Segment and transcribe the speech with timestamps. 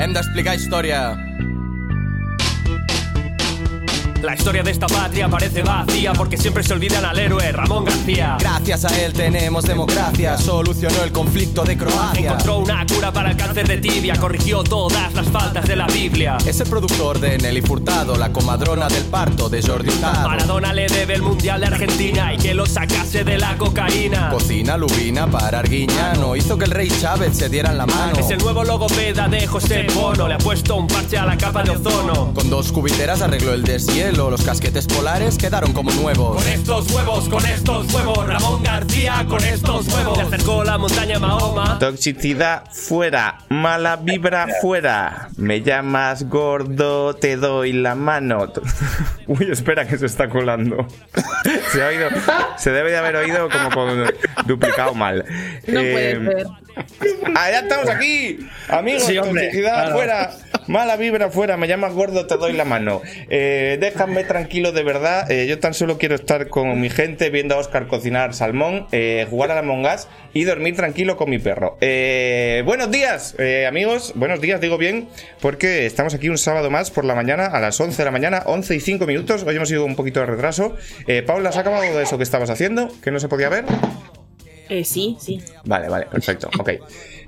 [0.00, 1.29] Hem d'explicar història.
[4.22, 8.36] La historia de esta patria parece vacía porque siempre se olvidan al héroe Ramón García.
[8.38, 10.36] Gracias a él tenemos democracia.
[10.36, 12.32] Solucionó el conflicto de Croacia.
[12.32, 16.36] Encontró una cura para el cáncer de tibia, corrigió todas las faltas de la Biblia.
[16.44, 20.28] Es el productor de Nelly Furtado, la comadrona del parto de Jordi Hurtado.
[20.28, 24.28] Maradona le debe el mundial de Argentina y que lo sacase de la cocaína.
[24.28, 26.36] Cocina lubina para Arguiñano.
[26.36, 28.18] Hizo que el rey Chávez se diera en la mano.
[28.18, 30.28] Es el nuevo logopeda de José Bono.
[30.28, 32.34] Le ha puesto un parche a la capa de ozono.
[32.34, 33.62] Con dos cubiteras arregló el
[34.10, 34.30] deshielo.
[34.30, 36.42] Los casquetes polares quedaron como nuevos.
[36.42, 40.16] Con estos huevos, con estos huevos, Ramón García, con estos huevos.
[40.18, 41.78] Le acercó la montaña Mahoma.
[41.78, 45.28] Toxicidad fuera, mala vibra fuera.
[45.36, 48.46] Me llamas gordo, te doy la mano.
[49.26, 50.86] Uy, espera que se está colando.
[51.72, 52.08] Se, ha oído,
[52.58, 54.04] se debe de haber oído como con
[54.46, 55.24] duplicado mal.
[55.66, 56.46] No puede Eh, ser.
[57.34, 58.46] Ah, ya estamos aquí.
[58.68, 59.92] Amigos, Sí, hombre, toxicidad claro.
[59.96, 60.30] fuera,
[60.70, 63.02] mala vibra fuera, me llamas gordo, te doy la mano.
[63.28, 65.30] Eh, déjame tranquilo de verdad.
[65.30, 69.26] eh, yo tan solo quiero estar con mi gente viendo a Oscar cocinar salmón, eh,
[69.28, 71.76] jugar a la mongas y dormir tranquilo con mi perro.
[71.80, 74.12] Eh, buenos días, eh, amigos.
[74.14, 75.08] Buenos días, digo bien,
[75.40, 78.44] porque estamos aquí un sábado más por la mañana a las 11 de la mañana,
[78.46, 79.42] 11 y 5 minutos.
[79.42, 80.76] Hoy hemos ido un poquito de retraso.
[81.08, 82.88] Eh, Paula, ¿has acabado de eso que estabas haciendo?
[83.02, 83.64] Que no se podía ver.
[84.68, 85.42] Eh, sí, sí.
[85.64, 86.70] Vale, vale, perfecto, ok.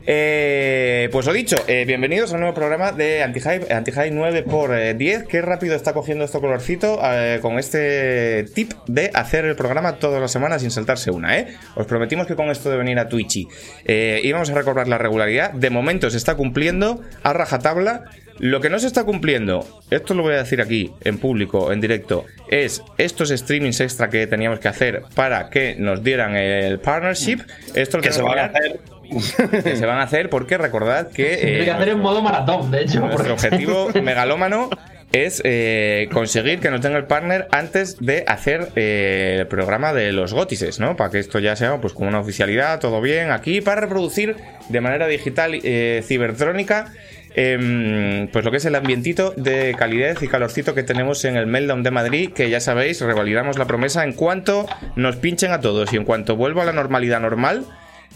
[0.05, 5.27] Eh, pues lo dicho, eh, bienvenidos al nuevo programa de Antihype, Antihype 9x10.
[5.29, 10.21] Qué rápido está cogiendo esto colorcito eh, con este tip de hacer el programa todas
[10.21, 11.57] las semanas sin saltarse una, ¿eh?
[11.77, 13.47] Os prometimos que con esto de venir a Twitchy
[13.85, 15.53] eh, íbamos a recobrar la regularidad.
[15.53, 18.05] De momento se está cumpliendo a rajatabla.
[18.39, 21.81] Lo que no se está cumpliendo, esto lo voy a decir aquí, en público, en
[21.81, 27.41] directo, es estos streamings extra que teníamos que hacer para que nos dieran el partnership.
[27.75, 28.81] Esto lo Que se van a hacer.
[29.65, 32.71] que se van a hacer porque recordad que Tiene eh, que hacer en modo maratón,
[32.71, 33.01] de hecho.
[33.01, 34.71] nuestro porque- objetivo megalómano
[35.13, 40.11] es eh, conseguir que nos tenga el partner antes de hacer eh, el programa de
[40.13, 40.97] los gótices, ¿no?
[40.97, 44.37] Para que esto ya sea pues con una oficialidad, todo bien, aquí para reproducir
[44.71, 46.93] de manera digital eh, cibertrónica
[47.35, 51.47] em, pues lo que es el ambientito de calidez y calorcito que tenemos en el
[51.47, 55.93] Meltdown de Madrid, que ya sabéis, revalidamos la promesa en cuanto nos pinchen a todos
[55.93, 57.65] y en cuanto vuelva a la normalidad normal,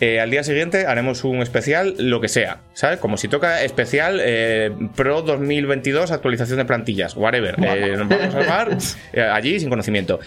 [0.00, 2.98] eh, al día siguiente haremos un especial, lo que sea, ¿sabes?
[2.98, 7.56] Como si toca especial eh, Pro 2022, actualización de plantillas, whatever.
[7.62, 8.68] Eh, nos vamos a
[9.12, 10.20] eh, allí sin conocimiento.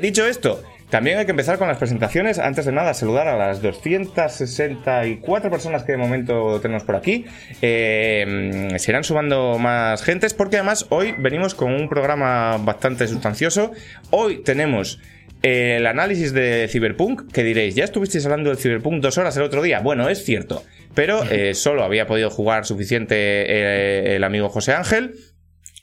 [0.00, 0.62] Dicho esto,
[0.94, 2.38] también hay que empezar con las presentaciones.
[2.38, 7.24] Antes de nada, saludar a las 264 personas que de momento tenemos por aquí.
[7.62, 13.72] Eh, se irán sumando más gentes porque además hoy venimos con un programa bastante sustancioso.
[14.10, 15.00] Hoy tenemos
[15.44, 19.60] el análisis de Cyberpunk, que diréis, ya estuvisteis hablando del Cyberpunk dos horas el otro
[19.60, 19.80] día.
[19.80, 25.12] Bueno, es cierto, pero eh, solo había podido jugar suficiente eh, el amigo José Ángel.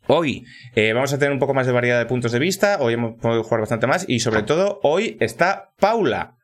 [0.08, 2.96] Hoy eh, vamos a tener un poco más de variedad de puntos de vista, hoy
[2.96, 6.38] hemos podido jugar bastante más y sobre todo hoy está Paula,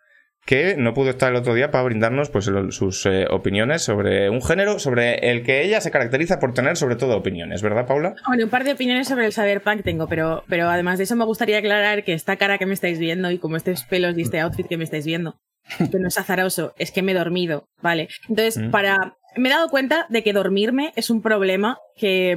[0.48, 4.42] que no pudo estar el otro día para brindarnos pues, sus eh, opiniones sobre un
[4.42, 8.16] género sobre el que ella se caracteriza por tener sobre todo opiniones, ¿verdad Paula?
[8.26, 11.26] Bueno, un par de opiniones sobre el Cyberpunk tengo, pero, pero además de eso me
[11.26, 14.40] gustaría aclarar que esta cara que me estáis viendo y como estos pelos y este
[14.40, 15.36] outfit que me estáis viendo,
[15.92, 18.08] que no es azaroso, es que me he dormido, ¿vale?
[18.30, 18.72] Entonces, Mm.
[18.72, 19.18] para...
[19.36, 22.36] Me he dado cuenta de que dormirme es un problema que...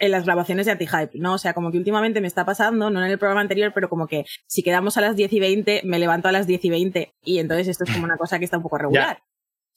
[0.00, 1.34] en las grabaciones de Anti-Hype, ¿no?
[1.34, 4.06] O sea, como que últimamente me está pasando, no en el programa anterior, pero como
[4.06, 7.14] que si quedamos a las 10 y 20, me levanto a las 10 y 20
[7.22, 9.22] y entonces esto es como una cosa que está un poco regular.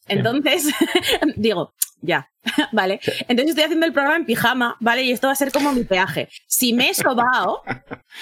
[0.08, 0.68] Entonces,
[1.36, 2.30] digo, ya,
[2.72, 3.00] vale.
[3.28, 5.04] Entonces estoy haciendo el programa en pijama, ¿vale?
[5.04, 6.30] Y esto va a ser como mi peaje.
[6.48, 7.62] Si me he sobao,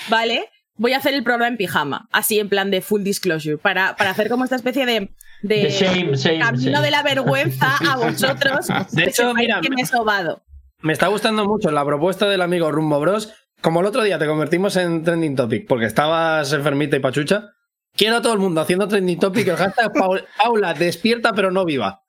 [0.09, 0.49] ¿vale?
[0.75, 4.11] Voy a hacer el programa en pijama, así en plan de full disclosure, para, para
[4.11, 5.11] hacer como esta especie de,
[5.41, 6.85] de, shame, shame, camino shame.
[6.85, 8.67] de la vergüenza a vosotros.
[8.91, 10.41] De hecho, mira, que me he sobado.
[10.81, 13.33] Me está gustando mucho la propuesta del amigo Rumbo Bros.
[13.61, 17.49] Como el otro día te convertimos en trending topic porque estabas enfermita y pachucha.
[17.97, 21.65] Quiero a todo el mundo haciendo trending topic el hashtag Paul- Paula despierta pero no
[21.65, 22.01] viva.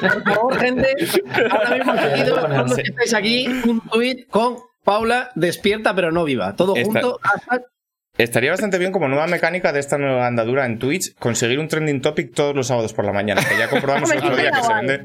[0.00, 0.94] Por favor, gente,
[1.50, 6.22] ahora mismo seguido, todos los que estáis aquí, un tweet con Paula despierta pero no
[6.24, 6.54] viva.
[6.54, 7.18] Todo Esta- junto.
[7.22, 7.62] hashtag
[8.16, 12.00] Estaría bastante bien como nueva mecánica de esta nueva andadura en Twitch conseguir un trending
[12.00, 14.72] topic todos los sábados por la mañana, que ya comprobamos el otro día que se
[14.74, 15.04] vende,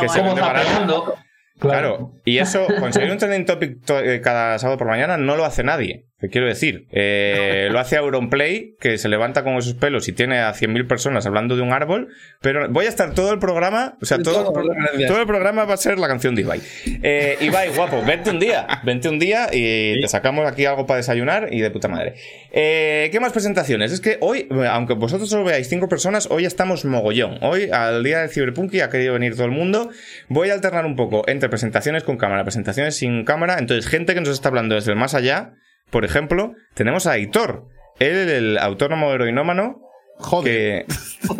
[0.00, 1.14] que se vende barato.
[1.58, 5.44] Claro, y eso, conseguir un trending topic to- eh, cada sábado por mañana no lo
[5.44, 6.06] hace nadie.
[6.20, 10.40] Te quiero decir, eh, lo hace Auronplay, que se levanta con esos pelos y tiene
[10.40, 12.08] a 100.000 personas hablando de un árbol,
[12.40, 15.76] pero voy a estar todo el programa, o sea, todo, Todo, el programa va a
[15.76, 16.60] ser la canción de Ibai.
[17.02, 20.98] Eh, Ibai, guapo, vente un día, vente un día y te sacamos aquí algo para
[20.98, 22.14] desayunar y de puta madre.
[22.50, 23.92] Eh, ¿Qué más presentaciones?
[23.92, 27.38] Es que hoy, aunque vosotros solo veáis cinco personas, hoy estamos mogollón.
[27.42, 29.90] Hoy, al día del Cyberpunk, y ha querido venir todo el mundo.
[30.28, 33.56] Voy a alternar un poco entre presentaciones con cámara, presentaciones sin cámara.
[33.58, 35.54] Entonces, gente que nos está hablando desde el más allá,
[35.90, 37.66] por ejemplo, tenemos a Aitor,
[37.98, 39.82] él, el autónomo heroinómano,
[40.20, 40.86] Joder, que,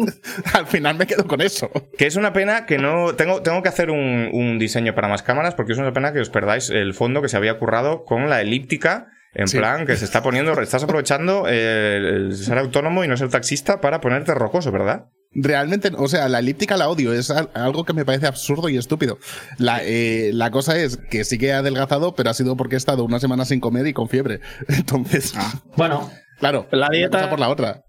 [0.55, 1.71] al final me quedo con eso.
[1.97, 3.15] que es una pena que no.
[3.15, 6.21] Tengo, tengo que hacer un, un diseño para más cámaras porque es una pena que
[6.21, 9.09] os perdáis el fondo que se había currado con la elíptica.
[9.35, 9.59] En Sí.
[9.59, 10.53] plan, que se está poniendo.
[10.61, 15.07] Estás aprovechando eh, el ser autónomo y no ser taxista para ponerte rocoso, ¿verdad?
[15.33, 18.79] Realmente, o sea, la elíptica la odio, es al- algo que me parece absurdo y
[18.79, 19.19] estúpido.
[19.59, 22.79] La, eh, la cosa es que sí que he adelgazado, pero ha sido porque he
[22.79, 24.41] estado una semana sin comer y con fiebre.
[24.69, 25.35] Entonces,
[25.77, 26.11] Bueno,
[26.41, 27.83] claro, La una dieta- cosa por la otra.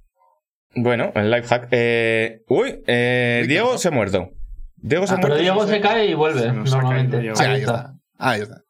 [0.75, 1.69] Bueno, el life hack.
[1.71, 4.29] Eh, uy, eh, Diego se ha muerto.
[4.75, 5.41] Diego se ha Ah, pero muerto.
[5.41, 7.17] Diego se cae y vuelve, Se normalmente.
[7.17, 7.73] caído ahí está.
[7.73, 7.93] está.
[8.17, 8.61] Ahí está.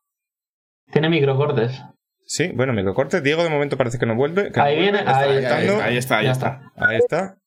[0.93, 1.71] Tiene microcortes.
[2.31, 3.21] Sí, bueno, microcorte.
[3.21, 4.51] Diego de momento parece que no vuelve.
[4.51, 5.55] que Ahí no viene, vuelve, ahí está.
[5.85, 6.61] Ahí está, ahí está.
[6.75, 7.37] Ahí está.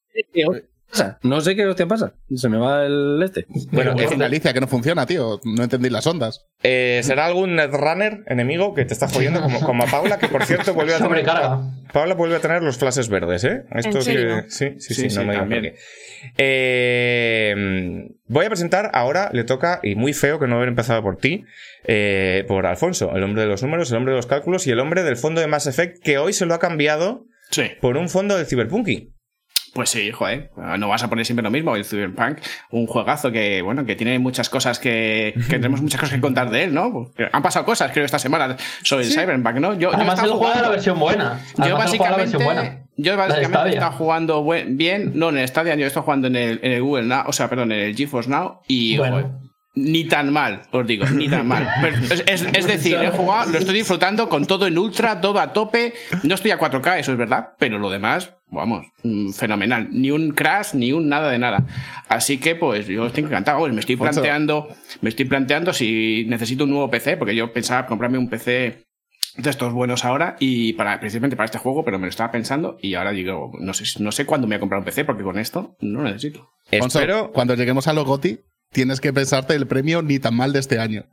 [1.22, 2.14] No sé qué hostia pasa.
[2.34, 3.46] Se me va el este.
[3.70, 5.40] Bueno, Es es- en Galicia que no funciona, tío.
[5.44, 6.46] No entendí las ondas.
[6.64, 10.44] eh, será algún netrunner enemigo que te está jodiendo, como, como a Paula, que por
[10.44, 11.10] cierto vuelve a tener.
[11.10, 11.60] Sobrecarga.
[11.92, 13.62] Paula vuelve a tener los flashes verdes, ¿eh?
[13.76, 14.42] Esto ¿En serio?
[14.42, 15.74] que- Sí, sí, sí, Sí, no sí, me también.
[16.38, 21.16] Eh, voy a presentar ahora, le toca, y muy feo que no haber empezado por
[21.16, 21.44] ti,
[21.84, 24.80] eh, por Alfonso, el hombre de los números, el hombre de los cálculos y el
[24.80, 27.64] hombre del fondo de Mass Effect, que hoy se lo ha cambiado Sí.
[27.80, 29.10] por un fondo del Cyberpunky.
[29.74, 31.74] Pues sí, joder, no vas a poner siempre lo mismo.
[31.76, 32.38] El Cyberpunk,
[32.72, 36.50] un juegazo que, bueno, que tiene muchas cosas que, que tenemos muchas cosas que contar
[36.50, 37.10] de él, ¿no?
[37.32, 39.72] Han pasado cosas, creo, esta semana sobre el Cyberpunk, ¿no?
[39.72, 41.40] Yo, yo Además, estaba él juega la versión buena.
[41.56, 42.81] Yo Además, la básicamente, versión buena.
[42.96, 43.72] Yo básicamente Stadia.
[43.74, 46.82] estaba jugando buen- bien, no en el Stadia, yo estoy jugando en el, en el
[46.82, 49.40] Google Now, o sea, perdón, en el GeForce Now y Bueno.
[49.74, 51.66] ni tan mal, os digo, ni tan mal.
[51.80, 55.40] Pero es, es- es decir, he jugado, lo estoy disfrutando con todo en ultra, todo
[55.40, 55.94] a tope.
[56.22, 59.88] No estoy a 4K, eso es verdad, pero lo demás, vamos, mm, fenomenal.
[59.90, 61.64] Ni un crash, ni un nada de nada.
[62.08, 63.60] Así que, pues, yo estoy encantado.
[63.60, 64.68] Pues, Me estoy planteando,
[65.00, 68.84] me estoy planteando si necesito un nuevo PC, porque yo pensaba comprarme un PC
[69.36, 72.76] de estos buenos ahora y para precisamente para este juego, pero me lo estaba pensando
[72.80, 75.22] y ahora digo, no sé, no sé cuándo me voy a comprar un PC porque
[75.22, 76.52] con esto no lo necesito.
[76.70, 77.32] Espero.
[77.32, 78.40] cuando lleguemos a los GOTI,
[78.72, 81.04] tienes que pensarte el premio ni tan mal de este año.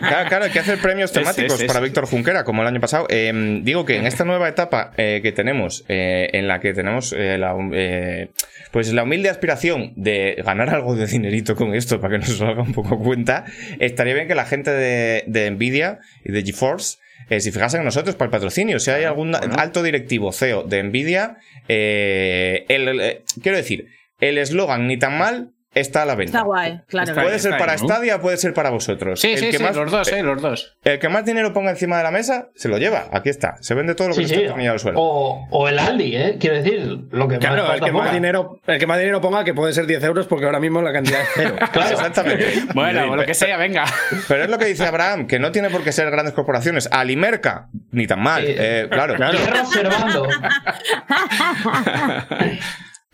[0.00, 1.80] Claro, claro, hay que hacer premios temáticos para.
[1.80, 3.06] Víctor Junquera, como el año pasado.
[3.08, 7.12] Eh, digo que en esta nueva etapa eh, que tenemos, eh, en la que tenemos
[7.16, 8.30] eh, la, eh,
[8.72, 12.62] pues la humilde aspiración de ganar algo de dinerito con esto para que nos salga
[12.62, 13.44] un poco cuenta,
[13.78, 16.98] estaría bien que la gente de, de Nvidia y de GeForce
[17.30, 20.82] eh, si fijasen en nosotros para el patrocinio, si hay algún alto directivo CEO de
[20.82, 21.38] Nvidia,
[21.68, 23.86] eh, el- el- eh, quiero decir,
[24.20, 25.50] el eslogan ni tan mal
[25.80, 26.38] está a la venta.
[26.38, 27.10] Está guay, claro.
[27.10, 27.88] Está Puede ser está para ahí, ¿no?
[27.88, 29.20] Stadia, puede ser para vosotros.
[29.20, 30.76] Sí, El sí, que sí, más- los dos, eh, los dos.
[30.84, 33.06] El que más dinero ponga encima de la mesa, se lo lleva.
[33.12, 33.56] Aquí está.
[33.60, 34.40] Se vende todo lo que Sí, se sí.
[34.42, 34.98] está poniendo al suelo.
[35.00, 36.36] O, o el Aldi, ¿eh?
[36.40, 36.80] Quiero decir,
[37.10, 39.86] lo que Claro, más el más dinero, el que más dinero ponga, que puede ser
[39.86, 41.56] 10 euros, porque ahora mismo la cantidad es cero.
[41.72, 41.90] Claro.
[41.90, 42.46] Exactamente.
[42.74, 43.84] Bueno, lo que sea, venga.
[44.28, 46.88] Pero es lo que dice Abraham, que no tiene por qué ser grandes corporaciones.
[46.90, 48.44] Alimerca, ni tan mal.
[48.46, 48.54] Sí.
[48.56, 49.14] Eh, claro.
[49.16, 50.28] Hierro observando.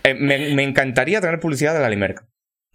[0.05, 2.25] Eh, me, me encantaría tener publicidad de la Alimerca.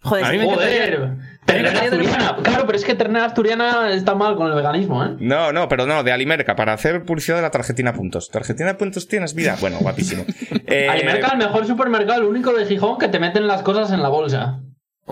[0.02, 1.18] Joder, A mí me Joder.
[1.46, 2.36] Ternera asturiana.
[2.44, 5.16] Claro, pero es que ternera asturiana está mal con el veganismo, ¿eh?
[5.20, 8.30] No, no, pero no, de Alimerca, para hacer publicidad de la tarjetina puntos.
[8.30, 9.56] ¿Tarjetina puntos tienes vida?
[9.62, 10.26] Bueno, guapísimo.
[10.68, 14.02] Eh, Alimerca, el mejor supermercado, el único de Gijón que te meten las cosas en
[14.02, 14.60] la bolsa.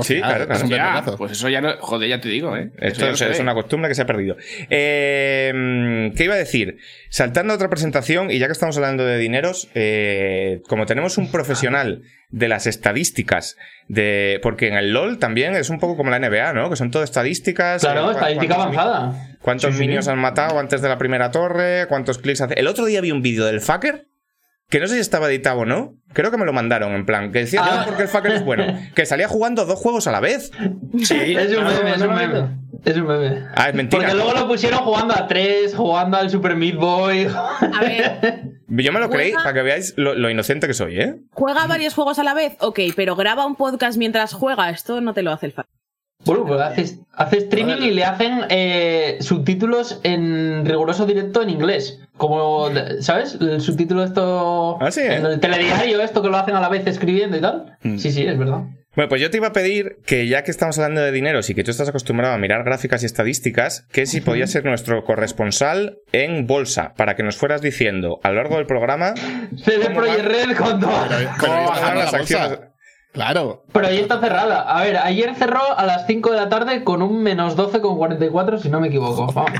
[0.01, 1.15] Sí, claro, es claro.
[1.17, 2.71] pues eso ya no, joder, ya te digo, ¿eh?
[2.79, 4.35] Esto es, una costumbre que se ha perdido.
[4.69, 6.77] Eh, ¿Qué iba a decir?
[7.09, 11.31] Saltando a otra presentación, y ya que estamos hablando de dineros, eh, como tenemos un
[11.31, 13.55] profesional de las estadísticas,
[13.87, 16.69] de porque en el LOL también es un poco como la NBA, ¿no?
[16.69, 17.81] Que son todo estadísticas.
[17.81, 19.37] Claro, estadística avanzada.
[19.41, 19.79] ¿Cuántos Sí, sí.
[19.81, 21.85] minions han matado antes de la primera torre?
[21.87, 22.55] ¿Cuántos clics hace?
[22.55, 24.07] El otro día vi un vídeo del fucker.
[24.69, 25.93] Que no sé si estaba editado o no.
[26.13, 27.31] Creo que me lo mandaron en plan.
[27.31, 27.77] Que decía Ah.
[27.81, 28.65] "No, porque el fucker es bueno.
[28.95, 30.51] Que salía jugando dos juegos a la vez.
[31.03, 32.49] Sí, Es un meme, es un meme.
[32.83, 33.43] Es un meme.
[33.55, 34.01] Ah, es mentira.
[34.01, 37.27] Porque luego lo pusieron jugando a 3, jugando al Super Meat Boy.
[37.27, 41.15] A ver, Yo me lo creí para que veáis lo, lo inocente que soy, ¿eh?
[41.31, 45.13] juega varios juegos a la vez, ok, pero graba un podcast mientras juega, esto no
[45.13, 45.65] te lo hace el fan.
[46.25, 51.99] Bueno, pues hace, hace streaming y le hacen eh, subtítulos en riguroso directo en inglés.
[52.17, 52.69] Como,
[53.01, 53.37] ¿sabes?
[53.39, 54.77] El subtítulo esto.
[54.81, 55.15] Ah, sí, ¿eh?
[55.15, 57.77] en El telediario, esto que lo hacen a la vez escribiendo y tal.
[57.83, 57.97] Mm.
[57.97, 58.63] Sí, sí, es verdad.
[58.95, 61.55] Bueno, pues yo te iba a pedir que ya que estamos hablando de dineros y
[61.55, 65.97] que tú estás acostumbrado a mirar gráficas y estadísticas, que si podías ser nuestro corresponsal
[66.13, 69.13] en bolsa, para que nos fueras diciendo a lo largo del programa
[69.57, 70.93] CD Projekt Red con todo.
[71.09, 72.59] Pero cómo las acciones.
[73.15, 73.63] Claro.
[73.73, 74.61] Pero ahí está cerrada.
[74.61, 78.69] A ver, ayer cerró a las 5 de la tarde con un menos 12,44, si
[78.69, 79.25] no me equivoco.
[79.33, 79.51] Vamos.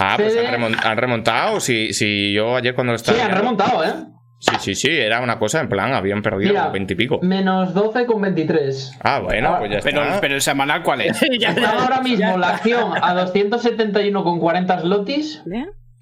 [0.00, 1.60] Ah, pues han, remon- han remontado.
[1.60, 3.30] Si, si yo ayer cuando lo Sí, estaba.
[3.30, 3.92] han remontado, ¿eh?
[4.40, 7.18] Sí, sí, sí, era una cosa en plan, habían perdido Mira, como 20 y pico.
[7.22, 8.98] menos 12,23.
[9.02, 10.20] Ah, bueno, Ah, pues ya Pero, está.
[10.20, 11.22] pero el semanal, ¿cuál es?
[11.22, 15.42] Está ahora mismo la acción a 271,40 slotis.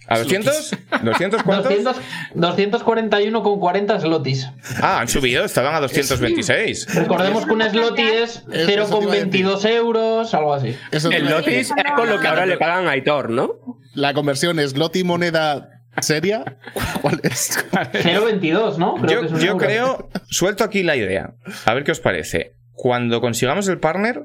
[0.08, 0.72] ¿A 200?
[1.02, 1.96] ¿200 cuántos?
[2.34, 4.48] 200 241,40 slotis.
[4.80, 6.94] Ah, han subido, estaban a 226.
[6.94, 10.76] Recordemos que un slotty es Eso te iba a 0,22 euros, algo así.
[10.90, 11.28] El.
[11.28, 13.78] Lotis es con lo que ahora le pagan a Aitor, ¿no?
[13.94, 15.68] La conversión es Loti moneda
[16.00, 16.58] seria.
[17.02, 17.58] ¿Cuál es?
[17.70, 18.94] 0,22, ¿no?
[18.94, 21.34] Creo que Yo, creo, suelto aquí la idea.
[21.64, 22.56] A ver qué os parece.
[22.72, 24.24] Cuando consigamos el partner,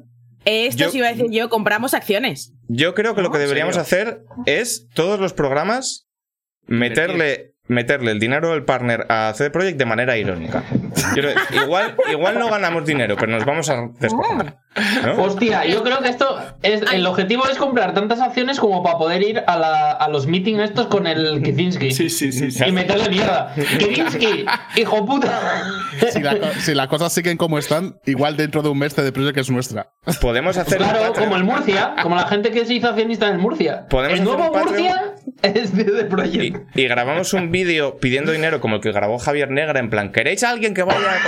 [0.50, 2.54] Esto Yo- sí iba a decir yo, compramos acciones.
[2.70, 3.82] yo creo que lo que ¿en deberíamos serio?
[3.84, 6.08] hacer es todos los programas
[6.66, 10.64] meterle, meterle el dinero del partner a CD Projekt de manera irónica.
[11.14, 14.58] Quiero decir, igual, igual no ganamos dinero, pero nos vamos a descojonar.
[15.04, 15.24] ¿no?
[15.24, 19.22] Hostia, yo creo que esto es el objetivo es comprar tantas acciones como para poder
[19.24, 21.92] ir a, la- a los meetings estos con el Kicinski.
[21.92, 22.52] Sí, sí, sí.
[22.52, 22.64] sí.
[22.66, 23.54] Y meterle mierda.
[23.56, 24.46] Kicinski,
[24.76, 25.40] hijo puta.
[26.12, 29.38] Si, la si las cosas siguen como están, igual dentro de un mes de Projekt
[29.40, 29.92] es nuestra.
[30.22, 33.40] Podemos hacer Claro, como el Murcia, como la gente que se hizo accionista en el
[33.40, 33.88] Murcia.
[33.90, 34.58] Podemos el hacer nuevo.
[34.58, 36.58] Murcia es de, de Y, Project.
[36.78, 40.44] y grabamos un vídeo pidiendo dinero como el que grabó Javier Negra, en plan, ¿queréis
[40.44, 41.20] a alguien que vaya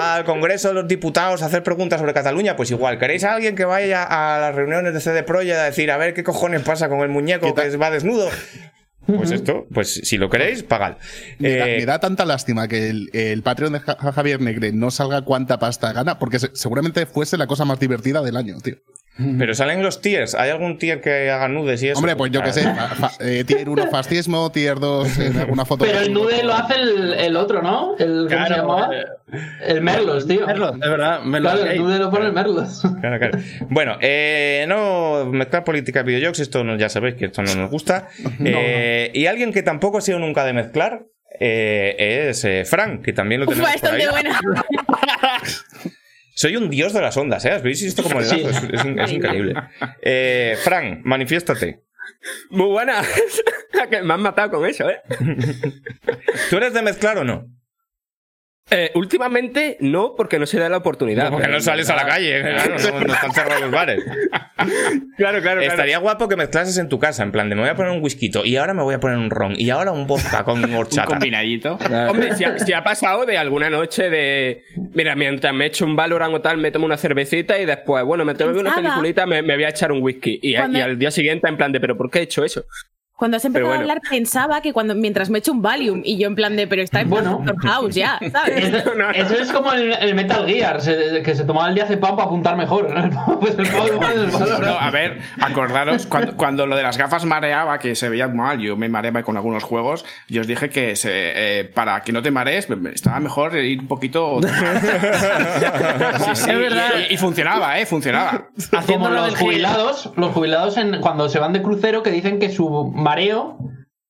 [0.00, 2.56] al, Congreso de los Diputados a hacer preguntas sobre Cataluña?
[2.56, 5.90] Pues igual, ¿queréis a alguien que vaya a las reuniones de CD Projekt a decir,
[5.90, 8.28] a ver qué cojones pasa con el muñeco que va desnudo?
[9.06, 10.96] Pues esto, pues si lo queréis, pagad.
[11.38, 14.72] Me, da, Eh, me da tanta lástima que el, el Patreon de Ja- Javier Negre
[14.72, 18.56] no salga cuánta pasta gana, porque se- seguramente fuese la cosa más divertida del año,
[18.62, 18.76] tío.
[19.38, 20.34] Pero salen los tiers.
[20.34, 21.98] ¿Hay algún tier que haga nudes y eso?
[21.98, 25.64] Hombre, pues yo qué sé, fa- fa- eh, tier 1 fascismo, tier 2 en alguna
[25.64, 25.84] foto.
[25.84, 27.96] Pero el nude lo hace el, el otro, ¿no?
[27.98, 28.90] El, ¿Cómo se llamaba?
[29.66, 30.46] El Merlos, tío.
[30.46, 31.52] Merlos, de verdad, Merlos.
[31.52, 32.82] Claro, el nude lo pone el Merlos.
[33.00, 33.38] Claro, claro.
[33.68, 37.70] Bueno, eh, no mezclar política y videojuegos, esto no, ya sabéis que esto no nos
[37.70, 38.08] gusta.
[38.44, 41.02] Eh, Y alguien que tampoco ha sido nunca de mezclar
[41.40, 44.06] eh, es eh, Frank, que también lo Uf, tenemos por ahí.
[44.06, 44.40] bastante buena.
[46.34, 47.50] Soy un dios de las ondas, ¿eh?
[47.52, 48.44] ¿Has visto esto como el Sí.
[48.44, 49.54] es increíble.
[50.02, 51.82] Eh, Frank, manifiéstate.
[52.50, 53.02] Muy buena.
[53.90, 55.00] Que me han matado con eso, ¿eh?
[56.48, 57.46] ¿Tú eres de mezclar o no?
[58.70, 61.30] Eh, últimamente no, porque no se da la oportunidad.
[61.30, 64.02] Porque no sales a la calle, claro, no, no están cerrados los bares.
[65.16, 65.60] Claro, claro, claro.
[65.60, 68.02] Estaría guapo que mezclases en tu casa, en plan de me voy a poner un
[68.02, 70.74] whisky y ahora me voy a poner un ron y ahora un vodka con Un
[70.74, 71.06] horchata.
[71.06, 71.74] combinadito.
[72.08, 74.62] Hombre, si ha, si ha pasado de alguna noche de.
[74.94, 78.24] Mira, mientras me echo un Valorant o tal, me tomo una cervecita y después, bueno,
[78.24, 80.38] me tomo una peliculita, me, me voy a echar un whisky.
[80.42, 82.64] Y, y al día siguiente, en plan de, ¿pero por qué he hecho eso?
[83.16, 83.92] Cuando has empezado Pero a bueno.
[83.92, 86.82] hablar, pensaba que cuando mientras me echo un Valium y yo en plan de, pero
[86.82, 87.44] está en Bueno.
[87.62, 88.64] House ya, ¿sabes?
[88.74, 91.96] Eso, eso es como el, el Metal Gear, se- que se tomaba el día hace
[91.96, 92.92] pan para apuntar mejor.
[93.40, 93.66] Pues el
[94.80, 98.76] a ver, acordaros, cuando, cuando lo de las gafas mareaba, que se veía mal, yo
[98.76, 101.10] me mareaba con algunos juegos, yo os dije que se,
[101.60, 104.40] eh, para que no te marees, estaba mejor ir un poquito...
[106.24, 106.90] Sí, sí, Es verdad.
[107.10, 107.86] Y, y- funcionaba, ¿eh?
[107.86, 108.48] Funcionaba.
[108.86, 112.50] Como lo los jubilados, los jubilados en, cuando se van de crucero que dicen que
[112.50, 113.58] su mareo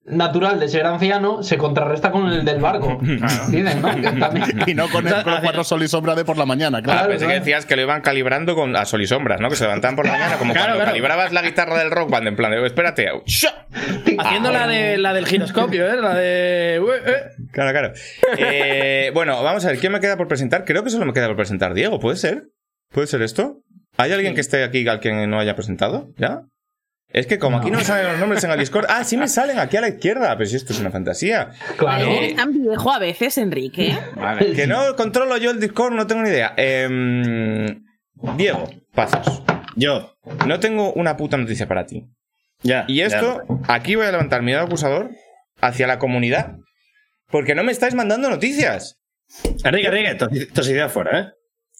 [0.07, 2.99] natural de ser anciano se contrarresta con el del barco.
[4.67, 7.09] Y no con el Pro 4 Sol y Sombra de por la mañana, Ah, claro.
[7.09, 7.41] pensé que claro.
[7.41, 9.49] decías que lo iban calibrando con a sol y sombras, ¿no?
[9.49, 10.91] Que se levantaban por la mañana, como Claro, cuando claro.
[10.91, 13.67] calibrabas la guitarra del rock band, en plan de, espérate, ¡shua!
[14.19, 15.97] Haciendo la, de, la del giroscopio, ¿eh?
[16.01, 16.81] La de.
[17.53, 17.93] Claro, claro.
[18.37, 20.65] Eh, bueno, vamos a ver, ¿quién me queda por presentar?
[20.67, 22.45] Creo que solo me queda por presentar Diego, ¿puede ser?
[22.93, 23.63] ¿Puede ser esto?
[23.97, 26.11] ¿Hay alguien que esté aquí al que no haya presentado?
[26.19, 26.43] ¿Ya?
[27.09, 28.87] Es que como aquí no me salen los nombres en el Discord.
[28.89, 30.37] Ah, sí me salen aquí a la izquierda.
[30.37, 31.51] Pero si esto es una fantasía.
[31.77, 32.07] Claro.
[32.07, 33.97] Eres tan viejo a veces, Enrique.
[34.17, 34.53] Vale.
[34.53, 36.55] Que no controlo yo el Discord, no tengo ni idea.
[36.57, 37.85] Em,
[38.37, 39.43] Diego, Pazos.
[39.77, 40.17] Yo.
[40.47, 42.05] No tengo una puta noticia para ti.
[42.63, 42.85] Ya.
[42.89, 45.11] Y esto, aquí voy a levantar mi dedo acusador
[45.61, 46.57] hacia la comunidad.
[47.31, 48.99] Porque no me estáis mandando noticias.
[49.65, 51.27] Enrique, Enrique, tos- toxicidad fuera, ¿eh?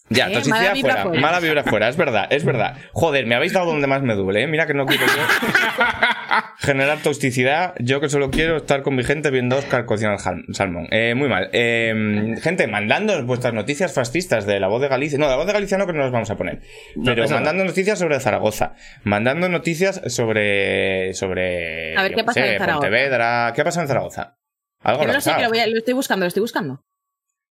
[0.09, 1.19] Ya, Eh, toxicidad mala fuera, fuera.
[1.21, 2.77] mala vibra fuera, es verdad, es verdad.
[2.93, 4.47] Joder, me habéis dado donde más me duele, ¿eh?
[4.47, 5.13] Mira que no quiero yo
[6.59, 7.73] generar toxicidad.
[7.79, 10.87] Yo que solo quiero estar con mi gente viendo Oscar cocinar salmón.
[10.91, 11.49] Eh, muy mal.
[11.53, 15.17] Eh, gente, mandando vuestras noticias fascistas de la voz de Galicia.
[15.17, 16.61] No, de la voz de Galicia no, que no las vamos a poner.
[17.03, 17.29] Pero no.
[17.29, 18.75] mandando noticias sobre Zaragoza.
[19.03, 21.13] Mandando noticias sobre.
[21.15, 21.97] sobre.
[21.97, 23.53] A ver, ¿qué pasa sé, en Zaragoza?
[23.55, 24.37] ¿Qué ha pasado en Zaragoza?
[24.81, 26.83] Algo no lo sé, que lo, voy a- lo estoy buscando, lo estoy buscando.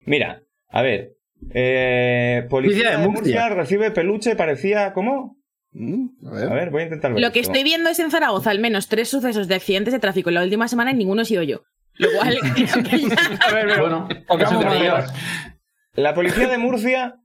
[0.05, 1.16] Mira, a ver,
[1.53, 3.21] Eh, policía de de Murcia.
[3.41, 3.49] Murcia.
[3.49, 4.93] recibe peluche, parecía.
[4.93, 5.37] ¿Cómo?
[5.71, 6.49] Mm, a ver.
[6.49, 7.51] A ver, voy a intentar ver Lo que esto.
[7.51, 10.43] estoy viendo es en Zaragoza al menos tres sucesos de accidentes de tráfico en la
[10.43, 11.61] última semana y ninguno he sido yo.
[11.95, 13.15] Lo cual creo que ya-
[13.51, 14.79] Bueno, eso te madera.
[14.81, 15.13] llevas.
[15.95, 17.15] La policía de Murcia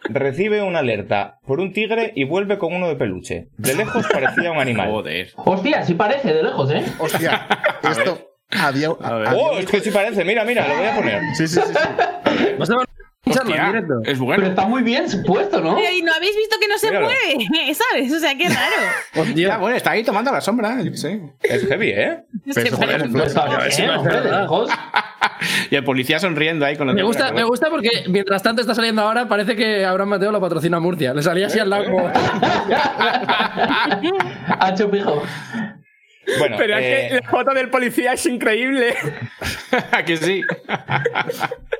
[0.00, 3.48] recibe una alerta por un tigre y vuelve con uno de peluche.
[3.56, 4.90] De lejos parecía un animal.
[4.90, 5.30] Joder.
[5.36, 6.84] Hostia, sí parece de lejos, ¿eh?
[6.98, 7.46] Hostia,
[7.90, 8.18] esto
[8.50, 8.88] había.
[9.00, 10.24] había- Oh, es que sí parece.
[10.24, 11.20] Mira, mira, lo voy a poner.
[11.34, 11.72] Sí, sí, sí.
[11.72, 11.72] sí.
[12.58, 12.85] ¿Vas a escucharlo en
[13.28, 13.94] Hostia, directo?
[14.04, 14.46] es Pero bueno.
[14.46, 15.76] está muy bien puesto, ¿no?
[15.78, 17.06] Y no habéis visto que no se Míralo.
[17.06, 18.12] mueve, ¿sabes?
[18.12, 18.76] O sea, qué raro.
[19.16, 19.56] Hostia.
[19.58, 20.80] Bueno, está ahí tomando la sombra.
[20.82, 21.20] yo qué sé.
[21.42, 22.24] Es heavy, ¿eh?
[24.04, 24.66] Pero.
[25.70, 28.74] Y el policía sonriendo ahí con los Me gusta, me gusta porque mientras tanto está
[28.74, 31.12] saliendo ahora, parece que Abraham Mateo lo patrocina a Murcia.
[31.12, 32.08] Le salía así al lado como.
[34.60, 35.22] Hacho pijo.
[36.38, 38.94] Bueno, Pero eh, es que la foto del policía es increíble.
[39.92, 40.42] ¿A que sí?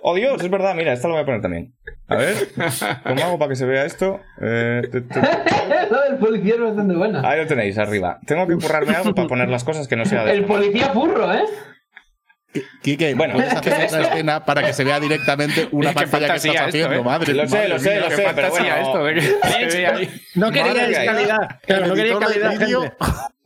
[0.02, 1.74] Oh Dios, es verdad, mira, esta lo voy a poner también.
[2.08, 2.36] A ver,
[3.02, 4.20] ¿cómo hago para que se vea esto?
[4.40, 4.82] Eh.
[5.90, 7.28] Lo del policía es bastante buena.
[7.28, 8.20] Ahí lo tenéis, arriba.
[8.26, 11.32] Tengo que currarme algo para poner las cosas que no sea de El policía furro,
[11.34, 11.42] ¿eh?
[12.82, 13.34] Quique, Bueno.
[13.34, 16.54] puedes hacer otra escena para que se vea directamente una Es que pantalla que estás
[16.54, 17.02] esto, haciendo, ¿eh?
[17.02, 18.00] madre Lo sé, madre lo sé, mía.
[18.00, 18.86] lo sé, pero fantasía bueno.
[18.86, 20.20] esto de que ahí.
[20.36, 20.62] No mía.
[20.64, 21.60] calidad.
[21.66, 22.92] Claro, no de calidad.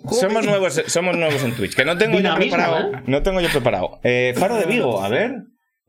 [0.08, 2.92] Somos nuevos, somos nuevos en Twitch, que no tengo yo Dinamismo, preparado.
[2.94, 3.02] ¿eh?
[3.06, 4.00] No tengo yo preparado.
[4.02, 5.42] Eh, Faro de Vigo, a ver.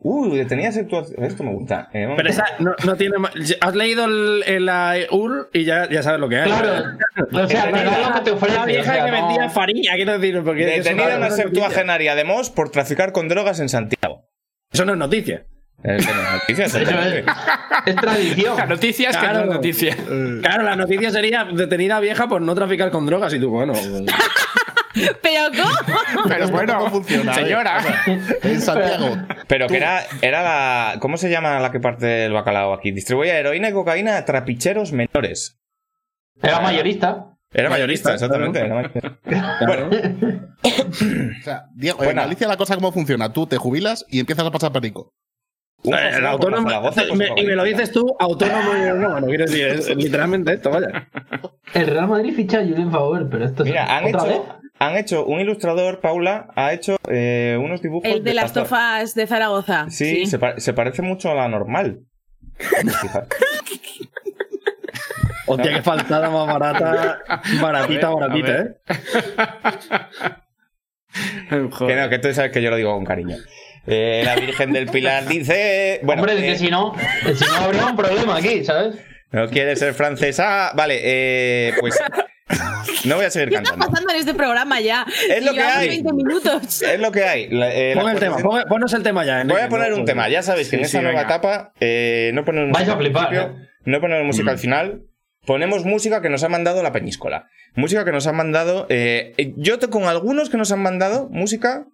[0.04, 1.24] Uy, tenías actuación.
[1.24, 1.90] Esto me gusta.
[1.94, 3.32] Eh, Pero esa no, no tiene más.
[3.62, 6.50] Has leído el, el, la UR y ya, ya sabes lo que hay.
[6.50, 6.86] Claro.
[7.32, 8.56] O sea, lo que te ofrece.
[8.56, 10.42] La o vieja sea, que no- vendía farina, quiero decir.
[10.44, 14.24] Porque Detenida una septuagenaria de Mos por traficar con drogas en Santiago.
[14.74, 15.46] Eso no es noticia.
[15.84, 16.76] Eh, que no es noticia, es,
[17.86, 18.58] es tradición.
[18.58, 19.50] La noticia es que no Claro.
[19.50, 19.98] es noticia.
[20.42, 23.74] Claro, la noticia sería detenida vieja por no traficar con drogas y tú, bueno.
[24.94, 26.24] Pero ¿cómo?
[26.28, 27.34] Pero bueno, ¿Cómo funciona?
[27.34, 27.82] señora.
[28.44, 29.18] En Santiago.
[29.48, 31.00] Pero que era, era la.
[31.00, 32.92] ¿Cómo se llama la que parte el bacalao aquí?
[32.92, 35.58] Distribuía heroína y cocaína a trapicheros menores.
[36.44, 37.28] Era mayorista.
[37.54, 38.60] Era mayorista, exactamente.
[38.60, 39.20] era mayorista.
[39.66, 39.90] Bueno,
[40.64, 42.16] O sea, Diego, en.
[42.18, 43.32] Galicia la cosa cómo funciona.
[43.34, 45.14] Tú te jubilas y empiezas a pasar perico.
[45.84, 46.70] Eh, el autónomo.
[46.70, 49.96] Zaragoza, me- por y me lo dices tú, autónomo y no, bueno, quiero decir, es
[49.96, 51.08] literalmente esto, vaya.
[51.74, 54.34] El Real Madrid ficha a Julien Favor, pero esto es Mira, han otra vez.
[54.36, 58.08] hecho, han hecho un ilustrador, Paula, ha hecho eh, unos dibujos.
[58.10, 59.88] El de las tofas de Zaragoza.
[59.90, 62.02] Sí, Se, pa- se parece mucho a la normal.
[65.48, 67.22] Hostia, qué faltada más barata.
[67.62, 68.76] Baratita, ver, baratita, ¿eh?
[71.88, 73.38] que no, que tú sabes que yo lo digo con cariño.
[73.88, 76.00] Eh, la Virgen del Pilar dice.
[76.04, 76.94] Bueno, Hombre, eh, que si no,
[77.36, 78.96] si no habría un problema aquí, ¿sabes?
[79.32, 80.72] no quiere ser francesa.
[80.76, 81.98] Vale, eh, pues.
[83.06, 85.06] No voy a seguir ¿Qué está pasando en este programa ya?
[85.30, 85.88] Es lo que hay.
[85.88, 86.82] 20 minutos.
[86.82, 87.48] Es lo que hay.
[87.50, 89.34] La- eh, Pon el tema, actualización- pon- ponnos el tema ya.
[89.36, 90.30] Voy Enrique, a poner no, un pues, tema.
[90.30, 91.34] Ya sabéis que en Sí, esta sí, nueva venga.
[91.36, 93.48] etapa eh, no ponemos Vais música a flipar, ¿eh?
[93.86, 94.50] no ponemos música Mm.
[94.54, 95.02] al final.
[95.46, 97.48] Ponemos música que nos ha mandado la Peñíscola.
[97.74, 98.86] Música que nos han mandado.
[98.90, 101.86] eh, eh, yo te- con algunos que nos han mandado música,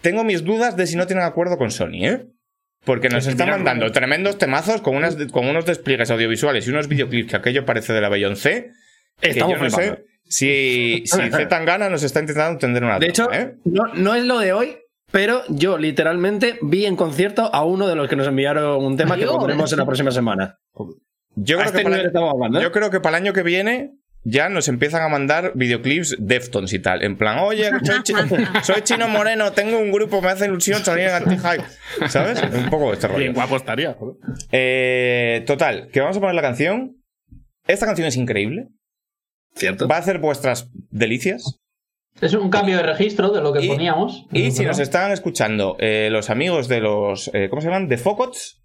[0.00, 2.26] tengo mis dudas de si no tienen acuerdo con Sony, ¿eh?
[2.84, 3.92] Porque nos están mandando bueno.
[3.92, 8.00] tremendos temazos con, unas, con unos despliegues audiovisuales y unos videoclips que aquello parece de
[8.00, 8.70] la Beyoncé.
[9.20, 13.06] Que Estamos yo no sé si, si Z Tangana nos está intentando tender una De
[13.06, 13.56] hecho, ¿eh?
[13.64, 14.76] no, no es lo de hoy,
[15.10, 19.16] pero yo literalmente vi en concierto a uno de los que nos enviaron un tema
[19.16, 19.32] que Dios.
[19.36, 20.58] pondremos en la próxima semana.
[21.34, 22.62] Yo creo, este que para, hablando, ¿eh?
[22.62, 23.92] yo creo que para el año que viene
[24.28, 27.02] ya nos empiezan a mandar videoclips Deftones y tal.
[27.04, 28.14] En plan, oye, soy, chi-
[28.62, 32.08] soy chino moreno, tengo un grupo, me hace ilusión salir en anti-hype.
[32.08, 32.42] ¿Sabes?
[32.42, 33.18] Un poco este rollo.
[33.20, 33.92] Bien guapo estaría.
[33.94, 34.16] joder.
[34.50, 36.96] Eh, total, que vamos a poner la canción.
[37.68, 38.68] Esta canción es increíble.
[39.54, 39.86] ¿Cierto?
[39.88, 41.58] Va a hacer vuestras delicias.
[42.20, 44.26] Es un cambio de registro de lo que Y- poníamos.
[44.32, 47.30] Y si nos están escuchando eh, los amigos de los.
[47.32, 47.88] eh, ¿Cómo se llaman?
[47.88, 48.62] De Focots.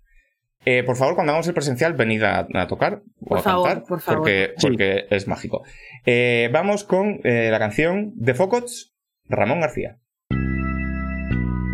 [0.65, 3.67] Eh, por favor, cuando hagamos el presencial, venid a, a tocar o Por a favor,
[3.67, 3.83] cantar.
[3.87, 4.17] por favor.
[4.19, 4.67] Porque, Sí.
[4.67, 5.63] porque es mágico.
[6.05, 8.93] Eh, vamos con eh, la canción de Focots,
[9.27, 9.97] Ramón García.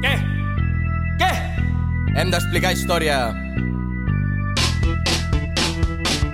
[0.02, 0.16] ¿Qué?
[1.18, 2.20] ¿Qué?
[2.22, 3.34] Hem d'explicar història.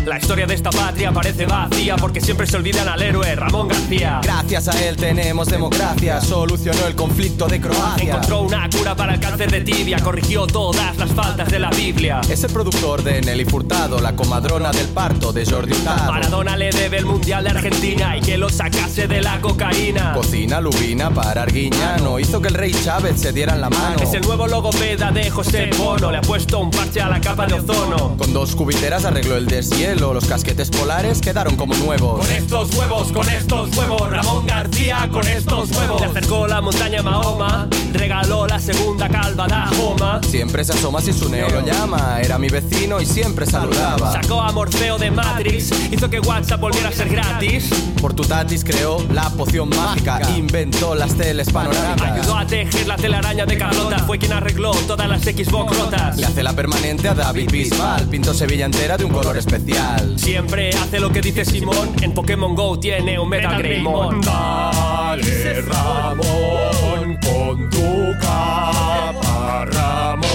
[0.06, 4.20] La historia de esta patria parece vacía porque siempre se olvidan al héroe Ramón García.
[4.22, 6.20] Gracias a él tenemos democracia.
[6.20, 8.16] Solucionó el conflicto de Croacia.
[8.16, 12.20] Encontró una cura para el cáncer de tibia, corrigió todas las faltas de la Biblia.
[12.30, 16.12] Es el productor de Nelly Furtado, la comadrona del parto de Jordi Hurtado.
[16.12, 20.14] Maradona le debe el mundial de Argentina y que lo sacase de la cocaína.
[20.14, 22.20] Cocina lubina para Arguiñano.
[22.20, 24.02] Hizo que el rey Chávez se diera la mano.
[24.02, 27.48] Es el nuevo logopeda de José Bono, le ha puesto un parche a la capa
[27.48, 28.18] de ozono.
[28.18, 29.93] Con dos cubiteras arregló el deshielo.
[30.00, 32.26] Los casquetes polares quedaron como nuevos.
[32.26, 36.02] Con estos huevos, con estos huevos, Ramón García con estos huevos.
[36.02, 40.22] Le acercó la montaña Mahoma, regaló la segunda calva da Joma.
[40.28, 44.14] Siempre se asoma si su neo lo llama, era mi vecino y siempre saludaba.
[44.14, 47.70] Sacó a Morfeo de Matrix, hizo que WhatsApp volviera a ser gratis.
[48.02, 52.20] Por tu tatis creó la poción mágica, inventó las teles panorámicas.
[52.20, 56.18] Ayudó a tejer la telaraña de Carlota, fue quien arregló todas las Xbox rotas.
[56.18, 59.83] Le hace la permanente a David Bisbal, pintó Sevilla entera de un color especial.
[60.16, 64.22] Siempre hace lo que dice Simón, en Pokémon Go tiene un Greymon.
[64.22, 70.33] Dale Ramón con tu capa, Ramón.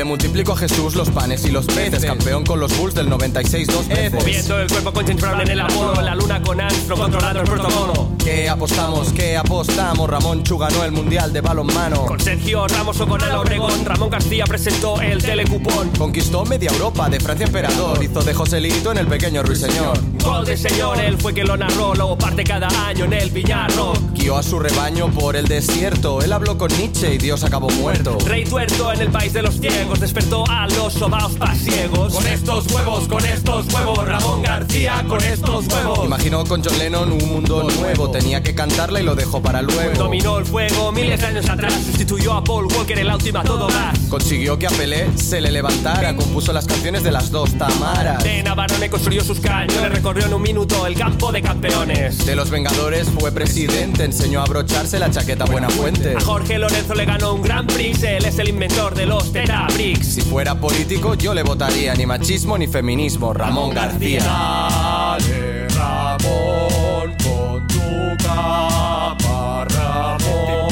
[0.00, 3.66] Le multiplico a Jesús los panes y los peces, campeón con los Bulls del 96
[3.66, 4.14] dos veces.
[4.14, 7.40] Moviendo el cuerpo con James Brown en el Apolo, en la luna con Armstrong controlando
[7.42, 8.08] el protocolo.
[8.24, 9.12] ¿Qué apostamos?
[9.12, 10.08] ¿Qué apostamos?
[10.08, 12.06] Ramón Chu ganó el mundial de balonmano.
[12.06, 15.90] Con Sergio Ramos o con Ana Obregón, Ramón García presentó el telecupón.
[15.98, 19.98] Conquistó media Europa de Francia emperador, hizo de Joselito en el pequeño ruiseñor.
[20.22, 23.94] Gol de señor, él fue quien lo narró, luego parte cada año en el Viñarro.
[24.14, 28.16] Guió a su rebaño por el desierto, él habló con Nietzsche y Dios acabó muerto.
[28.26, 32.14] Rey tuerto en el país de los ciegos, despertó a los sobaos pasiegos.
[32.14, 36.04] Con estos huevos, con estos huevos, Ramón García con estos huevos.
[36.04, 39.94] Imaginó con John Lennon un mundo nuevo, tenía que cantarla y lo dejó para luego.
[39.94, 43.66] Dominó el fuego miles de años atrás, sustituyó a Paul Walker en la última todo
[43.68, 43.98] gas.
[44.08, 48.22] Consiguió que a Pelé se le levantara, compuso las canciones de las dos Tamaras.
[48.22, 52.24] De Navarone construyó sus cañones, recorrió en un minuto el campo de campeones.
[52.26, 56.14] De los Vengadores fue presidente, enseñó a abrocharse la chaqueta Buena Fuente.
[56.16, 59.32] A Jorge Lorenzo le ganó un Gran Prix, él es el inventor de los
[59.80, 64.22] Si fuera político yo le votaría ni machismo ni feminismo, Ramón García.
[64.22, 70.68] Dale, Ramón, con tu capa, Ramón.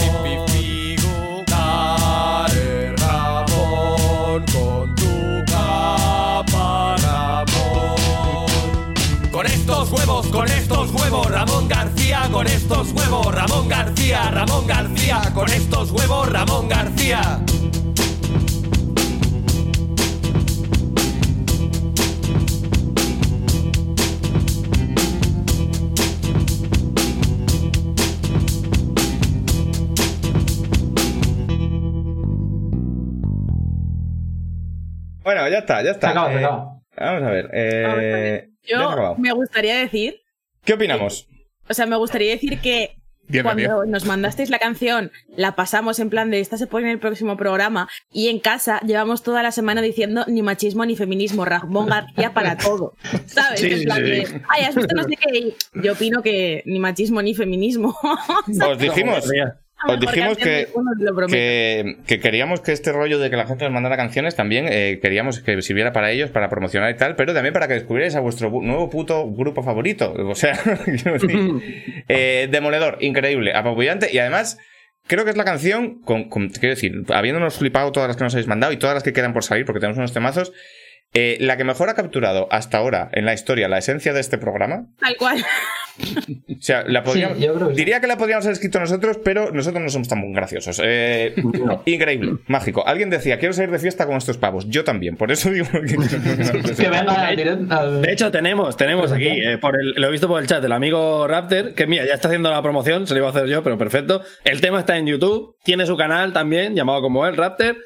[1.46, 8.06] Dale, Ramón, con tu capa, Ramón.
[9.32, 15.32] Con estos huevos, con estos huevos, Ramón García, con estos huevos, Ramón García, Ramón García,
[15.34, 17.40] con estos huevos, Ramón García.
[35.28, 36.06] Bueno, ya está, ya está.
[36.08, 36.80] Se acaba, se Eh, acaba.
[36.96, 37.50] Vamos a ver.
[37.52, 40.20] eh, se ha Yo me gustaría decir,
[40.64, 41.28] ¿Qué opinamos?
[41.68, 42.94] o sea, me gustaría decir que
[43.42, 46.98] cuando nos mandasteis la canción, la pasamos en plan de esta se pone en el
[46.98, 51.88] próximo programa y en casa llevamos toda la semana diciendo ni machismo ni feminismo, Ramón
[51.88, 52.94] García para todo.
[53.26, 53.60] ¿Sabes?
[53.60, 54.34] Sí, en plan sí, de, sí.
[54.48, 55.38] ay, has visto no sé qué.
[55.38, 57.94] Y Yo opino que ni machismo ni feminismo.
[58.66, 59.28] Os dijimos,
[59.86, 60.68] os mejor dijimos que,
[61.28, 64.98] que, que queríamos que este rollo de que la gente nos mandara canciones también eh,
[65.00, 68.20] queríamos que sirviera para ellos, para promocionar y tal, pero también para que descubrierais a
[68.20, 70.12] vuestro nuevo puto grupo favorito.
[70.12, 70.58] O sea,
[72.08, 74.58] eh, demoledor, increíble, apabullante y además.
[75.06, 78.34] Creo que es la canción, con, con- quiero decir, habiéndonos flipado todas las que nos
[78.34, 80.52] habéis mandado y todas las que quedan por salir, porque tenemos unos temazos,
[81.14, 84.38] eh, la que mejor ha capturado hasta ahora en la historia la esencia de este
[84.38, 84.86] programa.
[85.00, 85.44] Tal cual.
[86.00, 87.78] O sea, la podríamos, Sí, yo creo que sí.
[87.80, 90.80] diría que la podríamos haber escrito nosotros, pero nosotros no somos tan graciosos.
[90.84, 91.34] Eh,
[91.86, 92.86] Increíble, mágico.
[92.86, 94.68] Alguien decía, quiero salir de fiesta con estos pavos.
[94.68, 95.96] Yo también, por eso digo que...
[96.76, 97.32] Que venga
[98.00, 100.72] De hecho, tenemos, tenemos aquí, eh, por el- lo he visto por el chat, el
[100.72, 103.62] amigo Raptor, que mira, ya está haciendo la promoción, se lo iba a hacer yo,
[103.64, 104.22] pero perfecto.
[104.44, 107.76] El tema está en YouTube, tiene su canal también, llamado como él, Raptor.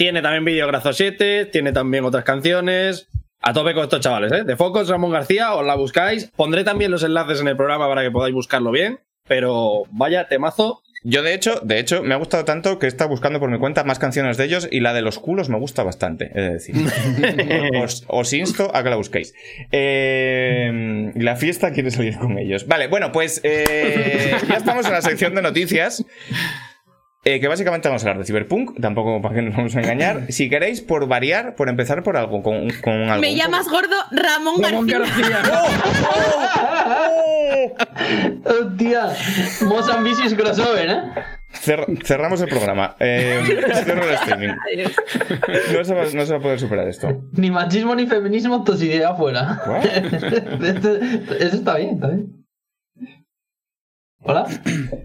[0.00, 3.08] Tiene también vídeos graciosete, tiene también otras canciones.
[3.42, 4.44] A tope con estos chavales, ¿eh?
[4.44, 6.32] De Focos, Ramón García, os la buscáis.
[6.34, 9.00] Pondré también los enlaces en el programa para que podáis buscarlo bien.
[9.28, 10.80] Pero vaya temazo.
[11.04, 13.58] Yo, de hecho, de hecho, me ha gustado tanto que he estado buscando por mi
[13.58, 16.76] cuenta más canciones de ellos y la de los culos me gusta bastante, es decir.
[17.82, 19.34] os, os insto a que la busquéis.
[19.70, 22.66] Eh, la fiesta quiere salir con ellos.
[22.66, 26.06] Vale, bueno, pues eh, ya estamos en la sección de noticias.
[27.24, 30.22] Eh, que básicamente vamos a hablar de Cyberpunk, tampoco para que nos vamos a engañar.
[30.30, 33.20] Si queréis, por variar, por empezar por algo, con, con algo.
[33.20, 35.42] Me llamas gordo Ramón, Ramón García.
[38.44, 39.12] Hostia,
[39.66, 41.02] Most Ambitious Crossover, ¿eh?
[41.52, 42.96] Cer- cerramos el programa.
[43.00, 43.40] Eh,
[43.84, 44.54] cierro el streaming.
[45.74, 47.22] No se, va, no se va a poder superar esto.
[47.32, 49.60] Ni machismo ni feminismo, tosidea afuera.
[51.40, 52.39] Eso está bien, está bien.
[54.22, 54.46] ¿Hola?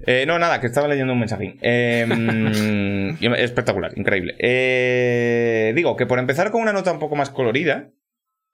[0.06, 1.58] Eh, no, nada, que estaba leyendo un mensajín.
[1.62, 2.06] Eh,
[3.20, 4.36] y- espectacular, increíble.
[4.40, 7.90] Eh, digo que por empezar con una nota un poco más colorida,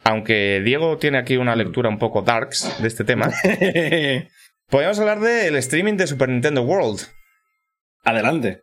[0.04, 3.30] aunque Diego tiene aquí una lectura un poco darks de este tema,
[4.70, 7.00] podríamos hablar del streaming de Super Nintendo World.
[8.04, 8.62] Adelante.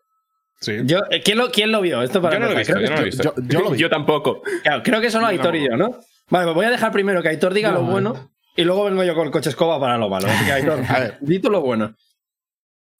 [0.60, 0.76] Sí.
[0.84, 2.02] Yo, eh, ¿quién, lo, ¿Quién lo vio?
[2.02, 3.22] Esto para Yo no lo he visto, yo no lo he que- visto.
[3.22, 3.78] Yo, yo lo vi.
[3.82, 4.42] Yo tampoco.
[4.64, 6.00] Claro, creo que solo Aitor y yo, ¿no?
[6.30, 9.14] Vale, pues voy a dejar primero que Aitor diga lo bueno y luego vengo yo
[9.14, 10.26] con el coche escoba para lo malo.
[10.28, 11.18] Así que, Aitor, A ver.
[11.20, 11.94] di tú lo bueno.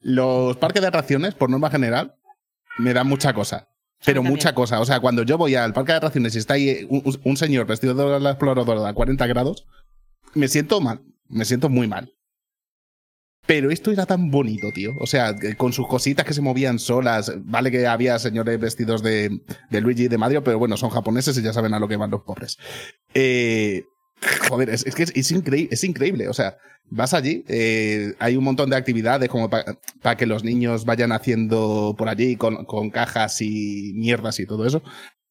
[0.00, 2.14] Los parques de atracciones, por norma general,
[2.78, 3.68] me dan mucha cosa.
[4.04, 4.34] Pero también.
[4.34, 4.80] mucha cosa.
[4.80, 7.66] O sea, cuando yo voy al parque de atracciones y está ahí un, un señor
[7.66, 9.66] vestido de la exploradora a 40 grados,
[10.34, 11.02] me siento mal.
[11.26, 12.14] Me siento muy mal.
[13.44, 14.92] Pero esto era tan bonito, tío.
[15.00, 17.32] O sea, con sus cositas que se movían solas.
[17.38, 19.40] Vale que había señores vestidos de,
[19.70, 21.96] de Luigi y de Mario, pero bueno, son japoneses y ya saben a lo que
[21.96, 22.58] van los pobres.
[23.14, 23.84] Eh,
[24.48, 26.28] joder, es, es que es, es increíble, es increíble.
[26.28, 26.56] O sea,
[26.90, 31.94] vas allí, eh, hay un montón de actividades como para que los niños vayan haciendo
[31.98, 34.82] por allí con, con cajas y mierdas y todo eso.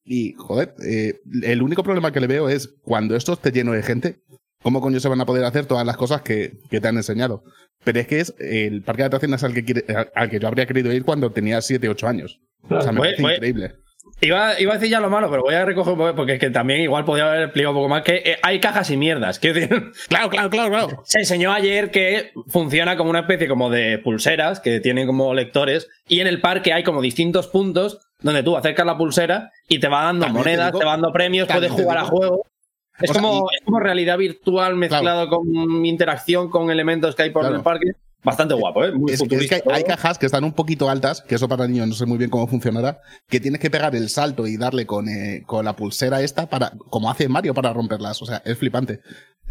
[0.04, 3.82] Y, joder, eh, el único problema que le veo es cuando esto esté lleno de
[3.82, 4.20] gente,
[4.62, 7.42] ¿cómo coño se van a poder hacer todas las cosas que, que te han enseñado?
[7.84, 10.48] Pero es que es el parque de atracciones al que, quiere- al- al que yo
[10.48, 12.40] habría querido ir cuando tenía 7, 8 años.
[12.70, 13.74] O sea, me Voy- parece voy- increíble.
[14.20, 16.80] Iba, iba a decir ya lo malo, pero voy a recoger porque es que también
[16.80, 19.38] igual podría haber explicado un poco más que eh, hay cajas y mierdas.
[19.38, 21.02] Quiero decir, Claro, claro, claro, claro.
[21.04, 25.88] se enseñó ayer que funciona como una especie como de pulseras que tienen como lectores
[26.08, 29.86] y en el parque hay como distintos puntos donde tú acercas la pulsera y te
[29.86, 32.40] va dando También te monedas, digo- te va dando premios, puedes jugar a juegos.
[33.00, 35.46] Es O sea, como, y- es como realidad virtual mezclado con
[35.86, 37.56] interacción con elementos que hay por Claro.
[37.58, 37.92] el parque.
[38.24, 38.92] Bastante guapo, ¿eh?
[38.92, 39.60] Muy Es, que- es futurista.
[39.60, 42.04] que hay, hay cajas que están un poquito altas, que eso para niños no sé
[42.04, 45.64] muy bien cómo funcionará, que tienes que pegar el salto y darle con, eh, con
[45.64, 48.20] la pulsera esta para, como hace Mario para romperlas.
[48.20, 49.00] O sea, es flipante.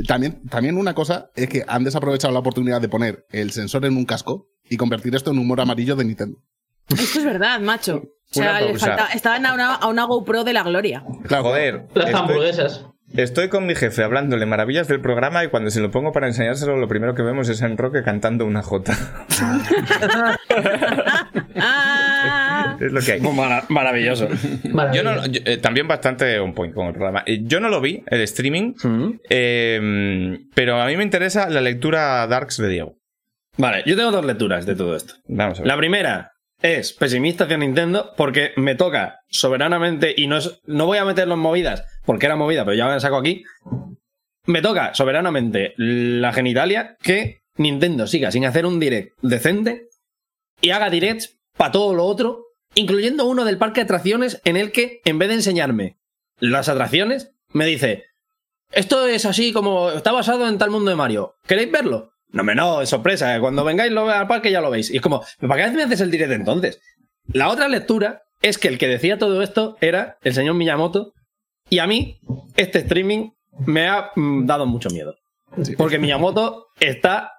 [0.08, 3.96] También, también una cosa es que han desaprovechado la oportunidad de poner el sensor en
[3.98, 6.38] un casco y convertir esto en un humor amarillo de Nintendo.
[6.90, 8.04] Esto es verdad, macho.
[8.30, 11.06] O sea, le falta, estaban a una, a una GoPro de la gloria.
[11.30, 11.88] Claro, Joder.
[11.96, 12.86] Las estoy- hamburguesas.
[13.16, 16.76] Estoy con mi jefe hablándole maravillas del programa y cuando se lo pongo para enseñárselo,
[16.78, 18.98] lo primero que vemos es a Enroque cantando una jota.
[22.80, 23.22] Es lo que hay.
[23.22, 24.28] Mara- maravilloso.
[24.64, 25.04] Yo Maravilla.
[25.04, 27.24] no, yo- eh, también bastante un point con el programa.
[27.26, 29.10] Eh, Yo no lo vi, el streaming, Mm.
[29.30, 32.96] eh, pero a mí me interesa la lectura Darks de Diego.
[33.58, 35.16] Vale, yo tengo dos lecturas de todo esto.
[35.28, 35.68] Vamos a ver.
[35.68, 40.98] La primera es pesimista hacia Nintendo porque me toca soberanamente y no, es, no voy
[40.98, 43.44] a meterlo en movidas porque era movida, pero ya me saco aquí.
[44.46, 49.90] Me toca soberanamente la genitalia que Nintendo siga sin hacer un direct decente
[50.62, 54.72] y haga directs para todo lo otro, incluyendo uno del parque de atracciones en el
[54.72, 55.98] que en vez de enseñarme
[56.40, 58.06] las atracciones, me dice,
[58.72, 61.36] esto es así como está basado en tal mundo de Mario.
[61.46, 62.14] ¿Queréis verlo?
[62.38, 63.40] No, me no, es sorpresa.
[63.40, 64.90] Cuando vengáis lo- al parque ya lo veis.
[64.92, 66.80] Y es como, ¿para qué me haces el directo entonces?
[67.34, 71.14] La otra lectura es que el que decía todo esto era el señor Miyamoto.
[71.70, 72.20] Y a mí,
[72.56, 73.32] este streaming
[73.66, 75.16] me ha mm, dado mucho miedo.
[75.78, 77.34] Porque Miyamoto está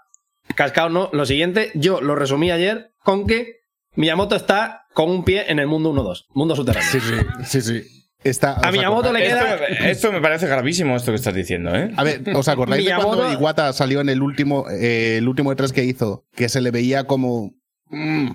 [0.54, 1.08] cascado, ¿no?
[1.12, 3.60] Lo siguiente, yo lo resumí ayer con que
[3.94, 6.90] Miyamoto está con un pie en el mundo 1-2, mundo subterráneo.
[6.90, 8.07] Sí, sí, sí, sí.
[8.28, 9.56] Está, A Miyamoto le queda-
[9.88, 11.90] esto me parece gravísimo esto que estás diciendo, ¿eh?
[11.96, 15.72] A ver, ¿os acordáis de cuando Iwata salió en el último, eh, el último E3
[15.72, 16.24] que hizo?
[16.34, 17.52] Que se le veía como.
[17.90, 18.30] mm,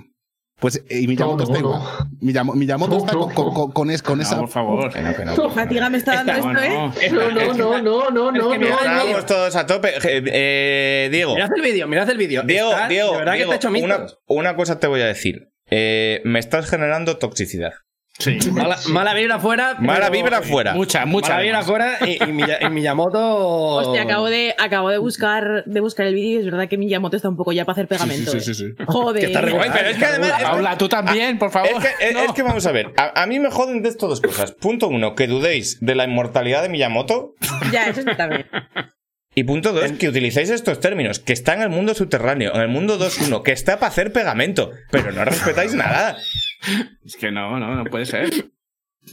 [0.59, 1.75] pues eh, y Miyamoto No, no,
[2.27, 4.37] está Miyamoto con, con- con- con es- con No, esa.
[4.39, 4.93] por favor.
[4.93, 5.35] Que no, que no.
[5.35, 6.69] qué fatiga me está dando esto, ¿eh?
[7.11, 7.31] no.
[7.31, 9.89] No, no, no, no, no, Estamos todos a tope.
[10.03, 12.43] Eh, eh, Diego, Mirad el vídeo, mirad el vídeo.
[12.43, 14.19] Diego, Diego, de verdad Diego, que está hecho una, mitos.
[14.27, 15.49] una cosa te voy a decir.
[15.69, 17.73] Eh, me estás generando toxicidad.
[18.19, 18.37] Sí.
[18.51, 19.75] Mala, mala vibra fuera.
[19.79, 20.73] Mala vibra fuera.
[20.75, 21.29] Mucha, mucha.
[21.33, 21.65] Mala vibra además.
[21.97, 23.19] fuera y, y Miya- y Miyamoto.
[23.77, 27.15] Hostia, acabo de, acabo de buscar, de buscar el vídeo y es verdad que Miyamoto
[27.15, 28.31] está un poco ya para hacer pegamento.
[28.31, 28.41] Sí, ¿eh?
[28.41, 28.83] sí, sí, sí.
[28.85, 29.19] Joder.
[29.19, 30.41] Que está Pero es que además.
[30.43, 31.71] Paula, tú también, por favor.
[31.71, 32.19] Es que, es- No.
[32.21, 34.51] es que vamos a ver, a, a mí me joden de esto dos cosas.
[34.51, 37.33] Punto uno, que dudéis de la inmortalidad de Miyamoto.
[37.71, 38.45] Ya, eso está bien.
[39.35, 42.67] Y punto dos, que utilicéis estos términos, que está en el mundo subterráneo, en el
[42.67, 46.15] mundo 2.1, que está para hacer pegamento, pero no respetáis nada.
[47.05, 48.29] Es que no, no, no puede ser.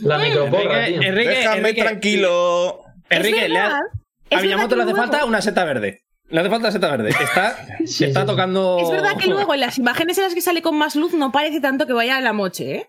[0.01, 1.09] La microporra, Enrique, tío.
[1.09, 2.85] Enrique, Déjame Enrique, tranquilo.
[3.09, 3.81] Enrique, le ha-
[4.31, 6.03] a Miyamoto le hace falta una seta verde.
[6.29, 7.11] Le hace falta seta verde.
[7.11, 8.27] Está, Sí, está sí.
[8.27, 8.79] tocando.
[8.81, 11.33] Es verdad que luego en las imágenes en las que sale con más luz no
[11.33, 12.87] parece tanto que vaya a la moche, ¿eh?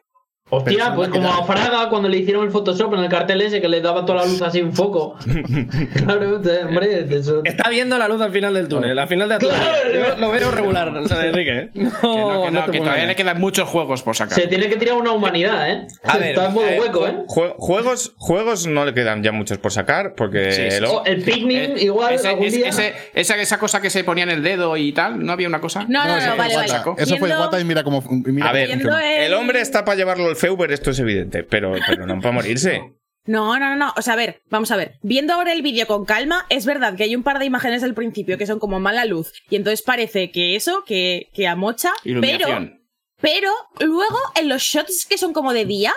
[0.53, 3.67] Hostia, pues como a Fraga cuando le hicieron el Photoshop en el cartel ese que
[3.69, 5.15] le daba toda la luz así un foco.
[5.95, 7.41] claro, hombre, eso.
[7.43, 9.57] Está viendo la luz al final del túnel, al final de la túnel.
[9.93, 10.91] Yo lo veo regular,
[11.23, 11.51] Enrique.
[11.57, 11.69] ¿eh?
[11.73, 14.37] No, Que no, que, no que todavía le quedan muchos juegos por sacar.
[14.39, 15.87] Se tiene que tirar una humanidad, ¿eh?
[16.03, 17.15] A ver, Está en modo eh, hueco, ¿eh?
[17.27, 21.05] jue- juegos, juegos no le quedan ya muchos por sacar, porque Sí, sí, lo- O
[21.05, 22.67] el Pikmin, Eh, igual, ese- algún día.
[22.67, 25.61] ese- esa, esa cosa que se ponía en el dedo y tal, ¿no había una
[25.61, 25.85] cosa?
[25.87, 26.73] No, no, no, vale, vale.
[26.97, 28.03] Eso fue Iwata y mira cómo.
[28.09, 32.06] mira A ver, el hombre está para llevarlo al Feuber, esto es evidente, pero, pero
[32.06, 32.82] no para morirse.
[33.25, 33.93] No, no, no, no.
[33.95, 34.97] O sea, a ver, vamos a ver.
[35.04, 37.93] Viendo ahora el vídeo con calma, es verdad que hay un par de imágenes al
[37.93, 39.32] principio que son como mala luz.
[39.49, 41.91] Y entonces parece que eso, que, que amocha.
[42.04, 42.82] Pero, Iluminación.
[43.21, 45.93] pero luego en los shots que son como de día,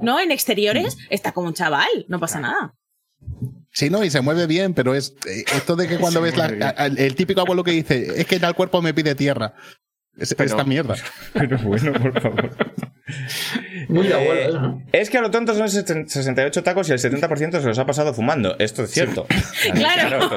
[0.00, 0.20] ¿no?
[0.20, 2.06] En exteriores, está como un chaval.
[2.08, 2.74] No pasa nada.
[3.72, 6.46] Sí, no, y se mueve bien, pero es eh, esto de que cuando ves la-
[6.96, 9.54] el típico abuelo que dice, es que el cuerpo me pide tierra.
[10.18, 10.94] Es, Pero- esta mierda.
[11.32, 12.50] Pero bueno, por favor.
[13.88, 14.82] Muy Eh, ¿no?
[14.92, 18.12] Es que a lo tonto son 68 tacos y el 70% se los ha pasado
[18.12, 18.54] fumando.
[18.58, 19.26] Esto es cierto.
[19.72, 20.18] Claro.
[20.24, 20.36] esto-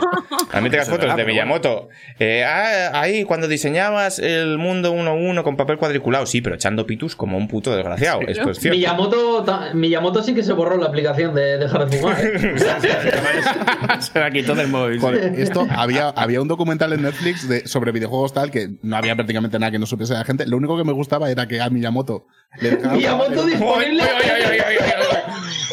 [0.53, 1.89] a mí te das fotos verdad, de Miyamoto.
[2.19, 7.15] Eh, ah, ahí, cuando diseñabas el mundo 1-1 con papel cuadriculado, sí, pero echando pitus
[7.15, 8.21] como un puto desgraciado.
[8.27, 8.77] Esto es cierto.
[8.77, 12.17] Miyamoto, ta- Miyamoto sí que se borró la aplicación de dejar de fumar.
[12.23, 12.55] ¿eh?
[13.99, 14.99] Se la quitó del móvil.
[14.99, 19.15] Joder, esto había, había un documental en Netflix de, sobre videojuegos tal que no había
[19.15, 20.45] prácticamente nada que no supiese la gente.
[20.45, 22.27] Lo único que me gustaba era que a Miyamoto
[22.59, 24.03] le Miyamoto ¡Ay, disponible.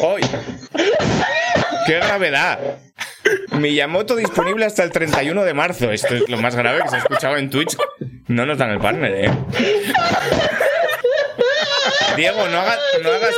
[0.01, 0.21] ¡Ay!
[1.85, 2.59] ¡Qué gravedad!
[3.51, 5.91] Miyamoto disponible hasta el 31 de marzo.
[5.91, 7.77] Esto es lo más grave que se ha escuchado en Twitch.
[8.27, 9.31] No nos dan el partner, ¿eh?
[12.15, 13.35] Diego, no hagas, no hagas,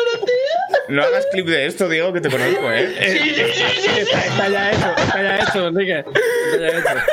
[0.89, 2.95] no hagas clip de esto, Diego, que te conozco, ¿eh?
[3.00, 6.00] Está, está ya hecho, está ya hecho, Enrique.
[6.00, 7.04] Está ya hecho.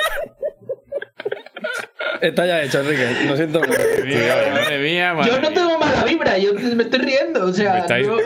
[2.20, 3.06] Está ya hecho, Enrique.
[3.26, 3.60] Lo siento.
[3.60, 7.44] Madre mía, madre Yo no tengo mala vibra, yo me estoy riendo.
[7.44, 8.18] O Me sea, estáis- yo-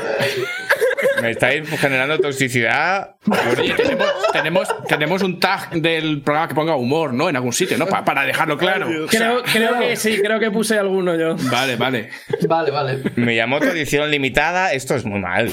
[1.20, 3.16] Me estáis generando toxicidad.
[3.59, 7.28] Oye, tenemos, tenemos, tenemos un tag del programa que ponga humor, ¿no?
[7.28, 7.87] En algún sitio, ¿no?
[7.87, 8.87] Pa- para dejarlo claro.
[9.09, 11.37] Creo, creo que sí, creo que puse alguno yo.
[11.50, 12.11] Vale, vale.
[12.48, 12.98] Vale, vale.
[13.16, 14.72] Miyamoto edición limitada.
[14.72, 15.52] Esto es muy mal.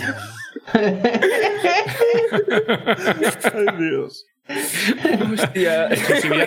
[5.89, 5.89] Exclusividad,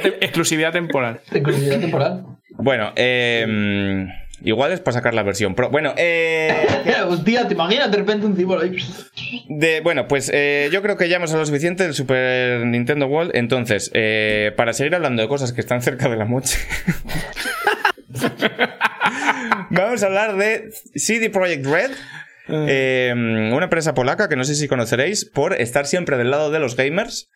[0.03, 1.21] te- exclusividad temporal.
[1.31, 2.25] Exclusividad temporal.
[2.51, 4.07] Bueno, eh,
[4.43, 5.71] igual es para sacar la versión pro.
[5.71, 6.67] Bueno, eh,
[7.07, 8.77] Hostia, ¿te imaginas de repente un ahí?
[9.49, 13.31] de, bueno, pues eh, yo creo que ya hemos hablado suficiente del Super Nintendo World.
[13.35, 16.59] Entonces, eh, para seguir hablando de cosas que están cerca de la moche,
[19.71, 21.91] vamos a hablar de CD Projekt Red.
[22.49, 26.59] Eh, una empresa polaca que no sé si conoceréis por estar siempre del lado de
[26.59, 27.31] los gamers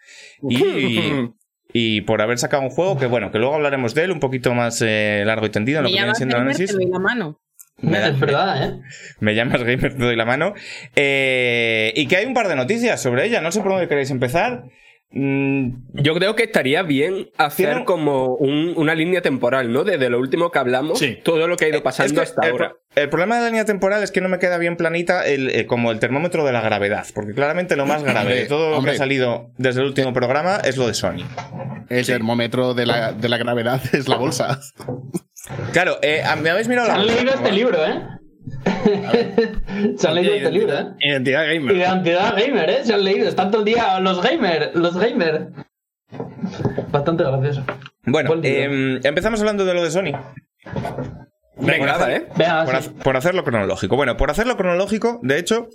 [0.49, 0.61] y,
[1.73, 4.55] y por haber sacado un juego que bueno que luego hablaremos de él un poquito
[4.55, 6.99] más eh, largo y tendido en lo Me que viene siendo te análisis doy la
[6.99, 7.41] mano.
[7.79, 8.81] Me da- Es verdad, ¿eh?
[9.21, 10.55] me llamas gamer, te doy la mano.
[10.95, 13.43] Eh, y que hay un par de noticias sobre ella.
[13.43, 14.65] No sé por dónde queréis empezar.
[15.11, 19.85] Mm, Yo creo que estaría bien hacer Tiene- como un- una línea temporal, ¿no?
[19.85, 21.19] Desde lo último que hablamos, Sí.
[21.23, 22.73] todo lo que ha ido es pasando que hasta el, ahora.
[22.97, 25.67] El problema de la línea temporal es que no me queda bien planita el, eh,
[25.67, 27.07] como el termómetro de la gravedad.
[27.15, 28.93] Porque claramente lo más grave de todo lo Hombre.
[28.93, 31.25] que ha salido desde el último programa es lo de Sony.
[31.91, 34.61] El termómetro de la, de la gravedad es la bolsa.
[35.73, 38.03] Claro, eh, ¿me habéis mirado Se la han leído este libro, ¿eh?
[39.97, 40.87] Se han leído este libro, ¿eh?
[41.01, 41.77] Identidad gamer.
[41.77, 42.85] Identidad gamer, ¿eh?
[42.85, 43.29] Se han leído.
[43.29, 45.49] Están todo el día los gamers, los gamers.
[46.91, 47.63] Bastante gracioso.
[48.05, 50.13] Bueno, eh, empezamos hablando de lo de Sony.
[51.57, 52.27] Venga, nada, ¿eh?
[52.37, 52.91] Venga, por, sí.
[53.03, 53.97] por hacerlo cronológico.
[53.97, 55.69] Bueno, por hacerlo cronológico, de hecho,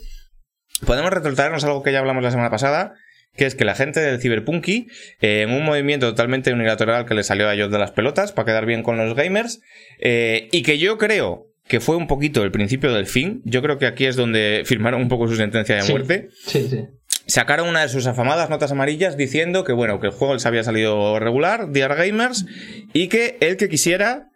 [0.86, 2.94] podemos retratarnos algo que ya hablamos la semana pasada,
[3.36, 4.88] que es que la gente del Cyberpunky,
[5.22, 8.46] eh, en un movimiento totalmente unilateral que le salió a ellos de las pelotas para
[8.46, 9.62] quedar bien con los gamers,
[10.00, 13.78] eh, y que yo creo que fue un poquito el principio del fin, yo creo
[13.78, 15.92] que aquí es donde firmaron un poco su sentencia de Sí.
[15.92, 16.86] muerte, Sí, sí.
[17.28, 20.64] sacaron una de sus afamadas notas amarillas diciendo que bueno, que el juego les había
[20.66, 22.46] salido regular, Dear Gamers,
[22.92, 24.31] y que el que quisiera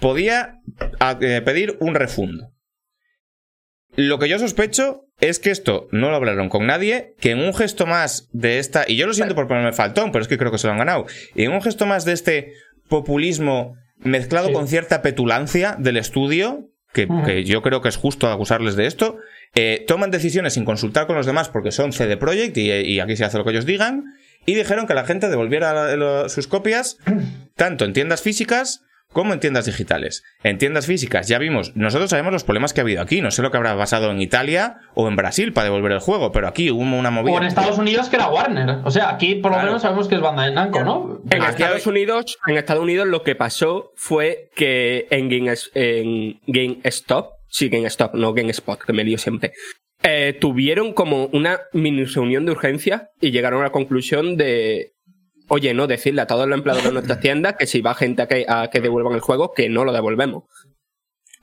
[0.00, 0.60] podía
[1.20, 2.52] eh, pedir un refundo.
[3.96, 7.52] Lo que yo sospecho es que esto no lo hablaron con nadie, que en un
[7.54, 10.50] gesto más de esta, y yo lo siento por ponerme faltón, pero es que creo
[10.52, 12.52] que se lo han ganado, y en un gesto más de este
[12.88, 14.52] populismo mezclado Sí.
[14.54, 17.06] con cierta petulancia del estudio, que,
[17.44, 19.18] yo creo que es justo acusarles de esto,
[19.54, 23.16] eh, toman decisiones sin consultar con los demás porque son CD Projekt y, y aquí
[23.16, 24.04] se hace lo que ellos digan,
[24.46, 26.96] y dijeron que la gente devolviera la- sus copias
[27.56, 28.82] tanto en tiendas físicas
[29.12, 30.22] como en tiendas digitales.
[30.42, 33.42] En tiendas físicas ya vimos, nosotros sabemos los problemas que ha habido aquí, no sé
[33.42, 36.70] lo que habrá pasado en Italia o en Brasil para devolver el juego, pero aquí
[36.70, 37.34] hubo una movida.
[37.34, 38.78] O en Estados Unidos que era Warner.
[38.84, 39.68] O sea, aquí por lo Claro.
[39.68, 41.20] menos sabemos que es Bandai Namco, ¿no?
[41.30, 45.52] En Aquí Estados hay- Unidos, en Estados Unidos lo que pasó fue que en, Game,
[45.74, 49.52] en GameStop, sí, GameStop, no GameSpot, que me lío siempre,
[50.02, 54.92] eh, tuvieron como una mini reunión de urgencia y llegaron a la conclusión de,
[55.50, 58.26] oye, no, decirle a todos los empleados de nuestras tiendas que si va gente a
[58.26, 60.44] que, a que devuelvan el juego, que no lo devolvemos.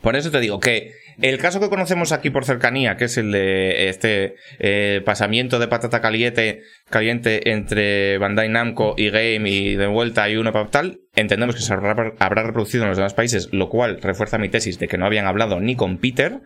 [0.02, 3.32] Por eso te digo que el caso que conocemos aquí por cercanía, que es el
[3.32, 9.88] de este eh, pasamiento de patata caliente, caliente entre Bandai Namco y Game y de
[9.88, 13.50] vuelta hay uno para tal, entendemos que se habrá, habrá reproducido en los demás países,
[13.52, 16.42] lo cual refuerza mi tesis de que no habían hablado ni con Peter.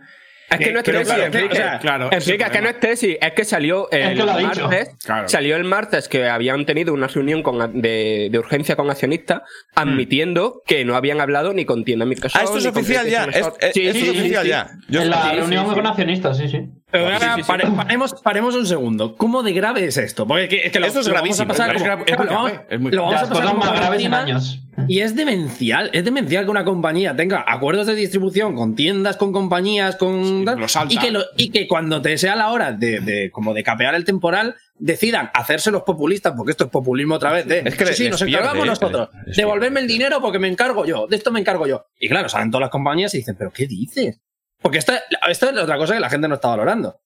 [0.51, 1.47] Es que no es tesis, claro, Enrique.
[1.53, 4.89] o sea, claro, Enrique, es que no es tesis, es que salió el que martes.
[5.05, 5.29] Claro.
[5.29, 9.41] Salió el martes que habían tenido una reunión con, de, de urgencia con accionistas,
[9.75, 12.39] admitiendo que no habían hablado ni con tienda Microsoft.
[12.41, 14.67] Ah, esto es oficial ya, es- es- esto es oficial ya.
[14.89, 15.73] Yo- en la sí, sí, reunión sí.
[15.75, 16.69] con accionistas, sí, sí.
[16.91, 19.15] Pero ahora pare- paremos, paremos un segundo.
[19.15, 20.27] ¿Cómo de grave es esto?
[20.27, 21.85] Porque es que, es que lo, Esto es lo vamos a gravísimo, pasar es como-
[21.85, 24.59] grave, es muy lo vamos- muy lo a pasar como más graves en años.
[24.87, 29.31] Y es demencial, es demencial que una compañía tenga acuerdos de distribución con tiendas, con
[29.31, 30.93] compañías, con tal, lo salta.
[30.93, 33.95] y que lo- y que cuando te sea la hora de, de- como de capear
[33.95, 37.85] el temporal decidan hacerse los populistas, porque esto es populismo otra vez, de Es que
[37.85, 41.05] sí, les- sí, les nos encargamos pierde, nosotros, devolverme el dinero porque me encargo yo,
[41.07, 41.85] de esto me encargo yo.
[41.99, 44.19] Y claro, salen todas las compañías y dicen, pero ¿qué dices?
[44.61, 46.99] Porque esta, esta es la otra cosa que la gente no está valorando.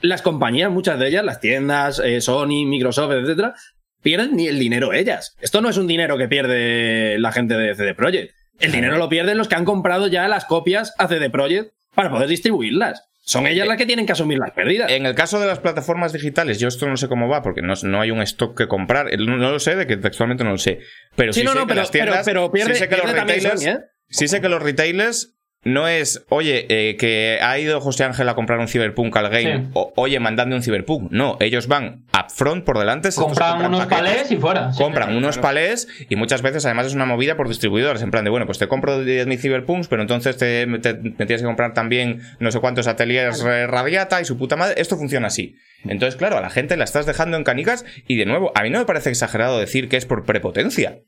[0.00, 3.54] Las compañías, muchas de ellas, las tiendas, eh, Sony, Microsoft, etcétera,
[4.02, 5.36] pierden ni el dinero ellas.
[5.40, 8.34] Esto no es un dinero que pierde la gente de CD Projekt.
[8.58, 12.10] El dinero lo pierden los que han comprado ya las copias a CD Projekt para
[12.10, 13.04] poder distribuirlas.
[13.24, 14.90] Son ellas las que tienen que asumir las pérdidas.
[14.90, 17.74] En el caso de las plataformas digitales, yo esto no sé cómo va, porque no,
[17.84, 19.06] no hay un stock que comprar.
[19.18, 20.80] No, no lo sé, de que textualmente no lo sé.
[21.14, 22.24] Pero sí, Sí, no, sé no, que pero- las tiendas.
[22.24, 23.62] pero- pero pierde- sí sé que los retailers.
[23.62, 23.78] Sony, ¿eh?
[24.08, 25.34] Sí sé que los retailers
[25.64, 29.64] no es, oye, eh, que ha ido José Ángel a comprar un Cyberpunk al game,
[29.66, 29.70] Sí.
[29.74, 31.10] o, oye, mandadme un Cyberpunk.
[31.12, 33.10] No, ellos van upfront por delante.
[33.14, 34.72] Compran unos paquetes, palés y fuera.
[34.72, 34.82] Sí.
[34.82, 38.30] compran unos palés y muchas veces además es una movida por distribuidores, en plan de,
[38.30, 42.20] bueno, pues te compro 10.000 Cyberpunks, pero entonces te, te- me tienes que comprar también
[42.40, 44.74] no sé cuántos ateliers eh, Radiata y su puta madre.
[44.80, 45.56] Esto funciona así.
[45.84, 48.70] Entonces, claro, a la gente la estás dejando en canicas y de nuevo, a mí
[48.70, 50.98] no me parece exagerado decir que es por prepotencia.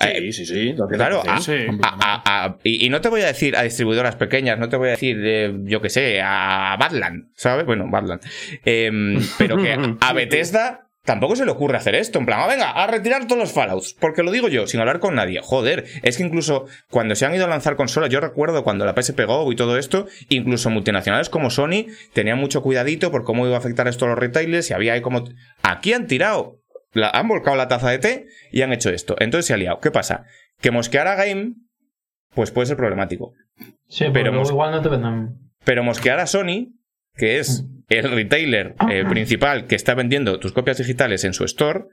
[0.00, 0.74] Eh, Sí, sí, sí.
[0.90, 1.52] Claro, a- Sí.
[1.82, 4.76] a- a- a- y, y no te voy a decir a distribuidoras pequeñas, no te
[4.76, 7.66] voy a decir, eh, yo que sé, a Badland, ¿sabes?
[7.66, 8.20] Bueno, Badland.
[8.64, 12.18] Em, pero que a Bethesda tampoco se le ocurre hacer esto.
[12.18, 13.94] En plan, "Ah, venga, a retirar todos los Fallouts.
[13.94, 15.40] Porque lo digo yo, sin hablar con nadie.
[15.42, 18.92] Joder, es que incluso cuando se han ido a lanzar consolas, yo recuerdo cuando la
[18.94, 23.54] PSP Go y todo esto, incluso multinacionales como Sony tenían mucho cuidadito por cómo iba
[23.56, 25.24] a afectar esto a los retailers y había ahí como...
[25.62, 26.60] Aquí han tirado
[26.92, 29.16] la- han volcado la taza de té y han hecho esto.
[29.18, 29.80] Entonces se ha liado.
[29.80, 30.24] ¿Qué pasa?
[30.60, 31.54] Que mosquear a Game,
[32.34, 33.32] pues puede ser problemático.
[33.88, 35.36] Sí, pero luego igual no te venden.
[35.64, 36.68] Pero mosquear a Sony,
[37.16, 41.84] que es el retailer eh, principal que está vendiendo tus copias digitales en su store,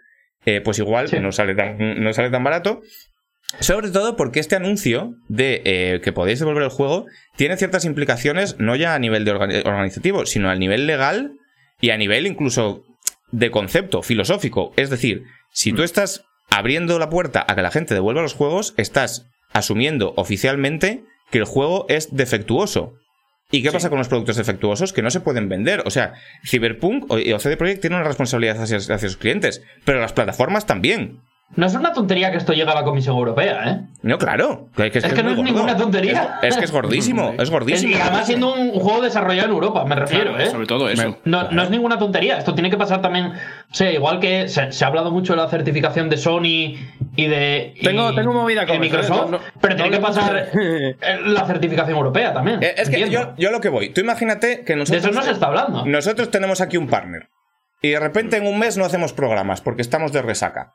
[0.46, 1.20] eh, pues igual Sí.
[1.20, 2.82] no, sale tan, no sale tan barato.
[3.60, 7.06] Sobre todo porque este anuncio de eh, que podéis devolver el juego
[7.38, 11.32] tiene ciertas implicaciones, no ya a nivel de organi- organizativo, sino a nivel legal
[11.80, 12.84] y a nivel incluso
[13.32, 14.74] de concepto filosófico.
[14.78, 18.74] Es decir, si tú estás abriendo la puerta a que la gente devuelva los juegos,
[18.78, 22.94] estás asumiendo oficialmente que el juego es defectuoso.
[23.52, 24.92] ¿Y qué pasa con los productos defectuosos?
[24.92, 25.84] Que no se pueden vender.
[25.86, 26.14] O sea,
[26.46, 31.22] Cyberpunk o, CD Projekt tienen una responsabilidad hacia, hacia sus clientes, pero las plataformas también.
[31.56, 33.82] No es una tontería que esto llegue a la Comisión Europea, ¿eh?
[34.02, 34.68] No, claro.
[34.76, 35.44] Que, que Es que no es gordo.
[35.44, 36.40] ninguna tontería.
[36.42, 37.92] Es, es que es gordísimo, es Es- gordísimo.
[37.96, 40.50] y además siendo un juego desarrollado en Europa, me refiero, Claro, ¿eh?
[40.52, 41.18] Sobre todo eso.
[41.24, 42.38] No, no es ninguna tontería.
[42.40, 43.28] Esto tiene que pasar también.
[43.28, 46.76] O sea, igual que se, se ha hablado mucho de la certificación de Sony
[47.16, 47.74] y de.
[47.76, 48.80] y- Tengo- tengo movida de con ¿eh?
[48.80, 49.30] Microsoft.
[49.30, 52.62] No, no- pero tiene que pasar de- eh, la certificación europea también.
[52.64, 53.90] Eh, es que yo, yo lo que voy.
[53.94, 55.06] Tú imagínate que de nosotros.
[55.06, 55.86] eso no se está hablando.
[55.86, 57.30] Nosotros tenemos aquí un partner.
[57.82, 60.74] Y de repente en un mes no hacemos programas porque estamos de resaca.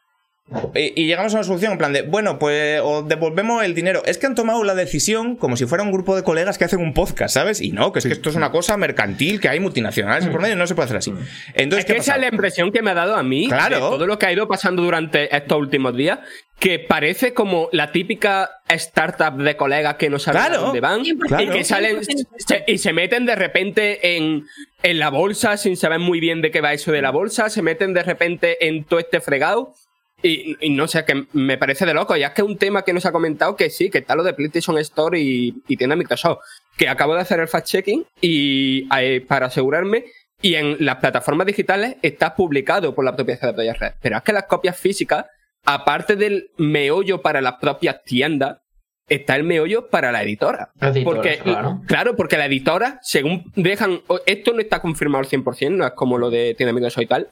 [0.74, 4.02] Y, y llegamos a una solución en plan de, bueno, pues o devolvemos el dinero.
[4.04, 6.80] Es que han tomado la decisión como si fuera un grupo de colegas que hacen
[6.80, 7.60] un podcast, ¿sabes?
[7.60, 10.56] Y no, que es que esto es una cosa mercantil, que hay multinacionales por medio
[10.56, 11.12] no se puede hacer así.
[11.54, 13.76] Entonces, Es que ¿qué esa es la impresión que me ha dado a mí Claro.
[13.76, 16.18] de todo lo que ha ido pasando durante estos últimos días,
[16.58, 20.56] que parece como la típica startup de colegas que no saben Claro.
[20.56, 21.42] a dónde van Claro.
[21.44, 24.44] y que salen se- y se meten de repente en,
[24.82, 27.62] en la bolsa sin saber muy bien de qué va eso de la bolsa, se
[27.62, 29.74] meten de repente en todo este fregado.
[30.22, 32.16] Y, y no sé, que me parece de loco.
[32.16, 34.22] Ya es que es un tema que nos ha comentado que sí, que está lo
[34.22, 36.40] de PlayStation Store y, y tienda Microsoft.
[36.76, 40.04] Que acabo de hacer el fact-checking y eh, para asegurarme.
[40.42, 43.94] Y en las plataformas digitales está publicado por la propia CD Red.
[44.00, 45.26] Pero es que las copias físicas,
[45.64, 48.58] aparte del meollo para las propias tiendas,
[49.10, 50.72] está el meollo para la editora.
[51.04, 51.40] Porque,
[51.86, 52.16] claro.
[52.16, 54.00] porque la editora, según dejan.
[54.24, 57.28] Esto no está confirmado al 100%, no es como lo de Tienda Microsoft y tal.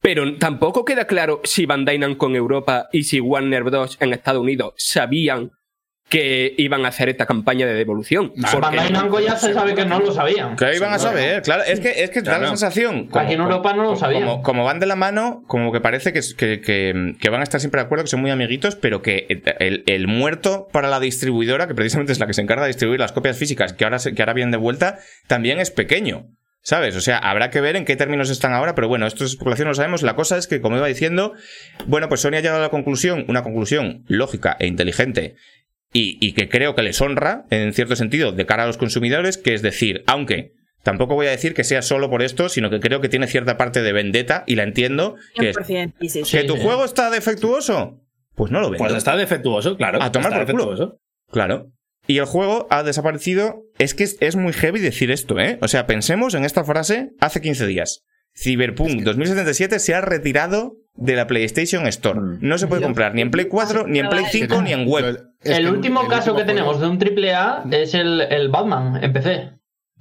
[0.00, 3.96] Pero tampoco queda claro si Bandai Namco en Europa y si Warner Bros.
[4.00, 5.50] en Estados Unidos sabían
[6.08, 8.32] que iban a hacer esta campaña de devolución.
[8.50, 10.56] Porque- Bandai Namco ya se sabe que no lo sabían.
[10.56, 11.64] Que iban a saber, claro.
[11.64, 13.10] Es que, es que da la sensación.
[13.12, 14.22] Aquí en Europa no lo sabían.
[14.22, 17.44] Como, como van de la mano, como que parece que, que, que- que van a
[17.44, 19.26] estar siempre de acuerdo, que son muy amiguitos, pero que
[19.58, 23.00] el, el muerto para la distribuidora, que precisamente es la que se encarga de distribuir
[23.00, 26.28] las copias físicas, que ahora, se- que ahora vienen de vuelta, también es pequeño.
[26.68, 26.94] ¿Sabes?
[26.96, 29.64] O sea, habrá que ver en qué términos están ahora, pero bueno, esto es especulación,
[29.64, 30.02] no lo sabemos.
[30.02, 31.32] La cosa es que, como iba diciendo,
[31.86, 35.36] bueno, pues Sony ha llegado a la conclusión, una conclusión lógica e inteligente,
[35.94, 39.38] y, y que creo que les honra, en cierto sentido, de cara a los consumidores,
[39.38, 40.52] que es decir, aunque
[40.82, 43.56] tampoco voy a decir que sea solo por esto, sino que creo que tiene cierta
[43.56, 45.94] parte de vendetta, y la entiendo, que es 100%.
[46.00, 46.36] Y sí, sí.
[46.36, 46.60] que tu sí.
[46.62, 48.02] juego está defectuoso,
[48.34, 48.84] pues no lo vendo.
[48.84, 50.02] Pues está defectuoso, claro.
[50.02, 50.64] A tomar está por culo.
[50.66, 51.00] defectuoso.
[51.30, 51.72] Claro.
[52.08, 53.62] Y el juego ha desaparecido.
[53.78, 55.58] Es que es, es muy heavy decir esto, ¿eh?
[55.62, 58.02] O sea, pensemos en esta frase hace 15 días.
[58.34, 62.20] Cyberpunk 2077 se ha retirado de la PlayStation Store.
[62.40, 65.24] No se puede comprar ni en Play 4, ni en Play 5, ni en web.
[65.42, 69.50] El último caso que tenemos de un triple A es el, el Batman en PC.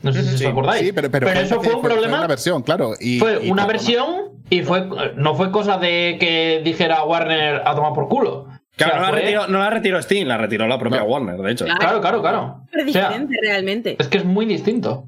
[0.01, 0.85] No sé si os acordáis.
[0.85, 2.19] Sí, pero, pero, eso fue un problema.
[2.19, 2.93] una versión, claro.
[2.99, 7.75] Y, fue y una versión y fue no fue cosa de que dijera Warner a
[7.75, 8.47] tomar por culo.
[8.77, 10.99] Claro, O sea, no, la fue- retiró, no la retiró Steam, la retiró la propia
[10.99, 11.05] No.
[11.07, 11.65] Warner, de hecho.
[11.65, 12.61] Claro, claro, claro.
[12.63, 13.95] O sea, diferente, realmente.
[13.99, 15.07] es que es muy distinto.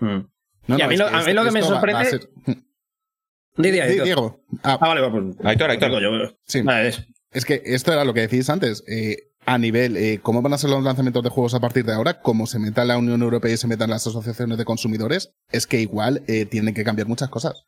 [0.00, 0.18] Mm.
[0.66, 2.28] No, Y a mí es lo- que a mí esto- lo que me sorprende- ser-
[2.44, 2.54] Di,
[3.56, 4.04] di, Di- Aitor.
[4.04, 4.40] Diego.
[4.64, 5.36] Ah, Ah, vale, pues.
[5.44, 6.02] Aitor, Aitor.
[6.02, 6.36] yo.
[6.44, 6.62] Sí.
[6.62, 8.82] Vale, es- Es que esto era lo que decís antes.
[8.88, 9.16] eh,
[9.48, 12.20] a nivel, eh, cómo van a ser los lanzamientos de juegos a partir de ahora,
[12.20, 15.80] cómo se meta la Unión Europea y se metan las asociaciones de consumidores, es que
[15.80, 17.62] igual eh, tienen que cambiar muchas cosas.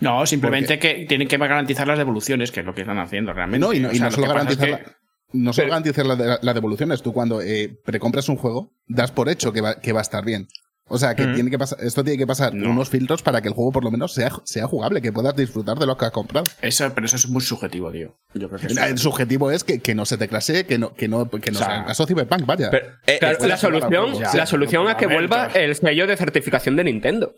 [0.00, 3.64] No, simplemente que tienen que garantizar las devoluciones, que es lo que están haciendo realmente.
[3.64, 4.96] No, y no, O y sea, no lo solo es garantizar, que- la-
[5.34, 7.02] no solo Pero- garantizar la de- las devoluciones.
[7.02, 10.24] Tú cuando eh, precompras un juego, das por hecho que va, que va a estar
[10.24, 10.48] bien.
[10.88, 12.68] O sea, que tiene que pasar, esto tiene que pasar No.
[12.70, 15.78] unos filtros para que el juego por lo menos sea, sea jugable, que puedas disfrutar
[15.78, 16.44] de lo que has comprado.
[16.60, 18.18] Eso, pero eso es muy subjetivo, tío.
[18.34, 20.92] Yo creo que eso- El subjetivo es que, que no se te clase, que no,
[20.92, 22.68] que no, que no O sea, sea el caso Cyberpunk, vaya.
[22.70, 24.34] Pero, eh, Claro, esto- la solución, Ya.
[24.34, 27.32] la solución es que vuelva el sello de certificación de Nintendo.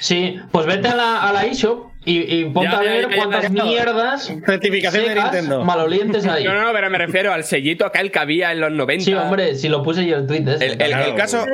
[0.00, 3.10] Sí, pues vete a la, a la eShop y, y ponte Ya, a ver ya,
[3.10, 3.64] ya, cuántas ya, ya.
[3.64, 5.64] mierdas Certificación de Nintendo.
[5.64, 6.44] malolientes hay.
[6.44, 9.04] No, no, pero me refiero al sellito aquel que había en los 90.
[9.04, 10.66] Sí, hombre, si lo puse yo el tweet ese.
[10.66, 11.44] el, el- el caso,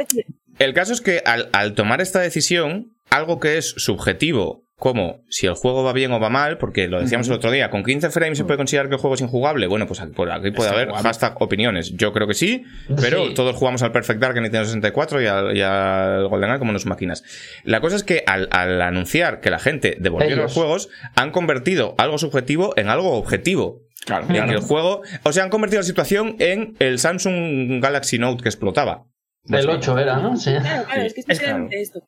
[0.59, 5.47] el caso es que al, al tomar esta decisión, algo que es subjetivo, como si
[5.47, 8.11] el juego va bien o va mal, porque lo decíamos el otro día, con 15
[8.11, 9.69] frames se puede considerar que el juego es injugable.
[9.69, 11.09] Bueno, pues aquí, por aquí puede haber jugable.
[11.09, 11.93] hashtag opiniones.
[11.95, 12.65] Yo creo que sí,
[13.01, 13.35] pero Sí.
[13.35, 16.85] todos jugamos al Perfect Dark en Nintendo 64 y al, y al GoldenEye como unas
[16.87, 17.23] máquinas.
[17.63, 20.37] La cosa es que al, al anunciar que la gente Ellos.
[20.37, 23.83] los juegos, han convertido algo subjetivo en algo objetivo.
[24.05, 24.51] Claro, En claro.
[24.51, 29.05] el juego, o sea, han convertido la situación en el Samsung Galaxy Note que explotaba.
[29.49, 30.37] El 8 era, ¿no?
[30.37, 30.51] Sí.
[30.61, 32.01] Claro, claro, es que es Es esto.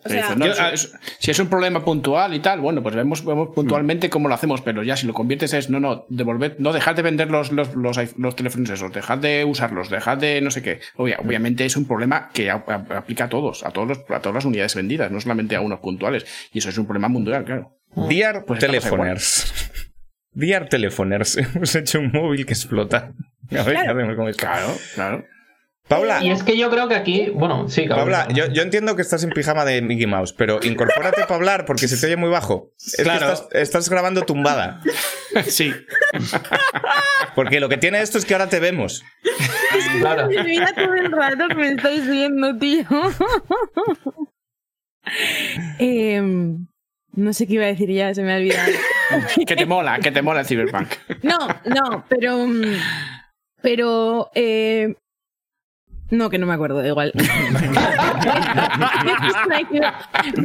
[0.00, 2.60] O Te sea, dicen, no, yo- eso es- si es un problema puntual y tal,
[2.60, 5.78] bueno, pues vemos, vemos puntualmente cómo lo hacemos, pero ya si lo conviertes es, no,
[5.78, 10.16] no, devolver, no, dejad de vender los, los, los, teléfonos esos, dejad de usarlos, dejad
[10.16, 10.80] de no sé qué.
[10.96, 14.20] Obvia- obviamente es un problema que a- a- aplica a todos, a, todos los- a
[14.20, 16.24] todas las unidades vendidas, no solamente a unos puntuales.
[16.52, 17.76] Y eso es un problema mundial, claro.
[18.08, 19.70] Dear Pues estamos Telefoners.
[20.32, 21.36] Dear Telefoners.
[21.54, 23.12] Hemos hecho un móvil que explota.
[23.50, 24.14] A ver, Claro.
[24.36, 25.24] Claro, claro.
[25.90, 28.10] Paula, Y es que yo creo que aquí, bueno, sí, cabrón.
[28.12, 31.64] Paula, yo, yo entiendo que estás en pijama de Mickey Mouse, pero incorpórate para hablar
[31.66, 32.70] porque se te oye muy bajo.
[32.78, 33.32] Es que Claro.
[33.32, 34.80] estás, estás grabando tumbada.
[35.46, 35.72] Sí.
[37.36, 39.04] Porque lo que tiene esto es que ahora te vemos.
[40.00, 40.26] Claro.
[40.44, 42.84] Mira todo el rato que me estáis viendo, tío.
[45.78, 46.66] Em,
[47.14, 48.70] no sé qué iba a decir ya, se me ha olvidado.
[49.46, 50.88] Que te mola, que te mola el Cyberpunk.
[51.22, 52.46] No, no, pero.
[52.46, 52.62] mm,
[53.62, 54.30] Pero.
[54.34, 54.94] eh,
[56.10, 57.12] no, que no me acuerdo, da igual.
[57.14, 57.20] me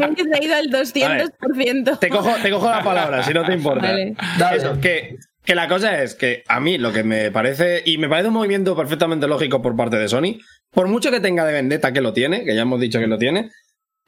[0.05, 1.99] he distraído- al 200%.
[1.99, 3.87] Te cojo, te cojo la palabra, si no te importa.
[3.87, 4.15] Vale.
[4.55, 8.07] Eso, que, que la cosa es que a mí lo que me parece, y me
[8.09, 10.39] parece un movimiento perfectamente lógico por parte de Sony,
[10.71, 13.17] por mucho que tenga de vendetta que lo tiene, que ya hemos dicho que lo
[13.17, 13.49] tiene,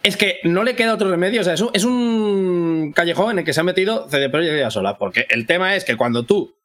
[0.03, 1.41] es que no le queda otro remedio.
[1.41, 4.59] O sea, es un, es un callejón en el que se ha metido CD Projekt
[4.59, 4.97] ya sola.
[4.97, 6.55] Porque el tema es que cuando tú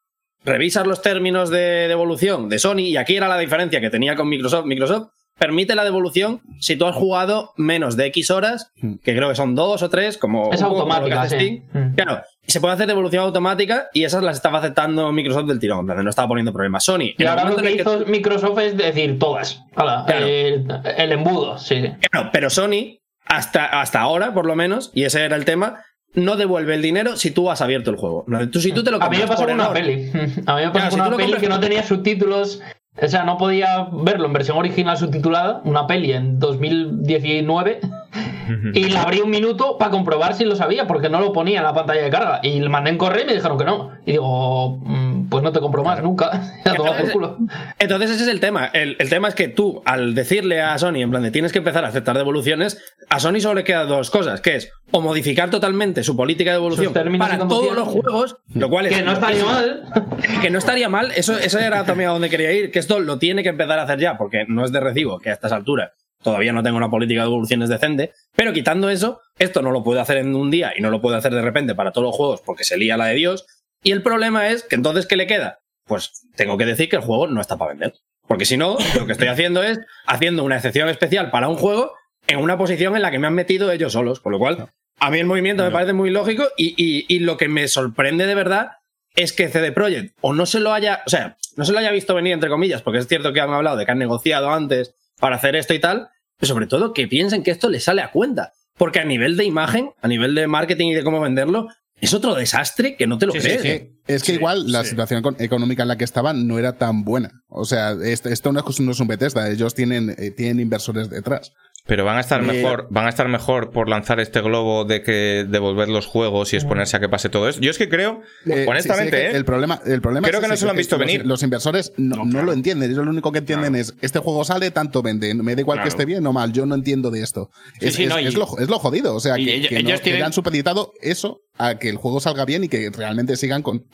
[0.44, 4.28] revisas los términos de devolución de Sony, y aquí era la diferencia que tenía con
[4.28, 8.70] Microsoft, Microsoft permite la devolución si tú has jugado menos de X horas,
[9.02, 11.34] que creo que son dos o tres, como Es automática, sí.
[11.34, 11.62] Steam.
[11.72, 11.94] Mm.
[11.94, 16.02] Claro, se puede hacer devolución automática y esas las estaba aceptando Microsoft del tirón, donde
[16.04, 16.84] no estaba poniendo problemas.
[16.84, 19.62] Sony, Y ahora lo que hizo Microsoft es decir todas.
[19.74, 20.06] Claro.
[20.14, 20.66] el,
[20.96, 21.80] el embudo, sí.
[21.80, 21.90] sí.
[22.10, 25.82] Claro, pero Sony, hasta, hasta ahora, por lo menos, y ese era el tema,
[26.14, 28.24] no devuelve el dinero si tú has abierto el juego.
[28.50, 30.10] Tú, si tú te lo A mí me compras pasó con una peli.
[30.46, 32.60] A mí me pasó Claro, con una peli compras que no tenía subtítulos.
[33.00, 37.80] O sea, no podía verlo en versión original subtitulada, una peli en 2019,
[38.74, 41.64] y la abrí un minuto para comprobar si lo sabía, porque no lo ponía en
[41.64, 42.40] la pantalla de carga.
[42.42, 43.92] Y le mandé en correo y me dijeron que no.
[44.04, 46.30] Y digo, mm, pues no te compro más nunca.
[46.64, 47.38] Ya toma por culo.
[47.78, 48.66] Entonces ese es el tema.
[48.66, 51.58] El, el tema es que tú, al decirle a Sony, en plan de tienes que
[51.58, 52.78] empezar a aceptar devoluciones,
[53.08, 56.88] a Sony solo le quedan dos cosas, que es o modificar totalmente su política de
[56.88, 58.96] términos para todos los juegos, lo cual es...
[58.96, 59.82] Que no estaría mal.
[60.42, 63.18] que no estaría mal, eso, eso era también a donde quería ir, que esto lo
[63.18, 65.92] tiene que empezar a hacer ya, porque no es de recibo que a estas alturas
[66.22, 70.00] todavía no tengo una política de devoluciones decente, pero quitando eso, esto no lo puede
[70.00, 72.42] hacer en un día y no lo puede hacer de repente para todos los juegos
[72.44, 73.44] porque se lía la de Dios,
[73.82, 75.60] y el problema es que entonces, ¿qué le queda?
[75.84, 77.94] Pues tengo que decir que el juego no está para vender,
[78.28, 81.92] porque si no, lo que estoy haciendo es haciendo una excepción especial para un juego
[82.28, 84.68] en una posición en la que me han metido ellos solos, con lo cual
[85.00, 88.26] a mí el movimiento me parece muy lógico y, y- y lo que me sorprende
[88.26, 88.72] de verdad
[89.16, 91.90] es que CD Projekt o no se lo haya, o sea, no se lo haya
[91.90, 94.94] visto venir, entre comillas, porque es cierto que han hablado de que han negociado antes
[95.18, 96.08] para hacer esto y tal,
[96.38, 98.52] pero sobre todo que piensen que esto les sale a cuenta.
[98.78, 101.68] Porque a nivel de imagen, a nivel de marketing y de cómo venderlo,
[102.02, 103.62] es otro desastre que no te lo Sí, crees.
[103.62, 103.98] sí, sí.
[104.06, 107.30] Es que igual la situación econ- económica en la que estaban no era tan buena.
[107.48, 111.08] O sea, est- esto no es, no es un Bethesda, ellos tienen, eh, tienen inversores
[111.08, 111.52] detrás.
[111.84, 115.44] Pero van a estar mejor, van a estar mejor por lanzar este globo de que
[115.48, 117.60] devolver los juegos y exponerse a que pase todo eso.
[117.60, 119.36] Yo es que creo, Eh, honestamente, sí, sí, ¿eh?
[119.36, 121.26] el problema, el problema Creo es que no se lo han visto los, venir.
[121.26, 122.88] Los inversores no, no lo entienden.
[122.92, 125.34] Ellos lo único que entienden es este juego sale, tanto vende.
[125.34, 126.52] Me da igual que esté bien o mal.
[126.52, 127.50] Yo no entiendo de esto.
[127.80, 129.16] Sí, es, es- no, y- es lo, es lo jodido.
[129.16, 132.44] O sea, que, ellos- que ellos tienen- han supeditado eso a que el juego salga
[132.44, 133.86] bien y que realmente sigan con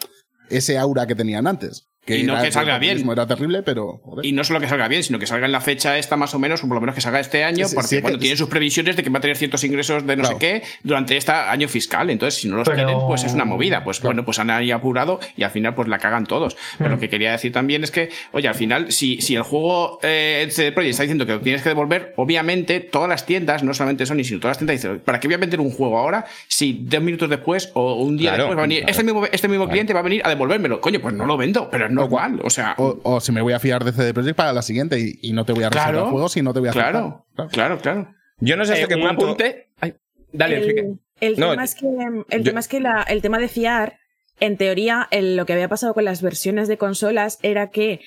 [0.51, 1.87] ese aura que tenían antes.
[2.09, 3.09] Que Y no era- que salga bien.
[3.09, 4.01] Era terrible, pero.
[4.03, 4.25] joder.
[4.25, 6.39] Y no solo que salga bien, sino que salga en la fecha esta más o
[6.39, 8.39] menos, o por lo menos que salga este año, Sí, porque sí, bueno, que- tienen
[8.39, 10.39] sus previsiones de que va a tener ciertos ingresos de no Claro.
[10.39, 12.09] sé qué durante este año fiscal.
[12.11, 13.85] Entonces, si no los Pero- tienen, pues es una movida.
[13.85, 16.57] Pues bueno, pues han ahí apurado y al final pues la cagan todos.
[16.79, 19.99] Pero lo que quería decir también es que, oye, al final, si, si el juego
[20.03, 23.63] eh, el CD Projekt está diciendo que lo tienes que devolver, obviamente todas las tiendas,
[23.63, 25.99] no solamente Sony, sino todas las tiendas dicen, ¿para qué voy a vender un juego
[25.99, 28.91] ahora si dos minutos después o un día Claro, después va a venir, claro.
[28.93, 30.81] este mismo, este mismo cliente va a venir a devolvérmelo?
[30.81, 32.41] Coño, pues no lo vendo, pero es normal.
[32.45, 34.99] O sea, O, o si me voy a fiar de CD Projekt para la siguiente
[34.99, 36.11] y, y no te voy a reservar Claro.
[36.11, 36.93] juegos y no te voy a aceptar.
[36.93, 38.15] claro, claro, claro.
[38.41, 39.25] yo no sé hasta Eh, qué un punto.
[39.27, 39.69] apunte.
[39.81, 39.95] Ay,
[40.33, 40.81] dale, Enrique.
[40.81, 41.87] el, el No, tema es que,
[42.31, 43.99] el, yo- tema es que la- el tema de fiar,
[44.41, 48.01] en teoría, el- lo que había pasado con las versiones de consolas era que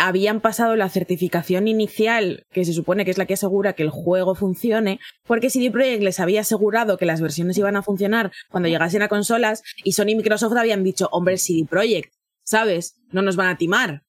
[0.00, 3.90] habían pasado la certificación inicial, que se supone que es la que asegura que el
[3.90, 8.68] juego funcione, porque CD Projekt les había asegurado que las versiones iban a funcionar cuando
[8.68, 12.12] llegasen a consolas, y Sony y Microsoft habían dicho, hombre, CD Projekt,
[12.48, 12.96] ¿sabes?
[13.12, 14.02] No nos van a timar.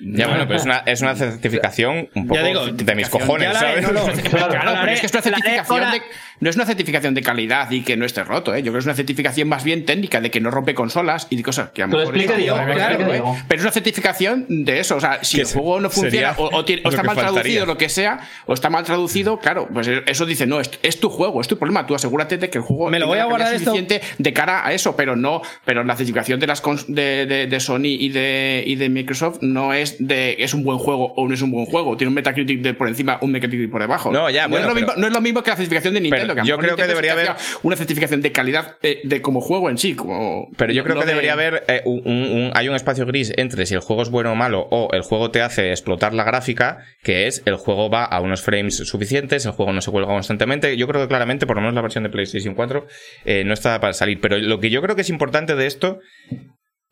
[0.00, 3.82] Ya bueno, pero es una, es una certificación un poco digo, de mis cojones, ¿sabes?
[3.82, 4.06] no, no.
[4.06, 6.02] Claro, Claro, pero es que es una certificación de,
[6.40, 8.58] no es una certificación de calidad y que no esté roto, ¿eh?
[8.58, 11.36] Yo creo que es una certificación más bien técnica de que no rompe consolas y
[11.36, 13.42] de cosas que a lo mejor explica, eso- Diego, claro, explica, ¿eh?
[13.48, 16.64] Pero es una certificación de eso, o sea, si el juego no funciona o, o
[16.64, 17.66] tiene- o está mal traducido, faltaría.
[17.66, 21.08] lo que sea, o está mal traducido, claro, pues eso dice, no, es, es tu
[21.10, 23.54] juego, es tu problema, tú asegúrate de que el juego Me lo voy a guardar
[23.54, 23.70] esto.
[23.72, 27.46] suficiente de cara a eso, pero no, pero la certificación de las cons- de, de-
[27.46, 31.28] de Sony y de, y de Microsoft no es de es un buen juego o
[31.28, 34.10] no es un buen juego, tiene un Metacritic de por encima, un Metacritic por debajo.
[34.10, 36.00] No, ya, bueno, es lo pero- mismo, no es lo mismo que la certificación de
[36.00, 37.30] Nintendo, Que yo creo que debería haber-
[37.62, 41.00] una certificación de calidad eh, de como juego en sí, como Pero yo creo no
[41.02, 43.80] que de- debería haber eh, un, un- un- hay un espacio gris entre si el
[43.80, 47.42] juego es bueno o malo o el juego te hace explotar la gráfica, que es
[47.46, 50.76] el juego va a unos frames suficientes, el juego no se cuelga constantemente.
[50.76, 52.86] Yo creo que claramente, por lo menos la versión de PlayStation 4,
[53.24, 54.20] eh, no está para salir.
[54.20, 55.98] Pero lo que yo creo que es importante de esto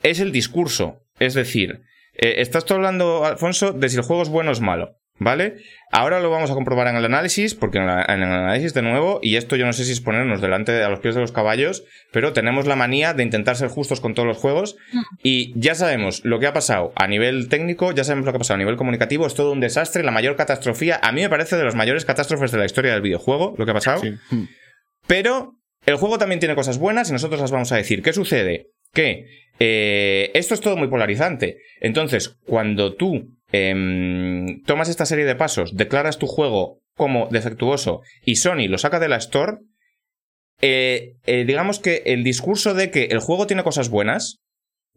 [0.02, 1.00] es el discurso.
[1.18, 1.80] Es decir,
[2.14, 4.96] eh, estás tú hablando, Alfonso, de si el juego es bueno o es malo.
[5.20, 5.56] ¿Vale?
[5.90, 8.82] Ahora lo vamos a comprobar en el análisis, porque en, la- en el análisis de
[8.82, 11.20] nuevo, y esto yo no sé si es ponernos delante de, a los pies de
[11.20, 14.76] los caballos, pero tenemos la manía de intentar ser justos con todos los juegos,
[15.22, 18.38] y ya sabemos lo que ha pasado a nivel técnico, ya sabemos lo que ha
[18.38, 21.56] pasado a nivel comunicativo, es todo un desastre, la mayor catastrofía, a mí me parece
[21.56, 24.00] de las mayores catástrofes de la historia del videojuego, lo que ha pasado.
[24.02, 24.14] Sí.
[25.06, 25.54] Pero
[25.86, 28.02] el juego también tiene cosas buenas y nosotros las vamos a decir.
[28.02, 28.68] ¿Qué sucede?
[28.92, 29.26] Que
[29.58, 31.58] eh, esto es todo muy polarizante.
[31.80, 38.36] Entonces, cuando tú em, tomas esta serie de pasos, declaras tu juego como defectuoso y
[38.36, 39.58] Sony lo saca de la Store,
[40.60, 44.40] eh, eh, digamos que el discurso de que el juego tiene cosas buenas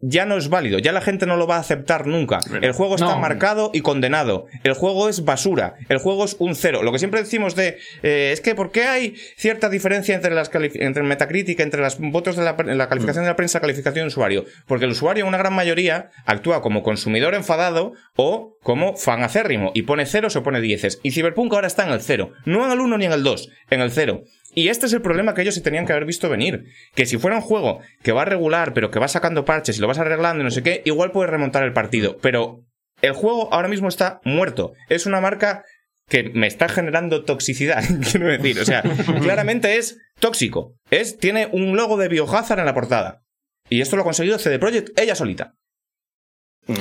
[0.04, 2.40] ya no es válido, ya la gente no lo va a aceptar nunca.
[2.60, 3.18] El juego está No.
[3.20, 4.46] marcado y condenado.
[4.64, 5.76] El juego es basura.
[5.88, 6.82] El juego es un cero.
[6.82, 10.50] Lo que siempre decimos de eh, es que ¿por qué hay cierta diferencia entre las
[10.54, 14.44] entre Metacritic, entre los votos de la, la calificación de la prensa, calificación de usuario?
[14.66, 19.70] Porque el usuario, en una gran mayoría, actúa como consumidor enfadado o como fan acérrimo
[19.74, 20.98] y pone ceros o pone dieces.
[21.04, 23.48] Y Cyberpunk ahora está en el cero, no en el 1 ni en el 2,
[23.70, 24.22] en el cero.
[24.54, 26.64] Y este es el problema que ellos se tenían que haber visto venir.
[26.94, 29.88] Que si fuera un juego que va regular, pero que va sacando parches y lo
[29.88, 32.18] vas arreglando y no sé qué, igual puedes remontar el partido.
[32.20, 32.64] Pero
[33.00, 34.74] el juego ahora mismo está muerto.
[34.88, 35.64] Es una marca
[36.08, 38.60] que me está generando toxicidad, quiero decir.
[38.60, 38.82] O sea,
[39.22, 40.74] claramente es tóxico.
[40.90, 43.22] Es, tiene un logo de Biohazard en la portada.
[43.70, 45.54] Y esto lo ha conseguido CD Projekt ella solita.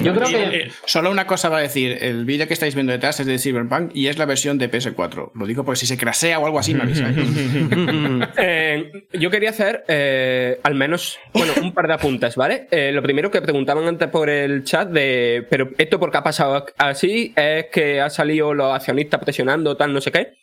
[0.03, 0.57] Yo creo Y, que.
[0.57, 3.39] eh, solo una cosa va a decir, el vídeo que estáis viendo detrás es de
[3.39, 5.31] Cyberpunk y es la versión de PS4.
[5.33, 7.17] Lo digo porque si se crasea o algo así me avisáis.
[8.37, 12.67] Eh, yo quería hacer eh, al menos, bueno, un par de apuntes, ¿vale?
[12.71, 16.65] Eh, lo primero que preguntaban antes por el chat de, pero esto porque ha pasado
[16.77, 20.33] así, es que ha salido los accionistas presionando, tal, no sé qué.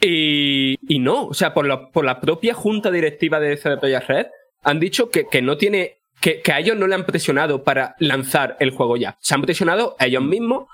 [0.00, 4.08] Y, y no, o sea, por la, por la propia junta directiva de CD Projekt
[4.08, 4.26] Red
[4.64, 7.94] han dicho que, que no tiene, que, que a ellos no le han presionado para
[7.98, 9.16] lanzar el juego ya.
[9.20, 10.66] Se han presionado a ellos mismos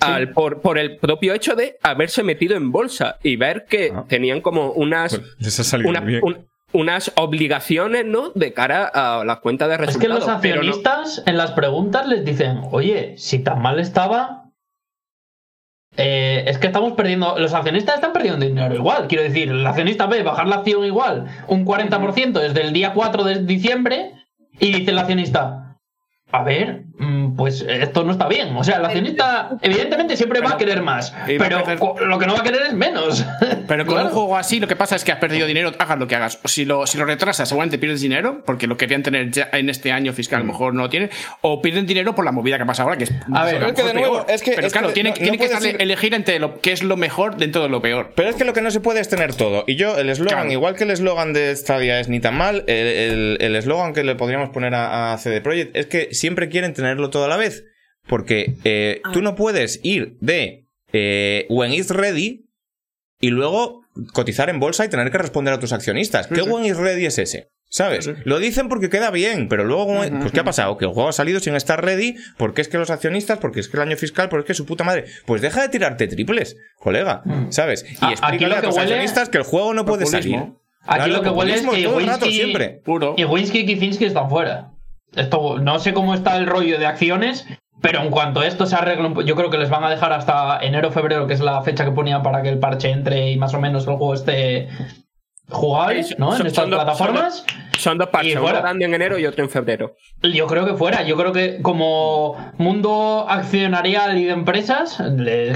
[0.00, 4.04] al, por, por el propio hecho de haberse metido en bolsa y ver que Ah.
[4.08, 6.20] tenían como unas les ha salido una- bien.
[6.24, 8.30] un- unas obligaciones, ¿no?
[8.34, 10.18] De cara a la cuenta de Es que resultados.
[10.18, 14.50] los no- accionistas en las preguntas les dicen, oye, si tan mal estaba,
[15.96, 19.06] eh, es que estamos perdiendo, los accionistas están perdiendo dinero igual.
[19.06, 23.22] Quiero decir, el accionista ve bajar la acción igual un 40% desde el día 4
[23.22, 24.12] de diciembre
[24.60, 25.76] y dice el accionista,
[26.30, 26.84] a ver,
[27.36, 28.56] pues esto no está bien.
[28.56, 32.34] O sea, el accionista evidentemente siempre va a querer más, pero perder- lo que no
[32.34, 33.24] va a querer es menos.
[33.66, 34.08] Pero con Claro.
[34.10, 36.38] un juego así, lo que pasa es que has perdido dinero, hagas lo que hagas.
[36.44, 39.70] O si lo, si lo retrasas, seguramente pierdes dinero, porque lo querían tener ya en
[39.70, 41.08] este año fiscal, a lo mejor no lo tienen.
[41.40, 43.12] O pierden dinero por la movida que pasa ahora, que es.
[43.32, 44.26] A ver, es que de nuevo, peor.
[44.28, 46.72] es que- Pero es claro, que tiene, no- tiene no que elegir entre lo que
[46.72, 48.12] es lo mejor dentro de lo peor.
[48.14, 49.64] Pero es que lo que no se puede es tener todo.
[49.66, 50.52] Y yo, el eslogan, Claro.
[50.52, 54.04] igual que el eslogan de Stadia es ni tan mal, el- el el eslogan que
[54.04, 57.36] le podríamos poner a, a CD Projekt es que siempre quieren tenerlo todo a la
[57.36, 57.64] vez.
[58.06, 59.10] Porque eh, Ah.
[59.12, 62.44] tú no puedes ir de eh, when it's ready
[63.20, 63.80] y luego
[64.12, 66.26] cotizar en bolsa y tener que responder a tus accionistas.
[66.26, 67.48] ¿Qué when it's ready es ese?
[67.70, 68.08] ¿Sabes?
[68.24, 69.86] Lo dicen porque queda bien, pero luego,
[70.20, 70.76] pues ¿qué ha pasado?
[70.76, 73.68] Que el juego ha salido sin estar ready, porque es que los accionistas, porque es
[73.68, 75.06] que el año fiscal, porque es que su puta madre.
[75.26, 77.84] Pues deja de tirarte triples, colega, ¿sabes?
[77.90, 80.36] Y A- aquí explícale lo a huele- accionistas que el juego no puede salir.
[80.36, 80.52] Aquí
[81.10, 82.80] Claro, lo que huele es que Winsky, siempre.
[82.84, 83.14] Puro.
[83.16, 84.70] y Winsky y Kicinski están fuera.
[85.16, 87.46] Esto, no sé cómo está el rollo de acciones,
[87.80, 90.90] pero en cuanto esto se arregle, yo creo que les van a dejar hasta enero
[90.90, 93.60] febrero, que es la fecha que ponían para que el parche entre y más o
[93.60, 94.68] menos el juego esté
[95.50, 96.34] jugable, Sí, ¿no?
[96.34, 97.44] En estas son dos- plataformas.
[97.76, 98.60] Son dos parches, Y uno fuera.
[98.60, 99.96] grande en enero y otro en febrero.
[100.22, 104.96] Yo creo que fuera, yo creo que como mundo accionarial y de empresas,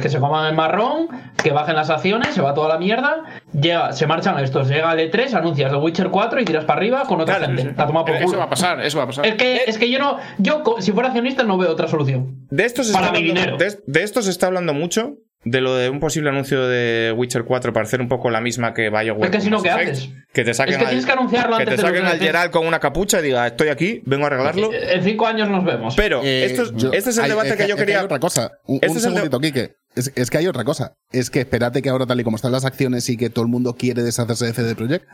[0.03, 1.09] que se coman el marrón,
[1.43, 3.23] que bajen las acciones, se va toda la mierda,
[3.59, 7.05] llega, se marchan estos, llega el E3, anuncias The Witcher 4 y tiras para arriba
[7.07, 7.75] con otra Claro, gente.
[7.77, 8.39] La toma por Eso culo.
[8.39, 9.25] va a pasar, eso va a pasar.
[9.25, 12.47] Es que, es que yo no, yo si fuera accionista no veo otra solución.
[12.51, 13.57] De esto se Para está mi hablando, dinero.
[13.59, 15.15] de, de esto se está hablando mucho.
[15.45, 18.75] De lo de un posible anuncio de Witcher 4 para hacer un poco la misma
[18.75, 19.27] que BioWare.
[19.27, 20.11] Es que si no, ¿qué haces?
[20.33, 22.13] Que te saquen Es que al- tienes que anunciarlo que antes te de saquen al
[22.19, 22.27] DLCs.
[22.27, 24.71] Geralt con una capucha y diga, estoy aquí, vengo a arreglarlo.
[24.75, 25.95] En cinco años nos vemos.
[25.95, 28.01] Pero Eh, esto es- yo- este es el hay- debate es que yo es quería.
[28.01, 28.51] hay otra cosa.
[28.67, 29.73] Un, Este un es el de- segundito, Quique.
[29.95, 30.95] Es, es que hay otra cosa.
[31.13, 33.51] Es que espérate que ahora, tal y como están las acciones y que todo el
[33.51, 35.07] mundo quiere deshacerse de CD Projekt,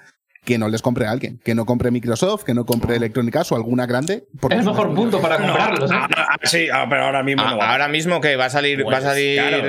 [0.45, 1.39] que no les compre a alguien.
[1.45, 4.25] Que no compre Microsoft, que no compre Electronic Arts o alguna grande.
[4.41, 5.91] porque es el mejor punto para comprarlos.
[5.91, 5.95] ¿eh?
[6.45, 9.03] Sí, ah, pero ahora mismo Ah, ahora mismo que va a salir, Pues, va a
[9.03, 9.69] salir claro.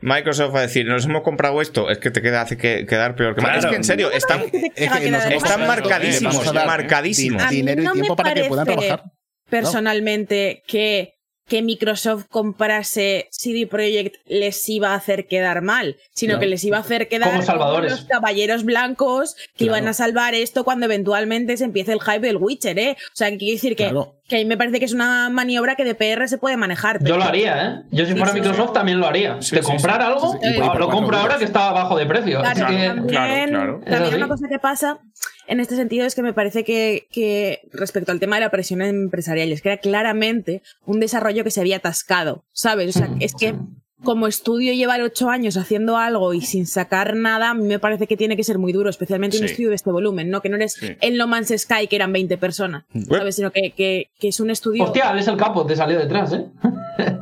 [0.00, 3.34] Microsoft a decir, nos hemos comprado esto, es que te queda, hace que, quedar peor
[3.34, 3.58] que Claro.
[3.58, 4.42] Es que en serio, están,
[4.74, 7.42] Es que nos están marcadísimos, marcadísimos.
[7.42, 9.02] A mí dinero y tiempo para que puedan trabajar.
[9.48, 11.15] Personalmente, que,
[11.48, 16.40] que Microsoft comprase CD Projekt les iba a hacer quedar mal, sino Claro.
[16.40, 17.92] que les iba a hacer quedar Como salvadores.
[17.92, 19.78] los caballeros blancos que Claro.
[19.78, 22.96] iban a salvar esto cuando eventualmente se empiece el hype del Witcher, ¿eh?
[23.12, 24.16] O sea, que quiero decir que, Claro.
[24.28, 27.02] que a mí me parece que es una maniobra que de PR se puede manejar.
[27.04, 27.82] Yo lo haría, ¿eh?
[27.92, 28.74] Yo si fuera sí, Microsoft sí.
[28.74, 29.40] también lo haría.
[29.40, 30.06] Sí, de sí, comprar sí.
[30.06, 32.40] algo, y ah, lo compro ahora que está bajo de precio.
[32.40, 33.80] Claro, Así que- también, claro, claro.
[33.84, 34.98] también una cosa que pasa
[35.46, 38.82] en este sentido es que me parece que, que respecto al tema de la presión
[38.82, 42.94] empresarial, es que era claramente un desarrollo que se había atascado, ¿sabes?
[42.94, 43.54] O sea, es que
[44.04, 48.06] como estudio llevar ocho años haciendo algo y sin sacar nada, a mí me parece
[48.06, 50.42] que tiene que ser muy duro, especialmente un estudio de este volumen, ¿no?
[50.42, 50.96] Que no eres Sí.
[51.00, 53.36] el No Man's Sky, que eran 20 personas, ¿sabes?
[53.36, 54.84] Sino que, que, que es un estudio...
[54.84, 56.46] Hostia, él es el capo, te salió detrás, ¿eh?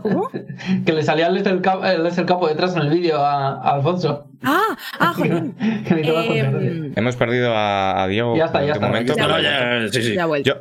[0.03, 0.29] ¿Cómo?
[0.87, 3.19] que le salía él es el capo, él es el capo detrás en el vídeo
[3.19, 4.29] a, a Alfonso.
[4.43, 5.45] Ah, ah, joder.
[5.89, 6.53] Que gracia.
[6.97, 8.37] Hemos perdido a, a Diego.
[8.37, 8.87] Ya está, ya de está.
[8.87, 9.15] momento.
[9.17, 9.49] Ya No, vuelvo.
[9.49, 10.15] ya, sí, sí.
[10.15, 10.51] Ya ha vuelto.
[10.51, 10.57] Yo,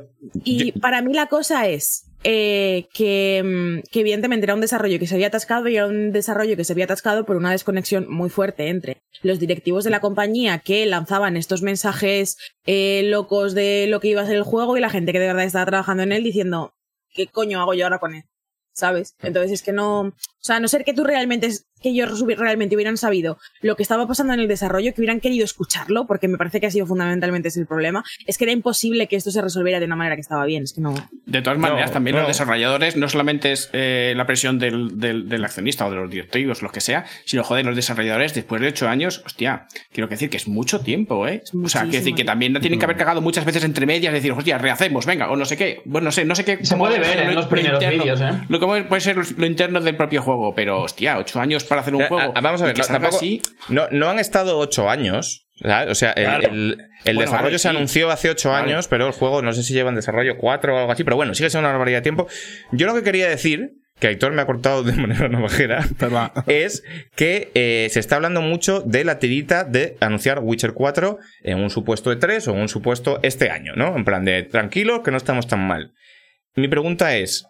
[0.46, 5.08] Y para mí la cosa es eh, que, mm, que evidentemente era un desarrollo que
[5.08, 8.30] se había atascado y era un desarrollo que se había atascado por una desconexión muy
[8.30, 14.00] fuerte entre los directivos de la compañía que lanzaban estos mensajes eh, locos de lo
[14.00, 16.12] que iba a ser el juego y la gente que de verdad estaba trabajando en
[16.12, 16.74] él diciendo,
[17.14, 18.24] ¿qué coño hago yo ahora con él?
[18.74, 19.16] ¿Sabes?
[19.22, 21.50] Entonces es que no, o sea, a no ser que tú realmente,
[21.84, 25.46] que ellos realmente hubieran sabido lo que estaba pasando en el desarrollo, que hubieran querido
[25.46, 29.08] escucharlo, porque me parece que ha sido fundamentalmente ese el problema, es que era imposible
[29.08, 30.96] que esto se resolviera de una manera que estaba bien, es que no.
[31.26, 32.22] De todas maneras, No, también no.
[32.24, 36.10] los desarrolladores no solamente es eh, la presión del, del- del accionista o de los
[36.10, 40.30] directivos, lo que sea, sino, joder, los desarrolladores después de ocho años, hostia, quiero decir
[40.30, 41.44] que es mucho tiempo, ¿eh?
[41.64, 44.14] O sea, quiero decir que también la tienen que haber cagado muchas veces entre medias,
[44.14, 46.64] decir, hostia, rehacemos, venga, o no sé qué, bueno, no sé, no sé qué.
[46.66, 48.04] Se cómo puede ver lo- en los lo primeros interno.
[48.04, 48.32] vídeos, ¿eh?
[48.50, 51.96] Lo que puede ser lo interno del propio juego, pero, hostia, ocho años para hacer
[51.96, 52.34] un juego.
[52.42, 53.42] vamos a ver, no, tampoco- así.
[53.70, 55.40] no, no han estado ocho años.
[55.62, 55.92] ¿sabes?
[55.92, 56.48] O sea, el, Claro.
[56.52, 57.76] el- el Bueno, desarrollo vale, se sí.
[57.76, 58.72] anunció hace ocho Vale.
[58.74, 61.16] años, pero el juego no sé si lleva en desarrollo cuatro o algo así, pero
[61.16, 62.28] bueno, sigue siendo una barbaridad de tiempo.
[62.72, 63.70] Yo lo que quería decir,
[64.00, 65.86] que Aitor me ha cortado de manera navajera,
[66.48, 66.84] es
[67.16, 71.70] que eh, se está hablando mucho de la tirita de anunciar Witcher 4 en un
[71.70, 73.96] supuesto de 3 o en un supuesto este año, ¿no?
[73.96, 75.94] En plan de tranquilo, que no estamos tan mal.
[76.56, 77.46] Mi pregunta es,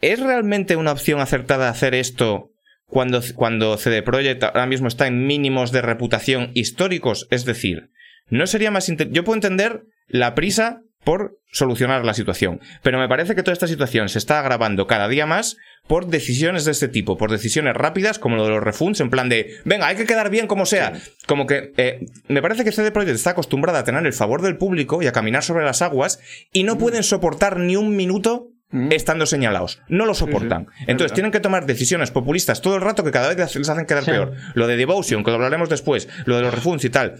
[0.00, 2.50] ¿es realmente una opción acertada hacer esto
[2.92, 7.26] cuando, cuando CD Projekt ahora mismo está en mínimos de reputación históricos?
[7.30, 7.90] Es decir,
[8.28, 8.86] no sería más...
[9.10, 13.66] Yo puedo entender la prisa por solucionar la situación, pero me parece que toda esta
[13.66, 15.56] situación se está agravando cada día más
[15.88, 19.28] por decisiones de este tipo, por decisiones rápidas como lo de los refunds, en plan
[19.28, 20.92] de, venga, hay que quedar bien como sea.
[21.26, 24.58] Como que eh, me parece que CD Projekt está acostumbrada a tener el favor del
[24.58, 26.20] público y a caminar sobre las aguas
[26.52, 28.51] y no pueden soportar ni un minuto
[28.90, 29.80] estando señalados.
[29.88, 30.66] No lo soportan.
[30.86, 34.04] Entonces tienen que tomar decisiones populistas todo el rato que cada vez les hacen quedar
[34.04, 34.10] Sí.
[34.10, 34.34] peor.
[34.54, 37.16] Lo de Devotion, que lo hablaremos después, lo de los refunds y tal.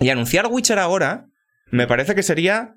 [0.00, 1.26] Y anunciar Witcher ahora,
[1.70, 2.74] me parece que sería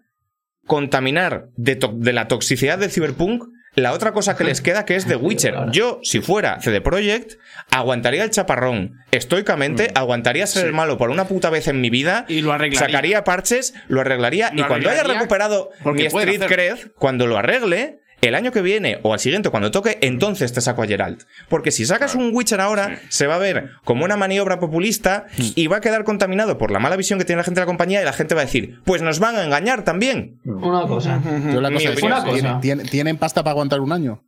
[0.66, 3.44] contaminar de, de la toxicidad del Cyberpunk
[3.80, 5.56] la otra cosa que les queda que es The Witcher.
[5.72, 7.34] Yo, si fuera CD Projekt,
[7.72, 12.26] aguantaría el chaparrón estoicamente, aguantaría ser el malo por una puta vez en mi vida,
[12.28, 12.80] Y lo arreglaría.
[12.88, 16.42] sacaría parches, lo arreglaría Lo y cuando haya recuperado porque mi Street.
[16.48, 20.62] Cred, cuando lo arregle, el año que viene o al siguiente cuando toque, entonces te
[20.62, 21.24] saco a Geralt.
[21.48, 25.68] Porque si sacas un Witcher ahora, se va a ver como una maniobra populista y
[25.68, 28.02] va a quedar contaminado por la mala visión que tiene la gente de la compañía
[28.02, 30.40] y la gente va a decir, pues nos van a engañar también.
[30.46, 31.20] Una cosa.
[31.54, 32.04] Yo la cosa es.
[32.04, 32.60] Una cosa.
[32.62, 34.24] ¿tienen, pasta para aguantar un año?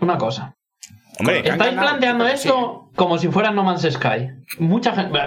[0.00, 0.54] Una cosa.
[1.18, 2.32] Hombre, Estáis ganado, planteando sí.
[2.34, 4.32] esto como si fuera No Man's Sky.
[4.58, 5.18] Mucha gente.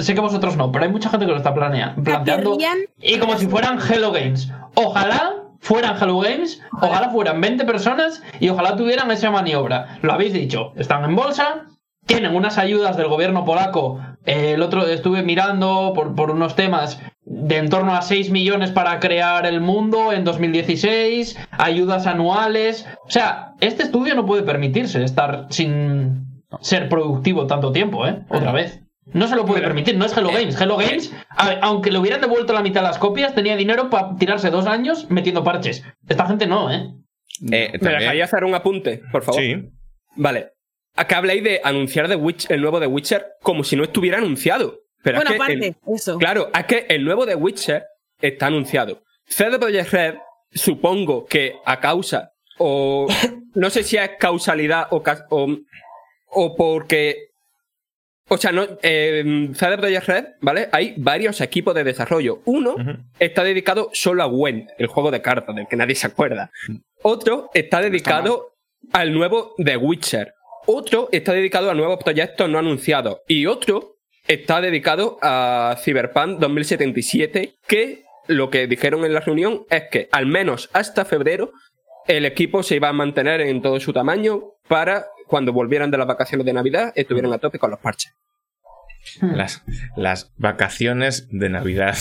[0.00, 2.56] Sé que vosotros no, pero hay mucha gente que lo está planea- planteando.
[3.02, 4.48] Y como si fueran Hello Games.
[4.74, 5.34] Ojalá
[5.68, 9.98] fueran Hello Games, ojalá fueran 20 personas y ojalá tuvieran esa maniobra.
[10.00, 11.66] Lo habéis dicho, están en bolsa,
[12.06, 14.00] tienen unas ayudas del gobierno polaco.
[14.24, 18.70] eh, el otro estuve mirando por, por unos temas de en torno a 6 millones
[18.70, 22.86] para crear el mundo en 2016, ayudas anuales.
[23.06, 28.24] O sea, este estudio no puede permitirse estar sin ser productivo tanto tiempo, ¿eh?
[28.30, 28.80] Otra vez.
[29.12, 30.60] No se lo puede permitir, no es Hello Games.
[30.60, 34.14] Hello Games, a- aunque le hubieran devuelto la mitad de las copias, tenía dinero para
[34.16, 35.82] tirarse dos años metiendo parches.
[36.08, 36.76] Esta gente no, ¿eh?
[37.50, 39.40] eh, ¿Me también- dejaría hacer un apunte, por favor?
[39.40, 39.54] Sí.
[40.16, 40.50] Vale.
[40.96, 44.80] Acá habláis de anunciar The Witch- el nuevo The Witcher como si no estuviera anunciado.
[45.02, 46.18] Pero bueno, es que aparte, el- eso.
[46.18, 47.84] Claro, es que el nuevo The Witcher
[48.20, 49.02] está anunciado.
[49.26, 50.14] CD Projekt Red,
[50.50, 53.06] supongo que a causa, o
[53.54, 55.56] no sé si es causalidad o, o,
[56.30, 57.27] o porque.
[58.28, 60.68] O sea, no, eh, CD Projekt Red, ¿vale?
[60.72, 62.42] Hay varios equipos de desarrollo.
[62.44, 62.76] Uno
[63.18, 66.50] está dedicado solo a Gwent, el juego de cartas, del que nadie se acuerda.
[67.02, 68.56] Otro está dedicado
[68.92, 70.34] al nuevo The Witcher.
[70.66, 73.20] Otro está dedicado a nuevos proyectos no anunciados.
[73.26, 79.84] Y otro está dedicado a Cyberpunk 2077, que lo que dijeron en la reunión es
[79.90, 81.52] que al menos hasta febrero
[82.06, 86.06] el equipo se iba a mantener en todo su tamaño para cuando volvieran de las
[86.06, 88.12] vacaciones de Navidad estuvieran a tope con los parches.
[89.20, 89.62] Las,
[89.96, 91.96] las vacaciones de Navidad.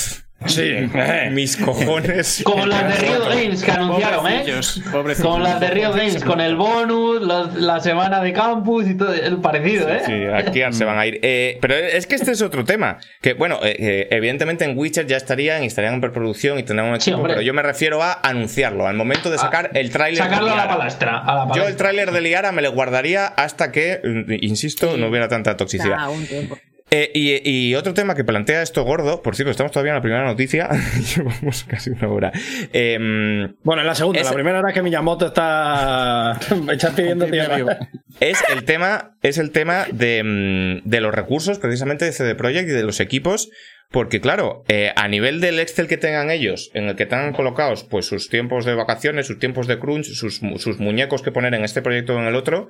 [0.46, 0.72] Sí,
[1.32, 2.42] mis cojones.
[2.46, 4.44] Como las de Rio Games que anunciaron, ¿eh?
[4.92, 5.26] Pobrecillos.
[5.26, 9.14] Como las de Rio Games, con el bonus, los- la semana de campus y todo,
[9.14, 10.02] el parecido, ¿eh?
[10.06, 11.20] Sí, aquí se van a ir.
[11.24, 13.00] Eh, pero es que este es otro tema.
[13.20, 16.90] Que, bueno, eh, eh, evidentemente en Witcher ya estarían, y estarían en preproducción y tendrán
[16.90, 20.24] un equipo, pero yo me refiero a anunciarlo, al momento de sacar el tráiler.
[20.24, 20.78] de Sacarlo a la Liara.
[20.78, 21.18] palestra.
[21.18, 25.08] A la Yo el tráiler de Liara me lo guardaría hasta que, mm, insisto, no
[25.08, 25.98] hubiera tanta toxicidad.
[26.00, 26.58] Ah, un tiempo.
[26.90, 30.02] Eh, y, y otro tema que plantea esto gordo, por cierto, estamos todavía en la
[30.02, 30.70] primera noticia,
[31.16, 32.32] llevamos casi una hora.
[32.72, 36.40] Em, Bueno, en la segunda, Es- la primera era que Miyamoto está,
[36.72, 37.78] está pidiendo tierra.
[38.22, 42.74] es el tema, es el tema de, de los recursos, precisamente de CD Projekt y
[42.74, 43.50] de los equipos.
[43.90, 47.86] Porque, claro, eh, a nivel del Excel que tengan ellos, en el que tengan colocados
[47.86, 50.42] pues sus tiempos de vacaciones, sus tiempos de crunch, sus
[50.80, 52.68] muñecos que poner en este proyecto o en el otro,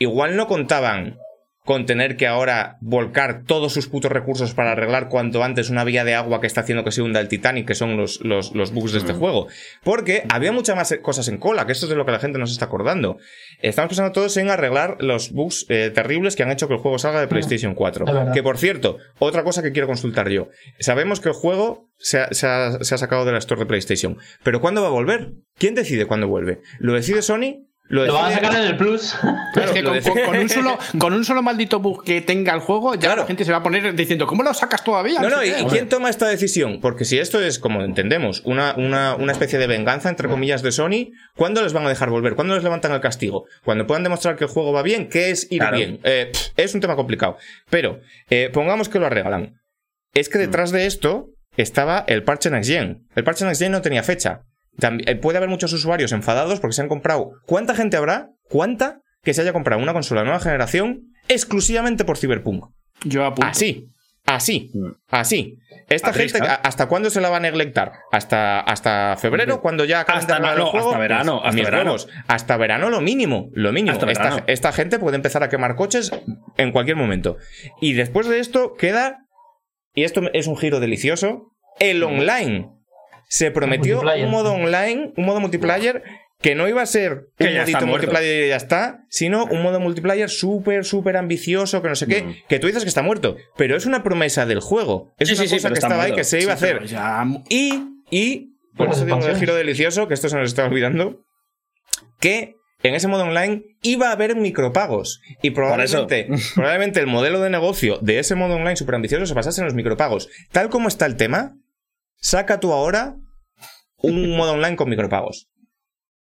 [0.00, 1.16] igual no contaban
[1.64, 6.02] con tener que ahora volcar todos sus putos recursos para arreglar cuanto antes una vía
[6.04, 8.72] de agua que está haciendo que se hunda el Titanic, que son los, los, los
[8.72, 9.46] bugs de este juego.
[9.84, 12.38] Porque había muchas más cosas en cola, que esto es de lo que la gente
[12.40, 13.18] nos está acordando.
[13.60, 16.98] Estamos pensando todos en arreglar los bugs eh, terribles que han hecho que el juego
[16.98, 18.06] salga de PlayStation 4.
[18.06, 18.32] Es verdad.
[18.34, 20.48] Que por cierto, otra cosa que quiero consultar yo.
[20.80, 23.66] Sabemos que el juego se ha, se ha- se ha sacado de la store de
[23.66, 24.18] PlayStation.
[24.42, 25.30] Pero ¿cuándo va a volver?
[25.58, 26.60] ¿Quién decide cuándo vuelve?
[26.80, 27.66] ¿Lo decide Sony?
[27.92, 29.14] Lo van a sacar en el Plus.
[29.52, 32.22] Claro, es que con, decide- con- con un solo, con un solo maldito bug que
[32.22, 33.20] tenga el juego, ya Claro.
[33.20, 35.20] la gente se va a poner diciendo, ¿cómo lo sacas todavía?
[35.20, 36.80] No, no, ¿y quién toma esta decisión?
[36.80, 40.72] Porque si esto es, como entendemos, una, una, una especie de venganza, entre comillas, de
[40.72, 42.34] Sony, ¿cuándo les van a dejar volver?
[42.34, 43.44] ¿Cuándo les levantan el castigo?
[43.64, 45.76] Cuando puedan demostrar que el juego va bien, ¿qué es ir Claro.
[45.76, 46.00] bien?
[46.02, 47.36] Eh, pff, es un tema complicado.
[47.68, 49.60] Pero, eh, pongamos que lo arreglan.
[50.14, 51.26] Es que detrás de esto
[51.58, 53.06] estaba el parche Next Gen.
[53.14, 54.44] El parche Next Gen no tenía fecha.
[54.78, 57.30] Tambi- eh, puede haber muchos usuarios enfadados porque se han comprado.
[57.46, 58.28] ¿Cuánta gente habrá?
[58.48, 59.00] ¿Cuánta?
[59.22, 62.66] Que se haya comprado una consola nueva generación exclusivamente por Cyberpunk.
[63.04, 63.46] Yo apunto.
[63.50, 63.88] Así,
[64.26, 64.70] así,
[65.10, 65.58] así.
[65.88, 67.92] Esta gente, ¿a- ¿hasta cuándo se la va a neglectar?
[68.12, 70.88] ¿Hasta, hasta febrero, cuando ya acaben Hasta de no, el juego?
[70.88, 71.96] hasta verano, Pues, hasta mis verano.
[72.28, 73.92] Hasta verano lo mínimo, lo mínimo.
[73.92, 76.10] Hasta Esta, gente puede empezar a quemar coches
[76.56, 77.36] en cualquier momento.
[77.80, 79.18] Y después de esto queda
[79.94, 82.70] y esto es un giro delicioso, el online.
[83.34, 86.02] Se prometió un modo online, un modo multiplayer
[86.38, 89.80] que no iba a ser Que un modito multiplayer y ya está, sino un modo
[89.80, 92.34] multiplayer súper, súper ambicioso, que no sé qué, Mm.
[92.46, 95.14] que tú dices que está muerto, pero es una promesa del juego.
[95.18, 96.84] Es Sí, una sí, cosa que estaba ahí que se iba a hacer.
[96.84, 99.38] ya- Y, y, por Las eso digo el expansiones.
[99.40, 101.20] giro delicioso, que esto se nos está olvidando,
[102.20, 105.20] que en ese modo online iba a haber micropagos.
[105.40, 109.60] Y probablemente, probablemente el modelo de negocio de ese modo online super ambicioso se basase
[109.62, 110.28] en los micropagos.
[110.50, 111.54] Tal como está el tema,
[112.22, 113.16] saca tú ahora
[113.98, 115.48] un modo online con micropagos.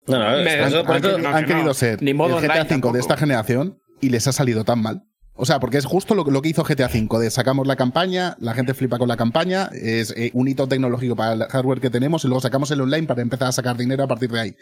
[0.09, 1.49] No, no, Me- por eso- han, por han eso- querido- no, han no.
[1.49, 4.65] querido ser Ni modo el GTA online V de esta generación y les ha salido
[4.65, 5.03] tan mal.
[5.35, 8.37] O sea, porque es justo lo, lo que hizo GTA V, de sacamos la campaña,
[8.39, 11.89] la gente flipa con la campaña, es eh, un hito tecnológico para el hardware que
[11.89, 14.55] tenemos y luego sacamos el online para empezar a sacar dinero a partir de ahí.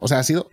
[0.00, 0.48] O sea, ha sido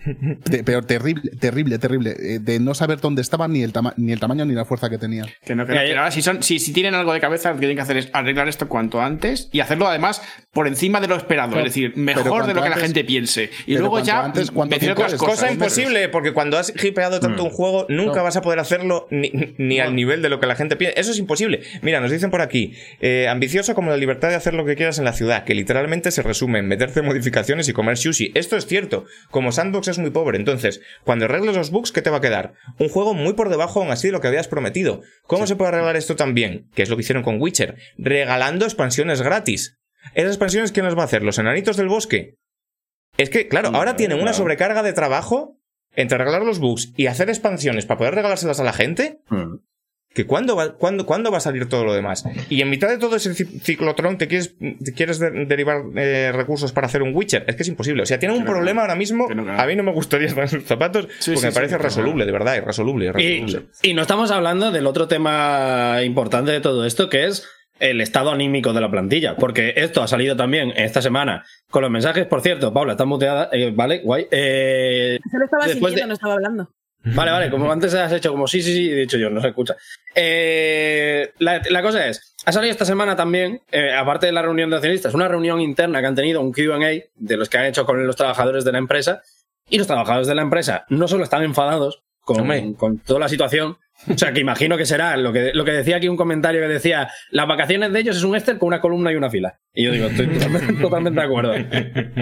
[0.50, 4.12] te- pero terrible, terrible, terrible, eh, de no saber dónde estaban ni el, tama- ni
[4.12, 5.28] el tamaño ni la fuerza que tenían.
[5.46, 7.60] Que no, que no, ahora si, son, si, si tienen algo de cabeza, lo que
[7.60, 10.22] tienen que hacer es arreglar esto cuanto antes y hacerlo además
[10.52, 11.50] por encima de lo esperado.
[11.52, 13.50] Pero- es decir, mejor de lo que la gente piense.
[13.68, 15.36] Y luego ya antes, decir otras es, cosas.
[15.40, 18.24] Cosa imposible, porque cuando has hipeado tanto un juego, nunca No.
[18.24, 21.00] vas a poder hacerlo ni, ni al nivel de lo que la gente piensa.
[21.00, 21.62] Eso es imposible.
[21.82, 24.98] Mira, nos dicen por aquí, eh, ambicioso como la libertad de hacer lo que quieras
[24.98, 28.32] en la ciudad, que literalmente se resume en meterte modificaciones y comer sushi.
[28.34, 29.06] Esto es cierto.
[29.36, 32.54] Como Sandbox es muy pobre, entonces, cuando arregles los bugs, ¿qué te va a quedar?
[32.80, 35.02] Un juego muy por debajo aún así de lo que habías prometido.
[35.28, 36.70] ¿Cómo se puede arreglar esto también?
[36.74, 37.76] Que es lo que hicieron con Witcher.
[37.98, 39.78] Regalando expansiones gratis.
[40.14, 41.22] ¿Esas expansiones quién las va a hacer?
[41.22, 42.38] ¿Los enanitos del bosque?
[43.18, 45.60] Es que, claro, ahora tienen una sobrecarga de trabajo
[45.98, 49.20] entre arreglar los bugs y hacer expansiones para poder regalárselas a la gente.
[49.28, 49.56] Mm.
[50.16, 52.24] Que cuándo va, cuándo, cuándo va a salir todo lo demás.
[52.50, 56.32] Y en mitad de todo ese ci- ciclotrón te quieres, te quieres de- derivar eh,
[56.34, 57.44] recursos para hacer un Witcher.
[57.48, 58.02] Es que es imposible.
[58.02, 59.28] O sea, tienen un problema ahora mismo.
[59.58, 62.26] A mí no me gustaría estar en sus zapatos Sí, porque sí, me parece resoluble,
[62.26, 63.70] de verdad, irresoluble, Y, irresoluble.
[63.84, 67.46] y no estamos hablando del otro tema importante de todo esto, que es
[67.82, 69.36] el estado anímico de la plantilla.
[69.36, 72.26] Porque esto ha salido también esta semana con los mensajes.
[72.26, 73.50] Por cierto, Paula, está muteada.
[73.52, 74.28] eh, vale, guay.
[74.32, 76.70] Eh, Se lo estaba Después sintiendo, de- no estaba hablando.
[77.14, 79.50] Vale, vale, como antes has hecho como sí, sí, sí, he dicho yo, no se
[79.50, 79.76] escucha.
[80.16, 84.70] Eh, la, la cosa es, ha salido esta semana también, eh, aparte de la reunión
[84.72, 87.86] de accionistas, una reunión interna que han tenido, un QA de los que han hecho
[87.86, 89.22] con los trabajadores de la empresa,
[89.70, 93.78] y los trabajadores de la empresa no solo están enfadados con, con toda la situación,
[94.12, 96.68] o sea, que imagino que será lo que, lo que decía aquí un comentario que
[96.68, 99.60] decía, las vacaciones de ellos es un Excel con una columna y una fila.
[99.76, 101.54] Y yo digo, estoy totalmente, totalmente de acuerdo.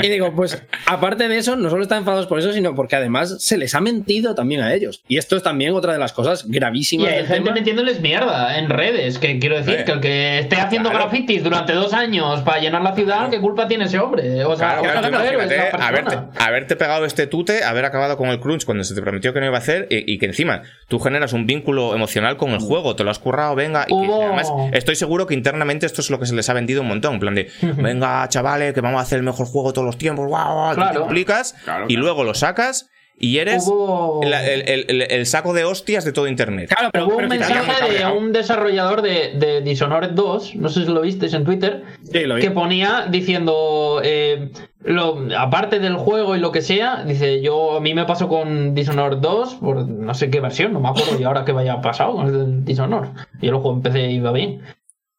[0.01, 3.43] Y digo, pues aparte de eso, no solo están enfadados por eso, sino porque además
[3.43, 5.03] se les ha mentido también a ellos.
[5.07, 7.53] Y esto es también otra de las cosas Y gravísimas hay del gente tema.
[7.55, 11.05] metiéndoles mierda en redes, que quiero decir, Eh, que el que esté haciendo claro.
[11.05, 14.43] grafitis durante dos años para llenar la ciudad, ¿qué culpa tiene ese hombre?
[14.45, 15.87] O sea, Claro, claro, o tú esa mujer, o esa imagínate persona.
[15.87, 19.39] haberte, haberte pegado este tute, haber acabado con el crunch cuando se te prometió que
[19.39, 22.59] no iba a hacer y, y que encima tú generas un vínculo emocional con el
[22.59, 23.85] juego, te lo has currado, venga.
[23.87, 26.81] Y que además estoy seguro que internamente esto es lo que se les ha vendido
[26.81, 27.13] un montón.
[27.15, 30.27] En plan de, venga, chavales, que vamos a hacer el mejor juego todos los tiempos,
[30.27, 31.07] guau, tú te Claro.
[31.07, 32.01] Claro, y claro.
[32.03, 36.27] luego lo sacas y eres Hubo- el, el- el- el saco de hostias de todo
[36.27, 36.69] internet.
[36.75, 40.85] Claro, pero, Hubo pero un mensaje de un desarrollador de, de Dishonored 2, no sé
[40.85, 42.41] si lo visteis en Twitter, Sí, lo vi.
[42.41, 44.49] que ponía diciendo, eh,
[44.83, 48.73] lo, aparte del juego y lo que sea, dice, yo a mí me pasó con
[48.73, 52.15] Dishonored 2, por no sé qué versión, no me acuerdo y ahora qué vaya pasado
[52.15, 53.09] con el Dishonored.
[53.41, 54.61] Yo lo juego en PC y iba bien.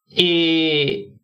[0.09, 1.14] Y...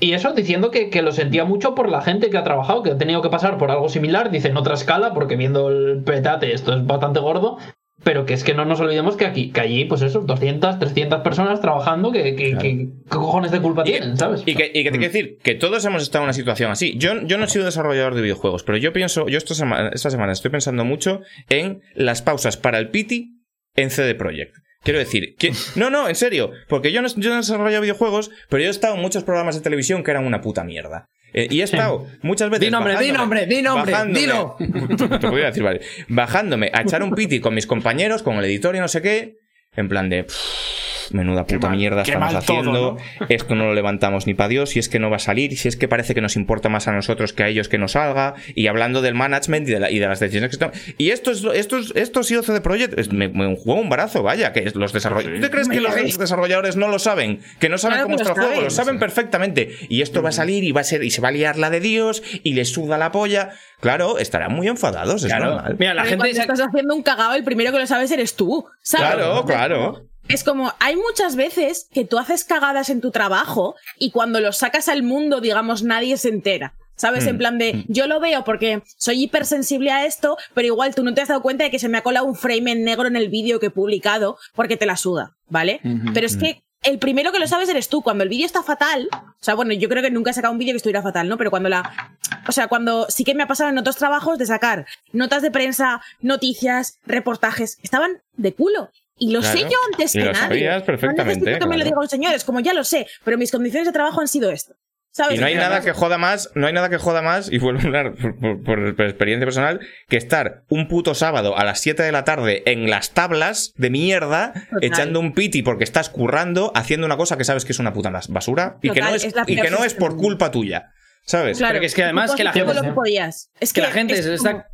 [0.00, 2.90] Y eso diciendo que, que lo sentía mucho por la gente que ha trabajado, que
[2.90, 6.52] ha tenido que pasar por algo similar, dice en otra escala, porque viendo el petate
[6.52, 7.56] esto es bastante gordo,
[8.04, 11.22] pero que es que no nos olvidemos que aquí, que allí, pues eso, 200, 300
[11.22, 14.42] personas trabajando, que, que, que- ¿qué cojones de culpa Y- tienen, sabes?
[14.44, 16.94] Y que, y que te quiero decir que todos hemos estado en una situación así.
[16.98, 20.10] Yo, yo no he sido desarrollador de videojuegos, pero yo pienso, yo esta semana, esta
[20.10, 23.40] semana estoy pensando mucho en las pausas para el piti
[23.76, 24.54] en CD Projekt.
[24.82, 28.30] Quiero decir, que, no, no, en serio, porque yo no, yo no he desarrollado videojuegos,
[28.48, 31.08] pero yo he estado en muchos programas de televisión que eran una puta mierda.
[31.32, 32.66] Eh, y he estado muchas veces.
[32.66, 34.56] Di nombre, di nombre, di nombre, dilo.
[34.58, 35.80] Te podría decir, vale.
[36.08, 39.34] Bajándome a echar un piti con mis compañeros, con el editor y no sé qué,
[39.76, 40.24] en plan de.
[40.24, 42.96] "Pff, Menuda puta mal- mierda estamos mal todo, haciendo.
[43.28, 44.70] Esto no lo levantamos ni para Dios.
[44.70, 45.56] Si es que no va a salir.
[45.56, 47.88] Si es que parece que nos importa más a nosotros que a ellos que no
[47.88, 48.34] salga.
[48.54, 50.76] Y hablando del management y de, la- y de las decisiones que estamos.
[50.98, 52.98] Y esto es, lo- esto es, esto ha sido CD Projekt.
[52.98, 54.52] Es- Me, me jugó un barazo, vaya.
[54.52, 55.40] Que es los desarrolladores.
[55.40, 57.40] ¿Tú te crees que los desarrolladores no lo saben?
[57.58, 58.62] Que no saben Claro cómo que está el juego.
[58.62, 59.70] Lo saben perfectamente.
[59.88, 61.02] Y esto va a salir y va a ser.
[61.04, 62.22] Y se va a liar la de Dios.
[62.42, 63.50] Y les suda la polla.
[63.80, 65.22] Claro, estarán muy enfadados.
[65.22, 65.52] Es Claro.
[65.54, 65.76] normal.
[65.78, 68.34] Mira, la gente cuando se- estás haciendo un cagao, el primero que lo sabes eres
[68.34, 68.66] tú.
[68.82, 69.14] ¿sabes?
[69.14, 70.06] Claro, claro.
[70.28, 74.58] Es como, hay muchas veces que tú haces cagadas en tu trabajo y cuando los
[74.58, 76.74] sacas al mundo, digamos, nadie se entera.
[76.98, 77.24] ¿Sabes?
[77.24, 81.04] Mm, En plan de, yo lo veo porque soy hipersensible a esto, pero igual tú
[81.04, 83.06] no te has dado cuenta de que se me ha colado un frame en negro
[83.06, 85.80] en el vídeo que he publicado porque te la suda, ¿vale?
[86.14, 88.00] Pero es que el primero que lo sabes eres tú.
[88.00, 90.58] Cuando el vídeo está fatal, o sea, bueno, yo creo que nunca he sacado un
[90.58, 91.36] vídeo que estuviera fatal, ¿no?
[91.36, 92.16] Pero cuando la.
[92.48, 95.50] O sea, cuando sí que me ha pasado en otros trabajos de sacar notas de
[95.50, 98.90] prensa, noticias, reportajes, estaban de culo.
[99.18, 99.68] Y lo sé Claro.
[99.70, 100.40] yo antes que lo nadie.
[100.40, 103.06] sabías No perfectamente, necesito que me lo diga un señor, es como ya lo sé,
[103.24, 104.74] pero mis condiciones de trabajo han sido esto.
[105.10, 105.38] ¿Sabes?
[105.38, 107.80] Y no hay nada que joda más, no hay nada que joda más, y vuelvo
[107.80, 108.62] a hablar por, por-
[108.96, 112.90] por experiencia personal, que estar un puto sábado a las 7 de la tarde en
[112.90, 114.78] las tablas de mierda, Total.
[114.82, 118.10] echando un piti porque estás currando, haciendo una cosa que sabes que es una puta
[118.10, 120.90] bas- basura y que no es, es y que no es por culpa tuya.
[121.24, 121.56] ¿Sabes?
[121.56, 123.50] Claro, Pero que es que además que la gente- lo que podías.
[123.58, 124.66] Es que la gente es está.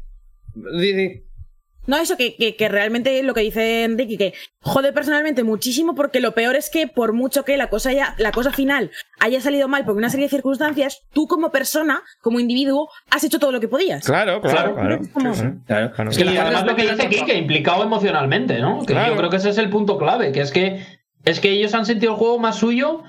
[1.86, 6.20] No, eso que, que, que realmente lo que dice Enrique, que jode personalmente muchísimo, porque
[6.20, 9.66] lo peor es que por mucho que la cosa haya, la cosa final haya salido
[9.66, 13.58] mal por una serie de circunstancias, tú como persona, como individuo, has hecho todo lo
[13.60, 14.04] que podías.
[14.04, 14.74] Claro, claro, Claro.
[14.76, 15.00] claro.
[15.02, 15.46] Es como- Sí, sí.
[15.66, 15.92] Claro.
[15.92, 16.10] Claro.
[16.10, 18.80] Es que y la está lo que dice Kike, implicado emocionalmente, ¿no?
[18.86, 19.12] Que Claro.
[19.14, 20.84] yo creo que ese es el punto clave, que es que
[21.24, 23.02] es que ellos han sentido el juego más suyo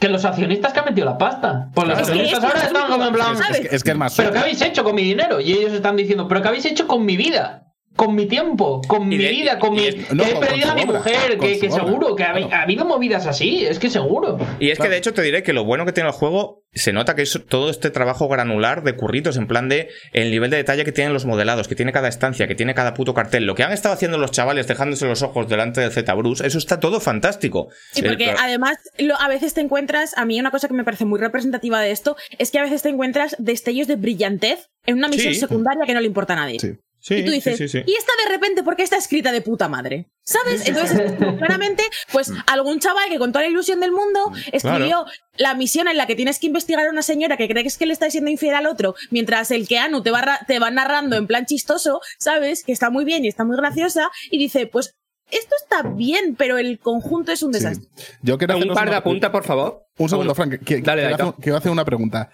[0.00, 1.70] que los accionistas que han metido la pasta.
[1.74, 1.98] Pues los.
[1.98, 3.36] Es accionistas ahora es están como en plan.
[3.50, 5.40] Es que, es que es más ¿pero qué habéis hecho con mi dinero?
[5.40, 7.64] Y ellos están diciendo, ¿pero qué habéis hecho con mi vida?
[7.98, 9.86] Con mi tiempo, con Y mi de- vida, con y mi.
[9.88, 12.48] es- no, que he perdido a mi obra, mujer, que, que seguro, que ha, claro.
[12.52, 14.38] ha habido movidas así, es que seguro.
[14.60, 16.92] Y es que de hecho te diré que lo bueno que tiene el juego se
[16.92, 20.58] nota que es todo este trabajo granular de curritos en plan de el nivel de
[20.58, 23.46] detalle que tienen los modelados, que tiene cada estancia, que tiene cada puto cartel.
[23.46, 26.58] Lo que han estado haciendo los chavales dejándose los ojos delante del Z Bruce, eso
[26.58, 27.68] está todo fantástico.
[27.92, 30.84] Sí, El porque además lo- a veces te encuentras, a mí una cosa que me
[30.84, 34.98] parece muy representativa de esto, es que a veces te encuentras destellos de brillantez en
[34.98, 35.40] una misión Sí.
[35.40, 36.60] secundaria que no le importa a nadie.
[36.60, 36.74] Sí.
[37.08, 37.84] Sí, y tú dices, sí, sí, sí.
[37.90, 40.10] ¿y esta de repente por qué está escrita de puta madre?
[40.22, 40.68] ¿Sabes?
[40.68, 41.82] Entonces, es claramente,
[42.12, 45.06] pues algún chaval que con toda la ilusión del mundo escribió
[45.36, 47.92] la misión en la que tienes que investigar a una señora que crees que le
[47.94, 51.26] está siendo infiel al otro, mientras el que Anu te va, te va narrando en
[51.26, 52.62] plan chistoso, ¿sabes?
[52.62, 54.94] Que está muy bien y está muy graciosa, y dice, pues
[55.30, 57.60] esto está bien, pero el conjunto es un Sí.
[57.60, 57.88] desastre.
[58.22, 59.86] Yo quiero Un par de una- apuntes, por favor.
[59.98, 60.34] Un segundo, Uno.
[60.34, 60.50] Frank.
[60.60, 61.22] que- que- Dale, Daito.
[61.30, 62.30] hacer, quiero hacer una pregunta.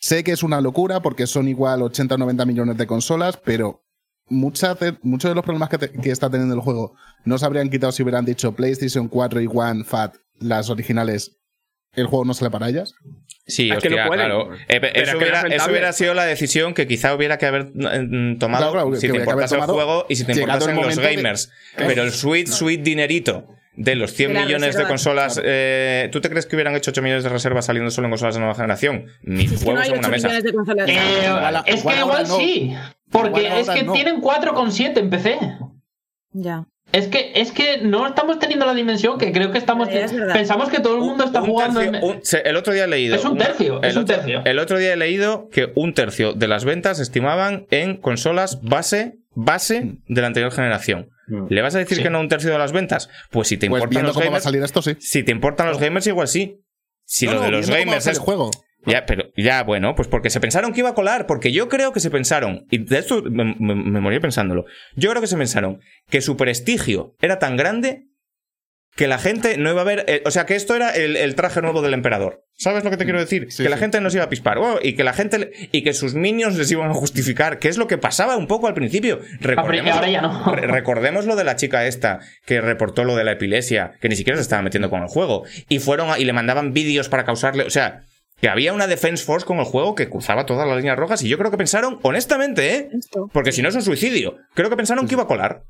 [0.00, 3.84] Sé que es una locura porque son igual 80 o 90 millones de consolas, pero
[4.28, 7.46] muchas de- muchos de los problemas que, te- que está teniendo el juego no se
[7.46, 11.34] habrían quitado si hubieran dicho PlayStation 4 y One, FAT, las originales.
[11.94, 12.94] ¿El juego no sale para ellas?
[13.46, 14.54] Sí, Es que claro.
[14.54, 15.72] Eh, Pero es eso, que hubiera, no es eso rentable.
[15.72, 19.12] hubiera sido la decisión que quizá hubiera que haber mm, tomado Claro, claro, si que
[19.14, 21.50] te importase el juego y si te importasen los de- gamers.
[21.76, 23.48] Pero el sweet, sweet dinerito
[23.80, 26.90] de los 100 De la millones de consolas, eh, ¿tú te crees que hubieran hecho
[26.90, 29.06] 8 millones de reservas saliendo solo en consolas de nueva generación?
[29.22, 30.28] Ni Es que no huevos hay en una 8 mesa.
[30.28, 30.88] millones de consolas.
[30.88, 32.36] Eh, Igual- es que igual no.
[32.38, 32.74] sí.
[33.10, 33.92] Porque Igual es que no.
[33.92, 35.38] tienen 4,7 en PC.
[36.32, 36.66] Ya.
[36.90, 39.88] Es que, es que no estamos teniendo la dimensión que creo que estamos.
[39.90, 40.32] Es verdad.
[40.34, 42.04] Pensamos que todo el mundo está Un jugando tercio- en.
[42.04, 43.14] un- se- el otro día he leído.
[43.14, 44.42] Es un tercio, el es un otro- tercio.
[44.44, 48.60] El otro día he leído que un tercio de las ventas se estimaban en consolas
[48.62, 51.10] base, base de la anterior generación.
[51.48, 52.02] ¿Le vas a decir Sí.
[52.02, 53.08] que no un tercio de las ventas?
[53.30, 54.44] Pues si te Pues importan los cómo va a gamers.
[54.44, 54.96] salir esto, sí.
[55.00, 56.60] Si te importan los gamers, igual sí.
[57.04, 58.50] Si No, lo no, de los va gamers es el juego.
[58.86, 61.92] Ya, pero ya, bueno, pues porque se pensaron que iba a colar, porque yo creo
[61.92, 64.64] que se pensaron, y de esto me, me- me morí pensándolo,
[64.94, 68.04] yo creo que se pensaron que su prestigio era tan grande
[68.98, 71.36] que la gente no iba a ver, eh, o sea, que esto era el, el
[71.36, 72.42] traje nuevo del emperador.
[72.56, 73.46] ¿Sabes lo que te quiero decir?
[73.52, 73.80] Sí, que la sí.
[73.82, 76.14] gente no se iba a pispar, oh, y que la gente, le- y que sus
[76.14, 79.20] minions les iban a justificar, que es lo que pasaba un poco al principio.
[79.40, 80.52] Recordemos, ahora ya no.
[80.52, 84.16] re- recordemos lo de la chica esta que reportó lo de la epilepsia, que ni
[84.16, 87.24] siquiera se estaba metiendo con el juego, y fueron a- y le mandaban vídeos para
[87.24, 88.00] causarle, o sea,
[88.40, 91.28] que había una defense force con el juego que cruzaba todas las líneas rojas y
[91.28, 92.88] yo creo que pensaron, honestamente, ¿eh?
[92.98, 93.28] Esto.
[93.32, 95.62] Porque si no es un suicidio, creo que pensaron que iba a colar.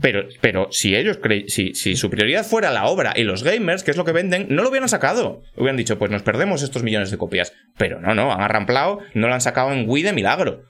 [0.00, 3.82] Pero, pero si ellos cre- si, si su prioridad fuera la obra y los gamers,
[3.82, 5.42] que es lo que venden, no lo hubieran sacado.
[5.56, 7.52] Hubieran dicho, pues nos perdemos estos millones de copias.
[7.76, 10.62] Pero no, no, han arramplado, no lo han sacado en Wii de milagro.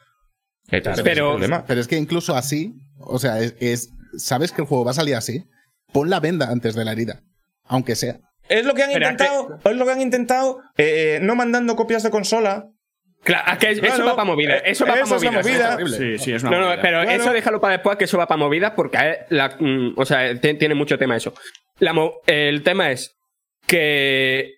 [0.70, 1.64] Eh, ese es el Pero-.
[1.66, 4.94] Pero es que incluso así, o sea, es, es- sabes que el juego va a
[4.94, 5.44] salir así,
[5.92, 7.22] pon la venda antes de la herida,
[7.64, 8.18] aunque sea.
[8.48, 12.02] Es lo que han Pero intentado, es lo que han intentado, eh, no mandando copias
[12.02, 12.66] de consola.
[13.24, 14.58] Claro, es que eso va para movida.
[14.58, 15.78] Eso va para es la movida.
[15.78, 15.96] movida.
[15.96, 16.82] Sí, sí, es una No, no, movida.
[16.82, 20.04] pero eso déjalo para después, que eso va para movidas, porque es la, mm, o
[20.04, 21.34] sea, tiene mucho tema eso.
[21.78, 21.94] La
[22.26, 23.16] el tema es
[23.66, 24.54] que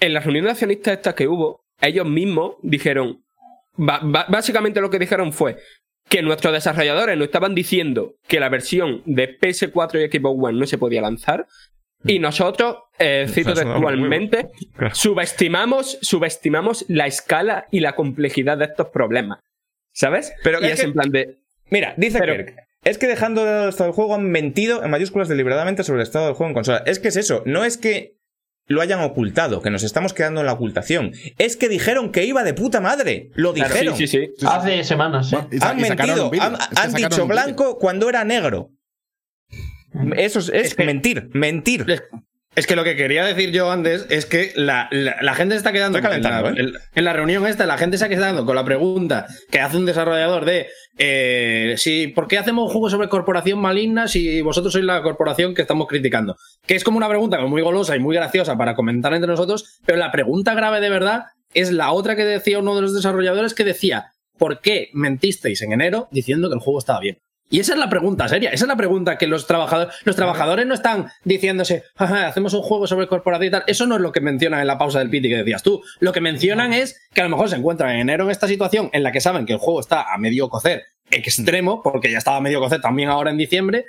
[0.00, 3.22] en la reunión de accionistas estas que hubo, ellos mismos dijeron,
[3.76, 5.58] básicamente lo que dijeron fue
[6.08, 10.66] que nuestros desarrolladores nos estaban diciendo que la versión de PS4 y Xbox One no
[10.66, 11.46] se podía lanzar.
[12.04, 14.94] Y nosotros, eh, cito textualmente, Claro.
[14.94, 19.40] subestimamos, subestimamos la escala y la complejidad de estos problemas.
[19.92, 20.32] ¿Sabes?
[20.44, 21.38] Pero y es es que- en plan de.
[21.70, 22.54] Mira, dice Pero- Kirk.
[22.84, 26.00] Es que dejando de lado el estado del juego han mentido en mayúsculas deliberadamente sobre
[26.00, 26.82] el estado del juego en consola.
[26.86, 28.14] Es que es eso, no es que
[28.68, 31.12] lo hayan ocultado, que nos estamos quedando en la ocultación.
[31.38, 33.30] Es que dijeron que iba de puta madre.
[33.34, 33.96] Lo Claro, dijeron.
[33.96, 34.46] sí, sí, sí.
[34.46, 35.32] Hace semanas.
[35.32, 35.36] ¿eh?
[35.36, 36.30] Bueno, Han mentido,
[36.76, 38.70] han, dicho blanco cuando era negro.
[40.16, 41.84] Eso es, es Es que- mentir, mentir.
[41.88, 42.02] Es,
[42.56, 45.58] Es que lo que quería decir yo antes es que la, la- la gente se
[45.58, 46.54] está quedando en la, ¿eh?
[46.56, 49.76] en- en la reunión esta, la gente se ha quedado con la pregunta que hace
[49.76, 50.66] un desarrollador de
[50.96, 55.54] eh, si ¿por qué hacemos un juego sobre corporación maligna si vosotros sois la corporación
[55.54, 56.36] que estamos criticando?
[56.66, 59.98] Que es como una pregunta muy golosa y muy graciosa para comentar entre nosotros, pero
[59.98, 63.62] la pregunta grave de verdad es la otra que decía uno de los desarrolladores que
[63.62, 64.06] decía
[64.36, 67.18] ¿por qué mentisteis en enero diciendo que el juego estaba bien?
[67.50, 70.66] Y esa es la pregunta seria, esa es la pregunta que los trabajadores, los trabajadores
[70.66, 73.64] no están diciéndose, "Jaja, hacemos un juego sobre corporación y tal.
[73.66, 75.82] Eso no es lo que mencionan en la pausa del piti que decías tú.
[76.00, 78.90] Lo que mencionan es que a lo mejor se encuentran en enero en esta situación
[78.92, 82.36] en la que saben que el juego está a medio cocer extremo, porque ya estaba
[82.36, 83.86] a medio cocer también ahora en diciembre,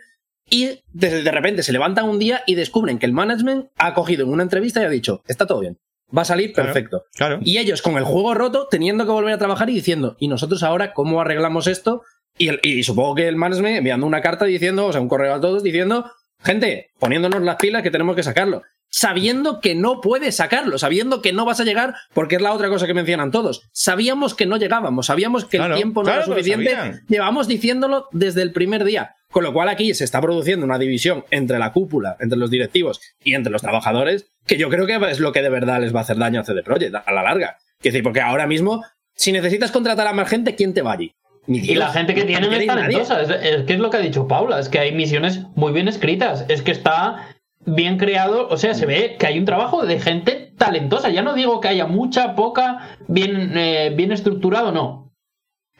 [0.49, 4.23] y de, de repente se levantan un día y descubren que el management ha cogido
[4.26, 5.77] en una entrevista y ha dicho, está todo bien,
[6.18, 7.03] va a salir Claro, perfecto.
[7.14, 7.40] Claro.
[7.44, 10.64] Y ellos con el juego roto, teniendo que volver a trabajar y diciendo, ¿y nosotros
[10.64, 12.03] ahora cómo arreglamos esto?
[12.38, 15.34] Y, el- y supongo que el management enviando una carta diciendo, o sea, un correo
[15.34, 16.10] a todos diciendo,
[16.44, 18.62] gente, poniéndonos las pilas que tenemos que sacarlo.
[18.92, 22.70] Sabiendo que no puedes sacarlo, sabiendo que no vas a llegar, porque es la otra
[22.70, 23.62] cosa que mencionan todos.
[23.72, 26.72] Sabíamos que no llegábamos, sabíamos que Claro, el tiempo no claro era suficiente.
[27.08, 29.16] Llevamos diciéndolo desde el primer día.
[29.32, 33.00] Con lo cual aquí se está produciendo una división entre la cúpula, entre los directivos
[33.24, 36.00] y entre los trabajadores, que yo creo que es lo que de verdad les va
[36.00, 37.58] a hacer daño a CD Projekt a la larga.
[37.80, 38.84] Quiero decir, porque ahora mismo,
[39.16, 41.14] si necesitas contratar a más gente, ¿quién te va allí?
[41.50, 43.22] Y la gente que no tienen es talentosa.
[43.22, 44.60] Es, es que es lo que ha dicho Paula.
[44.60, 46.46] Es que hay misiones muy bien escritas.
[46.48, 47.28] Es que está
[47.66, 48.48] bien creado.
[48.50, 51.10] O sea, se ve que hay un trabajo de gente talentosa.
[51.10, 55.12] Ya no digo que haya mucha, poca, bien, eh, bien estructurado, no.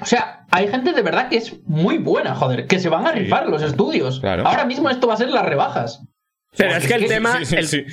[0.02, 2.66] O sea, hay gente de verdad que es muy buena, joder.
[2.66, 4.20] Que se van a rifar los estudios.
[4.20, 4.48] Claro.
[4.48, 6.04] Ahora mismo esto va a ser las rebajas.
[6.58, 7.86] Pero es que el tema, Sí, sí, el, sí.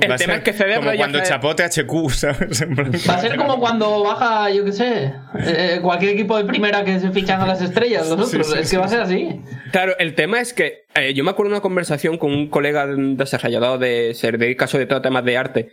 [0.00, 2.62] el Va a tema ser es que CD Como cuando Red- chapote HQ, ¿sabes?
[3.08, 7.00] Va a ser como cuando baja, yo qué sé, eh, cualquier equipo de primera que
[7.00, 8.30] se fichan a las estrellas, los otros.
[8.30, 9.40] sí, es que sí, va a ser así.
[9.72, 12.86] Claro, el tema es que eh, yo me acuerdo de una conversación con un colega
[12.86, 15.68] desarrollador de se dedica sobre todo a temas de arte,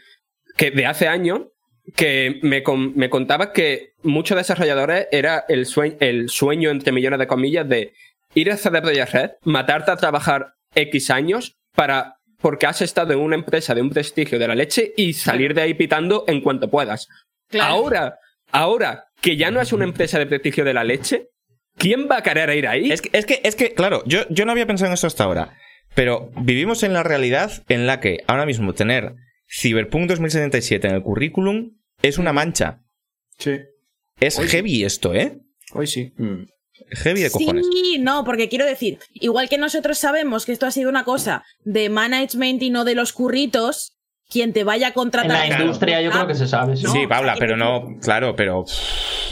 [0.57, 1.41] que de hace años,
[1.95, 7.19] que me, con- me contaba que muchos desarrolladores era el sueño, el sueño, entre millones
[7.19, 7.93] de comillas, de
[8.35, 13.19] ir a CD Projekt Red, matarte a trabajar X años para porque has estado en
[13.19, 16.69] una empresa de un prestigio de la leche y salir de ahí pitando en cuanto
[16.69, 17.07] puedas.
[17.47, 17.73] Claro.
[17.73, 18.19] Ahora,
[18.51, 21.29] ahora que ya no es una empresa de prestigio de la leche,
[21.77, 22.91] ¿quién va a querer ir ahí?
[22.91, 25.23] Es que, es que, es que, claro, yo, yo no había pensado en eso hasta
[25.23, 25.57] ahora.
[25.93, 29.13] Pero vivimos en la realidad en la que ahora mismo tener
[29.47, 32.81] Cyberpunk 2077 en el currículum es una mancha.
[33.37, 33.59] Sí.
[34.19, 34.51] Es Hoy sí.
[34.51, 35.39] heavy esto, ¿eh?
[35.73, 36.13] Hoy sí.
[36.89, 37.65] Heavy de cojones.
[37.71, 41.43] Sí, no, porque quiero decir, igual que nosotros sabemos que esto ha sido una cosa
[41.63, 43.93] de management y no de los curritos,
[44.29, 45.49] quien te vaya a En contratar.
[45.49, 46.77] la industria yo creo que se sabe.
[46.77, 46.85] sí.
[46.87, 48.63] Sí, Paula, pero no, claro, pero.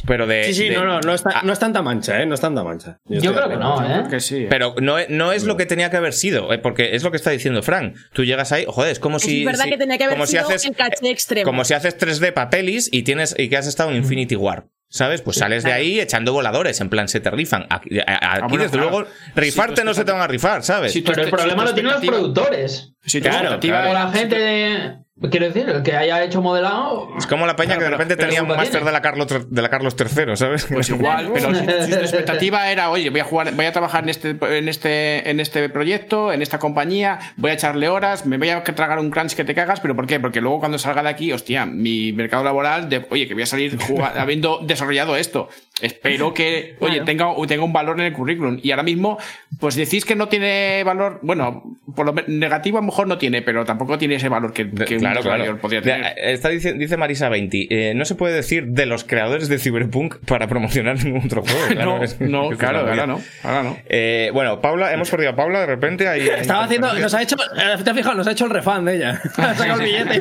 [0.05, 0.45] Pero de.
[0.45, 2.25] Sí, sí, de- no, no, no, está- Ah, no es tanta mancha, ¿eh?
[2.25, 2.99] No es tanta mancha.
[3.05, 4.03] Yo creo que no, ¿eh?
[4.09, 4.47] Que sí.
[4.49, 6.57] Pero no, es- no es lo que tenía que haber sido, ¿eh?
[6.57, 7.95] porque es lo que está diciendo Frank.
[8.13, 9.41] Tú llegas ahí, joder, es como si.
[9.41, 11.45] es verdad si- que tenía que haber como si sido haces, el caché extremo.
[11.45, 14.65] Como si haces 3D papelis y tienes y que has estado en Infinity War.
[14.91, 15.21] ¿Sabes?
[15.21, 17.67] Pues sales de ahí echando voladores, en plan, se te rifan.
[17.69, 18.89] Aquí, a- a- aquí, bueno, desde claro.
[18.89, 20.91] luego, rifarte no se te van a rifar, ¿sabes?
[20.93, 22.91] Sí, tú- Pero el Si problema lo tienen los productores.
[23.05, 24.97] Si Claro, expectativa- O la gente.
[25.29, 27.09] Quiero decir, el que haya hecho modelado.
[27.17, 29.27] es como la peña Claro, que de repente pero tenía un máster de la, Carlos,
[29.29, 30.65] III de la Carlos III, ¿sabes?
[30.71, 34.03] Pues igual, pero si, si tu expectativa era, oye, voy a jugar, voy a trabajar
[34.03, 38.37] en este, en este, en este proyecto, en esta compañía, voy a echarle horas, me
[38.37, 40.19] voy a tragar un crunch que te cagas, pero ¿por qué?
[40.21, 43.47] Porque luego cuando salga de aquí, hostia, mi mercado laboral, de, oye, que voy a
[43.47, 45.49] salir jugando- habiendo desarrollado esto.
[45.81, 47.05] Espero que, oye, Claro.
[47.05, 48.59] tenga, tenga un valor en el currículum.
[48.61, 49.17] Y ahora mismo,
[49.59, 51.63] pues decís que no tiene valor, bueno,
[51.95, 54.99] por lo negativo a lo mejor no tiene, pero tampoco tiene ese valor que, que
[55.13, 55.81] claro, claro.
[55.81, 56.13] tener.
[56.17, 57.67] está dice, dice Marisa 20.
[57.69, 61.59] eh, no se puede decir de los creadores de Cyberpunk para promocionar ningún otro juego.
[61.69, 63.77] claro, no, es- no, es claro, ahora no, ahora no.
[63.87, 66.07] Eh, bueno, Paula, hemos perdido a Paula de repente.
[66.07, 68.87] Ahí, Estaba haciendo, nos ha hecho, eh, te has fijado, nos ha hecho el refund
[68.87, 69.21] de ella.
[69.37, 70.19] Ha sacado el billete.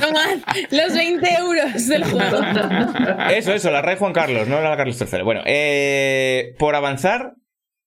[0.00, 0.38] Tomad
[0.70, 2.38] los 20 euros del juego.
[3.30, 5.22] Eso, eso, la rey Juan Carlos, no la Carlos III.
[5.22, 7.34] Bueno, eh, por avanzar.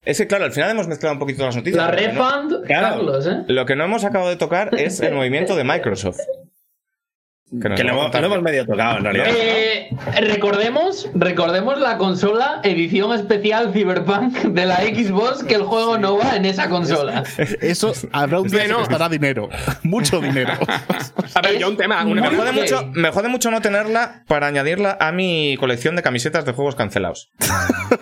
[0.06, 1.78] Es que, claro, al final hemos mezclado un poquito las noticias.
[1.86, 2.96] La no- refund, Claro.
[2.98, 3.44] Carlos, ¿eh?
[3.48, 6.20] Lo que no hemos acabado de tocar es el movimiento de Microsoft.
[7.62, 8.22] Que, lo hemos, contar.
[8.22, 9.28] lo hemos medio tocado, en realidad.
[9.30, 9.90] Eh,
[10.22, 16.36] recordemos, recordemos la consola edición especial Cyberpunk de la Xbox, que el juego no va
[16.36, 17.24] en esa consola.
[17.62, 19.50] Eso habrá un día que costará dinero.
[19.84, 20.54] Mucho dinero.
[21.36, 24.98] A ver, yo un tema, Me jode, mucho, me jode mucho no tenerla para añadirla
[25.00, 27.32] a mi colección de camisetas de juegos cancelados.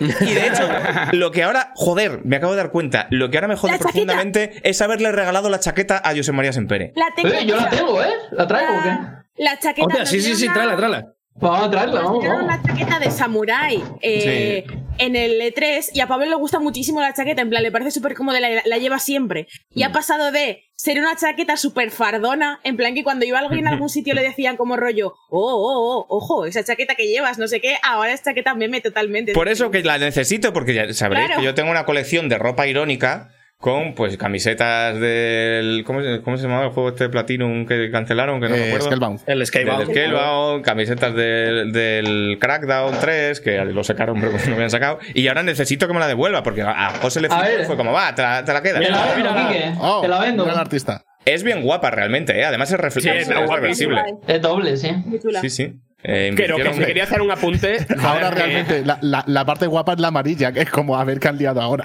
[0.00, 0.68] y de hecho,
[1.12, 3.78] lo que ahora, joder, me acabo de dar cuenta, lo que ahora me jode La
[3.78, 3.92] chaqueta.
[3.92, 6.92] profundamente es haberle regalado la chaqueta a José María Sempere.
[6.96, 7.34] La tengo.
[7.34, 8.12] Eh, yo la tengo, ¿eh?
[8.32, 9.21] ¿La traigo o qué?
[9.36, 9.86] La chaqueta.
[9.86, 11.06] Hostia, sí, sí, sí, tráela, tráela.
[11.34, 12.44] Vamos a traerla, vamos, vamos.
[12.44, 14.66] una chaqueta de samurái eh,
[14.98, 17.90] en el E3 y a Pablo le gusta muchísimo la chaqueta, en plan, le parece
[17.90, 19.46] súper cómoda, la, la lleva siempre.
[19.70, 19.86] Y Mm.
[19.86, 23.70] ha pasado de ser una chaqueta súper fardona, en plan que cuando iba alguien a
[23.70, 27.48] algún sitio le decían como rollo, oh, oh, oh, ojo, esa chaqueta que llevas, no
[27.48, 29.32] sé qué, ahora es chaqueta meme totalmente.
[29.32, 31.40] Por eso que la necesito, porque ya sabréis Claro.
[31.40, 33.30] que yo tengo una colección de ropa irónica
[33.62, 35.84] con pues camisetas del.
[35.86, 38.40] ¿Cómo, se- cómo se llamaba el juego este de Platinum que cancelaron?
[38.40, 38.86] Que no me Eh, acuerdo.
[38.86, 39.20] Scalebound.
[39.26, 39.90] El Del Skybound.
[39.90, 44.98] Scalebound, camisetas del, del Crackdown 3, que lo sacaron, pero no lo habían sacado.
[45.14, 47.28] Y ahora necesito que me la devuelva, porque a José le
[47.64, 48.80] fue como, va, te la, te la quedas.
[48.80, 49.48] Te la vendo, mírala.
[49.48, 49.72] Quique.
[49.78, 50.44] Oh, Te la vendo.
[50.44, 51.04] gran artista.
[51.24, 52.44] Es bien guapa realmente, ¿eh?
[52.44, 53.54] además es, Sí, es, es guapísima.
[53.56, 54.02] reversible.
[54.26, 54.90] Es doble, sí.
[55.06, 55.40] Muy chula.
[55.40, 55.72] Sí, sí.
[56.04, 57.86] Eh, Pero que invirtieron- me quería hacer un apunte.
[58.02, 61.04] Ahora que- realmente la, la- la parte guapa es la amarilla, que es como a
[61.04, 61.84] ver qué han liado ahora.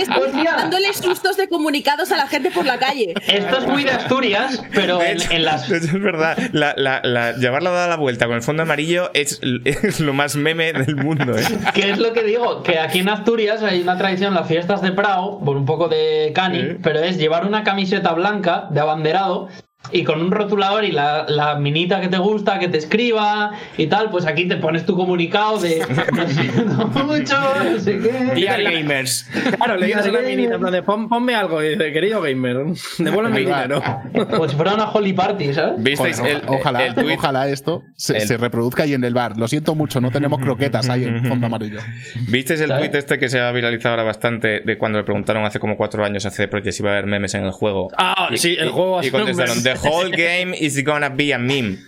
[0.00, 0.54] Es Hostia.
[0.56, 3.14] dándole sustos de comunicados a la gente por la calle.
[3.26, 5.68] Esto es muy de Asturias, pero De en, hecho, en las.
[5.68, 6.36] de hecho, es verdad.
[6.52, 10.36] La, la, la- llevarla dada la vuelta con el fondo amarillo es, es lo más
[10.36, 11.36] meme del mundo.
[11.38, 11.44] ¿eh?
[11.74, 12.62] ¿Qué es lo que digo?
[12.62, 15.88] Que aquí en Asturias hay una tradición en las fiestas de Prado, por un poco
[15.88, 19.48] de cani, pero es llevar una camiseta blanca de abanderado
[19.90, 23.88] y con un rotulador y la, la minita que te gusta, que te escriba y
[23.88, 25.82] tal, pues aquí te pones tu comunicado de
[26.16, 28.40] "Lo siento mucho, no sé qué.
[28.40, 29.28] Dear Gamers.
[29.56, 31.62] Claro, le dices a la minita, en plan de, "Pon- ponme algo.
[31.62, 32.56] Y dice, querido gamer,
[32.98, 33.82] devuélveme mi dinero.
[34.30, 35.82] Como si fuera una holy party, ¿sabes?
[35.82, 37.18] ¿Visteis Joder, el, ojalá, el tuit?
[37.18, 39.36] ojalá esto se, el- se reproduzca ahí en el bar.
[39.36, 41.80] Lo siento mucho, no tenemos croquetas ahí en fondo amarillo.
[42.28, 42.88] ¿Visteis el ¿Sabes?
[42.90, 46.04] tweet este que se ha viralizado ahora bastante de cuando le preguntaron hace como cuatro
[46.04, 47.88] años a CD Projekt si iba a haber memes en el juego?
[47.98, 49.71] Ah, Y- sí, el juego Y contestaron, meme".
[49.80, 51.78] The whole game is gonna be a meme.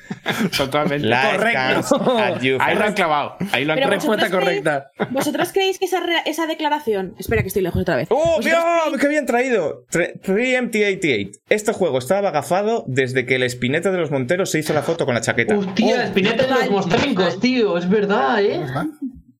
[0.56, 1.06] Totalmente.
[1.06, 1.98] Life Correcto.
[1.98, 3.36] comes at you Ahí lo han clavado.
[3.52, 3.90] Ahí lo han clavado.
[4.00, 4.90] Respuesta ¿vosotros creéis- correcta.
[5.10, 7.14] ¿Vosotros creéis que esa, re- esa declaración...
[7.18, 8.08] Espera que estoy lejos otra vez.
[8.10, 8.56] ¡Oh, ¿Vosotros Dios!
[8.64, 9.84] creéis- ¡Qué bien traído!
[9.92, 11.30] 3MT88.
[11.48, 15.04] Este juego estaba agafado desde que el espinete de los Monteros se hizo la foto
[15.04, 15.56] con la chaqueta.
[15.56, 18.60] Hostia, espinete de los mostrincos, tío, es verdad, ¿eh?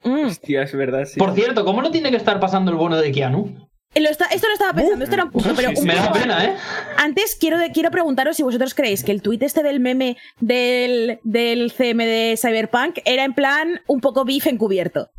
[0.02, 0.26] Mm.
[0.26, 1.18] Hostia, es verdad, sí.
[1.18, 3.68] Por cierto, ¿cómo no tiene que estar pasando el bono de Keanu?
[4.00, 6.44] Lo está- esto lo estaba pensando, esto era un punto, pero un Me da pena,
[6.44, 6.54] ¿eh?
[6.96, 11.20] Antes quiero, de- quiero preguntaros si vosotros creéis que el tuit este del meme del,
[11.22, 15.10] del CM de Cyberpunk era en plan un poco beef encubierto.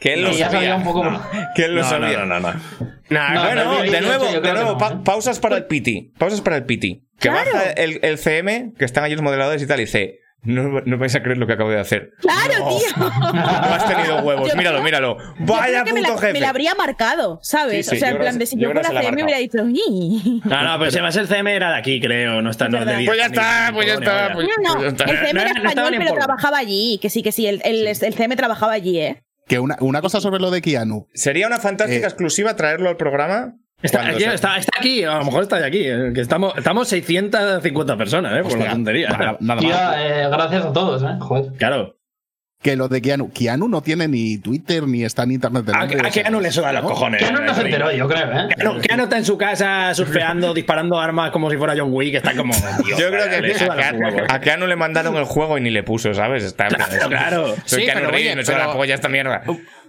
[0.00, 0.50] Que él lo sabía.
[0.50, 1.22] sabía un poco más.
[1.56, 2.18] Que él lo No, sabía.
[2.18, 2.60] no, no, no, no.
[3.08, 4.98] Nah, No, bueno, de nuevo, yo creo de que nuevo no, pa- ¿eh?
[5.04, 6.12] pausas para el PT.
[6.18, 7.02] Pausas para el PT.
[7.18, 7.50] Que Claro.
[7.52, 10.18] baja el, el CM, que están allí los modeladores y tal, y dice.
[10.42, 12.12] No, no vais a creer lo que acabo de hacer.
[12.20, 12.68] ¡Claro, No.
[12.78, 13.32] tío!
[13.34, 13.40] No
[13.74, 15.16] has tenido huevos, Yo míralo, creo- míralo.
[15.40, 16.32] Vaya que me puto la, jefe.
[16.32, 17.86] me la habría marcado, ¿sabes?
[17.86, 19.58] Sí, sí, o sea, en plan de si yo fuera CM hubiera dicho...
[19.68, 20.40] "Ih".
[20.44, 22.40] No, no, pero si además el CM era de aquí, creo.
[22.40, 24.34] No está, no es de Pues ya está, pues ya Polonia, está.
[24.34, 25.04] Pues, No, pues está.
[25.04, 26.98] el CM No, era no español, pero trabajaba allí.
[27.02, 29.22] Que sí, que sí, el, el, el CM trabajaba allí, ¿eh?
[29.46, 31.06] Que una, una cosa sobre lo de Keanu.
[31.12, 32.08] Sería una fantástica Eh.
[32.08, 33.56] exclusiva traerlo al programa.
[33.82, 35.82] Está aquí, se- está, está aquí, a lo mejor está de aquí.
[35.84, 38.42] eh, Que estamos, estamos 650 personas, ¿eh?
[38.42, 39.08] Por la tontería.
[39.08, 39.96] Nada, nada Tía, más.
[39.98, 41.16] eh, gracias a todos, ¿eh?
[41.20, 41.52] Joder.
[41.58, 41.96] Claro.
[42.62, 43.30] Que lo de Keanu.
[43.32, 45.64] Keanu no tiene ni Twitter ni está en internet.
[45.72, 47.22] A, nombre, a Keanu le suda los cojones.
[47.22, 48.48] Keanu no se eh, enteró, yo creo, ¿eh?
[48.54, 52.16] Keanu, Keanu está en su casa surfeando, disparando armas como si fuera John Wick.
[52.16, 52.52] Está como.
[52.84, 55.56] Dios, Yo creo que le suda a los Keanu, a Keanu le mandaron el juego
[55.56, 56.44] y ni le puso, ¿sabes?
[56.44, 57.46] Está Claro, claro.
[57.64, 59.42] Soy Sí, Keanu me suena pero- la polla esta mierda.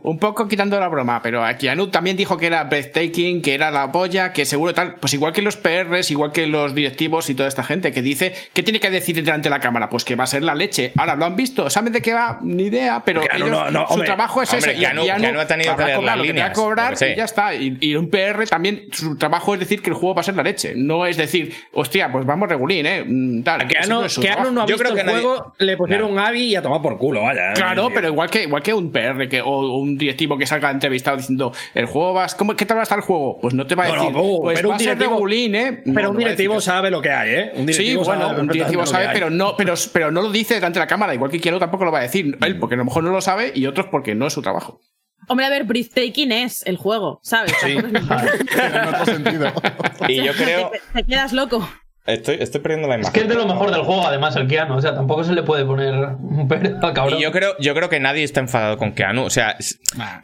[0.04, 3.72] Un, poco quitando la broma, pero a Keanu también dijo que era breathtaking, que era
[3.72, 4.96] la polla, que seguro tal.
[4.96, 8.34] Pues igual que los PRs, igual que los directivos y toda esta gente que dice,
[8.54, 9.90] ¿qué tiene que decir delante de la cámara?
[9.90, 10.92] Pues que va a ser la leche.
[10.98, 11.70] Ahora, ¿lo han visto?
[11.70, 12.40] ¿Saben de qué va?
[12.42, 14.06] Ni idea, pero ellos- no, no, su hombre.
[14.08, 14.82] trabajo es Hombre, ese.
[14.82, 17.54] y ha tenido que cobrar las que líneas, que cobrar y ya está.
[17.54, 20.36] Y, y un PR también, su trabajo es decir que el juego va a ser
[20.36, 20.74] la leche.
[20.76, 23.04] No es decir, hostia, pues vamos regulín, ¿eh?
[23.06, 23.62] Mm, Tal.
[23.62, 24.52] A Keanu, Ese no trabajo.
[24.52, 26.62] no ha Yo visto creo que el nadie- juego, le pusieron un Avi y a
[26.62, 27.54] tomar por culo, vaya.
[27.54, 30.72] Claro, Eh, pero igual que, igual que un PR que, o un directivo que salga
[30.72, 33.40] entrevistado diciendo el juego va, ¿cómo, ¿qué tal va a estar el juego?
[33.42, 35.84] Pues no te va a No, no, decir, no, pues pero va un directivo- ¿eh?
[35.86, 37.52] No, Pero un no directivo decir sabe lo que hay, ¿eh?
[37.56, 40.84] Un Sí, bueno, un directivo sabe, pero no, pero, pero no lo dice delante de
[40.86, 43.04] la cámara, igual que Keanu tampoco lo va a decir él, porque a lo mejor
[43.04, 44.80] no lo sabe y otros porque no es su trabajo.
[45.28, 47.54] Hombre, a ver, breathtaking es el juego, ¿sabes?
[47.64, 47.86] En
[48.88, 49.54] otro sentido.
[50.08, 50.72] Y yo creo.
[50.72, 51.68] Te, te quedas loco.
[52.06, 53.14] Estoy, estoy perdiendo la Es imagen.
[53.14, 54.76] que es de lo mejor del juego, además, el Keanu.
[54.76, 57.20] O sea, tampoco se le puede poner un pero al cabrón.
[57.20, 59.24] Y yo creo, yo creo que nadie está enfadado con Keanu.
[59.26, 59.76] O sea, s-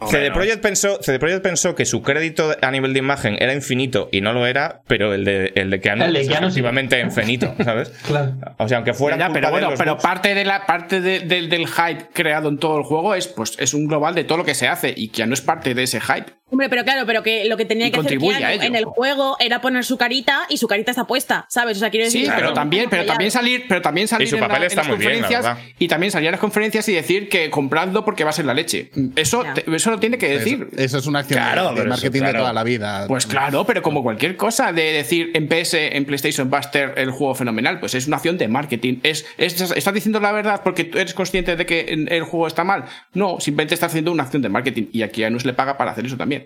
[0.10, 4.10] CD Projekt pensó, CD Projekt pensó que su crédito a nivel de imagen era infinito
[4.12, 6.60] y no lo era, pero el de, el de Keanu El de es Keanu sí.
[6.60, 7.90] efectivamente infinito, ¿sabes?
[8.08, 8.34] Claro.
[8.58, 10.66] O sea, aunque fuera Ya, culpa pero de bueno, los pero bugs- parte de la
[10.66, 14.16] parte de- del- del hype creado en todo el juego es pues es un global
[14.16, 16.32] de todo lo que se hace y Keanu es parte de ese hype.
[16.50, 19.36] Hombre, pero claro, pero que lo que tenía Y que hacer Keanu en el juego
[19.40, 21.76] era poner su carita y su carita está puesta, ¿sabes?
[21.78, 22.22] O sea, quiero decir.
[22.22, 22.54] Sí, pero Claro.
[22.54, 25.28] también, pero también salir, pero también salir Y su en, la- las muy bien, la
[25.28, 28.46] conferencias y también salir a las conferencias y decir que compradlo porque va a ser
[28.46, 28.92] la leche.
[29.18, 30.70] Eso, te- eso lo tiene que decir.
[30.72, 32.34] Eso, eso es una acción Claro, de- de, pero eso, marketing claro.
[32.34, 33.06] de toda la vida.
[33.08, 37.36] Pues claro, pero como cualquier cosa de decir en PS, en PlayStation Buster el juego
[37.36, 39.00] fenomenal, pues es una acción de marketing.
[39.04, 42.64] Es, es- ¿Estás diciendo la verdad porque tú eres consciente de que el juego está
[42.64, 42.86] mal?
[43.14, 45.92] No, simplemente está haciendo una acción de marketing y aquí a se le paga para
[45.92, 46.37] hacer eso también.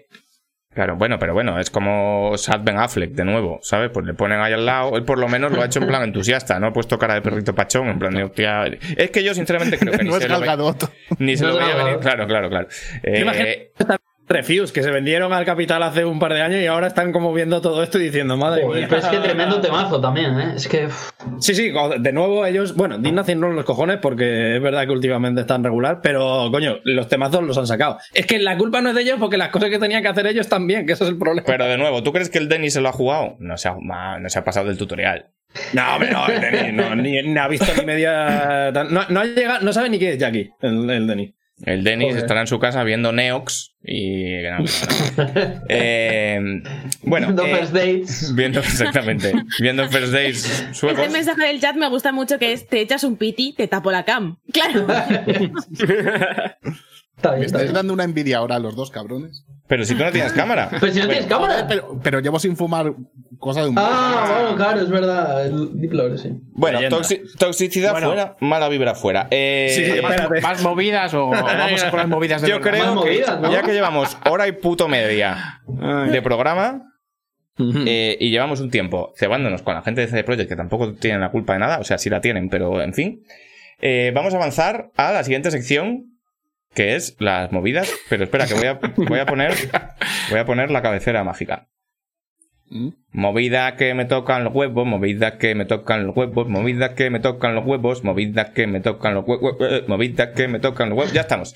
[0.73, 3.89] Claro, bueno, pero bueno, es como Sad Ben Affleck, de nuevo, ¿sabes?
[3.93, 6.01] Pues le ponen ahí al lado, él por lo menos lo ha hecho en plan
[6.03, 8.63] entusiasta, no ha puesto cara de perrito pachón, en plan de hostia.
[8.95, 10.45] Es que yo sinceramente creo que ni es se lo, ve-
[11.19, 11.99] ni se lo veía venir.
[11.99, 12.67] Claro, claro, claro.
[13.03, 13.71] Eh,
[14.31, 17.33] Refuse, que se vendieron al capital hace un par de años y ahora están como
[17.33, 18.87] viendo todo esto y diciendo, madre Joder, mía.
[18.89, 20.53] pero es que tremendo temazo también, ¿eh?
[20.55, 20.87] Es que.
[21.39, 25.41] Sí, sí, de nuevo ellos, bueno, digna haciendo los cojones porque es verdad que últimamente
[25.41, 27.97] están regular, pero coño, los temazos los han sacado.
[28.13, 30.25] Es que la culpa no es de ellos porque las cosas que tenían que hacer
[30.27, 31.45] ellos también, que ese es el problema.
[31.45, 33.35] pero de nuevo, ¿tú crees que el Denny se lo ha jugado?
[33.39, 33.75] No se ha,
[34.19, 35.27] no se ha pasado del tutorial.
[35.73, 38.71] No, hombre, no, el Denis no, ni, ni ha visto ni media.
[38.71, 41.33] No, no ha llegado, no sabe ni qué es Jackie, el, el Denis.
[41.63, 42.23] El Dennis Joder.
[42.23, 44.41] estará en su casa viendo Neox y.
[44.43, 44.65] no, no, no.
[45.69, 46.39] Eh,
[47.03, 47.27] bueno.
[47.27, 48.31] Viendo eh, First Dates.
[48.35, 49.33] Viendo, exactamente.
[49.59, 50.99] Viendo First Days suecos.
[50.99, 53.91] Este mensaje del chat me gusta mucho que es: te echas un piti, te tapo
[53.91, 54.37] la cam.
[54.51, 54.87] Claro.
[57.21, 59.45] Está Me bien, está estáis dando una envidia ahora a los dos cabrones.
[59.67, 60.69] Pero si tú no tienes cámara.
[60.79, 61.67] Pero si no tienes cámara.
[61.67, 62.93] Pero, pero llevo sin fumar
[63.37, 63.83] cosa de un mes.
[63.87, 65.45] Ah, bueno, claro, es verdad.
[65.45, 66.31] El Deep Lore, sí.
[66.53, 68.07] Bueno, toxi- toxicidad Bueno.
[68.07, 69.27] fuera, mala vibra fuera.
[69.29, 70.01] Eh, Sí, sí,
[70.41, 72.71] ¿Más, movidas o vamos a por las movidas de yo verdad?
[72.71, 73.51] creo Más que movidas, ¿no?
[73.51, 75.61] ya que llevamos hora y puto media
[76.11, 76.81] de programa
[77.59, 81.21] eh, y llevamos un tiempo cebándonos con la gente de CD Projekt que tampoco tienen
[81.21, 83.21] la culpa de nada, o sea, sí la tienen, pero en fin,
[83.79, 86.10] eh, vamos a avanzar a la siguiente sección
[86.73, 87.91] que es las movidas.
[88.09, 89.53] Pero espera, que voy a, voy a poner
[90.29, 91.70] voy a poner la cabecera mágica.
[92.73, 92.89] ¿Mm?
[93.13, 97.19] Movida que me tocan los huevos, movida que me tocan los huevos, movida que me
[97.19, 100.97] tocan los huevos, movida que me tocan los huevos, eh, movida que me tocan los
[100.97, 101.11] huevos.
[101.13, 101.53] Ya estamos.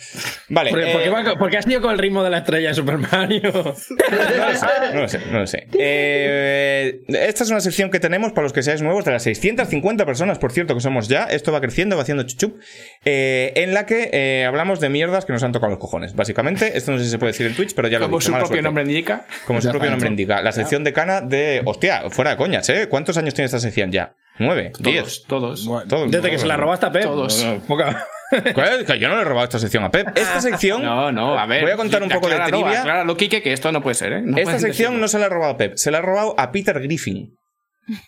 [0.49, 0.71] Vale.
[0.71, 2.97] Porque, eh, porque va- porque has ido con el ritmo de la estrella de Super
[2.97, 3.53] Mario.
[4.93, 5.67] no lo sé, no lo sé.
[5.79, 10.05] Eh, esta es una sección que tenemos para los que seáis nuevos, de las 650
[10.05, 11.23] personas, por cierto, que somos ya.
[11.23, 12.59] Esto va creciendo, va haciendo chuchup.
[13.05, 16.15] eh, en la que eh, hablamos de mierdas que nos han tocado los cojones.
[16.15, 18.17] Básicamente, esto no sé si se puede decir en Twitch, pero ya lo he Como
[18.19, 18.63] dicho, su mala propio suerte.
[18.63, 19.25] nombre indica.
[19.47, 20.41] Como su propio nombre indica.
[20.41, 20.91] La sección de
[21.21, 21.61] de.
[21.65, 22.87] Hostia, fuera de coñas, ¿eh?
[22.89, 24.15] ¿Cuántos años tiene esta sección ya?
[24.37, 24.73] ¿Nueve?
[24.79, 25.23] ¿Diez?
[25.23, 25.65] Todos, todos.
[25.67, 26.11] Bueno, Todos.
[26.11, 27.03] Desde que se la robaste a Pep.
[27.03, 27.43] Todos.
[27.45, 28.05] No, poca-
[28.53, 28.85] ¿Cuál?
[28.85, 30.07] Que Yo no le he robado esta sección a Pep.
[30.17, 30.83] Esta sección.
[30.83, 31.61] No, no, a ver.
[31.61, 32.81] Voy a contar un poco de trivia.
[32.81, 34.21] Acláralo, Quique, que esto no puede ser, ¿eh?
[34.23, 34.97] No Esta sección decirlo.
[35.01, 37.37] no se la ha robado a Pep, se la ha robado a Peter Griffin.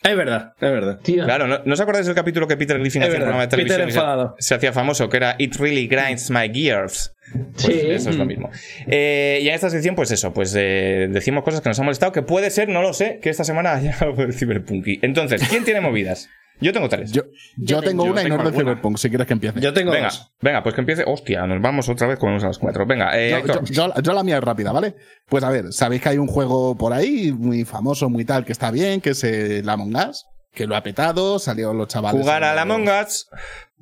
[0.04, 1.00] Es verdad, es verdad.
[1.04, 1.24] Tío.
[1.26, 3.48] Claro, ¿no, ¿no os acordáis del capítulo que Peter Griffin Es hacía verdad, programa de
[3.50, 4.36] televisión Peter se- enfadado.
[4.40, 7.14] se, hacía famoso, que era It Really Grinds My Gears?
[7.34, 7.82] Pues Sí.
[7.92, 8.50] eso es lo mismo.
[8.88, 12.12] Eh, y en esta sección, pues eso, pues eh, decimos cosas que nos han molestado,
[12.12, 15.00] que puede ser, no lo sé, que esta semana haya algo del Cyberpunky.
[15.02, 16.30] Entonces, ¿quién tiene movidas?
[16.60, 17.12] Yo tengo tres.
[17.12, 17.24] Yo,
[17.58, 18.60] yo tengo una y tengo no es de.
[18.62, 19.60] Cyberpunk, si quieres que empiece.
[19.62, 20.32] Yo tengo venga, dos.
[20.42, 21.04] venga, pues que empiece.
[21.06, 22.86] Hostia, nos vamos otra vez, comemos a las cuatro.
[22.86, 23.64] Venga, eh, Yo, Héctor.
[23.66, 24.96] yo- yo- yo la mía es rápida, ¿vale?
[25.28, 28.52] Pues a ver, sabéis que hay un juego por ahí muy famoso, muy tal, que
[28.52, 32.20] está bien, que es el Among Us, que lo ha petado, salió los chavales.
[32.22, 33.28] Jugar a la los- Among Us.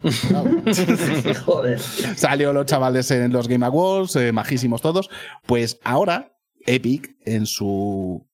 [1.46, 1.80] Joder.
[1.80, 5.10] Salió los chavales en los Game Awards, eh, majísimos todos.
[5.46, 6.34] Pues ahora,
[6.66, 8.28] Epic, en su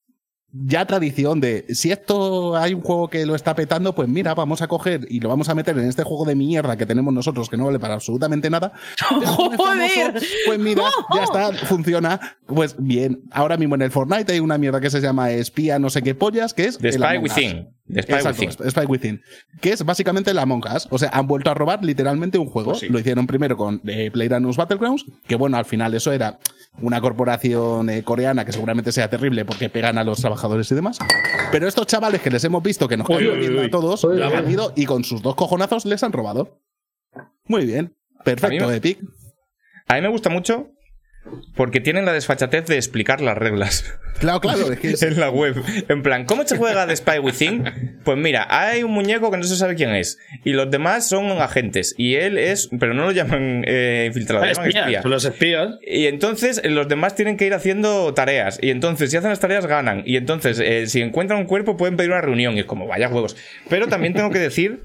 [0.54, 4.62] ya tradición de si esto hay un juego que lo está petando, pues mira, vamos
[4.62, 7.50] a coger y lo vamos a meter en este juego de mierda que tenemos nosotros
[7.50, 8.74] que no vale para absolutamente nada.
[9.22, 9.58] Es ¡Joder!
[9.58, 10.84] famoso, Pues mira,
[11.14, 12.20] ya está, funciona.
[12.46, 15.90] Pues bien, ahora mismo en el Fortnite hay una mierda que se llama espía no
[15.90, 17.36] sé qué pollas, que es The el Spy Among Us.
[17.38, 17.68] Within.
[17.94, 18.70] The Spy Exacto, Within.
[18.72, 19.22] Spy Within.
[19.60, 20.88] Que es básicamente la Among Us.
[20.92, 22.72] O sea, han vuelto a robar literalmente un juego.
[22.72, 22.90] Pues sí.
[22.90, 26.40] Lo hicieron primero con eh, PlayerUnknown's Battlegrounds, que bueno, al final eso era
[26.82, 31.00] una corporación eh, coreana que seguramente sea terrible porque pegan a los trabajadores y demás.
[31.52, 33.66] Pero estos chavales que les hemos visto que nos Uy, caen uy, bien uy.
[33.66, 36.60] a todos, Uy, han ido y con sus dos cojonazos les han robado.
[37.46, 37.94] Muy bien.
[38.24, 39.00] Perfecto, A mí me- Epic.
[39.88, 40.70] A mí me gusta mucho
[41.56, 43.86] porque tienen la desfachatez de explicar las reglas.
[44.20, 45.56] Claro, claro, es que es- en la web.
[45.88, 48.00] En plan, ¿cómo se juega The Spy Within?
[48.04, 50.18] Pues mira, hay un muñeco que no se sabe quién es.
[50.44, 51.94] Y los demás son agentes.
[51.98, 52.70] Y él es.
[52.80, 55.02] Pero no lo llaman eh, infiltrado, llaman Espías, espía.
[55.10, 55.70] Los espías.
[55.86, 58.60] Y entonces eh, los demás tienen que ir haciendo tareas.
[58.62, 60.04] Y entonces, si hacen las tareas, ganan.
[60.06, 62.56] Y entonces, eh, si encuentran un cuerpo, pueden pedir una reunión.
[62.58, 63.36] Y es como, vaya huevos.
[63.70, 64.84] Pero también tengo que decir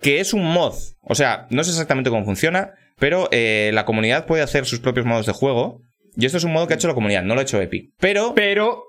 [0.00, 0.74] que es un mod.
[1.02, 5.06] O sea, no sé exactamente cómo funciona, pero eh, la comunidad puede hacer sus propios
[5.06, 5.82] modos de juego.
[6.16, 7.90] Y esto es un modo que ha hecho la comunidad, no lo ha hecho Epic.
[7.98, 8.82] Pero Pero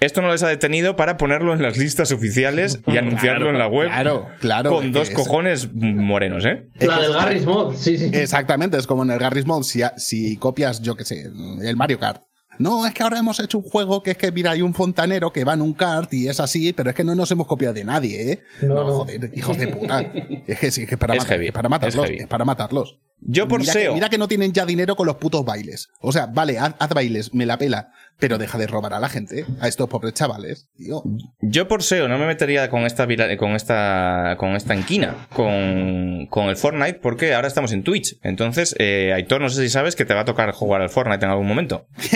[0.00, 3.66] esto no les ha detenido para ponerlo en las listas oficiales y anunciarlo en la
[3.66, 3.88] web.
[3.88, 4.70] Claro, claro.
[4.70, 6.68] Con dos es- cojones morenos, ¿eh?
[6.78, 8.10] La del Garry's Mod, sí, sí.
[8.12, 11.24] Exactamente, es como en el Garry's Mod, si, si copias, yo qué sé,
[11.62, 12.22] el Mario Kart.
[12.60, 15.32] no, es que ahora hemos hecho un juego que es que, mira, hay un fontanero
[15.32, 17.74] que va en un kart y es así, pero es que no nos hemos copiado
[17.74, 18.42] de nadie, ¿eh?
[18.62, 18.92] No, no.
[18.98, 20.00] joder, hijos de puta.
[20.46, 22.22] Es que sí, es que para, Es matar- heavy, es para matarlos, es heavy.
[22.22, 22.98] es para matarlos.
[23.20, 23.94] Yo por mira que, SEO.
[23.94, 25.88] mira que no tienen ya dinero con los putos bailes.
[26.00, 29.08] O sea, vale, haz, haz bailes, me la pela, pero deja de robar a la
[29.08, 31.02] gente, a estos pobres chavales, tío.
[31.40, 36.48] Yo por SEO no me metería con esta con esta con esta enquina con, con
[36.48, 38.16] el Fortnite porque ahora estamos en Twitch.
[38.22, 41.24] Entonces, eh, Aitor, no sé si sabes que te va a tocar jugar al Fortnite
[41.24, 41.86] en algún momento.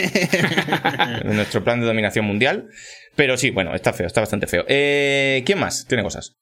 [1.25, 2.69] en nuestro plan de dominación mundial.
[3.17, 4.65] Pero sí, bueno, está feo, está bastante feo.
[4.69, 6.37] Eh, ¿Quién más tiene cosas?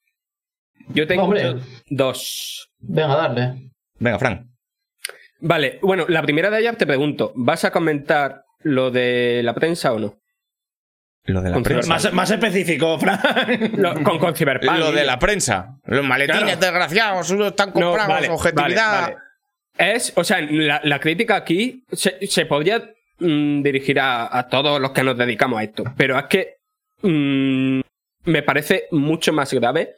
[0.93, 1.55] Yo tengo Hombre.
[1.89, 2.69] dos.
[2.79, 3.71] Venga, darle.
[3.99, 4.50] Venga, Fran.
[5.41, 9.91] Vale, bueno, la primera de ellas te pregunto, ¿vas a comentar lo de la prensa
[9.93, 10.17] o no?
[11.25, 11.87] Lo de la Con prensa.
[11.89, 13.19] Más, más específico, Fran.
[13.77, 14.77] Lo- con, con Cyberpunk.
[14.77, 15.77] Lo de la prensa.
[15.85, 16.59] Los maletines Claro.
[16.59, 19.01] desgraciados, unos están No, comprados, vale, objetividad.
[19.01, 19.15] vale,
[19.77, 19.93] vale.
[19.95, 24.79] Es, o sea, la, la crítica aquí se, se podría mm, dirigir a, a todos
[24.81, 26.55] los que nos dedicamos a esto, pero es que
[27.03, 27.81] mm,
[28.25, 29.95] me parece mucho más grave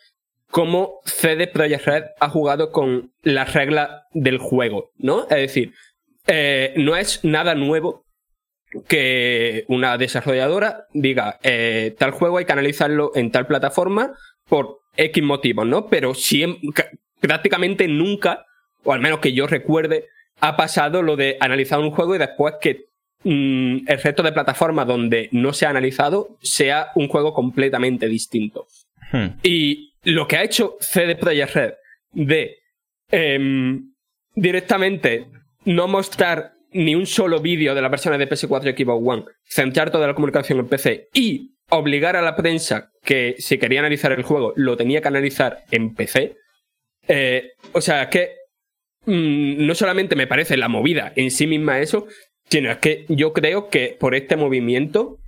[0.53, 5.23] cómo CD Projekt Red ha jugado con las reglas del juego, ¿no?
[5.23, 5.73] Es decir,
[6.27, 8.05] eh, no es nada nuevo
[8.87, 14.13] que una desarrolladora diga eh, tal juego hay que analizarlo en tal plataforma
[14.47, 15.87] por X motivos, ¿no?
[15.87, 16.89] Pero siem- ca-
[17.19, 18.45] prácticamente nunca,
[18.83, 20.05] o al menos que yo recuerde,
[20.39, 22.85] ha pasado lo de analizar un juego y después que
[23.23, 28.67] mm, el resto de plataformas donde no se ha analizado sea un juego completamente distinto.
[29.11, 29.37] Hmm.
[29.43, 31.73] Y lo que ha hecho CD Projekt Red
[32.11, 32.57] de
[33.11, 33.93] em,
[34.35, 35.27] directamente
[35.65, 39.91] no mostrar ni un solo vídeo de las versiones de PS4 y Xbox One, centrar
[39.91, 44.23] toda la comunicación en PC y obligar a la prensa que si quería analizar el
[44.23, 46.35] juego lo tenía que analizar en PC.
[47.07, 48.31] eh, o sea, que
[49.05, 52.07] mm, no solamente me parece la movida en sí misma eso,
[52.49, 55.19] sino es que yo creo que por este movimiento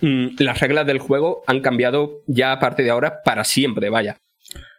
[0.00, 4.18] las reglas del juego han cambiado ya a partir de ahora para siempre, vaya.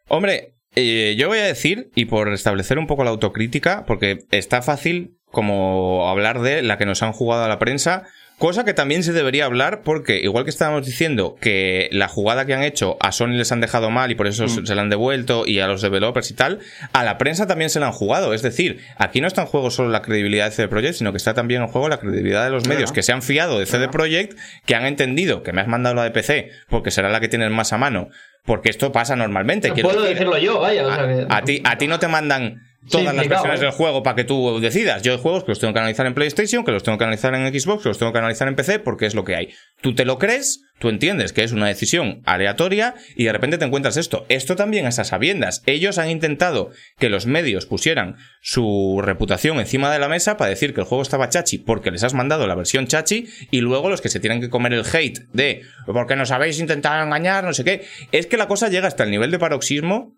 [0.08, 4.62] Hombre, eh, yo voy a decir, y por establecer un poco la autocrítica, porque está
[4.62, 8.04] fácil como hablar de la que nos han jugado a la prensa,
[8.38, 12.54] cosa que también se debería hablar porque, igual que estábamos diciendo que la jugada que
[12.54, 15.46] han hecho a Sony les han dejado mal y por eso se la han devuelto
[15.48, 16.60] y a los developers y tal,
[16.94, 18.34] a la prensa también se la han jugado.
[18.34, 21.18] Es decir, aquí no está en juego solo la credibilidad de CD Projekt, sino que
[21.18, 23.88] está también en juego la credibilidad de los medios que se han fiado de CD
[23.90, 27.28] Projekt, que han entendido que me has mandado la de PC porque será la que
[27.28, 28.10] tienes más a mano.
[28.46, 29.72] Porque esto pasa normalmente.
[29.74, 30.86] quiero Puedo decir, decirlo yo, vaya.
[30.88, 33.72] o sea que- a, a ti, a ti no te mandan todas las versiones del
[33.72, 35.02] juego para que tú decidas.
[35.02, 37.34] Yo hay juegos que los tengo que analizar en PlayStation, que los tengo que analizar
[37.36, 39.50] en Xbox, que los tengo que analizar en PC, porque es lo que hay.
[39.82, 43.66] Tú te lo crees, tú entiendes que es una decisión aleatoria y de repente te
[43.66, 44.26] encuentras esto.
[44.30, 45.64] Esto también es a sabiendas.
[45.66, 50.74] Ellos han intentado que los medios pusieran su reputación encima de la mesa para decir
[50.74, 54.02] que el juego estaba chachi porque les has mandado la versión chachi y luego los
[54.02, 57.64] que se tienen que comer el hate de porque nos habéis intentado engañar, no sé
[57.64, 57.86] qué.
[58.12, 60.17] Es que la cosa llega hasta el nivel de paroxismo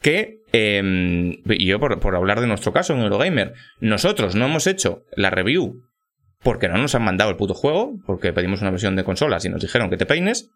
[0.00, 0.82] que, eh,
[1.44, 5.30] y yo por, por hablar de nuestro caso en Eurogamer, nosotros no hemos hecho la
[5.30, 5.82] review
[6.42, 9.48] porque no nos han mandado el puto juego, porque pedimos una versión de consolas y
[9.48, 10.50] nos dijeron que te peines.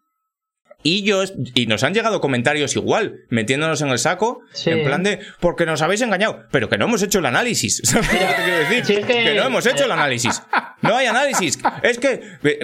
[0.87, 1.23] Y, yo,
[1.55, 4.69] y nos han llegado comentarios igual, metiéndonos en el saco, Sí.
[4.69, 7.81] en plan de, porque nos habéis engañado, pero que no hemos hecho el análisis.
[7.83, 8.85] ¿Sabes lo que te quiero decir?
[8.85, 10.43] Sí, es que- no hemos hecho el análisis.
[10.83, 11.57] No hay análisis.
[11.81, 12.21] Es que,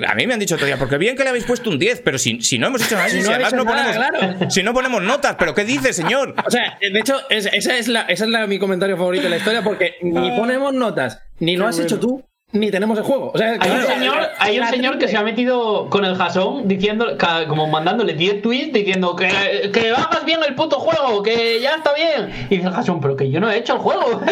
[0.08, 2.20] a mí me han dicho todavía, porque bien que le habéis puesto un 10, pero
[2.20, 4.52] si, si no hemos hecho análisis, Si no además no nada, ponemos, claro.
[4.52, 6.36] si no ponemos notas, pero ¿qué dice, señor?
[6.46, 9.30] O sea, de hecho, es- esa es, la, esa es la- mi comentario favorito de
[9.32, 13.32] la historia porque ni ponemos notas, ni lo has hecho tú, ni tenemos el juego.
[13.34, 16.16] O sea, Hay un señor, hay un la señor que se ha metido con el
[16.16, 17.18] jasón diciendo,
[17.48, 19.30] como mandándole 10 tweets diciendo que,
[19.74, 22.30] que hagas bien el puto juego, que ya está bien.
[22.50, 24.22] Y dice el jasón, pero que yo no he hecho el juego.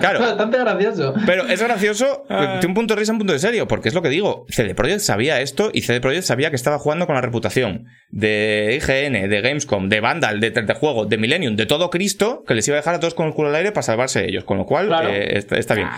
[0.00, 0.20] Claro.
[0.20, 1.14] Bastante gracioso.
[1.26, 4.02] Pero es gracioso de un punto de risa un punto de serio, porque es lo
[4.02, 4.46] que digo.
[4.48, 8.78] CD Projekt sabía esto y CD Projekt sabía que estaba jugando con la reputación de
[8.80, 12.66] IGN, de Gamescom, de Vandal, de, de juego, de Millennium, de todo Cristo, que les
[12.68, 14.44] iba a dejar a todos con el culo al aire para salvarse ellos.
[14.44, 15.08] Con lo cual, Claro.
[15.10, 15.88] eh, está, está bien.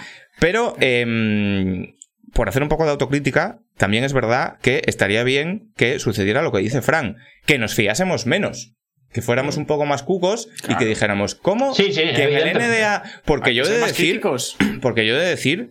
[0.43, 1.94] Pero, em,
[2.32, 6.51] por hacer un poco de autocrítica, también es verdad que estaría bien que sucediera lo
[6.51, 7.16] que dice Fran,
[7.47, 8.73] que nos fiásemos menos.
[9.12, 11.77] Que fuéramos un poco más cucos y que dijéramos, ¿cómo?
[11.77, 12.56] Sí, sí, que en el.
[12.56, 13.05] NDA.
[13.24, 14.20] Porque yo de decir.
[14.82, 15.69] Porque yo he de decir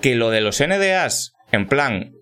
[0.00, 2.12] que lo de los NDAs, en plan,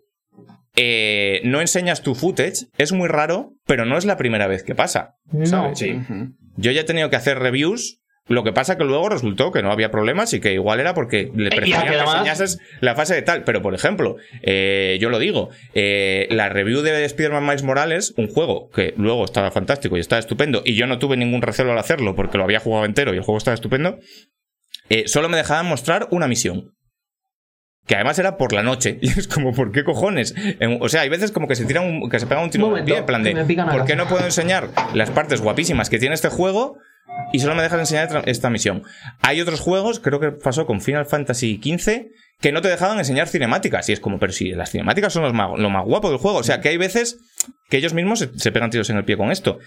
[0.76, 4.74] eh, no enseñas tu footage, es muy raro, pero no es la primera vez que
[4.74, 5.16] pasa.
[5.30, 5.44] No.
[5.44, 5.82] ¿sabes?
[5.82, 6.30] Ujú.
[6.56, 8.00] Yo ya he tenido que hacer reviews.
[8.26, 11.30] Lo que pasa que luego resultó que no había problemas y que igual era porque
[11.34, 13.44] le Y preferían que enseñases la fase de tal.
[13.44, 18.28] Pero, por ejemplo, eh, yo lo digo, eh, la review de Spider-Man Miles Morales, un
[18.28, 21.78] juego que luego estaba fantástico y estaba estupendo, y yo no tuve ningún recelo al
[21.78, 23.98] hacerlo porque lo había jugado entero y el juego estaba estupendo,
[24.88, 26.72] eh, solo me dejaban mostrar una misión.
[27.86, 28.98] que además era por la noche.
[29.02, 30.34] Y es como, ¿por qué cojones?
[30.80, 33.04] O sea, hay veces como que se tiran un, que se pegan un tiro en
[33.04, 33.34] plan de,
[33.70, 36.78] ¿por qué no puedo enseñar las partes guapísimas que tiene este juego?
[37.32, 38.84] Y solo me dejas enseñar esta misión.
[39.20, 42.06] Hay otros juegos, creo que pasó con Final Fantasy XV,
[42.40, 43.88] que no te dejaban enseñar cinemáticas.
[43.88, 46.38] Y es como, pero si las cinemáticas son lo más guapo del juego.
[46.38, 47.18] O sea, que hay veces
[47.68, 49.58] que ellos mismos se, se pegan tiros en el pie con esto.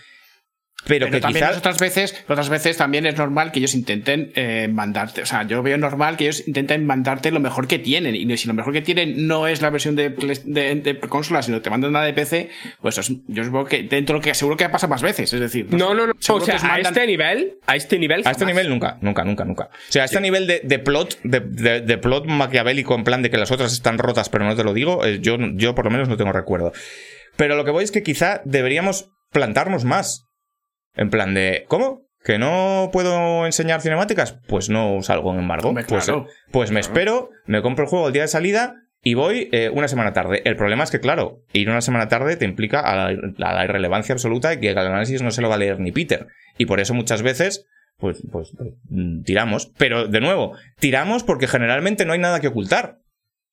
[0.87, 1.57] Pero, Pero que también quizás...
[1.57, 5.61] otras veces, otras veces también es normal que ellos intenten eh, mandarte, o sea, yo
[5.61, 8.81] veo normal que ellos intenten mandarte lo mejor que tienen y si lo mejor que
[8.81, 10.09] tienen no es la versión de,
[10.45, 12.49] de, de consola, sino te mandan una de PC,
[12.81, 15.39] pues es- yo supongo que dentro de lo que seguro que pasa más veces, es
[15.39, 16.13] decir, No, no, no.
[16.13, 18.21] O sea, a mandan- este nivel, a este nivel.
[18.25, 19.65] A este nivel nunca, nunca, nunca, nunca.
[19.65, 23.21] O sea, a este nivel de, de plot, de, de- de plot maquiavélico, en plan
[23.21, 25.85] de que las otras están rotas, pero no te lo digo, eh, yo, yo por
[25.85, 26.71] lo menos no tengo recuerdo.
[27.35, 30.26] Pero lo que voy es que quizá deberíamos plantarnos más.
[30.97, 32.05] En plan de, ¿cómo?
[32.23, 34.39] ¿Que no puedo enseñar cinemáticas?
[34.47, 35.69] Pues no salgo en embargo.
[35.69, 36.25] Hombre, pues, claro.
[36.27, 39.69] eh, pues me espero, me compro el juego el día de salida y voy eh,
[39.69, 40.41] una semana tarde.
[40.43, 43.63] El problema es que, claro, ir una semana tarde te implica a la, a la
[43.63, 46.27] irrelevancia absoluta y que el análisis no se lo va a leer ni Peter.
[46.57, 47.65] Y por eso muchas veces
[47.97, 48.53] pues, pues
[49.25, 49.71] tiramos.
[49.77, 52.99] Pero de nuevo, tiramos porque generalmente no hay nada que ocultar.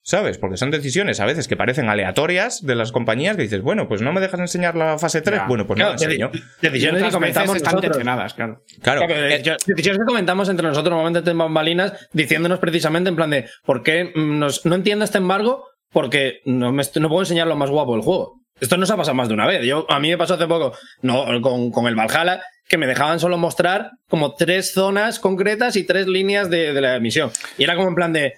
[0.07, 0.37] ¿Sabes?
[0.37, 4.03] Porque son decisiones a veces que parecen aleatorias de las compañías que dices, bueno, pues
[4.03, 5.41] no me dejas enseñar la fase 3.
[5.41, 5.47] Ya.
[5.47, 6.31] Bueno, pues no Claro, la enseño.
[6.61, 7.85] decisiones que comentamos están nosotros.
[7.97, 8.63] intencionadas, claro.
[8.83, 9.07] Claro.
[9.09, 13.83] Eh, decisiones que comentamos entre nosotros normalmente en bambalinas, diciéndonos precisamente en plan de ¿por
[13.83, 15.65] qué nos- no entiendo este embargo?
[15.91, 18.41] Porque no, me no puedo enseñar lo más guapo del juego.
[18.61, 19.65] Esto nos ha pasado más de una vez.
[19.65, 23.21] Yo, a mí me pasó hace poco no, con, con el Valhalla, que me dejaban
[23.21, 27.31] solo mostrar como tres zonas concretas y tres líneas de, de la misión.
[27.59, 28.35] Y era como en plan de.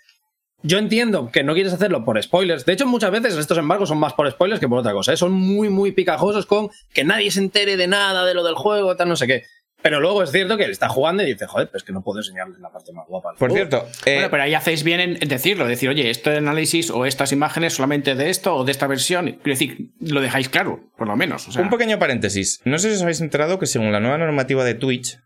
[0.63, 2.65] Yo entiendo que no quieres hacerlo por spoilers.
[2.65, 5.13] De hecho, muchas veces estos embargos son más por spoilers que por otra cosa.
[5.13, 5.17] ¿eh?
[5.17, 8.97] Son muy, muy picajosos con que nadie se entere de nada de lo del juego,
[8.97, 9.45] tal, no sé qué.
[9.83, 12.19] Pero luego es cierto que él está jugando y dice, joder, pues que no puedo
[12.19, 13.35] enseñarles la parte más guapa.
[13.39, 13.55] por juego".
[13.55, 17.07] cierto, eh, bueno, pero ahí hacéis bien en en decirlo, decir, oye, este análisis o
[17.07, 19.27] estas imágenes solamente de esto o de esta versión.
[19.27, 21.47] Quiero decir, lo dejáis claro, por lo menos.
[21.47, 22.61] O sea, un pequeño paréntesis.
[22.65, 25.21] No sé si os habéis enterado que según la nueva normativa de Twitch,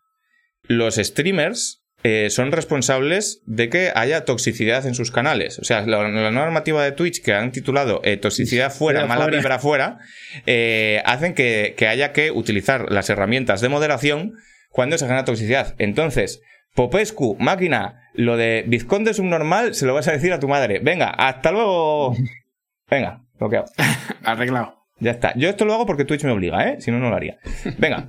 [0.64, 5.58] los streamers eh, son responsables de que haya toxicidad en sus canales.
[5.58, 9.36] O sea, la, normativa de Twitch que han titulado eh, toxicidad fuera, mala fuera.
[9.36, 9.98] vibra fuera,
[10.46, 14.34] eh, hacen que, que haya que utilizar las herramientas de moderación
[14.70, 15.74] cuando se genera toxicidad.
[15.78, 16.40] Entonces,
[16.74, 20.78] Popescu, máquina, lo de Vizconde subnormal se lo vas a decir a tu madre.
[20.78, 22.14] Venga, hasta luego.
[22.90, 23.66] Venga, bloqueado.
[24.24, 24.86] arreglado.
[24.98, 25.34] Ya está.
[25.36, 26.80] Yo esto lo hago porque Twitch me obliga, ¿eh?
[26.80, 27.38] Si no, no lo haría.
[27.78, 28.06] Venga,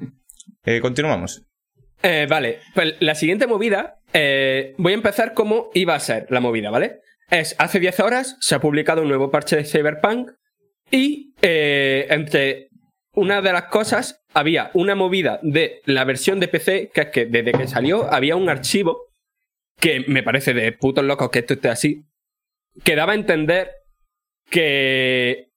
[0.65, 1.45] eh, continuamos.
[2.03, 6.39] Eh, vale, pues la siguiente movida, eh, voy a empezar cómo iba a ser la
[6.39, 7.01] movida, ¿vale?
[7.29, 10.31] Es, hace 10 horas se ha publicado un nuevo parche de Cyberpunk
[10.89, 12.69] y eh, entre
[13.13, 17.25] una de las cosas había una movida de la versión de PC, que es que
[17.25, 19.11] desde que salió había un archivo
[19.79, 22.05] que me parece de putos locos que esto esté así,
[22.83, 23.71] que daba a entender
[24.49, 25.50] que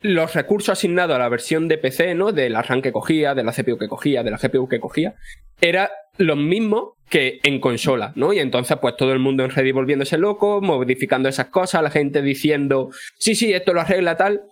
[0.00, 2.32] los recursos asignados a la versión de PC, ¿no?
[2.32, 5.14] Del arranque que cogía, de la CPU que cogía, de la GPU que cogía,
[5.60, 8.32] era lo mismo que en consola, ¿no?
[8.32, 12.22] Y entonces, pues todo el mundo en Reddit volviéndose loco, modificando esas cosas, la gente
[12.22, 14.42] diciendo, sí, sí, esto lo arregla tal.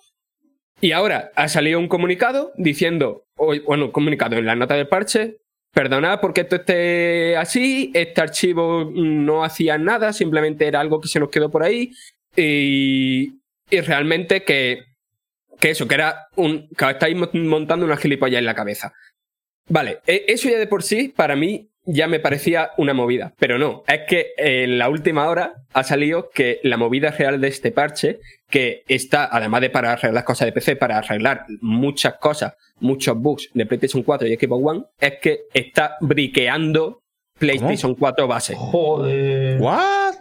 [0.81, 5.39] Y ahora ha salido un comunicado diciendo, bueno, un comunicado en la nota del parche,
[5.73, 11.21] perdonad porque esto esté así, este archivo no hacía nada, simplemente era algo que se
[11.21, 11.93] nos quedó por ahí,
[12.37, 13.35] y,
[13.71, 14.88] y realmente que,
[15.61, 18.93] que eso, que era un, que estáis mo- montando una gilipollas en la cabeza.
[19.69, 23.35] Vale, e- eso ya de por sí, para mí, ya me parecía una movida.
[23.39, 27.49] Pero no, es que en la última hora ha salido que la movida real de
[27.49, 28.21] este parche,
[28.51, 33.49] que está, además de para arreglar cosas de PC, para arreglar muchas cosas, muchos bugs
[33.55, 37.03] de PlayStation 4 y Xbox One, es que está briqueando
[37.39, 38.55] PlayStation 4 base.
[38.57, 39.61] Joder.
[39.61, 40.15] ¿What?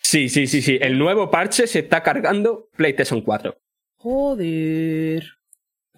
[0.00, 0.78] Sí, sí, sí, sí.
[0.80, 3.56] El nuevo parche se está cargando PlayStation 4.
[4.02, 5.37] Joder.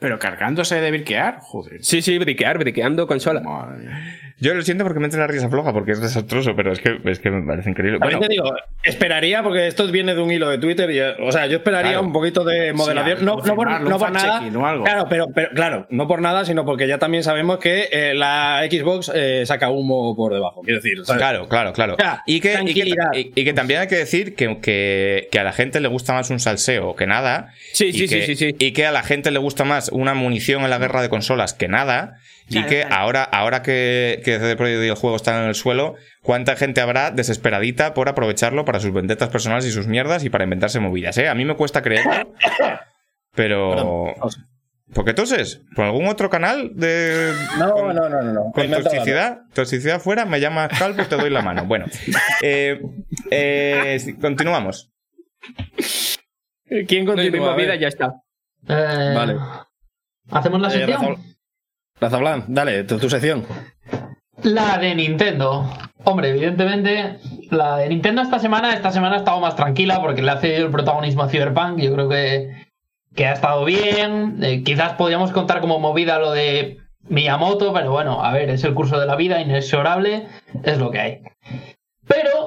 [0.01, 1.85] Pero cargándose de virquear, joder.
[1.85, 3.41] Sí, sí, briquear, briqueando consola.
[3.41, 3.87] Madre.
[4.43, 6.99] Yo lo siento porque me entra la risa floja, porque es desastroso, pero es que,
[7.05, 7.99] es que me parece increíble.
[7.99, 8.51] Bueno, te digo,
[8.83, 11.93] esperaría, porque esto viene de un hilo de Twitter, y, eh, o sea, yo esperaría
[11.93, 12.07] Claro.
[12.07, 13.19] un poquito de moderación.
[13.19, 14.41] Sí, no, no por, no por nada.
[14.41, 14.85] fact-checking o algo.
[14.85, 18.63] Claro, pero, pero claro, no por nada, sino porque ya también sabemos que eh, la
[18.71, 20.63] Xbox eh, saca humo por debajo.
[20.63, 21.21] Quiero decir, ¿sabes?
[21.21, 21.97] Claro, claro, claro.
[22.25, 25.45] Y, que, y, que, y- y que también hay que decir que, que- que a
[25.45, 27.53] la gente le gusta más un salseo que nada.
[27.75, 28.57] Sí, sí, que- sí, sí, sí.
[28.59, 31.55] Y que a la gente le gusta más una munición en la guerra de consolas
[31.55, 32.17] que nada.
[32.53, 32.97] Y que claro.
[32.97, 36.81] ahora, ahora que, que CD Projekt y el juego están en el suelo, ¿cuánta gente
[36.81, 41.17] habrá desesperadita por aprovecharlo para sus vendetas personales y sus mierdas y para inventarse movidas?
[41.19, 41.29] ¿eh?
[41.29, 42.35] A mí me cuesta creerlo.
[43.35, 44.15] Pero.
[44.93, 45.61] ¿Por qué toses?
[45.77, 47.33] ¿Por algún otro canal de.
[47.57, 48.33] No, no, no, no.
[48.33, 48.53] no.
[48.53, 51.65] Con toxicidad, toxicidad fuera, me llamas calvo, te doy la mano.
[51.67, 51.87] Bueno,
[52.43, 52.81] eh,
[53.31, 54.91] eh, continuamos.
[56.89, 57.51] ¿Quién No, continúa?
[57.51, 57.79] A movida ver.
[57.81, 58.15] ya está.
[58.69, 59.37] Eh, Vale.
[60.31, 61.01] ¿Hacemos la Eh, sección?
[61.03, 61.37] Razabl-
[62.01, 63.45] Razablan, dale, tu, tu sección.
[64.43, 65.71] La de Nintendo.
[66.05, 67.19] Hombre, evidentemente,
[67.51, 70.65] la de Nintendo esta semana, esta semana ha estado más tranquila porque le ha cedido
[70.67, 71.79] el protagonismo a Cyberpunk.
[71.79, 72.55] Yo creo que,
[73.15, 74.39] que ha estado bien.
[74.43, 76.79] Eh, quizás podríamos contar como movida lo de
[77.09, 80.27] Miyamoto, pero bueno, a ver, es el curso de la vida, inexorable,
[80.65, 81.21] es lo que hay.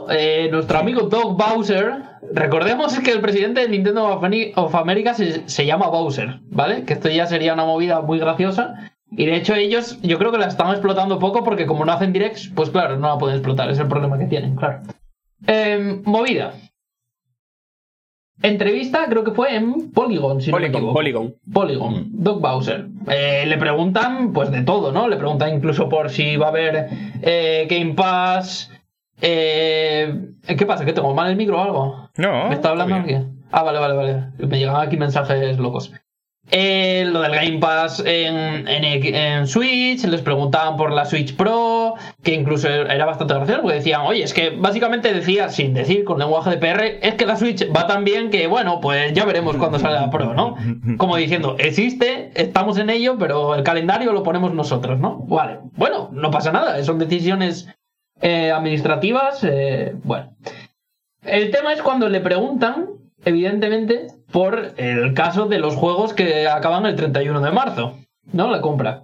[0.09, 2.01] Eh, nuestro amigo Doug Bowser,
[2.33, 4.05] recordemos que el presidente de Nintendo
[4.55, 6.83] of America se, se llama Bowser, ¿vale?
[6.83, 8.91] Que esto ya sería una movida muy graciosa.
[9.15, 12.13] Y de hecho ellos, yo creo que la están explotando poco porque como no hacen
[12.13, 14.81] directs, pues claro, no la pueden explotar, es el problema que tienen, claro.
[15.45, 16.53] Em, movida.
[18.41, 20.93] Entrevista, creo que fue en Polygon, si no me Polygon.
[20.93, 21.35] Polygon.
[21.53, 22.87] Polygon, Doc Bowser.
[23.07, 25.07] Eh, le preguntan, pues de todo, ¿no?
[25.07, 26.89] Le preguntan incluso por si va a haber
[27.21, 28.69] eh, Game Pass.
[29.25, 30.13] Eh,
[30.45, 30.83] ¿Qué pasa?
[30.85, 32.09] ¿Que tengo mal el micro o algo?
[32.17, 32.49] No.
[32.49, 33.41] ¿Me está hablando alguien?
[33.51, 34.23] Ah, vale, vale, vale.
[34.37, 35.91] Me llegaban aquí mensajes locos.
[36.51, 41.93] Eh, lo del Game Pass en, en- en Switch, les preguntaban por la Switch Pro,
[42.21, 46.19] que incluso era bastante gracioso, porque decían, oye, es que básicamente decía, sin decir con
[46.19, 49.55] lenguaje de PR, es que la Switch va tan bien que, bueno, pues ya veremos
[49.55, 50.57] cuando sale la Pro, ¿no?
[50.97, 55.19] Como diciendo, existe, estamos en ello, pero el calendario lo ponemos nosotros, ¿no?
[55.29, 57.69] Vale, bueno, no pasa nada, son decisiones
[58.23, 60.33] eh, administrativas, eh, bueno.
[61.23, 62.87] El tema es cuando le preguntan,
[63.25, 67.99] evidentemente, por el caso de los juegos que acaban el 31 de marzo,
[68.31, 68.49] ¿no?
[68.49, 69.03] La compra.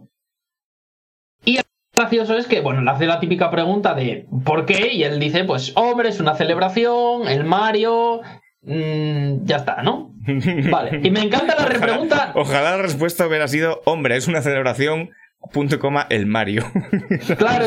[1.43, 1.63] Y el
[1.93, 4.93] gracioso es que, bueno, le hace la típica pregunta de ¿por qué?
[4.93, 8.21] Y él dice, pues, hombre, es una celebración, el Mario,
[8.61, 10.13] mm, ya está, ¿no?
[10.71, 11.01] Vale.
[11.03, 12.31] Y me encanta la repregunta.
[12.35, 15.09] Ojalá la respuesta hubiera sido, hombre, es una celebración,
[15.51, 16.63] punto coma, el Mario.
[17.37, 17.65] Claro,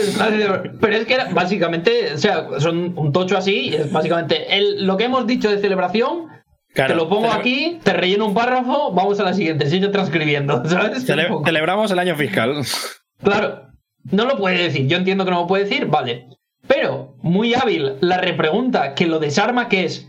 [0.80, 4.96] pero es que era- básicamente, o sea, son un tocho así, es básicamente el- lo
[4.96, 6.28] que hemos dicho de celebración,
[6.74, 10.64] Claro, te lo pongo aquí, te relleno un párrafo, vamos a la siguiente, sigue transcribiendo,
[10.68, 11.06] ¿sabes?
[11.08, 12.62] Cele- celebramos el año fiscal.
[13.22, 13.68] Claro,
[14.10, 16.26] no lo puede decir, yo entiendo que no lo puede decir, vale.
[16.66, 20.08] Pero, muy hábil, la repregunta que lo desarma que es,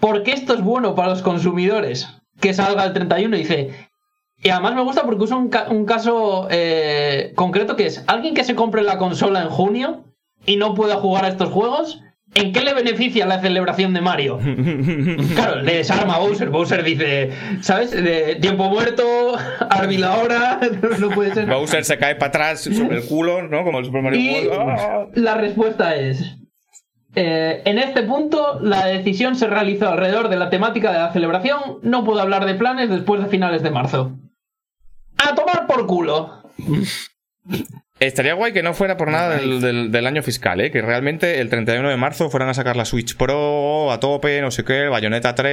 [0.00, 2.08] ¿por qué esto es bueno para los consumidores?
[2.40, 3.70] Que salga el 31 y dice...
[4.44, 8.34] Y además me gusta porque usa un, ca- un caso eh, concreto que es alguien
[8.34, 10.04] que se compre la consola en junio
[10.46, 12.00] y no pueda jugar a estos juegos.
[12.36, 14.38] ¿En qué le beneficia la celebración de Mario?
[15.34, 16.50] Claro, le desarma a Bowser.
[16.50, 17.30] Bowser dice,
[17.62, 17.90] ¿sabes?
[17.92, 19.02] De tiempo muerto,
[19.70, 20.60] Arby la hora,
[20.98, 21.46] no puede ser.
[21.46, 23.64] Bowser se cae para atrás sobre el culo, ¿no?
[23.64, 25.16] Como el Super Mario Y World.
[25.16, 26.36] La respuesta es:
[27.14, 31.78] eh, En este punto, la decisión se realizó alrededor de la temática de la celebración.
[31.82, 34.12] No puedo hablar de planes después de finales de marzo.
[35.18, 36.42] A tomar por culo.
[38.00, 40.70] Estaría guay que no fuera por nada del, del- del año fiscal, ¿eh?
[40.70, 44.50] Que realmente el 31 de marzo fueran a sacar la Switch Pro a tope, no
[44.50, 45.46] sé qué, el Bayonetta 3,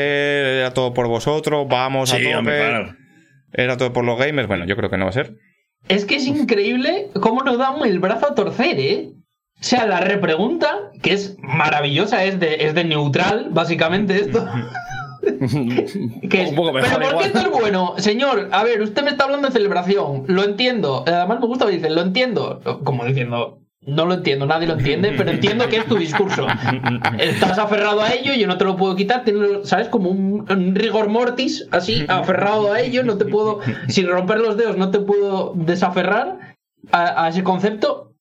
[0.59, 2.35] era todo por vosotros, vamos a tope.
[2.35, 2.95] hombre, claro.
[3.53, 4.47] Era todo por los gamers.
[4.47, 5.35] Bueno, yo creo que no va a ser.
[5.87, 9.09] Es que es increíble cómo nos dan el brazo a torcer, ¿eh?
[9.59, 14.47] O sea, la repregunta, que es maravillosa, es de, es de neutral, básicamente esto.
[16.29, 17.25] que es, Un poco mejor, Pero ¿por qué igual".
[17.25, 17.93] esto es bueno?
[17.97, 21.03] Señor, a ver, usted me está hablando de celebración, lo entiendo.
[21.07, 22.61] Además me gusta que dice, lo entiendo.
[22.83, 26.45] Como diciendo, no lo entiendo, nadie lo entiende, pero entiendo que es tu discurso.
[27.19, 29.87] Estás aferrado a ello, yo no te lo puedo quitar, tienes, ¿sabes?
[29.89, 34.57] Como un, un rigor mortis, así, aferrado a ello, no te puedo, sin romper los
[34.57, 36.55] dedos, no te puedo desaferrar
[36.91, 38.13] a, a ese concepto.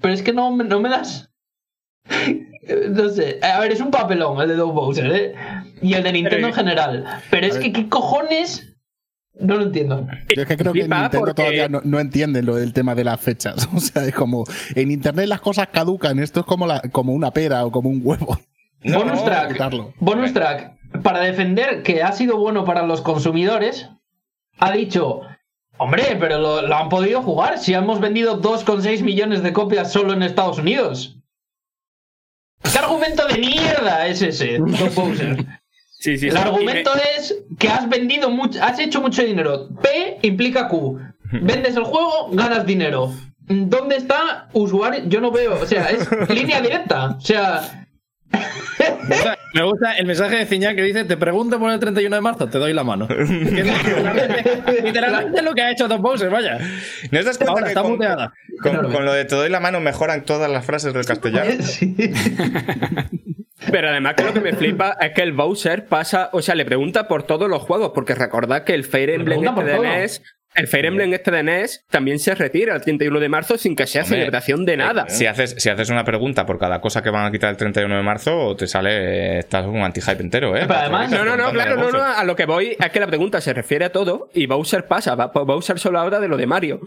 [0.00, 1.30] Pero es que no, no me das.
[2.90, 5.34] No sé, a ver, es un papelón el de Doug Bowser, ¿eh?
[5.82, 7.04] Y el de Nintendo en general.
[7.30, 8.66] Pero es que, ¿qué cojones?
[9.38, 10.06] No lo entiendo.
[10.36, 13.04] Yo es que creo que Nintendo porque- todavía no, no entiende lo del tema de
[13.04, 13.68] las fechas.
[13.74, 14.44] O sea, es como
[14.74, 16.18] en internet las cosas caducan.
[16.18, 18.38] Esto es como, la, como una pera o como un huevo.
[18.82, 19.58] No, bonus track.
[19.98, 20.72] Bonus track.
[21.02, 23.88] Para defender que ha sido bueno para los consumidores,
[24.58, 25.20] ha dicho.
[25.78, 30.12] Hombre, pero lo, lo han podido jugar si hemos vendido 2,6 millones de copias solo
[30.12, 31.16] en Estados Unidos.
[32.62, 35.36] ¿Qué argumento de mierda es ese, Doug Bowser?
[35.98, 36.38] Sí, sí, El sí.
[36.38, 39.68] argumento es que has vendido mucho, has hecho mucho dinero.
[39.82, 40.98] P implica Q.
[41.32, 43.12] Vendes el juego, ganas dinero.
[43.46, 45.02] ¿Dónde está usuario?
[45.06, 47.16] Yo no veo, o sea, es línea directa.
[47.16, 47.86] O sea,
[49.54, 52.48] Me gusta- el mensaje de Ciñán que dice: Te pregunto por el 31 de marzo,
[52.48, 53.08] te doy la mano.
[53.10, 56.58] Es literalmente, literalmente lo que ha hecho Tom Bowser, vaya.
[56.58, 58.32] ¿No te das cuenta Ahora que está con, muteada.
[58.62, 61.50] con- lo de te doy la mano mejoran todas las frases del castellano?
[61.62, 61.96] sí.
[63.70, 66.64] Pero además que lo que me flipa es que el Bowser pasa, o sea, le
[66.64, 69.78] pregunta por todos los juegos, porque recordad que el Fire Emblem este de.
[69.80, 70.22] NES
[70.54, 73.86] el Fire Emblem este de NES también se retira el 31 de marzo sin que
[73.86, 75.08] sea Hombre, celebración de nada.
[75.08, 77.96] Si haces, si haces una pregunta por cada cosa que van a quitar el 31
[77.96, 79.38] de marzo, te sale.
[79.38, 80.64] Estás un anti-hype entero, ¿eh?
[80.66, 83.06] Pero además- No, no, no, claro, no, no, a lo que voy es que la
[83.06, 86.46] pregunta se refiere a todo y Bowser pasa, va- Bowser solo habla de lo de
[86.46, 86.80] Mario.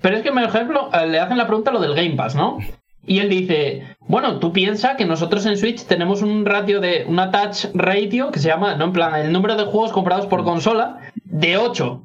[0.00, 2.58] Pero es que, por ejemplo, eh, le hacen la pregunta lo del Game Pass, ¿no?
[3.06, 7.30] Y él dice, bueno, tú piensas que nosotros en Switch tenemos un ratio de una
[7.30, 10.98] touch ratio que se llama, no en plan, el número de juegos comprados por consola
[11.24, 12.04] de 8.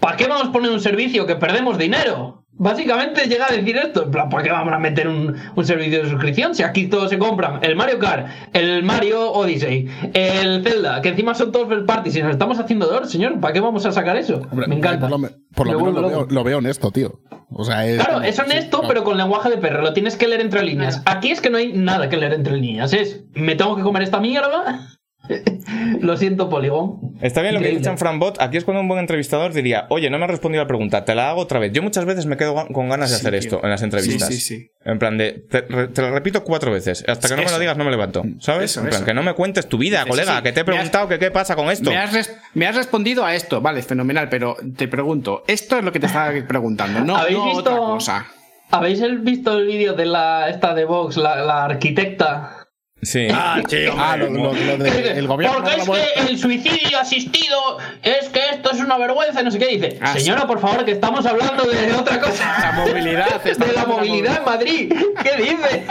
[0.00, 2.44] ¿Para qué vamos a poner un servicio que perdemos dinero?
[2.60, 6.02] Básicamente llega a decir esto, en plan, ¿para qué vamos a meter un, un servicio
[6.02, 6.56] de suscripción?
[6.56, 11.36] Si aquí todos se compran el Mario Kart, el Mario Odyssey, el Zelda, que encima
[11.36, 14.16] son todos first party, si nos estamos haciendo oro, señor, ¿para qué vamos a sacar
[14.16, 14.42] eso?
[14.50, 15.08] Hombre, Me encanta.
[15.08, 17.20] Por lo, por lo Me menos lo veo, lo veo honesto, tío.
[17.50, 19.80] O sea, es, Claro, es honesto, pero con lenguaje de perro.
[19.80, 21.00] Lo tienes que leer entre líneas.
[21.06, 22.92] Aquí es que no hay nada que leer entre líneas.
[22.92, 24.80] Es, me tengo que comer esta mierda.
[26.00, 27.16] lo siento, Polygon.
[27.20, 28.40] Está bien lo que dice Franbot.
[28.40, 31.04] Aquí es cuando un buen entrevistador diría, oye, no me has respondido a la pregunta,
[31.04, 31.72] te la hago otra vez.
[31.72, 33.38] Yo muchas veces me quedo con ganas de Sí, hacer tío.
[33.40, 34.28] esto en las entrevistas.
[34.28, 34.70] Sí, sí, sí.
[34.84, 37.04] En plan de, te, te lo repito cuatro veces.
[37.06, 38.22] Hasta que no me lo digas, no me levanto.
[38.40, 38.70] ¿Sabes?
[38.70, 39.04] Eso, en plan, eso.
[39.04, 40.42] que no me cuentes tu vida, colega, sí.
[40.44, 41.90] que te he has- preguntado que qué pasa con esto.
[41.90, 45.84] Me has, res- me has respondido a esto, vale, fenomenal, pero te pregunto, esto es
[45.84, 48.26] lo que te estaba preguntando, no, ¿Habéis no visto- otra cosa.
[48.70, 52.67] ¿Habéis el- visto el vídeo de la esta de Vox, la, la arquitecta?
[53.00, 53.28] Sí.
[53.32, 54.04] Ah, sí, hombre.
[54.04, 55.58] Ah, lo, lo- lo de- el gobierno.
[55.58, 59.58] Porque es que el suicidio asistido es que esto es una vergüenza y no sé
[59.60, 59.98] qué dice.
[60.00, 62.56] Ah, Señora, por favor, que estamos hablando de otra cosa.
[62.60, 64.92] La movilidad, De la la movilidad en Madrid.
[65.22, 65.86] ¿Qué dice?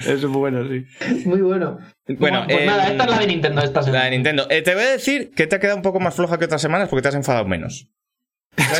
[0.00, 0.84] Eso es bueno, sí.
[1.26, 1.78] Muy bueno.
[2.18, 3.62] Bueno, pues eh, nada, esta es la de Nintendo.
[3.62, 4.04] Esta La semana.
[4.04, 4.46] de Nintendo.
[4.50, 6.60] Eh, te voy a decir que te ha quedado un poco más floja que otras
[6.62, 7.86] semanas porque te has enfadado menos.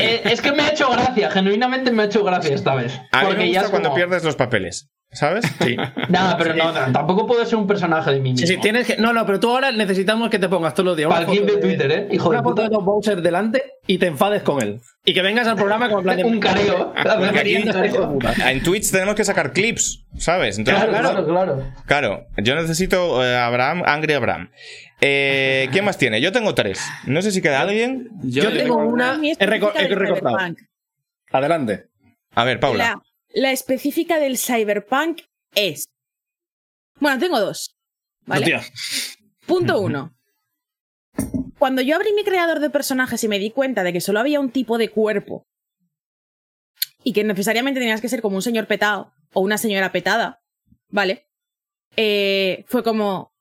[0.01, 2.99] Eh, es que me ha hecho gracia, genuinamente me ha hecho gracia esta vez.
[3.13, 4.89] A mí me gusta cuando como- pierdes los papeles.
[5.11, 5.47] ¿Sabes?
[5.61, 5.77] Sí.
[6.09, 8.47] Nada, pero no, no, tampoco puedo ser un personaje de mí mismo.
[8.47, 8.99] Sí, sí, tienes que.
[8.99, 11.09] No, no, pero tú ahora necesitamos que te pongas todos los días.
[11.09, 12.09] Para foto de Twitter, ¿eh?
[12.13, 12.69] Hijo de una foto puta.
[12.69, 14.81] de los Bowser delante y te enfades con él.
[15.05, 16.25] Y que vengas al programa con plan de.
[16.25, 16.93] Un careo.
[18.47, 20.59] En Twitch tenemos que sacar clips, ¿sabes?
[20.59, 21.73] Entonces, Claro, claro, claro.
[21.87, 24.51] Claro, yo necesito eh, Abraham, Angry Abraham.
[25.01, 26.21] Eh, ¿Quién más tiene?
[26.21, 26.81] Yo tengo tres.
[27.07, 28.11] No sé si queda alguien.
[28.23, 29.19] Yo tengo una.
[29.39, 30.37] He, recortado.
[31.31, 31.87] Adelante.
[32.35, 33.01] A ver, Paula.
[33.31, 35.23] La, específica del Cyberpunk
[35.55, 35.89] es.
[37.01, 37.77] Bueno, tengo dos.
[38.27, 38.61] ¿Vale?
[39.47, 40.15] Punto uno.
[41.59, 44.41] Cuando yo abrí mi creador de personajes y me di cuenta de que solo había
[44.41, 45.47] un tipo de cuerpo
[47.03, 50.41] y que necesariamente tenías que ser como un señor petado o una señora petada,
[50.89, 51.29] ¿vale?
[51.97, 53.33] Eh, fue como...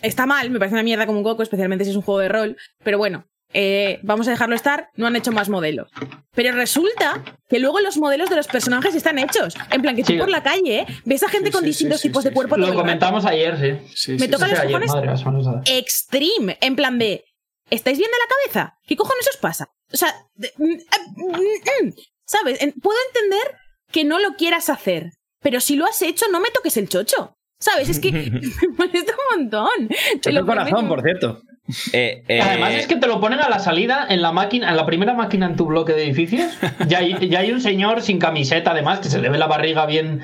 [0.00, 2.28] Está mal, me parece una mierda como un coco, especialmente si es un juego de
[2.28, 5.90] rol, pero bueno, eh, vamos a dejarlo estar, no han hecho más modelos.
[6.34, 9.54] Pero resulta que luego los modelos de los personajes están hechos.
[9.70, 10.18] En plan, que tú Sí.
[10.18, 10.86] por la calle ¿eh?
[11.04, 12.56] ves a gente Sí, con sí, distintos tipos sí, de cuerpo.
[12.56, 12.82] Lo todo el rato.
[12.84, 13.92] comentamos ayer, sí.
[13.94, 14.50] Sí, Me sí, toca sí.
[14.52, 17.24] los ayer, cojones madre, extreme, en plan de,
[17.70, 18.74] ¿estáis bien de la cabeza?
[18.86, 19.68] ¿Qué cojones os pasa?
[19.92, 21.92] O sea, de- mm, mm, mm, mm.
[22.24, 22.62] ¿sabes?
[22.62, 23.56] En- Puedo entender
[23.90, 25.10] que no lo quieras hacer,
[25.40, 27.36] pero si lo has hecho, no me toques el chocho.
[27.58, 27.88] ¿Sabes?
[27.90, 29.88] Es que me molesta un montón.
[30.32, 31.42] Lo el corazón, por cierto.
[31.92, 34.76] Eh, eh, Además es que te lo ponen a la salida en la máquina, en
[34.76, 36.58] la primera máquina en tu bloque de edificios.
[36.88, 39.86] Ya hay, ya hay un señor sin camiseta, además, que se le ve la barriga
[39.86, 40.22] bien.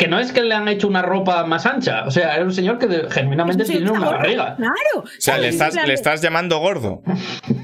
[0.00, 2.04] Que no es que le han hecho una ropa más ancha.
[2.06, 4.56] O sea, era un señor que de- genuinamente Sí, tiene una gordo, barriga.
[4.56, 4.74] Claro.
[4.96, 7.02] o sea, le estás, le estás llamando gordo.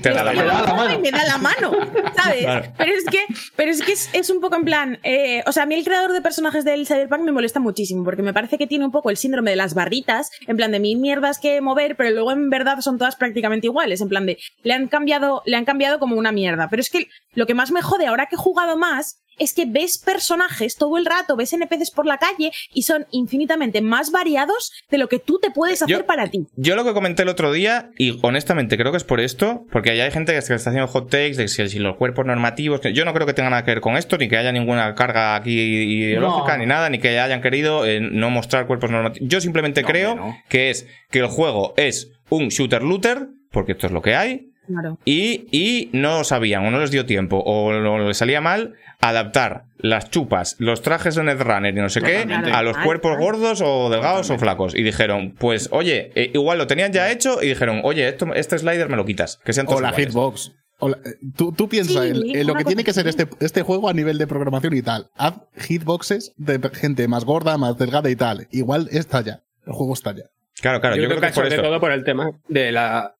[0.03, 0.63] Te da la da mano.
[0.67, 0.95] la mano.
[0.95, 1.71] y me da la mano,
[2.15, 2.43] ¿sabes?
[2.43, 2.73] Claro.
[2.77, 3.25] Pero es que,
[3.57, 4.99] pero es, que es, es un poco en plan.
[5.03, 8.23] eh, o sea, a mí el creador de personajes del Cyberpunk me molesta muchísimo, porque
[8.23, 10.99] me parece que tiene un poco el síndrome de las barritas, en plan de mil
[10.99, 14.03] mierdas que mover, pero luego en verdad son todas prácticamente iguales.
[14.03, 16.69] En plan de, le han cambiado, le han cambiado como una mierda.
[16.69, 19.65] Pero es que lo que más me jode ahora que he jugado más es que
[19.67, 24.73] ves personajes todo el rato, ves NPCs por la calle y son infinitamente más variados
[24.91, 26.47] de lo que tú te puedes hacer Yo- para ti.
[26.57, 29.91] Yo lo que comenté el otro día, y honestamente creo que es por esto, porque
[29.91, 33.05] hay gente que está haciendo hot takes de si, si los cuerpos normativos, que yo
[33.05, 35.53] no creo que tenga nada que ver con esto, ni que haya ninguna carga aquí
[35.53, 36.59] ideológica, No.
[36.59, 39.29] ni nada, ni que hayan querido eh, no mostrar cuerpos normativos.
[39.29, 40.37] Yo simplemente No, creo no.
[40.49, 44.99] que es que el juego es un shooter-looter, porque esto es lo que hay, Claro.
[45.05, 49.65] y, y no sabían o no les dio tiempo o no les salía mal adaptar
[49.79, 53.91] las chupas, los trajes de Netrunner y no sé qué a los cuerpos gordos o
[53.91, 54.75] delgados o flacos.
[54.75, 58.59] Y dijeron, pues oye, eh, igual lo tenían ya hecho y dijeron, oye, esto, este
[58.59, 60.09] slider me lo quitas, que sean todos O la iguales".
[60.09, 60.53] hitbox.
[60.79, 63.27] O la- eh, tú, tú piensas Sí, en, en lo que tiene que ser este,
[63.41, 65.09] este juego a nivel de programación y tal.
[65.17, 68.47] Haz hitboxes de gente más gorda, más delgada y tal.
[68.51, 69.41] Igual está ya.
[69.67, 70.25] El juego está ya.
[70.61, 71.69] Claro, claro, yo, creo que es por sobre esto.
[71.69, 73.15] todo por el tema de la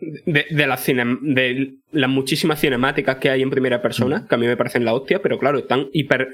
[0.00, 4.38] de, de, la cine- de las muchísimas cinemáticas que hay en primera persona, que a
[4.38, 6.28] mí me parecen la hostia, pero claro, están hiper.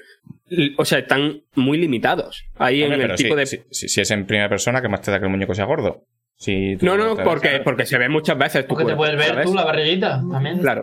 [0.77, 2.45] O sea, están muy limitados.
[2.57, 3.65] Ahí Hombre, en el tipo sí, de.
[3.71, 6.05] si es en primera persona, que más te da que el muñeco sea gordo.
[6.83, 9.47] No, no, porque, porque se ve muchas veces tu Porque te puedes ver ¿sabes?
[9.47, 10.59] tú la barriguita también.
[10.59, 10.83] Claro.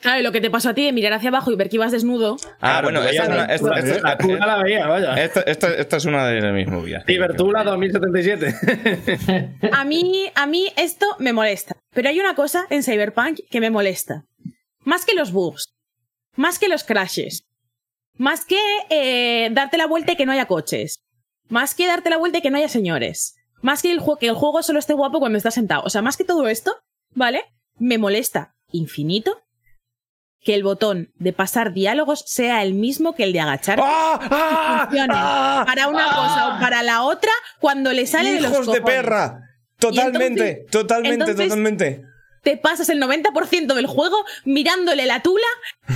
[0.00, 1.76] Claro, y lo que te pasó a ti de mirar hacia abajo y ver que
[1.76, 2.36] ibas desnudo.
[2.60, 3.28] Ah, Claro, bueno, esta es veías
[4.22, 5.14] una, la- veía, vaya.
[5.24, 7.04] esta es una de mis movidas.
[7.06, 8.54] Cibertula 2077.
[9.72, 11.76] A mí, a mí esto me molesta.
[11.92, 14.24] Pero hay una cosa en Cyberpunk que me molesta.
[14.84, 15.74] Más que los bugs,
[16.36, 17.44] más que los crashes,
[18.16, 18.58] más que
[18.90, 21.00] eh, darte la vuelta y que no haya coches,
[21.48, 24.28] más que darte la vuelta y que no haya señores, más que el, juego, que
[24.28, 25.82] el juego solo esté guapo cuando estás sentado.
[25.84, 26.74] O sea, más que todo esto,
[27.14, 27.44] ¿vale?
[27.78, 29.42] Me molesta infinito
[30.42, 33.78] que el botón de pasar diálogos sea el mismo que el de agachar.
[33.82, 34.18] ¡Ah!
[34.30, 34.88] ¡Ah!
[35.10, 35.64] ¡Ah!
[35.66, 37.30] para una cosa o para la otra
[37.60, 38.96] cuando le sale de los ¡Hijos de cojones.
[39.02, 39.40] perra!
[39.78, 42.04] Totalmente, entonces- totalmente, entonces- totalmente.
[42.42, 45.46] Te pasas el 90% del juego mirándole la tula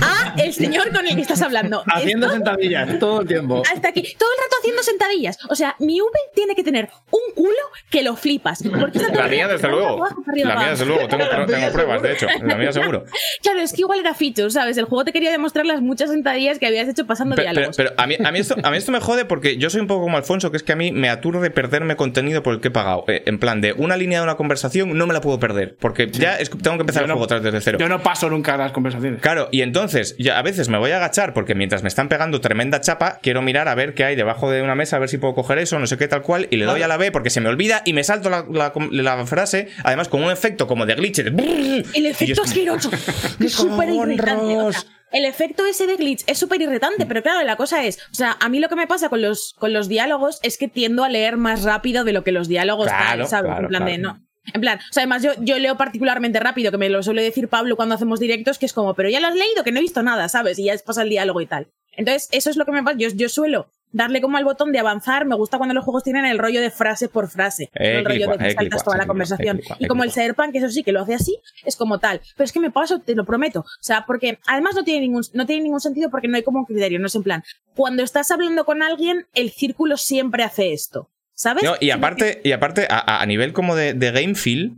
[0.01, 1.83] a el señor con el que estás hablando.
[1.93, 3.63] Haciendo Esto- sentadillas todo el tiempo.
[3.71, 5.37] hasta aquí, todo el rato haciendo sentadillas.
[5.49, 7.51] O sea, mi V tiene que tener un culo
[7.89, 8.63] que lo flipas.
[8.63, 9.87] Porque La mía, desde luego.
[10.03, 11.07] abajo, para arriba, La mía, desde luego.
[11.07, 12.27] Tengo, pruebas, de hecho.
[12.43, 13.05] La mía, seguro.
[13.41, 14.77] Claro, es que igual era feature, ¿sabes?
[14.77, 17.77] El juego te quería demostrar las muchas sentadillas que habías hecho pasando Pero, pero, diálogos.
[17.77, 19.87] pero a, mí, a, mí esto, a mí esto me jode porque yo soy un
[19.87, 22.69] poco como Alfonso, que es que a mí me aturde perderme contenido por el que
[22.69, 23.03] he pagado.
[23.07, 26.07] Eh, en plan, de una línea de una conversación no me la puedo perder, porque
[26.09, 27.77] ya es- tengo que empezar Yo el no- juego otra vez desde cero.
[27.79, 29.21] Yo no paso nunca las conversaciones.
[29.21, 32.41] Claro, y entonces ya a veces me voy a agachar porque mientras me están pegando
[32.41, 35.17] tremenda chapa, quiero mirar a ver qué hay debajo de una mesa, a ver si
[35.17, 37.29] puedo coger eso, no sé qué tal cual, y le doy a la B porque
[37.29, 40.85] se me olvida y me salto la, la- la frase, además con un efecto como
[40.85, 41.23] de glitch.
[41.23, 42.89] de brrr, El efecto asqueroso.
[43.39, 44.57] que es súper irritante.
[44.57, 44.87] O sea, cojones!
[45.11, 48.35] el efecto ese de glitch es súper irritante, pero claro, la cosa es, o sea,
[48.41, 51.09] a mí lo que me pasa con los, con los diálogos es que tiendo a
[51.09, 53.45] leer más rápido de lo que los diálogos Claro, tal, ¿sabes?
[53.51, 54.13] claro, en plan de, claro.
[54.19, 54.25] no.
[54.53, 57.47] En plan, o sea, además yo, yo leo particularmente rápido, que me lo suele decir
[57.47, 59.81] Pablo cuando hacemos directos, que es como, pero ya lo has leído, que no he
[59.81, 60.59] visto nada, ¿sabes?
[60.59, 61.67] Y ya pasa el diálogo y tal.
[61.97, 62.97] Entonces, eso es lo que me pasa.
[62.97, 65.25] Yo, yo suelo darle como al botón de avanzar.
[65.25, 67.69] Me gusta cuando los juegos tienen el rollo de frase por frase.
[67.73, 69.57] no Eh, el rollo de que eh, saltas toda la conversación.
[69.57, 70.11] eh, clicua, y como el.
[70.11, 72.21] Cyberpunk, eso sí, que lo hace así, es como tal.
[72.35, 73.61] Pero es que me paso, te lo prometo.
[73.61, 76.59] O sea, porque además no tiene ningún, no tiene ningún sentido porque no hay como
[76.59, 76.99] un criterio.
[76.99, 77.43] No es en plan,
[77.73, 81.09] cuando estás hablando con alguien, el círculo siempre hace esto.
[81.35, 81.63] ¿Sabes?
[81.63, 84.77] No, y aparte, y aparte a, nivel como de, de game feel,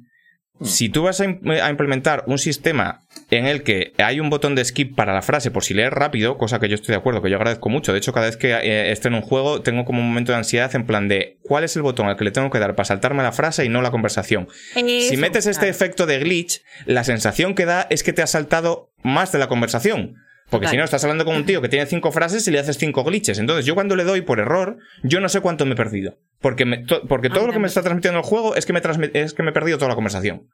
[0.64, 4.56] si tú vas a, im- a implementar un sistema en el que hay un botón
[4.56, 7.22] de skip para la frase por si lees rápido, cosa que yo estoy de acuerdo,
[7.22, 7.92] que yo agradezco mucho.
[7.92, 10.40] De hecho, cada vez que eh, esté en un juego, tengo como un momento de
[10.40, 12.86] ansiedad en plan de cuál es el botón al que le tengo que dar para
[12.86, 14.48] saltarme la frase y no la conversación.
[14.74, 15.70] si metes este claro.
[15.72, 19.48] efecto de glitch, la sensación que da es que te has saltado más de la
[19.48, 20.16] conversación.
[20.50, 22.78] Porque si no, estás hablando con un tío que tiene cinco frases y le haces
[22.78, 23.38] cinco glitches.
[23.40, 26.18] Entonces, yo cuando le doy por error, yo no sé cuánto me he perdido.
[26.40, 28.82] Porque, me- to- porque todo lo que me está transmitiendo el juego es que me,
[29.14, 30.48] es que me he perdido toda la conversación.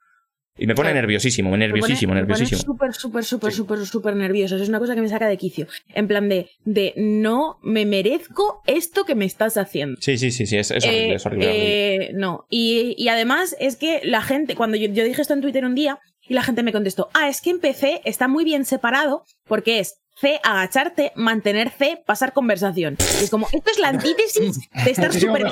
[0.56, 1.02] Y me pone Claro.
[1.02, 2.62] nerviosísimo, nerviosísimo, me pone nerviosísimo.
[2.62, 4.54] Súper, súper, súper, súper, súper nervioso.
[4.54, 5.66] Eso es una cosa que me saca de quicio.
[5.96, 10.00] En plan de, de no me merezco esto que me estás haciendo.
[10.00, 11.48] Sí, sí, sí, sí, es, es horrible, Eh, es horrible.
[11.50, 11.96] horrible.
[12.08, 12.46] eh, no.
[12.52, 15.74] Y, y además es que la gente, cuando yo, yo dije esto en Twitter un
[15.74, 15.98] día,
[16.28, 19.80] y la gente me contestó, ah, es que en PC está muy bien separado porque
[19.80, 22.96] es C, agacharte, mantener C, pasar conversación.
[23.20, 25.44] Y es como, esto es la antítesis de estar súper.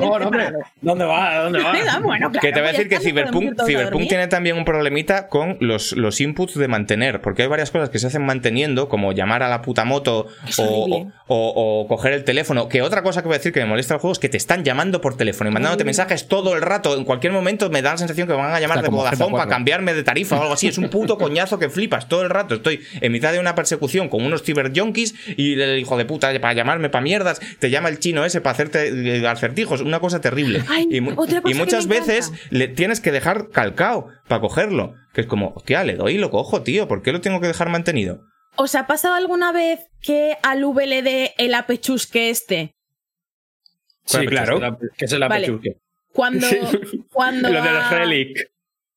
[0.81, 1.43] ¿Dónde va?
[1.43, 1.73] ¿Dónde va?
[2.01, 5.91] Bueno, claro, que te voy a decir que Cyberpunk, tiene también un problemita con los,
[5.93, 9.49] los inputs de mantener, porque hay varias cosas que se hacen manteniendo, como llamar a
[9.49, 10.27] la puta moto
[10.57, 11.11] o, horrible.
[11.27, 12.69] o- o coger el teléfono.
[12.69, 14.37] Que otra cosa que voy a decir que me molesta al juego es que te
[14.37, 16.95] están llamando por teléfono y mandándote mensajes todo el rato.
[16.97, 19.31] En cualquier momento me da la sensación que me van a llamar Está de Vodafone
[19.33, 19.37] GTA4.
[19.37, 20.67] para cambiarme de tarifa o algo así.
[20.67, 22.55] Es un puto coñazo que flipas todo el rato.
[22.55, 26.53] Estoy en mitad de una persecución con unos ciberjunkies y el hijo de puta para
[26.53, 29.81] llamarme para mierdas te llama el chino ese para hacerte eh, acertijos.
[29.81, 30.63] Una cosa terrible.
[30.69, 34.41] Ay, y, mu- otra cosa y que muchas veces le tienes que dejar calcao para
[34.41, 34.95] cogerlo.
[35.13, 36.87] Que es como, hostia, le doy y lo cojo, tío.
[36.87, 38.21] ¿Por qué lo tengo que dejar mantenido?
[38.55, 42.75] ¿Os ha pasado alguna vez que al V le dé el apechusque este?
[44.05, 44.59] Sí, claro.
[44.97, 45.47] Que es la Vale.
[45.47, 45.77] pechusque.
[46.13, 46.57] Cuando, Sí.
[47.11, 48.37] cuando Lo del relic.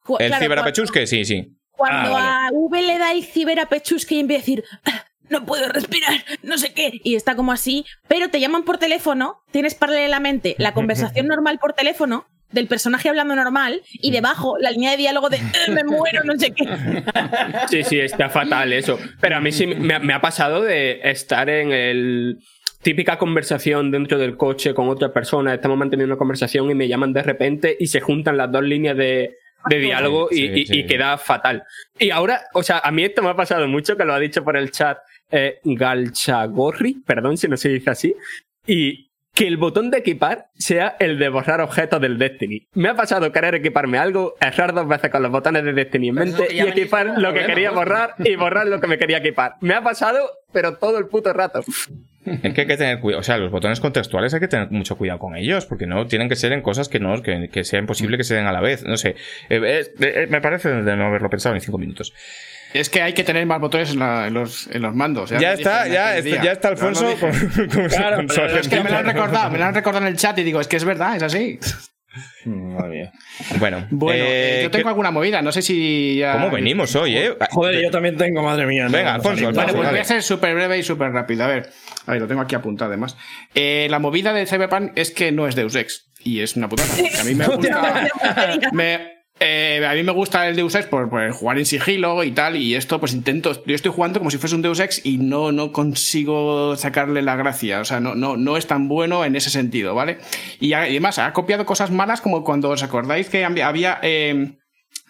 [0.03, 1.07] cu- ¿El claro, ciberapechusque?
[1.07, 1.57] Sí, sí.
[1.71, 5.04] Cuando Ah, a V le da el ciberapechusque y empieza a decir, "Ah,
[5.41, 6.13] no puedo respirar,
[6.43, 10.73] no sé qué, y está como así, pero te llaman por teléfono, tienes paralelamente la
[10.75, 15.39] conversación normal por teléfono del personaje hablando normal y debajo la línea de diálogo de
[15.39, 16.65] "Eh, me muero, no sé qué.
[17.69, 18.99] Sí, sí, está fatal eso.
[19.21, 22.39] Pero a mí sí me, me ha pasado de estar en el
[22.83, 27.13] típica conversación dentro del coche con otra persona, estamos manteniendo una conversación y me llaman
[27.13, 29.35] de repente y se juntan las dos líneas de,
[29.71, 30.79] de diálogo y, Sí, y- sí.
[30.81, 31.65] y queda fatal.
[31.99, 34.45] Y ahora, o sea, a mí esto me ha pasado mucho, que lo ha dicho
[34.45, 34.99] por el chat
[35.31, 38.15] eh, Galchagorri, perdón si no se dice así,
[38.67, 42.69] y que el botón de equipar sea el de borrar objetos del Destiny.
[42.75, 46.15] Me ha pasado querer equiparme algo, errar dos veces con los botones de Destiny en
[46.15, 47.77] mente y equipar lo que quería ¿no?
[47.77, 49.55] borrar y borrar lo que me quería equipar.
[49.61, 51.65] Me ha pasado, pero todo el puto rato.
[52.25, 53.21] Es que hay que tener cuidado.
[53.21, 56.29] O sea, los botones contextuales hay que tener mucho cuidado con ellos, porque no tienen
[56.29, 58.61] que ser en cosas que no, que, que sea imposible que se den a la
[58.61, 58.85] vez.
[58.85, 59.11] No sé.
[59.51, 62.15] Eh, eh, eh, me parece de no haberlo pensado en cinco minutos.
[62.75, 65.31] Es que hay que tener más botones en, la- en los, en los mandos.
[65.31, 67.21] Ya, está, ya, este- está Alfonso dije.
[67.21, 69.65] con, con su- Claro, con su pero es que me lo han recordado, me lo
[69.65, 71.59] han recordado en el chat y digo, es que es verdad, es así.
[72.45, 73.11] Bueno,
[73.91, 76.33] Bueno, eh, eh, yo tengo ¿qué- alguna movida, no sé si ya...
[76.35, 77.35] ¿cómo venimos hoy, eh?
[77.51, 78.85] Joder, yo también tengo, madre mía.
[78.89, 79.53] Venga, no Alfonso.
[79.53, 81.45] Bueno, pues voy a ser súper breve y súper rápido.
[81.45, 81.71] A ver,
[82.07, 83.17] a ver, lo tengo aquí apuntado además.
[83.55, 86.11] Eh, la movida de Cyberpunk es que no es Deus Ex.
[86.23, 86.89] Y es una putada.
[87.21, 88.09] A mí me gusta.
[88.73, 92.57] me- eh, a mí me gusta el Deus Ex por, jugar en sigilo y tal.
[92.57, 93.53] Y esto, pues intento.
[93.67, 97.37] Yo estoy jugando como si fuese un Deus Ex y no, no consigo sacarle la
[97.37, 97.81] gracia.
[97.81, 100.19] O sea, no, no, no es tan bueno en ese sentido, ¿vale?
[100.61, 104.53] Y además ha copiado cosas malas como cuando os acordáis que había, eh,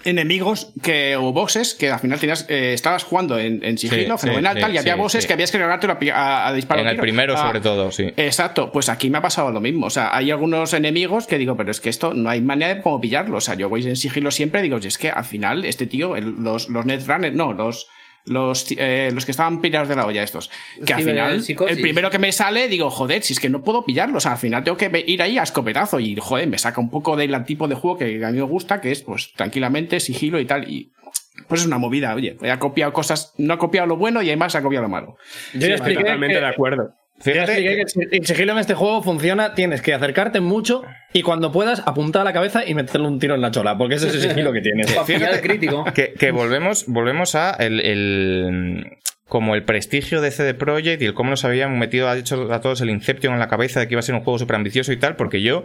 [0.05, 4.27] enemigos que, o bosses que al final tenías, eh, estabas jugando en, en sigilo, Sí,
[4.27, 5.29] fenomenal, sí, tal, y había sí, bosses sí.
[5.29, 6.83] que habías que cargarte a, disparar.
[6.83, 7.03] En el tiro.
[7.03, 8.13] primero, Ah, sobre todo, sí.
[8.17, 9.87] Exacto, pues aquí me ha pasado lo mismo.
[9.87, 12.83] O sea, hay algunos enemigos que digo, pero es que esto no hay manera de
[12.83, 13.39] cómo pillarlo.
[13.39, 15.87] O sea, yo voy en sigilo siempre y digo, "Oye, es que al final este
[15.87, 17.87] tío, el- los, los Netrunners, no, los.
[18.27, 20.51] Los, eh, los que estaban pillados de la olla estos.
[20.87, 23.85] Que al final, el primero que me sale, digo, joder, si es que no puedo
[23.85, 24.17] pillarlo.
[24.17, 26.01] O sea, al final tengo que ir ahí a escopetazo.
[26.01, 28.81] Y joder, me saca un poco del tipo de juego que a mí me gusta,
[28.81, 30.71] que es pues tranquilamente, sigilo y tal.
[30.71, 30.91] Y
[31.49, 32.37] pues es una movida, oye.
[32.51, 35.17] Ha copiado cosas, no ha copiado lo bueno y además ha copiado lo malo.
[35.53, 36.95] Yo ya expliqué Totalmente que- de acuerdo.
[37.19, 40.41] Ya Fíjate expliqué que el si- el sigilo en este juego funciona, tienes que acercarte
[40.41, 40.83] mucho
[41.13, 43.95] y cuando puedas apuntar a la cabeza y meterle un tiro en la chola, porque
[43.95, 44.89] ese es el sigilo que tienes.
[45.09, 45.85] El crítico.
[45.95, 51.15] que, que volvemos, volvemos a el, el- como el prestigio de CD Projekt y el
[51.15, 53.95] cómo nos habían metido ha hecho a todos el Inception en la cabeza de que
[53.95, 55.65] iba a ser un juego súper ambicioso y tal, porque yo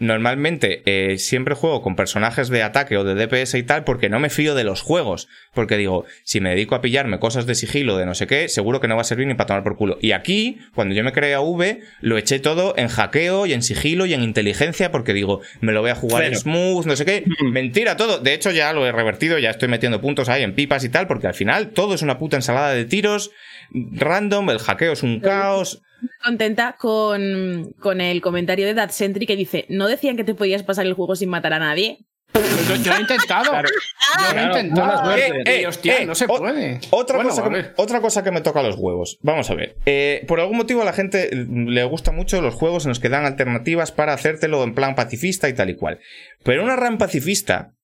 [0.00, 4.18] normalmente eh, siempre juego con personajes de ataque o de DPS y tal porque no
[4.18, 5.28] me fío de los juegos.
[5.54, 8.80] Porque digo, si me dedico a pillarme cosas de sigilo, de no sé qué, seguro
[8.80, 9.98] que no va a servir ni para tomar por culo.
[10.00, 13.62] Y aquí, cuando yo me creé a V, lo eché todo en hackeo y en
[13.62, 17.04] sigilo y en inteligencia porque digo, me lo voy a jugar en smooth, no sé
[17.04, 17.24] qué.
[17.44, 18.18] Mentira todo.
[18.18, 21.06] De hecho, ya lo he revertido, ya estoy metiendo puntos ahí en pipas y tal,
[21.06, 23.30] porque al final todo es una puta ensalada de tiros
[23.72, 25.82] random, el hackeo es un caos.
[26.24, 30.62] Contenta con, con el comentario de That Sentry que dice: No decían que te podías
[30.62, 31.98] pasar el juego sin matar a nadie.
[32.32, 33.52] Yo, yo lo he intentado.
[33.52, 35.04] Yo lo he intentado.
[35.04, 35.42] suerte.
[35.46, 36.80] Eh, eh, hostia, eh, no se puede.
[36.90, 39.18] Otra, Bueno, cosa que, otra cosa que me toca los huevos.
[39.22, 39.76] Vamos a ver.
[39.84, 43.08] Eh, por algún motivo a la gente le gusta mucho los juegos en los que
[43.08, 45.98] dan alternativas para hacértelo en plan pacifista y tal y cual.
[46.44, 47.74] Pero una RAM pacifista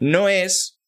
[0.00, 0.80] no es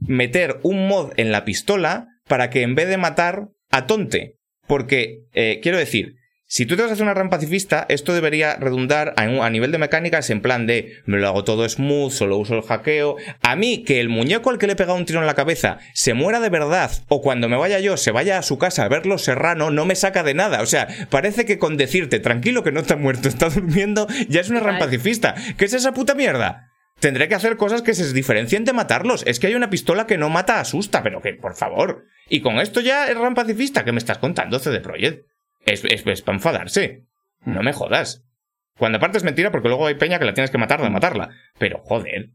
[0.00, 4.38] meter un mod en la pistola para que en vez de matar, atonte.
[4.70, 6.14] Porque, eh, quiero decir,
[6.46, 9.50] si tú te vas a hacer una RAM pacifista, esto debería redundar a, un- a
[9.50, 13.16] nivel de mecánicas en plan de me lo hago todo smooth, solo uso el hackeo.
[13.42, 15.78] A mí, que el muñeco al que le he pegado un tiro en la cabeza
[15.92, 18.88] se muera de verdad, o cuando me vaya yo se vaya a su casa a
[18.88, 20.62] verlo serrano, no me saca de nada.
[20.62, 24.50] O sea, parece que con decirte tranquilo que no está muerto, está durmiendo, ya es
[24.50, 24.88] una RAM Total.
[24.88, 25.34] pacifista.
[25.56, 26.68] ¿Qué es esa puta mierda?
[27.00, 29.24] Tendré que hacer cosas que se diferencien de matarlos.
[29.26, 32.04] Es que hay una pistola que no mata, asusta, pero que, por favor.
[32.30, 33.84] Y con esto ya es RAM pacifista.
[33.84, 35.26] ¿Qué me estás contando, CD Projekt?
[35.66, 37.04] Es, es, es para enfadarse.
[37.44, 38.24] No me jodas.
[38.78, 41.30] Cuando aparte es mentira porque luego hay peña que la tienes que matar de matarla.
[41.58, 42.30] Pero joder.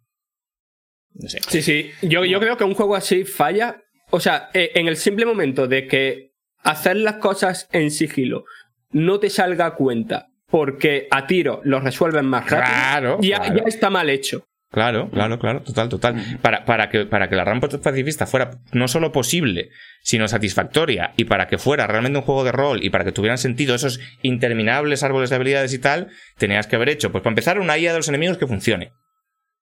[1.13, 1.39] No sé.
[1.47, 1.91] Sí, sí.
[2.01, 3.81] Yo, yo creo que un juego así falla.
[4.11, 8.45] O sea, eh, en el simple momento de que hacer las cosas en sigilo
[8.91, 13.55] no te salga a cuenta porque a tiro lo resuelven más rápido, Claro, ya, claro.
[13.55, 14.45] ya está mal hecho.
[14.76, 16.38] Claro, claro, claro, total, total.
[16.41, 19.69] Para, para, que, para que la rampa pacifista fuera no solo posible,
[20.02, 23.38] sino satisfactoria, y para que fuera realmente un juego de rol, y para que tuvieran
[23.38, 27.57] sentido esos interminables árboles de habilidades y tal, tenías que haber hecho, pues para empezar,
[27.57, 28.91] una IA de los enemigos que funcione.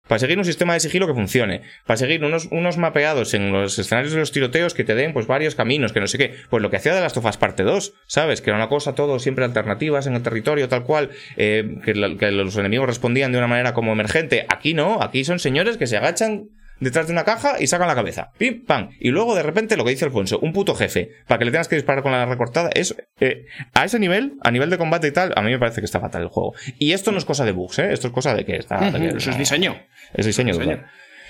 [0.08, 1.62] Para seguir un sistema de sigilo que funcione.
[1.86, 5.28] Para seguir unos, unos mapeados en los escenarios de los tiroteos que te den pues
[5.28, 6.36] varios caminos, que no sé qué.
[6.50, 8.42] Pues lo que hacía de las tofas parte 2, ¿sabes?
[8.42, 11.12] Que era una cosa todo siempre alternativas en el territorio, tal cual.
[11.38, 14.46] eh, que, los enemigos respondían de una manera como emergente.
[14.50, 16.50] Aquí no, aquí son señores que se agachan
[16.80, 18.32] detrás de una caja y sacan la cabeza.
[18.38, 18.90] Pim, pam.
[19.00, 21.68] Y luego de repente lo que dice Alfonso, un puto jefe, para que le tengas
[21.68, 25.12] que disparar con la recortada, es eh, a ese nivel, a nivel de combate y
[25.12, 26.54] tal, a mí me parece que está fatal el juego.
[26.78, 27.94] Y esto no es cosa de bugs, ¿eh?
[27.94, 28.92] Esto es cosa de que está...
[28.92, 29.76] de que Eso es diseño.
[30.14, 30.84] Es diseño, Diseño.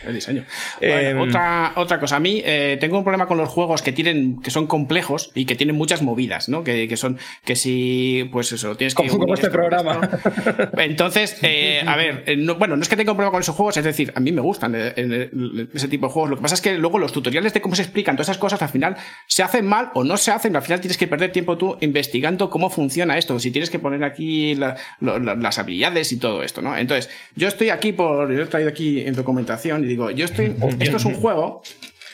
[0.05, 0.43] El diseño.
[0.81, 2.17] Eh, Bueno, otra, otra cosa.
[2.17, 5.45] A mí eh, tengo un problema con los juegos que tienen, que son complejos y
[5.45, 6.63] que tienen muchas movidas, ¿no?
[6.63, 9.07] Que, que son, que si, pues eso, tienes que.
[9.07, 10.01] Como, este programa.
[10.13, 10.81] esto.
[10.81, 13.55] Entonces, eh, a ver, eh, no- bueno, no es que tenga un problema con esos
[13.55, 16.29] juegos, es decir, a mí me gustan ese tipo de juegos.
[16.31, 18.61] Lo que pasa es que luego los tutoriales de cómo se explican todas esas cosas
[18.61, 18.95] al final
[19.27, 20.55] se hacen mal o no se hacen.
[20.55, 23.39] Al final tienes que perder tiempo tú investigando cómo funciona esto.
[23.39, 26.75] Si tienes que poner aquí la- lo- la- las habilidades y todo esto, ¿no?
[26.77, 28.31] Entonces, yo estoy aquí por.
[28.33, 30.55] Yo he traído aquí en documentación y digo, yo estoy.
[30.79, 31.61] Esto es un juego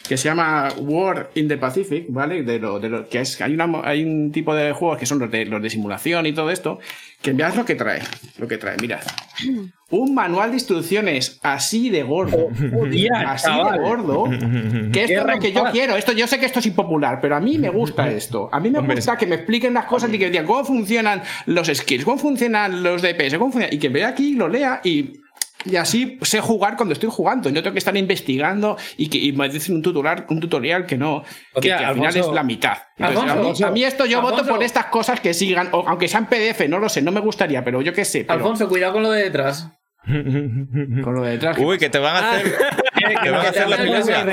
[0.09, 2.41] que se llama War in the Pacific, ¿vale?
[2.41, 5.19] De lo, de lo que es, hay, una, hay un tipo de juegos que son
[5.19, 6.79] los de, los de simulación y todo esto,
[7.21, 8.01] que mirad lo que trae,
[8.39, 9.01] lo que trae, mirad.
[9.91, 12.47] Un manual de instrucciones así de gordo,
[12.81, 13.73] Hostia, así chaval.
[13.73, 14.23] de gordo,
[14.93, 15.95] que esto es lo que yo quiero.
[15.95, 18.49] Esto, yo sé que esto es impopular, pero a mí me gusta esto.
[18.51, 18.95] A mí me Hombre.
[18.95, 22.17] gusta que me expliquen las cosas y que me digan cómo funcionan los skills, cómo
[22.17, 25.21] funcionan los DPS, cómo funciona, y que vea aquí, lo lea y
[25.65, 27.49] y así sé jugar cuando estoy jugando.
[27.51, 30.97] No tengo que estar investigando y que y me dicen un tutorial, un tutorial que
[30.97, 31.29] no, que,
[31.59, 32.77] Hostia, que al Alfonso- final es la mitad.
[32.97, 35.83] Entonces, Alfonso, a, mí, a mí esto yo voto por estas cosas que sigan, o
[35.87, 38.21] aunque sean PDF, no lo sé, no me gustaría, pero yo qué sé.
[38.21, 39.69] Pero Alfonso, cuidado con lo de detrás.
[40.05, 41.57] con lo de detrás.
[41.59, 42.53] Uy, que te van a hacer.
[43.23, 44.25] que van a hacer la epilepsia.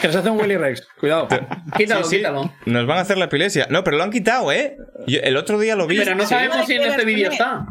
[0.00, 0.84] Que nos hace un Willy Rex.
[0.98, 1.28] Cuidado.
[1.76, 2.52] Quítalo, Sí, sí, quítalo.
[2.66, 3.68] Nos van a hacer la epilepsia.
[3.70, 4.76] No, pero lo han quitado, ¿eh?
[5.06, 5.98] Yo- el otro día lo vi.
[5.98, 7.64] Pero no Sí, sabemos si en este vídeo está.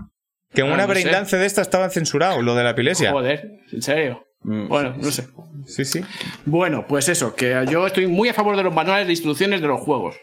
[0.54, 1.02] Que en Ah, una no sé.
[1.02, 3.12] breakdance de esta estaba censurado, lo de la epilepsia.
[3.12, 4.24] Joder, en serio.
[4.42, 5.28] Bueno, no sé.
[5.66, 6.02] Sí, sí.
[6.46, 9.68] Bueno, pues eso, que yo estoy muy a favor de los manuales de instrucciones de
[9.68, 10.16] los juegos.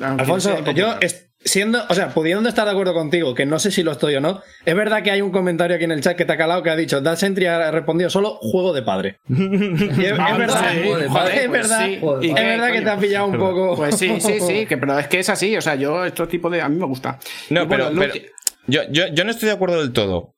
[0.00, 0.94] Alfonso, yo
[1.44, 4.20] siendo, o sea, pudiendo estar de acuerdo contigo, que no sé si lo estoy o
[4.20, 6.62] no, es verdad que hay un comentario aquí en el chat que te ha calado
[6.62, 9.18] que ha dicho, Dad Sentry ha respondido solo juego de padre.
[9.28, 11.98] Y es, es Ah, verdad, sí, joder, joder, es pues verdad, sí.
[12.00, 13.76] Joder, ¿Y es verdad que te ha pillado un poco.
[13.76, 16.50] Pues sí, sí, sí, que, pero es que es así, o sea, yo, estos tipos
[16.50, 16.62] de.
[16.62, 17.18] A mí me gusta.
[17.50, 17.90] No, Y pero,
[18.66, 20.34] yo, yo, yo no estoy de acuerdo del todo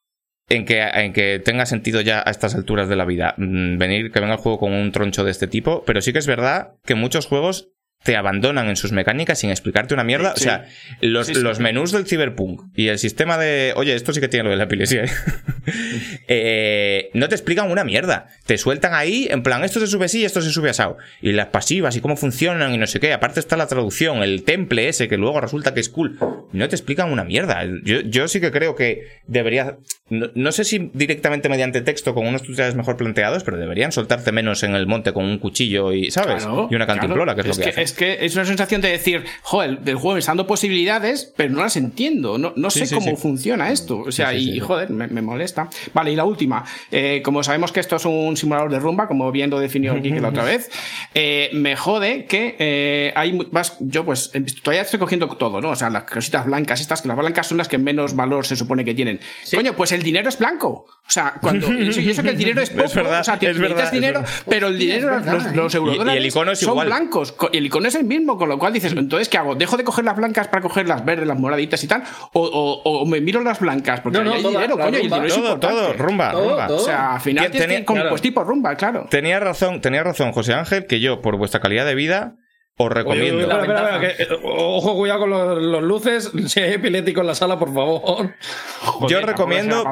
[0.48, 4.12] en que, en que tenga sentido ya a estas alturas de la vida mm, venir
[4.12, 6.74] que venga el juego con un troncho de este tipo, pero sí que es verdad
[6.84, 7.70] que muchos juegos
[8.02, 10.34] te abandonan en sus mecánicas sin explicarte una mierda.
[10.36, 10.42] Sí.
[10.42, 10.68] O sea,
[11.00, 11.40] los, Sí, sí.
[11.40, 13.72] los menús del Cyberpunk y el sistema de.
[13.76, 15.04] Oye, esto sí que tiene lo de la epilepsia.
[16.28, 17.10] ¿eh?
[17.14, 18.28] No te explican una mierda.
[18.46, 20.96] Te sueltan ahí, en plan, esto se sube así y esto se sube asado.
[21.22, 23.12] Y las pasivas y cómo funcionan y no sé qué.
[23.12, 26.18] Aparte está la traducción, el temple ese que luego resulta que es cool.
[26.52, 27.64] No te explican una mierda.
[27.82, 29.76] Yo, yo sí que creo que debería.
[30.10, 34.32] No, no sé si directamente mediante texto con unos tutoriales mejor planteados, pero deberían soltarte
[34.32, 36.44] menos en el monte con un cuchillo y, ¿sabes?
[36.44, 37.42] Claro, y una cantimplora, claro.
[37.44, 37.82] que es lo que, hace.
[37.82, 41.52] Es que es una sensación de decir, joder, el juego me está dando posibilidades, pero
[41.52, 42.36] no las entiendo.
[42.38, 43.16] No, no Sí, sé sí, cómo sí.
[43.16, 43.98] funciona esto.
[43.98, 45.68] O sea, y joder, me, me molesta.
[45.92, 46.64] Vale, y la última.
[46.90, 50.10] Eh, como sabemos que esto es un simulador de rumba, como bien lo definió aquí
[50.10, 50.70] la otra vez,
[51.14, 53.76] eh, me jode que eh, hay más.
[53.80, 55.70] Yo, pues, em, todavía estoy cogiendo todo, ¿no?
[55.70, 58.56] O sea, las cositas blancas, estas, que las blancas son las que menos valor se
[58.56, 59.20] supone que tienen.
[59.54, 60.86] Coño, pues el dinero es blanco.
[61.06, 61.70] O sea, cuando.
[61.72, 62.88] y eso, y eso que el dinero es poco.
[62.94, 64.34] verdad, o sea, te es verdad, es dinero, verdad.
[64.48, 65.50] pero el dinero, es verdad, los, ¿eh?
[65.54, 66.86] los eurodólares Y- y el icono es son igual.
[66.86, 67.32] blancos.
[67.32, 69.54] co- y el icono es el mismo, con lo cual dices, entonces, ¿qué hago?
[69.54, 72.02] ¿Dejo de coger las blancas para coger las verdes, las moraditas y tal?
[72.32, 74.00] ¿O, o- o me miro las blancas?
[74.00, 75.16] Porque No, hay dinero, coño, y el rumba.
[75.16, 75.76] dinero es Todo, importante.
[75.76, 76.66] todo, rumba, Todo, rumba.
[76.66, 76.76] todo.
[76.76, 78.10] O sea, al final tienes tenía- que ir como, claro.
[78.10, 79.06] pues tipo rumba, claro.
[79.10, 82.36] Tenía razón, tenía razón, José Ángel, que yo, por vuestra calidad de vida,
[82.76, 83.36] os recomiendo.
[83.36, 84.06] oye, espera, espera, ventaja.
[84.08, 86.32] espera, que, eh, ojo, cuidado con los, los luces.
[86.48, 88.32] Si hay epiléptico en la sala, por favor.
[88.80, 89.84] Joder, Yo recomiendo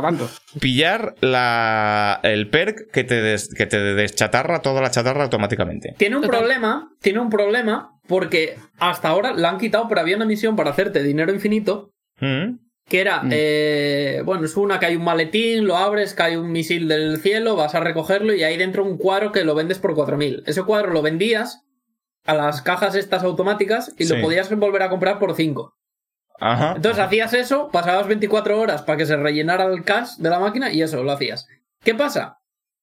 [0.61, 5.95] pillar la, el perk que te, des- que te deschatarra toda la chatarra automáticamente.
[5.97, 10.27] Tiene un problema, tiene un problema porque hasta ahora la han quitado, pero había una
[10.27, 11.91] misión para hacerte dinero infinito
[12.21, 12.59] Mm.
[12.93, 16.89] Que era, eh, bueno, es una que hay un maletín, lo abres, cae un misil
[16.89, 20.43] del cielo, vas a recogerlo y hay dentro un cuadro que lo vendes por 4.000.
[20.45, 21.63] Ese cuadro lo vendías
[22.27, 24.15] a las cajas estas automáticas y Sí.
[24.15, 25.75] lo podías volver a comprar por 5.
[26.39, 26.75] Ajá.
[26.77, 30.71] Entonces hacías eso, pasabas 24 horas para que se rellenara el cash de la máquina
[30.71, 31.49] y eso lo hacías.
[31.83, 32.41] ¿Qué pasa?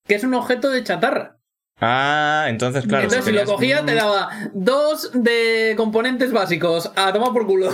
[0.08, 1.38] Que es un objeto de chatarra.
[1.82, 3.04] Ah, entonces, claro.
[3.06, 6.92] Entonces, si tenías- lo cogía, te daba dos de componentes básicos.
[6.96, 7.70] A tomar por culo.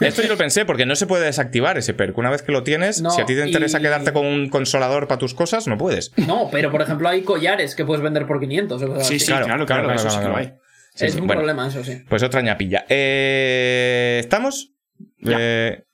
[0.00, 2.16] Esto yo lo pensé, porque no se puede desactivar ese perk.
[2.16, 4.48] Una vez que lo tienes, No, si a ti te interesa y- quedarte con un
[4.48, 6.12] consolador para tus cosas, no puedes.
[6.16, 8.82] No, pero por ejemplo, hay collares que puedes vender por 500.
[8.82, 10.52] o cosas Sí, sí, claro, claro, claro, claro, eso sí que lo hay.
[10.94, 11.40] Sí, es sí, un bueno.
[11.40, 12.02] problema, eso sí.
[12.08, 12.84] Pues otra ñapilla.
[12.88, 14.72] Eh, ¿Estamos?
[15.18, 15.36] Ya.
[15.38, 15.84] Eh,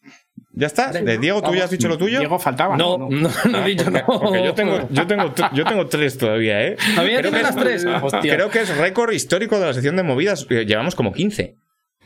[0.59, 0.91] ¿Ya está?
[0.91, 2.19] Eh, Diego, ¿tú ya has dicho lo tuyo?
[2.19, 2.79] Diego faltaba.
[2.79, 3.11] No, ¿no?
[3.11, 4.21] no, no, he dicho Porque, no.
[4.21, 6.77] porque yo tengo, yo tengo, yo tengo tres todavía, ¿eh?
[6.95, 7.87] ¿Todavía Creo que, tienes es, las tres?
[8.03, 8.35] Hostia.
[8.35, 10.47] creo que es récord histórico de la sección de movidas.
[10.49, 11.57] Eh, Llevamos como 15.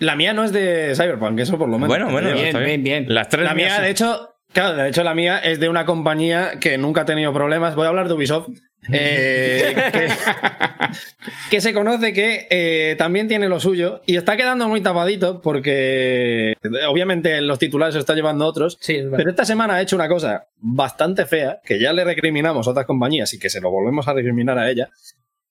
[0.00, 1.88] La mía no es de Cyberpunk, eso por lo menos.
[1.88, 3.04] Bueno, bueno, Bien, está bien, bien.
[3.08, 6.58] Las tres La mía, de hecho, claro, de hecho la mía es de una compañía
[6.58, 7.76] que nunca ha tenido problemas.
[7.76, 8.48] Voy a hablar de Ubisoft.
[8.92, 10.08] Eh, que,
[11.50, 16.54] que se conoce que eh, también tiene lo suyo y está quedando muy tapadito porque
[16.88, 18.78] obviamente en los titulares se está llevando otros.
[18.80, 19.06] Sí, es.
[19.14, 22.86] Pero esta semana ha hecho una cosa bastante fea, que ya le recriminamos a otras
[22.86, 24.88] compañías y que se lo volvemos a recriminar a ella,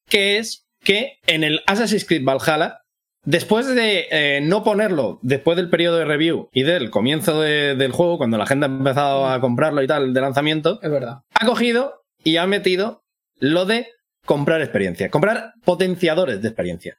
[0.07, 2.81] que es que en el Assassin's Creed Valhalla,
[3.25, 7.91] después de eh, no ponerlo después del periodo de review y del comienzo de- del
[7.91, 11.19] juego, cuando la gente ha empezado a comprarlo y tal, de lanzamiento, Es verdad.
[11.33, 13.03] ha cogido y ha metido
[13.39, 13.87] lo de
[14.25, 16.97] comprar experiencia, comprar potenciadores de experiencia.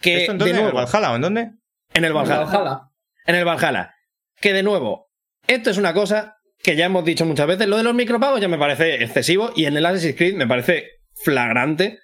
[0.00, 0.50] Que ¿Esto en de?
[0.50, 1.50] ¿En el Valhalla o en dónde?
[1.92, 2.44] en el Valhalla.
[2.44, 2.80] Valhalla.
[3.26, 3.94] En el Valhalla.
[4.40, 5.08] Que de nuevo,
[5.46, 7.68] esto es una cosa que ya hemos dicho muchas veces.
[7.68, 10.86] Lo de los micropagos ya me parece excesivo y en el Assassin's Creed me parece
[11.12, 11.98] flagrante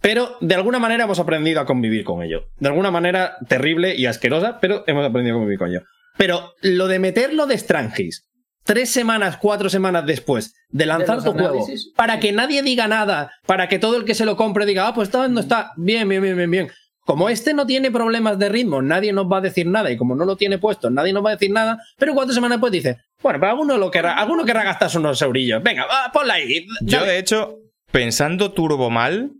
[0.00, 2.50] Pero de alguna manera hemos aprendido a convivir con ello.
[2.58, 5.82] De alguna manera terrible y asquerosa, pero hemos aprendido a convivir con ello.
[6.16, 8.28] Pero lo de meterlo de Strangis
[8.64, 11.66] tres semanas, cuatro semanas después de lanzar tu juego,
[11.96, 14.94] para que nadie diga nada, para que todo el que se lo compre diga, ah,
[14.94, 16.70] pues está, no está, bien, bien, bien, bien, bien.
[17.00, 20.14] Como este no tiene problemas de ritmo, nadie nos va a decir nada, y como
[20.14, 22.98] no lo tiene puesto, nadie nos va a decir nada, pero cuatro semanas después dice,
[23.22, 25.62] bueno, pero alguno, lo querrá, alguno querrá gastarse unos eurillos.
[25.62, 26.66] Venga, va, ponla ahí.
[26.82, 27.12] Yo, dale".
[27.12, 27.60] de hecho,
[27.90, 29.32] pensando turbo mal,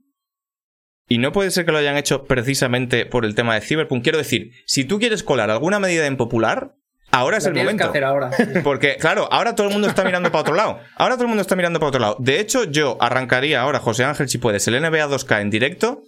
[1.09, 4.19] y no puede ser que lo hayan hecho precisamente por el tema de Cyberpunk, quiero
[4.19, 6.75] decir, si tú quieres colar alguna medida impopular,
[7.19, 7.91] ahora es Lo el tienes que momento.
[7.91, 8.31] hacer ahora.
[8.65, 10.81] Porque, claro, ahora todo el mundo está mirando para otro lado.
[10.97, 12.17] Ahora todo el mundo está mirando para otro lado.
[12.19, 16.03] De hecho, yo arrancaría ahora, José Ángel, si puedes, el NBA 2K en directo.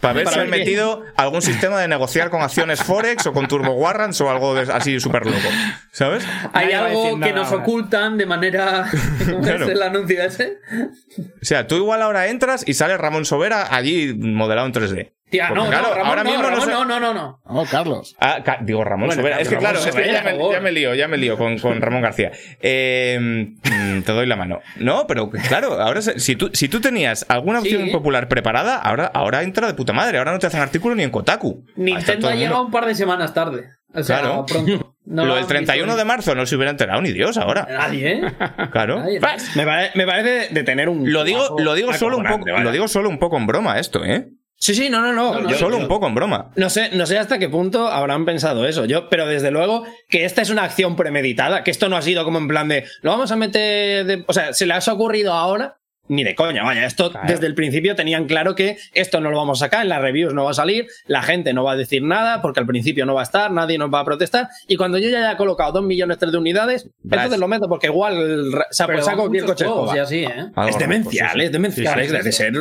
[0.00, 3.48] Para ver Para si han metido algún sistema de negociar con acciones Forex o con
[3.48, 5.38] Turbo Warrants o algo de- así súper loco.
[5.90, 6.24] ¿Sabes?
[6.52, 7.62] Hay algo que nos ahora.
[7.64, 8.88] ocultan de manera.
[9.26, 9.64] ¿Cómo Claro.
[9.64, 10.58] es el anuncio ese?
[11.18, 15.12] O sea, tú igual ahora entras y sale Ramón Sobera allí modelado en 3D.
[15.30, 17.40] Tía, no, claro, no, Ramón, ahora no, mismo no sé- no, no, no, no.
[17.44, 18.16] Oh, Carlos.
[18.18, 19.40] Ah, ca- digo Ramón Bueno, Sobera.
[19.40, 21.36] Es que Ramón claro, es que Sobera, ya, me, ya me lío, ya me lío
[21.36, 22.32] con, con Ramón García.
[22.60, 24.60] Eh, mm, te doy la mano.
[24.76, 27.90] No, pero claro, ahora si tú, si tú tenías alguna opción Sí.
[27.90, 30.18] popular preparada, ahora, ahora entra de puta madre.
[30.18, 31.64] Ahora no te hacen artículo ni en Kotaku.
[31.76, 32.62] Nintendo mundo.
[32.64, 33.68] un par de semanas tarde.
[33.94, 34.46] O sea, Claro.
[34.46, 34.94] pronto.
[35.08, 37.66] No Lo del han 31 visto de marzo no se hubiera enterado ni Dios ahora.
[37.70, 38.20] Nadie, ¿eh?
[38.70, 38.98] Claro.
[38.98, 39.20] Nadie.
[39.56, 41.10] Me, pare- me parece de tener un.
[41.10, 44.04] Lo digo, lo digo solo un poco, lo digo solo un poco en broma esto,
[44.04, 44.26] ¿eh?
[44.60, 45.40] Sí, sí, no, no, no.
[45.40, 46.50] No, Yo- solo yo- un poco en broma.
[46.56, 48.84] No sé, no sé hasta qué punto habrán pensado eso.
[48.86, 52.24] Yo, pero desde luego que esta es una acción premeditada, que esto no ha sido
[52.24, 54.04] como en plan de lo vamos a meter.
[54.04, 55.76] de- o sea, se les ha ocurrido ahora.
[56.10, 57.26] Ni de coña, vaya, esto Claro.
[57.30, 60.32] desde el principio tenían claro que esto no lo vamos a sacar, en las reviews
[60.32, 63.12] no va a salir, la gente no va a decir nada porque al principio no
[63.12, 65.82] va a estar, nadie nos va a protestar y cuando yo ya haya colocado dos
[65.82, 68.16] millones tres de unidades, entonces lo meto porque igual
[68.54, 69.96] o sea, Pero pues saco cualquier muchos coche juegos escoba.
[69.98, 70.46] y así, ¿eh?
[70.56, 72.38] Algo Es demencial, es demencial, Sí, sí, es sí, de sí.
[72.38, 72.52] ser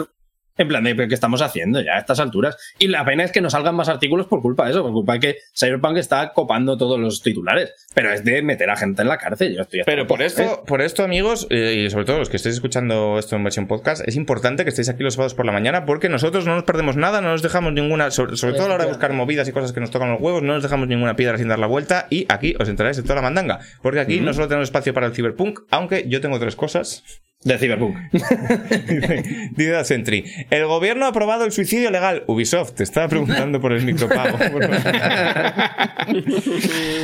[0.58, 2.58] en plan de ¿pero ¿qué estamos haciendo ya a estas alturas?
[2.80, 5.14] Y la pena es que no salgan más artículos por culpa de eso, por culpa
[5.14, 7.74] de que Cyberpunk está copando todos los titulares.
[7.94, 9.56] Pero es de meter a gente en la cárcel.
[9.56, 12.56] Yo estoy Pero por esto, por esto, amigos, eh, y sobre todo los que estéis
[12.56, 15.86] escuchando esto en versión podcast, es importante que estéis aquí los sábados por la mañana
[15.86, 18.76] porque nosotros no nos perdemos nada, no nos dejamos ninguna, sobre, sobre todo a la
[18.76, 21.16] hora de buscar movidas y cosas que nos tocan los huevos, no nos dejamos ninguna
[21.16, 23.60] piedra sin dar la vuelta y aquí os enteráis de toda la mandanga.
[23.82, 27.04] Porque aquí no solo tenemos espacio para el Cyberpunk, aunque yo tengo tres cosas.
[27.48, 27.98] De Cyberpunk.
[29.56, 30.26] Dice Sentry.
[30.50, 32.26] El gobierno ha aprobado el suicidio legal.
[32.28, 34.38] Ubisoft, te estaba preguntando por el micropago.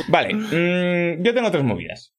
[0.08, 2.14] vale, mm, yo tengo tres movidas.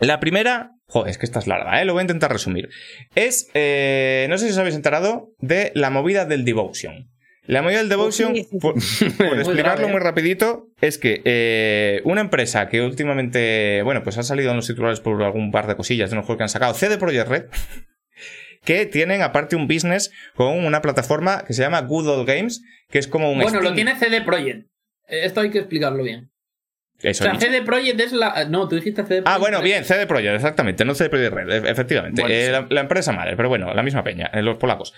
[0.00, 1.84] La primera, joder, es que esta es larga, ¿eh?
[1.84, 2.68] lo voy a intentar resumir.
[3.14, 7.12] Es, eh, no sé si os habéis enterado de la movida del Devotion.
[7.44, 8.58] La movida del Devotion, Sí, sí, sí.
[8.58, 8.74] por,
[9.16, 9.90] por explicarlo ¿eh?
[9.90, 14.66] muy rapidito, es que eh, una empresa que últimamente, bueno, pues ha salido en los
[14.66, 17.44] titulares por algún par de cosillas de unos juegos que han sacado, CD Projekt Red,
[18.64, 22.98] que tienen aparte un business con una plataforma que se llama Good Old Games, que
[22.98, 24.68] es como un Bueno, lo tiene CD Projekt.
[25.08, 26.31] Esto hay que explicarlo bien.
[27.02, 27.38] Eso o sea.
[27.40, 28.44] CD Projekt es la.
[28.48, 29.28] No, tú dijiste CD Projekt.
[29.28, 32.22] Ah, bueno, bien, CD Projekt, exactamente, no CD Projekt Red, e- efectivamente.
[32.22, 32.52] Bueno, Eh, sí.
[32.52, 34.94] la, la empresa madre, pero bueno, la misma peña, eh, los polacos.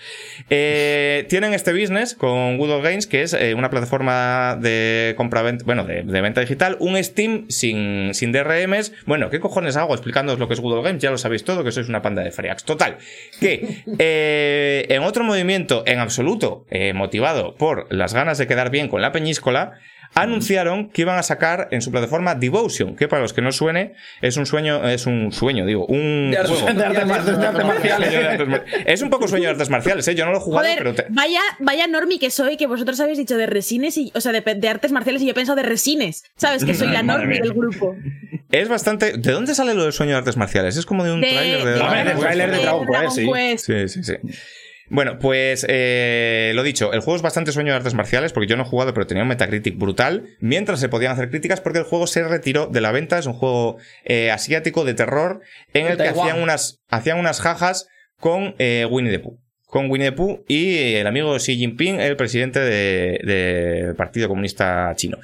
[0.49, 5.43] Eh, tienen este business con Good Old Games, que es eh, una plataforma de compra
[5.65, 8.93] bueno, de, de venta digital, un Steam sin, sin DRMs.
[9.05, 11.01] Bueno, ¿qué cojones hago explicándoos lo que es Good Old Games?
[11.01, 12.63] Ya lo sabéis todo, que sois una panda de freaks.
[12.65, 12.97] Total,
[13.39, 18.87] que eh, en otro movimiento en absoluto eh, motivado por las ganas de quedar bien
[18.87, 19.73] con la peñíscola,
[20.15, 23.93] anunciaron que iban a sacar en su plataforma Devotion, que para los que no suene,
[24.21, 26.65] es un sueño, es un sueño, digo, un De juego.
[26.73, 28.11] De artes de artes marciales.
[28.11, 30.15] De Es un poco sueño de artes marciales, ¿eh?
[30.15, 32.99] Yo no lo he jugado, Joder, pero te- vaya, vaya normi que soy, que vosotros
[32.99, 35.57] habéis dicho de resines, y, o sea, de, de artes marciales, y yo he pensado
[35.57, 36.23] de resines.
[36.37, 36.63] ¿Sabes?
[36.65, 37.95] Que soy la normi del grupo.
[38.51, 39.17] es bastante.
[39.17, 40.77] ¿De dónde sale lo del sueño de artes marciales?
[40.77, 43.31] Es como de un De, tráiler de, de- tráiler de Dragon Quest, sí.
[43.31, 43.65] Quest.
[43.65, 44.13] Sí, sí, sí.
[44.89, 48.55] Bueno, pues eh, lo dicho, el juego es bastante sueño de artes marciales porque yo
[48.55, 50.27] no he jugado, pero tenía un Metacritic brutal.
[50.39, 53.17] Mientras se podían hacer críticas porque el juego se retiró de la venta.
[53.17, 55.41] Es un juego eh, asiático de terror
[55.73, 57.87] en el que hacían unas, hacían unas jajas
[58.19, 59.39] con eh, Winnie the Pooh.
[59.65, 64.93] Con Winnie the Pooh y el amigo Xi Jinping, el presidente de- del Partido Comunista
[64.95, 65.17] Chino.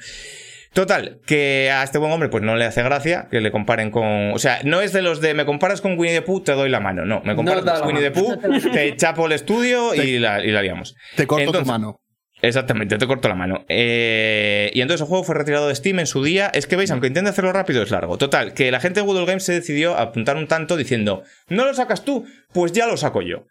[0.72, 4.32] Total, que a este buen hombre pues no le hace gracia que le comparen con...
[4.32, 6.70] O sea, no es de los de me comparas con Winnie the Pooh, te doy
[6.70, 7.04] la mano.
[7.04, 8.10] No, me comparas No con Winnie the.
[8.10, 8.36] Pooh,
[8.72, 10.94] te chapo el estudio y la, y la liamos.
[11.16, 11.98] Te corto Entonces- tu mano.
[12.44, 13.64] Exactamente, te corto la mano.
[13.68, 16.50] Eh, y entonces el juego fue retirado de Steam en su día.
[16.52, 18.18] Es que veis, aunque intente hacerlo rápido, es largo.
[18.18, 21.64] Total, que la gente de Google Games se decidió a apuntar un tanto diciendo, ¿no
[21.64, 22.26] lo sacas tú?
[22.52, 23.46] Pues ya lo saco yo.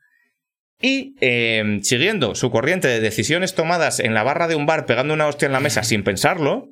[0.82, 5.14] Y eh, siguiendo su corriente de decisiones tomadas en la barra de un bar pegando
[5.14, 6.68] una hostia en la mesa sin pensarlo,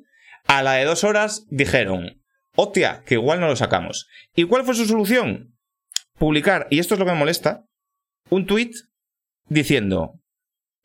[0.50, 2.20] a la de dos horas dijeron,
[2.56, 4.08] hostia, que igual no lo sacamos.
[4.34, 5.56] ¿Y cuál fue su solución?
[6.18, 7.66] Publicar, y esto es lo que me molesta,
[8.30, 8.72] un tweet
[9.46, 10.20] diciendo,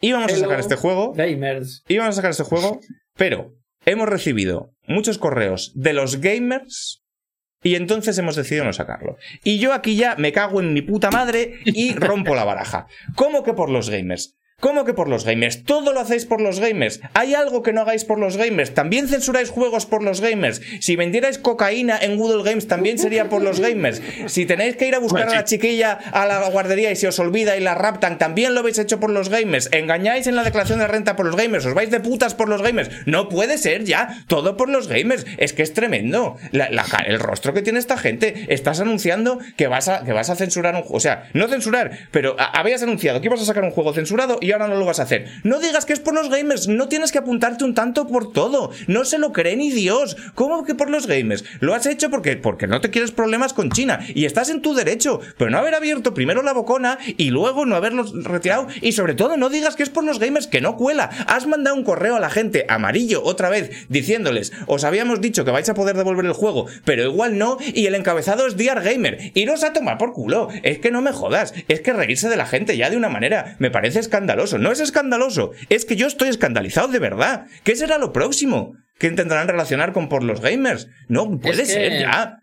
[0.02, 1.84] íbamos a sacar este juego, Gamers.
[1.88, 2.80] íbamos a sacar este juego,
[3.16, 3.56] pero
[3.88, 7.04] hemos recibido muchos correos de los gamers
[7.64, 9.18] y entonces hemos decidido no sacarlo.
[9.44, 12.86] Y yo aquí ya me cago en mi puta madre y rompo la baraja.
[13.16, 14.38] ¿Cómo que por los gamers?
[14.62, 15.64] ¿Cómo que por los gamers?
[15.64, 17.02] Todo lo hacéis por los gamers.
[17.14, 18.74] ¿Hay algo que no hagáis por los gamers?
[18.74, 20.62] ¿También censuráis juegos por los gamers?
[20.80, 24.02] Si vendierais cocaína en Google Games, también sería por los gamers.
[24.28, 27.20] Si tenéis que ir a buscar a la chiquilla a la guardería y se os
[27.20, 29.68] olvida y la raptan, también lo habéis hecho por los gamers.
[29.74, 31.66] Engañáis en la declaración de renta por los gamers.
[31.66, 32.90] Os vais de putas por los gamers.
[33.06, 34.24] No puede ser ya.
[34.28, 35.26] Todo por los gamers.
[35.38, 36.38] Es que es tremendo.
[36.52, 38.46] La- la ca- el rostro que tiene esta gente.
[38.48, 40.96] Estás anunciando que vas a, que vas a censurar un juego.
[40.96, 44.40] O sea, no censurar, pero a- habías anunciado que ibas a sacar un juego censurado
[44.46, 45.28] y ahora no lo vas a hacer.
[45.44, 46.68] No digas que es por los gamers.
[46.68, 48.72] No tienes que apuntarte un tanto por todo.
[48.88, 50.16] No se lo cree ni Dios.
[50.36, 51.44] ¿Cómo que por los gamers?
[51.60, 54.00] Lo has hecho porque, porque no te quieres problemas con China.
[54.14, 55.20] Y estás en tu derecho.
[55.38, 58.68] Pero no haber abierto primero la bocona y luego no haberlos retirado.
[58.82, 61.10] Y sobre todo, no digas que es por los gamers, que no cuela.
[61.28, 65.52] Has mandado un correo a la gente amarillo otra vez diciéndoles: Os habíamos dicho que
[65.52, 67.58] vais a poder devolver el juego, pero igual no.
[67.74, 69.32] Y el encabezado es Dear Gamer.
[69.34, 70.50] Iros a tomar por culo.
[70.64, 71.54] Es que no me jodas.
[71.68, 74.35] Es que reírse de la gente ya de una manera me parece escandaloso.
[74.36, 75.52] No es escandaloso.
[75.70, 77.46] Es que yo estoy escandalizado de verdad.
[77.64, 78.74] ¿Qué será lo próximo?
[79.00, 80.88] ¿Que intentarán relacionar con por los gamers?
[81.08, 82.40] No puede Es que- ser ya.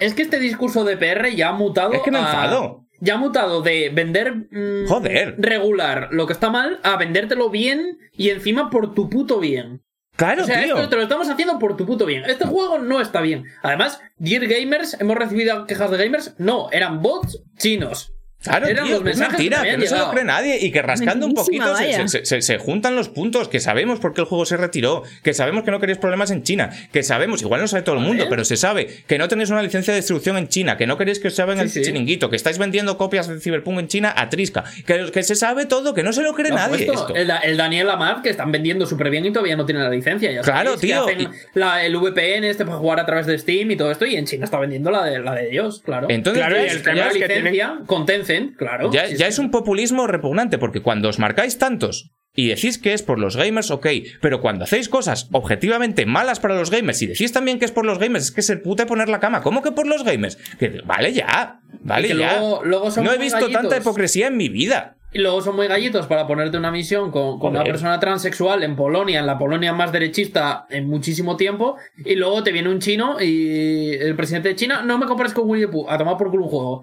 [0.00, 1.92] Es que este discurso de PR ya ha mutado.
[1.92, 2.86] Es que me a- enfado.
[3.00, 4.34] Ya ha mutado de vender.
[4.50, 5.34] mm, Joder.
[5.38, 9.82] Regular lo que está mal a vendértelo bien y encima por tu puto bien.
[10.16, 10.76] Claro, o sea, tío.
[10.76, 12.22] esto te lo estamos haciendo por tu puto bien.
[12.26, 13.44] Este juego no está bien.
[13.62, 16.34] Además, Dear Gamers, hemos recibido quejas de gamers.
[16.38, 18.12] No, eran bots chinos.
[18.42, 20.82] Claro, Eran tío, los es mentira, que que, no se lo cree nadie y que
[20.82, 22.08] rascando un poquito se, vaya.
[22.08, 25.32] se- se- se juntan los puntos, que sabemos por qué el juego se retiró, que
[25.32, 28.26] sabemos que no queréis problemas en China, que sabemos, igual no sabe todo el mundo,
[28.28, 31.20] pero se sabe que no tenéis una licencia de distribución en China, que no queréis
[31.20, 34.28] que os saben el Sí, chiringuito, que estáis vendiendo copias de Cyberpunk en China a
[34.28, 37.14] Trisca, que, que se sabe todo, que no se lo cree nadie puesto esto.
[37.14, 40.30] El, el Daniel Amad, que están vendiendo súper bien y todavía no tienen la licencia.
[40.32, 43.70] Ya Claro, sabéis, que tío, la- el VPN este para jugar a través de Steam
[43.70, 46.08] y todo esto, y en China está vendiendo la de, la de Dios, claro.
[46.10, 48.90] Entonces, Claro, y el tema la es que licencia con Tencent, claro.
[48.92, 53.18] Ya, es un populismo repugnante, porque cuando os marcáis tantos y decís que es por
[53.18, 53.86] los gamers, ok,
[54.22, 57.84] pero cuando hacéis cosas objetivamente malas para los gamers y decís también que es por
[57.84, 59.42] los gamers, es que se puta poner la cama.
[59.42, 60.36] ¿Cómo que por los gamers?
[60.58, 62.38] Que, vale ya, vale que ya.
[62.40, 63.60] luego- luego son no he visto gallitos.
[63.62, 64.96] tanta hipocresía en mi vida.
[65.14, 68.76] Y luego son muy gallitos para ponerte una misión con, con una persona transexual en
[68.76, 73.20] Polonia, en la Polonia más derechista en muchísimo tiempo, y luego te viene un chino
[73.20, 76.44] y el presidente de China, no me compares con Winnie Pooh, a tomar por culo
[76.44, 76.82] un juego.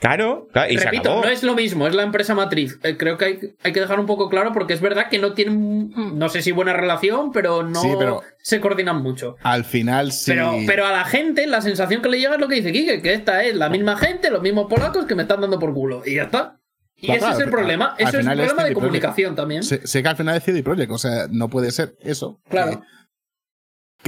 [0.00, 1.22] Claro, claro, y se Repito, acabó.
[1.22, 2.78] no es lo mismo, es la empresa matriz.
[2.84, 5.32] Eh, creo que hay, hay que dejar un poco claro porque es verdad que no
[5.32, 9.36] tienen, no sé si buena relación, pero no Sí, pero- se coordinan mucho.
[9.42, 10.30] Al final sí.
[10.30, 13.02] Pero, pero a la gente la sensación que le llega es lo que dice Kike,
[13.02, 16.02] que esta es la misma gente, los mismos polacos que me están dando por culo.
[16.06, 16.54] Y ya está.
[17.00, 17.86] Y Claro, ese es el problema.
[17.86, 19.62] al Ese es el final es problema de comunicación también.
[19.62, 22.40] Sé, sé que al final es CD Projekt, o sea, no puede ser eso.
[22.48, 22.80] Claro.
[22.80, 22.86] Que,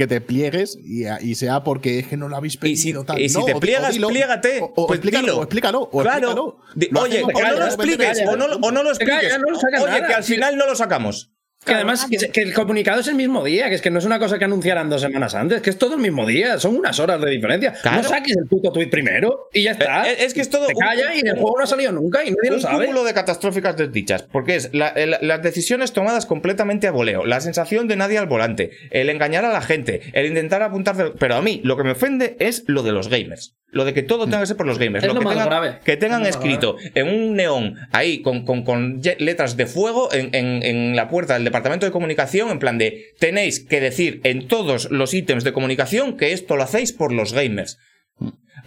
[0.01, 3.03] que te pliegues y, y sea porque es que no lo habéis Y si, pedido.
[3.05, 3.21] tal.
[3.21, 4.59] y si No, te o- o pliegas, dilo, pliégate.
[4.61, 5.37] O, o pues explícalo, dilo.
[5.39, 6.17] o explícalo, o Claro.
[6.17, 6.57] explícalo.
[6.91, 9.33] Lo oye, o no lo expliques, o no, o no lo expliques.
[9.81, 11.30] Oye, que al final no lo sacamos.
[11.65, 14.05] Que además que, que el comunicado es el mismo día, que es que no es
[14.05, 16.99] una cosa que anunciaran dos semanas antes, que es todo el mismo día, son unas
[16.99, 17.73] horas de diferencia.
[17.83, 18.01] Claro.
[18.01, 20.09] No saques el puto tweet primero y ya está.
[20.09, 22.23] Eh, es que es todo Te un- calla y el juego no ha salido nunca
[22.23, 22.85] y nadie lo un sabe.
[22.87, 27.39] cúmulo de catastróficas desdichas, porque es la- el- las decisiones tomadas completamente a voleo, la
[27.41, 31.11] sensación de nadie al volante, el engañar a la gente, el intentar apuntarse.
[31.19, 33.53] Pero a mí lo que me ofende es lo de los gamers.
[33.73, 35.05] Lo de que todo tenga que ser por los gamers.
[35.05, 38.99] Es lo que, tengan, que tengan lo escrito en un neón ahí con, con- con
[39.19, 43.13] letras de fuego en, en- en la puerta del departamento de comunicación, en plan de
[43.19, 47.33] tenéis que decir en todos los ítems de comunicación que esto lo hacéis por los
[47.33, 47.77] gamers.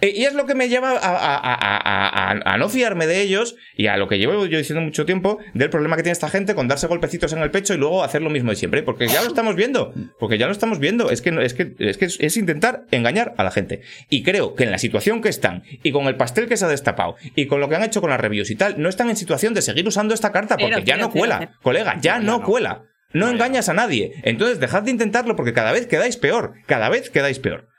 [0.01, 3.07] Eh, Y es lo que me lleva a, a- a- a- a- a no fiarme
[3.07, 6.13] de ellos y a lo que llevo yo diciendo mucho tiempo del problema que tiene
[6.13, 8.83] esta gente con darse golpecitos en el pecho y luego hacer lo mismo de siempre.
[8.83, 9.93] Porque ya lo estamos viendo.
[10.19, 11.09] Porque ya lo estamos viendo.
[11.11, 13.81] Es que, es, que, es, que es, intentar engañar a la gente.
[14.09, 16.69] Y creo que en la situación que están y con el pastel que se ha
[16.69, 19.15] destapado y con lo que han hecho con las reviews y tal, no están en
[19.15, 21.51] situación de seguir usando esta carta porque ya no cuela.
[21.61, 22.41] Colega, ya no.
[22.43, 22.83] cuela.
[23.13, 24.11] No engañas a nadie.
[24.23, 26.53] Entonces dejad de intentarlo porque cada vez quedáis peor.
[26.65, 27.69] Cada vez quedáis peor.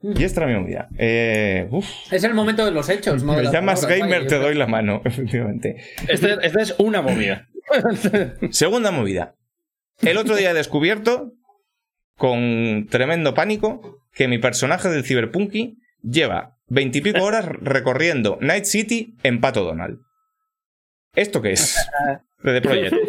[0.00, 0.88] Y esta era mi movida.
[0.96, 1.86] Eh, uf.
[2.12, 3.34] Es el momento de los hechos, ¿no?
[3.34, 5.76] Me llamas palabras, gamer, vaya, te doy la mano, efectivamente.
[6.08, 7.48] Este- Esta es una movida.
[8.50, 9.34] Segunda movida.
[10.00, 11.32] El otro día he descubierto,
[12.16, 19.40] con tremendo pánico, que mi personaje del Cyberpunky lleva veintipico horas recorriendo Night City en
[19.40, 19.98] Pato Donald.
[21.16, 21.76] ¿Esto qué es?
[22.44, 22.94] De The Project.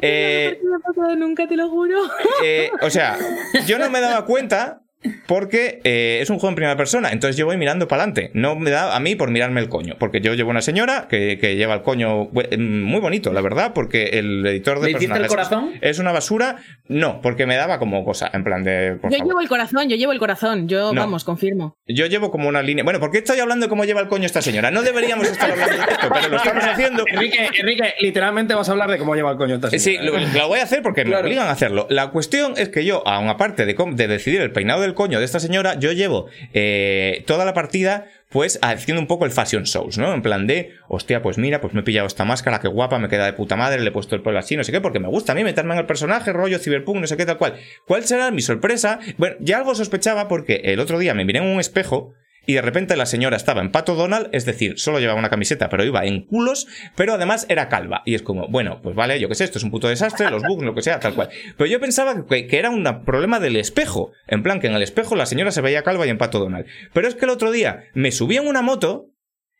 [0.00, 1.98] Eh, no me ha pasado nunca, te lo juro.
[2.42, 3.18] Eh, o sea,
[3.66, 4.80] yo no me daba cuenta
[5.26, 8.30] porque eh, es un juego en primera persona, entonces yo voy mirando para adelante.
[8.34, 11.38] No me da a mí por mirarme el coño, porque yo llevo una señora que,
[11.40, 15.14] que lleva el coño bu- muy bonito, la verdad, porque el editor de ¿Le hiciste
[15.14, 15.72] el personajes corazón?
[15.80, 16.56] es una basura.
[16.88, 18.96] No, porque me daba como cosa, en plan de.
[19.00, 19.30] por Yo favor.
[19.30, 20.68] llevo el corazón, yo llevo el corazón.
[20.68, 21.00] Yo, No.
[21.00, 21.76] vamos, confirmo.
[21.86, 22.84] Yo llevo como una línea.
[22.84, 24.70] Bueno, ¿por qué estoy hablando de cómo lleva el coño esta señora?
[24.70, 27.04] No deberíamos estar hablando de esto, pero lo estamos haciendo.
[27.06, 30.20] Enrique, Enrique, literalmente vas a hablar de cómo lleva el coño esta Eh, Sí, señora.
[30.20, 31.86] lo, lo voy a hacer porque me obligan a hacerlo.
[31.88, 35.24] La cuestión es que yo, aun aparte de, de decidir el peinado del coño de
[35.24, 39.98] esta señora, yo llevo eh, toda la partida pues haciendo un poco el fashion shows,
[39.98, 40.14] ¿no?
[40.14, 43.08] En plan de, hostia, pues mira, pues me he pillado esta máscara, qué guapa, me
[43.08, 45.08] queda de puta madre, le he puesto el pelo así, no sé qué, porque me
[45.08, 47.56] gusta a mí meterme en el personaje, rollo cyberpunk, no sé qué, tal cual.
[47.86, 49.00] ¿Cuál será mi sorpresa?
[49.18, 52.14] Bueno, ya algo sospechaba porque el otro día me miré en un espejo
[52.46, 55.68] y de repente la señora estaba en Pato Donald, es decir, solo llevaba una camiseta,
[55.68, 56.66] pero iba en culos,
[56.96, 58.02] pero además era calva.
[58.04, 60.42] Y es como, bueno, pues vale, yo qué sé, esto es un puto desastre, los
[60.42, 61.28] bugs, lo que sea, tal cual.
[61.56, 64.12] Pero yo pensaba que, que era un problema del espejo.
[64.26, 66.66] En plan, que en el espejo la señora se veía calva y en Pato Donald.
[66.92, 69.12] Pero es que el otro día me subí en una moto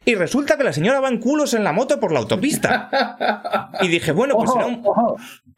[0.04, 3.70] y resulta que la señora va en culos en la moto por la autopista.
[3.80, 4.82] Y dije, bueno, pues será un...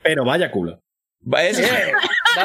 [0.03, 0.84] Pero vaya culo.
[1.39, 1.59] Es,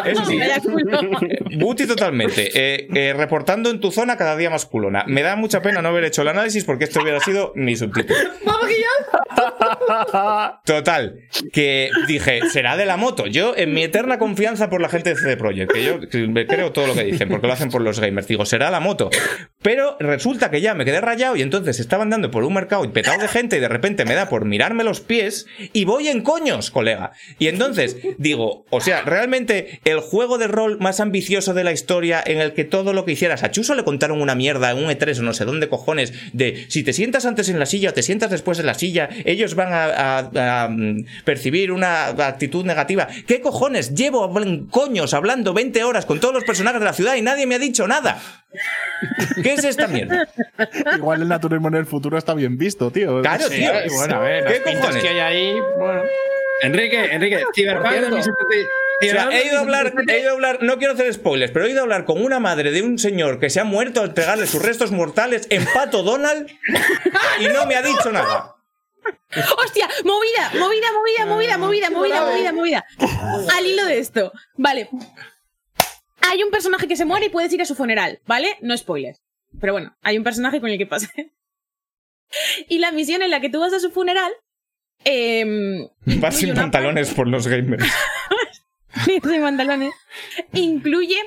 [0.05, 0.37] eso sí.
[0.37, 1.19] Vaya culo.
[1.57, 2.49] Buti totalmente.
[2.53, 5.03] Eh, eh, reportando en tu zona cada día más culona.
[5.07, 8.19] Me da mucha pena no haber hecho el análisis porque esto hubiera sido mi subtítulo.
[10.65, 11.21] Total.
[11.51, 13.25] Que dije, será de la moto.
[13.27, 16.71] Yo, en mi eterna confianza por la gente de CD Projekt, que yo que creo
[16.71, 19.09] todo lo que dicen, porque lo hacen por los gamers, digo, será la moto.
[19.61, 23.19] Pero resulta que ya me quedé rayado y entonces estaba andando por un mercado petado
[23.21, 26.71] de gente y de repente me da por mirarme los pies y voy en coños,
[26.71, 27.11] colega.
[27.37, 32.21] Y entonces digo, o sea, realmente el juego de rol más ambicioso de la historia
[32.25, 34.85] en el que todo lo que hicieras a Chuso le contaron una mierda en un
[34.91, 37.93] E3 o no sé dónde cojones de si te sientas antes en la silla o
[37.93, 42.65] te sientas después en la silla, ellos van a, a- a, mm, percibir una actitud
[42.65, 43.07] negativa.
[43.27, 43.93] ¿Qué cojones?
[43.95, 44.31] Llevo
[44.69, 47.59] coños hablando 20 horas con todos los personajes de la ciudad y nadie me ha
[47.59, 48.21] dicho nada.
[49.43, 50.27] ¿Qué es esta mierda?
[50.97, 53.21] Igual el naturismo en el futuro está bien visto, tío.
[53.21, 53.71] Claro, Sí, tío.
[53.95, 55.01] bueno, a ver, ¿Qué cojones?
[55.01, 56.01] que hay ahí, bueno.
[56.61, 58.09] Enrique, Enrique, Cyberpunk cierto.
[58.15, 58.69] 2077.
[59.01, 61.65] O sea, he ido a hablar, he ido a hablar, no quiero hacer spoilers, pero
[61.65, 64.13] he ido a hablar con una madre de un señor que se ha muerto al
[64.13, 66.49] pegarle sus restos mortales en Pato Donald
[67.39, 68.55] y no me ha dicho nada.
[69.63, 72.85] Hostia, movida, movida, movida, movida, movida, movida, movida, movida.
[73.55, 74.89] Al hilo de esto, vale.
[76.21, 78.57] Hay un personaje que se muere y puedes ir a su funeral, ¿vale?
[78.61, 79.21] No spoilers.
[79.61, 81.09] Pero bueno, hay un personaje con el que pasa.
[82.67, 84.31] Y la misión en la que tú vas a su funeral.
[85.05, 87.85] Eh, Vas sin pantalones por los gamers.
[89.05, 89.93] sin pantalones.
[90.53, 91.17] Incluye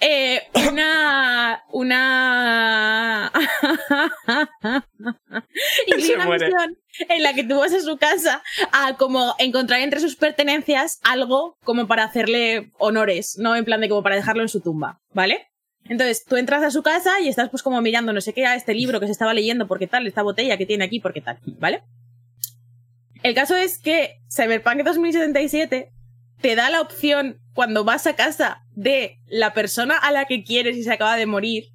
[0.00, 1.62] eh, una.
[1.70, 3.32] Una.
[5.86, 6.78] incluye una misión
[7.08, 8.42] en la que tú vas a su casa
[8.72, 13.54] a como encontrar entre sus pertenencias algo como para hacerle honores, ¿no?
[13.54, 15.46] En plan de como para dejarlo en su tumba, ¿vale?
[15.84, 18.54] Entonces, tú entras a su casa y estás pues como mirando no sé qué a
[18.54, 21.38] este libro que se estaba leyendo, porque tal, esta botella que tiene aquí, porque tal,
[21.58, 21.82] ¿vale?
[23.22, 25.92] El caso es que Cyberpunk 2077
[26.40, 30.76] te da la opción cuando vas a casa de la persona a la que quieres
[30.76, 31.68] y se acaba de morir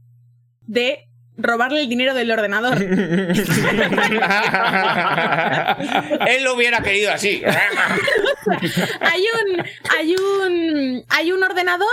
[0.62, 1.08] de
[1.38, 2.82] robarle el dinero del ordenador.
[6.28, 7.42] Él lo hubiera querido así.
[9.02, 9.64] hay un
[9.98, 11.88] hay un hay un ordenador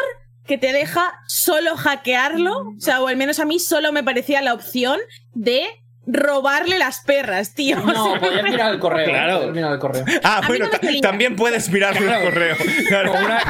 [0.46, 4.42] que te deja solo hackearlo, o sea, o al menos a mí solo me parecía
[4.42, 4.98] la opción
[5.32, 5.66] de
[6.06, 7.78] robarle las perras, tío.
[7.78, 9.06] O No, sea, podías mirar el correo.
[9.08, 9.36] Claro.
[9.38, 10.04] podías mirar el correo.
[10.22, 12.56] Ah, mí bueno, no también puedes mirar el correo.
[12.88, 13.12] Claro.
[13.12, 13.40] Con una,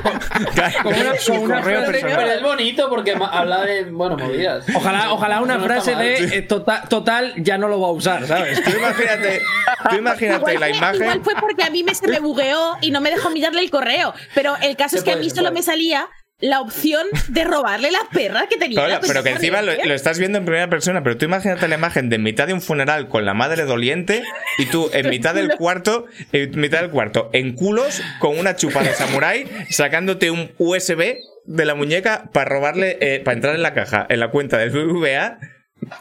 [0.55, 0.75] Claro.
[0.83, 4.65] con una- con una correo frase- Pero es bonito porque habla de, bueno, movidas.
[4.75, 6.05] Ojalá, ojalá una No frase mal.
[6.05, 8.63] de eh, total, total, ya no lo va a usar, ¿sabes?
[8.63, 9.43] Tú imagínate,
[9.91, 11.03] tú imagínate Igual la fue- imagen.
[11.03, 13.71] igual fue porque a mí me, se me bugueó y no me dejó mirarle el
[13.71, 14.15] correo.
[14.35, 15.61] Pero el caso Se es que a puede, mí se solo puede.
[15.61, 16.09] me salía
[16.41, 19.01] la opción de robarle las perras que tenía.
[19.07, 22.17] Pero que encima lo, estás viendo en primera persona, pero tú imagínate la imagen de
[22.17, 24.23] en mitad de un funeral con la madre doliente
[24.59, 28.83] y tú en mitad del cuarto, en mitad del cuarto, en culos, con una chupa
[28.83, 33.75] de samurái, sacándote un USB de la muñeca para robarle, eh, para entrar en la
[33.75, 35.39] caja, en la cuenta del BBVA,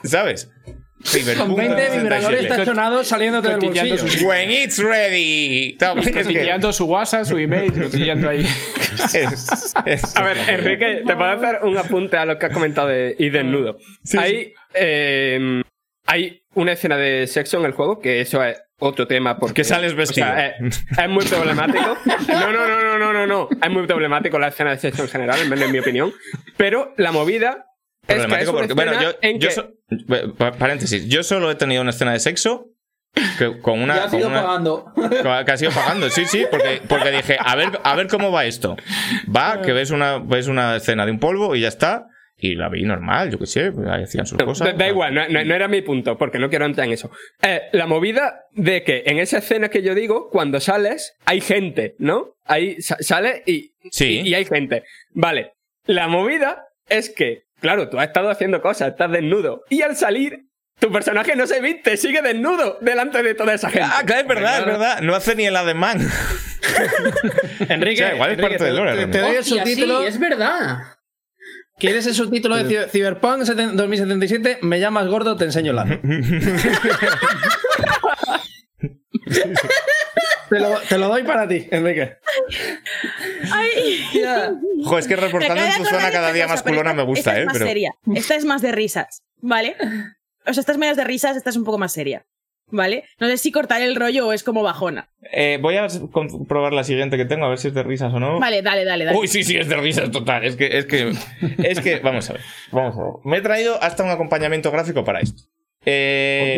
[0.04, 0.52] ¿sabes?
[1.38, 2.56] Con 20 vibradores 67.
[2.58, 3.98] tachonados saliéndote del bolsillo.
[3.98, 5.78] sus- When it's ready.
[5.78, 8.46] Cotilleando su WhatsApp, su email, cotilleando ahí.
[9.14, 12.88] es- es- A ver, Enrique, te puedo hacer un apunte a lo que has comentado
[12.88, 13.78] de y desnudo.
[14.18, 15.62] hay, eh,
[16.06, 19.38] hay una escena de sexo en el juego, que eso es otro tema.
[19.38, 20.28] Porque Que sales vestido.
[20.28, 21.98] o sea, es, es muy problemático.
[22.28, 23.50] No, no, no, no, no, no, no.
[23.62, 26.14] Es muy problemático la escena de sexo en general, al menos en mi opinión.
[26.58, 27.68] Pero la movida
[28.08, 29.74] es que es problemático una porque, bueno, yo, en yo que- so-
[30.58, 32.68] paréntesis, yo solo he tenido una escena de sexo
[33.38, 34.86] que- con una, Ya has con ido una- pagando.
[35.46, 38.46] que has ido pagando, sí, sí, porque, porque dije, a ver, a ver cómo va
[38.46, 38.76] esto.
[39.36, 42.08] Va, que ves una, ves una escena de un polvo y ya está.
[42.36, 44.78] y la vi normal, yo qué sé, ahí hacían sus Da, cosas.
[44.78, 47.10] da igual, no, no- no era mi punto, porque no quiero entrar en eso.
[47.42, 51.96] Eh, la movida de que en esa escena que yo digo, cuando sales, hay gente,
[52.00, 52.36] ¿no?
[52.44, 54.22] Ahí sa- sale y, Sí.
[54.26, 54.84] y, y hay gente.
[55.12, 55.54] Vale,
[55.86, 60.46] la movida es que, claro, tú has estado haciendo cosas, estás desnudo, y al salir,
[60.80, 63.88] tu personaje no se viste, sigue desnudo delante de toda esa gente.
[63.92, 65.02] Ah, claro, es verdad, es verdad.
[65.02, 66.00] No hace ni el ademán.
[67.70, 70.02] Enrique, O sea, igual es Enrique, parte del te- lore, te, te doy el subtítulo.
[70.02, 70.78] sí, es verdad.
[71.80, 74.60] ¿Quieres el subtítulo de Cyberpunk 7- 2077?
[74.62, 76.00] Me llamas gordo, te enseño el ano.
[80.50, 82.18] te, lo, te lo doy para ti, Enrique.
[83.52, 84.06] Ay.
[84.84, 87.32] Jo, es que reportando en tu zona cada día cosa, más culona esta- me gusta,
[87.32, 87.42] esta ¿eh?
[87.42, 87.66] Es más Pero...
[87.68, 87.92] seria.
[88.16, 89.76] Esta es más de risas, ¿vale?
[90.46, 92.26] O sea, esta es menos de risas, esta es un poco más seria.
[92.68, 93.04] ¿Vale?
[93.20, 95.10] No sé si cortar el rollo o es como bajona.
[95.32, 98.20] Eh, voy a comprobar la siguiente que tengo, a ver si es de risas o
[98.20, 98.40] no.
[98.40, 99.18] Vale, dale, dale, dale.
[99.18, 100.44] Uy, sí, sí, es de risas total.
[100.44, 101.14] Es que, es que,
[101.62, 102.42] es que, vamos a ver,
[102.72, 103.12] vamos a ver.
[103.26, 105.44] Me he traído hasta un acompañamiento gráfico para esto.
[105.86, 106.58] Eh,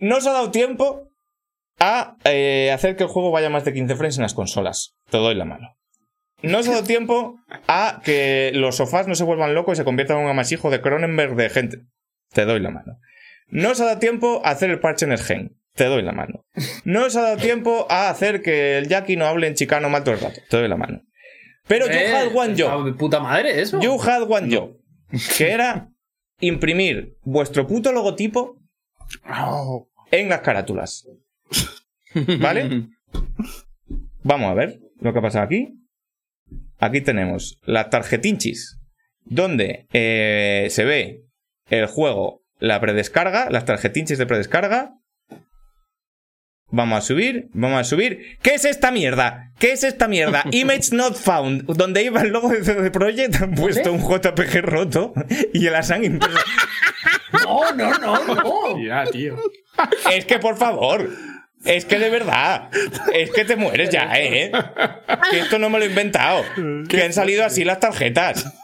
[0.00, 1.08] no os ha dado tiempo
[1.78, 4.94] a eh, hacer que el juego vaya más de 15 frames en las consolas.
[5.10, 5.76] Te doy la mano.
[6.42, 7.38] No os ha dado tiempo
[7.68, 10.80] a que los sofás no se vuelvan locos y se conviertan en un amasijo de
[10.80, 11.78] Cronenberg de gente.
[12.32, 12.98] Te doy la mano.
[13.48, 15.56] No os ha dado tiempo a hacer el parche en el gen.
[15.74, 16.44] Te doy la mano.
[16.84, 20.02] No os ha dado tiempo a hacer que el Jackie no hable en chicano mal
[20.04, 20.40] todo el rato.
[20.48, 21.02] Te doy la mano.
[21.68, 22.84] Pero Eh, you had one job.
[22.86, 23.78] de puta madre eso.
[23.80, 24.76] You had one job.
[25.36, 25.90] Que era
[26.40, 28.56] imprimir vuestro puto logotipo
[29.30, 31.06] Oh, en las carátulas.
[32.40, 32.88] ¿Vale?
[34.22, 35.68] Vamos a ver lo que ha pasado aquí.
[36.78, 38.78] Aquí tenemos las tarjetinchis,
[39.24, 41.22] donde eh, se ve
[41.68, 44.92] el juego, la predescarga, las tarjetinchis de predescarga.
[46.68, 48.38] Vamos a subir, vamos a subir.
[48.42, 49.52] ¿Qué es esta mierda?
[49.58, 50.44] ¿Qué es esta mierda?
[50.50, 51.64] Image not found.
[51.64, 55.14] Donde iba el logo de CD Projekt han puesto un JPG roto
[55.52, 56.38] y las han impreso.
[57.44, 58.84] No, no, no, no.
[58.84, 59.36] Ya, tío.
[60.10, 61.10] Es que por favor.
[61.66, 62.70] Es que de verdad.
[63.12, 64.52] Es que te mueres ya, ¿eh?
[65.30, 66.44] Que esto no me lo he inventado.
[66.88, 68.46] Que han salido así las tarjetas.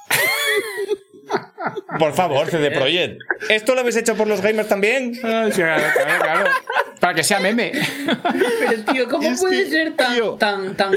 [1.99, 3.19] Por favor, CD Projekt.
[3.49, 5.13] ¿Esto lo habéis hecho por los gamers también?
[5.25, 6.51] Ah, sí, claro, claro, claro.
[7.01, 7.73] Para que sea meme.
[8.61, 10.93] Pero tío, ¿cómo Es puede que, ser tan, tío, tan, tan.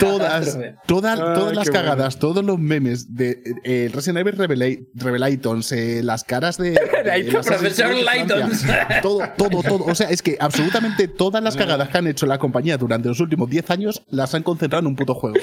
[0.00, 0.58] todas,
[0.88, 1.72] todas, Ah, todas las bueno.
[1.72, 6.72] cagadas, todos los memes de eh, Resident Evil Revela- Revelations, eh, las caras de,
[7.30, 7.58] profesor.
[7.58, 9.84] Francia, todo, todo, todo.
[9.84, 13.20] O sea, es que absolutamente todas las cagadas que han hecho la compañía durante los
[13.20, 15.36] últimos 10 años las han concentrado en un puto juego.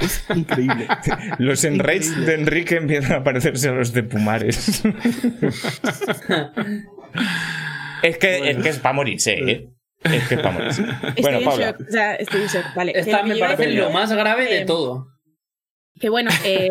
[0.00, 0.88] Es increíble.
[1.38, 4.47] Los enrage de Enrique empiezan a parecerse a los de Pumares.
[8.02, 9.68] es que es, que es para morirse, ¿eh?
[10.04, 10.82] Es que es para morirse.
[10.82, 11.66] Estoy Bueno, en Paula.
[11.72, 11.80] shock.
[11.88, 12.64] O sea, estoy en shock.
[12.74, 12.92] Vale.
[12.94, 15.08] Esta me parece decir lo más grave de que- todo.
[16.00, 16.70] Que bueno, eh,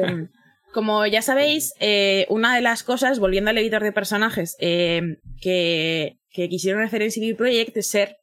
[0.73, 5.01] como ya sabéis, eh, una de las cosas, volviendo al editor de personajes, eh,
[5.41, 8.15] que, que quisieron hacer en CD Projekt es ser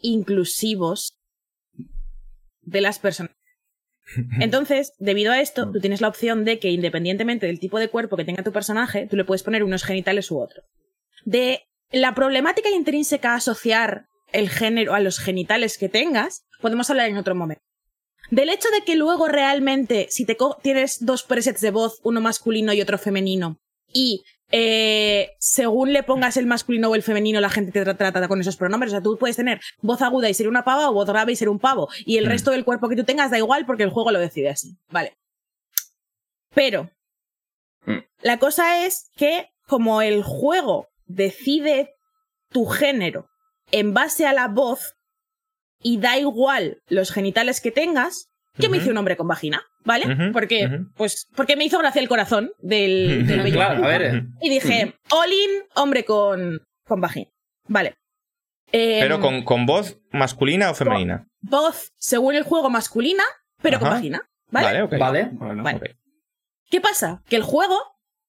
[0.00, 1.16] inclusivos
[2.62, 3.30] de las personas.
[4.40, 8.16] Entonces, debido a esto, tú tienes la opción de que independientemente del tipo de cuerpo
[8.16, 10.62] que tenga tu personaje, tú le puedes poner unos genitales u otro.
[11.24, 17.08] De la problemática intrínseca a asociar el género a los genitales que tengas, podemos hablar
[17.08, 17.62] en otro momento.
[18.30, 22.20] Del hecho de que luego realmente, si te co- tienes dos presets de voz, uno
[22.20, 23.58] masculino y otro femenino,
[23.92, 24.22] y
[24.56, 28.40] eh, según le pongas el masculino o el femenino, la gente te tra- trata con
[28.40, 28.92] esos pronombres.
[28.92, 31.36] O sea, tú puedes tener voz aguda y ser una pava o voz grave y
[31.36, 31.88] ser un pavo.
[32.06, 32.28] Y el Mm.
[32.28, 34.76] resto del cuerpo que tú tengas da igual porque el juego lo decide así.
[34.90, 35.16] Vale.
[36.54, 36.90] Pero,
[37.86, 37.98] Mm.
[38.22, 41.94] la cosa es que como el juego decide
[42.50, 43.28] tu género
[43.72, 44.94] en base a la voz
[45.80, 50.32] y da igual los genitales que tengas, yo me hice un hombre con vagina, ¿vale?
[50.32, 54.24] Porque, pues, porque me hizo gracia el corazón del, del bello Claro, a ver.
[54.40, 57.30] y dije, all in, hombre con, con vagina.
[57.68, 57.96] Vale.
[58.72, 61.26] Em, Pero con, con voz masculina o femenina.
[61.40, 63.22] Voz, según el juego, masculina,
[63.62, 64.22] pero con vagina.
[64.50, 64.66] ¿Vale?
[64.66, 64.98] Vale, ok.
[64.98, 65.28] Vale.
[65.32, 65.78] Bueno, Vale.
[65.78, 65.84] Ok.
[66.70, 67.22] ¿Qué pasa?
[67.28, 67.78] Que el juego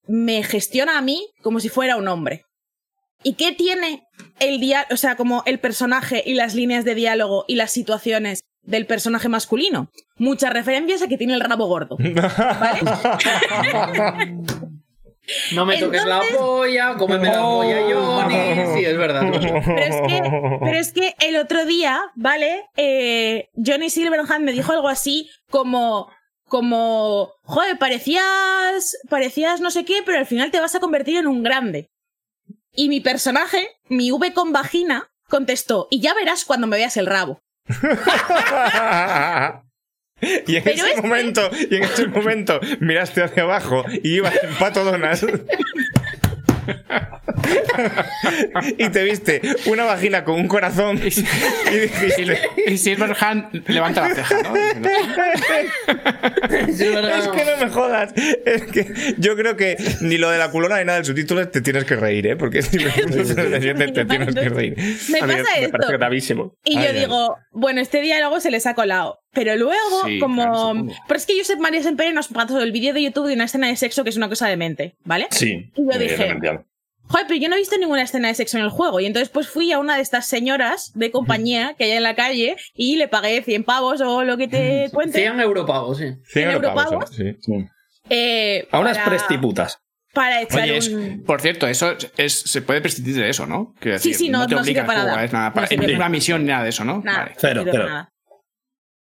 [0.08, 2.44] me gestiona a mí como si fuera un hombre.
[3.24, 4.04] ¿Y qué tiene
[4.40, 8.42] el dia o sea, como el personaje y las líneas de diálogo y las situaciones
[8.66, 9.90] del personaje masculino?
[10.18, 11.98] Muchas referencias a que tiene el rabo gordo.
[12.00, 12.80] ¿Vale?
[15.54, 18.36] No me toques la polla, cómeme la polla, Johnny.
[18.76, 19.24] Sí, es verdad.
[19.32, 22.66] Pero es que, pero es que el otro día, ¿vale?
[22.78, 26.12] Eh, Johnny Silverhand me dijo algo así como,
[26.48, 31.28] como, joder, parecías, parecías no sé qué, pero al final te vas a convertir en
[31.28, 31.90] un grande.
[32.74, 37.08] Y mi personaje, mi V con vagina, contestó, y ya verás cuando me veas el
[37.08, 37.40] rabo.
[40.48, 44.16] Y en Pero ese es que- momento, y en ese momento miraste hacia abajo y
[44.16, 45.46] ibas en pato Donald.
[48.78, 54.42] y te viste una vagina con un corazón y dijiste Y Silverhand levanta la ceja,
[54.44, 54.54] ¿no?
[56.48, 58.14] es que no me jodas
[58.46, 61.62] es que yo creo que ni lo de la culona ni nada del subtítulo te
[61.62, 62.36] tienes que reír ¿eh?
[62.36, 64.76] porque si me te, te tienes que reír
[65.10, 65.72] Me pasa me esto.
[65.72, 66.56] parece gravísimo.
[66.64, 67.00] Y Ay, yo ay.
[67.00, 69.20] digo, bueno, este diálogo se les ha colado.
[69.36, 70.42] Pero luego, Sí, como.
[70.44, 73.44] claro, pero es que Josep María Sempere nos pasó el vídeo de YouTube de una
[73.44, 75.28] escena de sexo que es una cosa de mente, ¿vale?
[75.30, 75.72] Sí.
[75.76, 76.66] Y yo eh, dije, demencial.
[77.08, 79.00] Joder, pero yo no he visto ninguna escena de sexo en el juego.
[79.00, 82.16] Y entonces pues fui a una de estas señoras de compañía que hay en la
[82.16, 85.20] calle y le pagué 100 pavos o lo que te cuente.
[85.20, 86.06] 100 europavos, sí.
[86.34, 87.16] 100 europavos, europavos
[87.46, 87.68] sí.
[88.10, 89.80] eh, A unas para- prestiputas.
[90.14, 91.24] Para echar Oye, es- un...
[91.26, 93.74] por cierto, eso es, se puede prescindir de eso, ¿no?
[93.80, 95.24] Quiero Sí, decir, sí, no- te no obliga juego, nada.
[95.26, 97.02] es nada, No para, sirve en para una misión ni nada de eso, ¿no?
[97.04, 97.36] Nada, Vale.
[97.38, 97.90] Cero, no cero.
[97.90, 98.10] nada.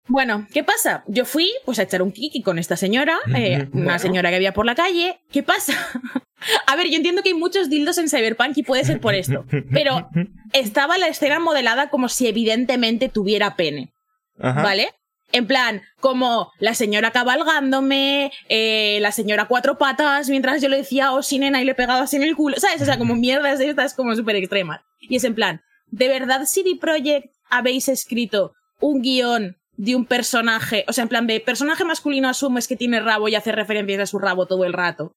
[0.08, 1.03] Bueno, ¿qué pasa?
[1.08, 4.53] Yo fui pues a echar un kiki con esta señora, eh, una señora que había
[4.53, 5.19] por la calle.
[5.32, 5.74] ¿Qué pasa?
[6.67, 9.45] a ver, yo entiendo que hay muchos dildos en Cyberpunk y puede ser por esto,
[9.72, 10.09] pero
[10.53, 13.93] estaba la escena modelada como si evidentemente tuviera pene,
[14.40, 14.61] Ajá.
[14.61, 14.90] ¿vale?
[15.32, 21.11] En plan, como la señora cabalgándome, eh, la señora cuatro patas, mientras yo le decía,
[21.14, 22.82] oh, sí, nena, y le pegaba así en el culo, ¿sabes?
[22.82, 24.82] O sea, como mierdas de estas como súper extremas.
[25.01, 30.86] Y es en plan, ¿de verdad CD Projekt habéis escrito un guion de un personaje?
[30.88, 34.06] O sea, en plan de personaje masculino asumes que tiene rabo y hace referencias a
[34.06, 35.12] su rabo todo el rato.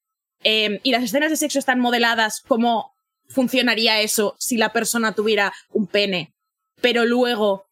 [0.45, 2.93] Eh, y las escenas de sexo están modeladas como
[3.29, 6.33] funcionaría eso si la persona tuviera un pene.
[6.81, 7.68] Pero luego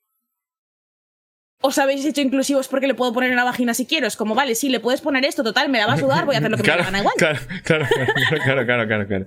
[1.60, 4.06] os habéis hecho inclusivos porque le puedo poner en la vagina si quiero.
[4.06, 6.34] Es como, vale, sí, le puedes poner esto, total, me la va a sudar, voy
[6.34, 7.14] a hacer lo que me gana igual.
[7.16, 8.12] Claro, claro, claro,
[8.44, 9.26] claro, claro, claro, claro.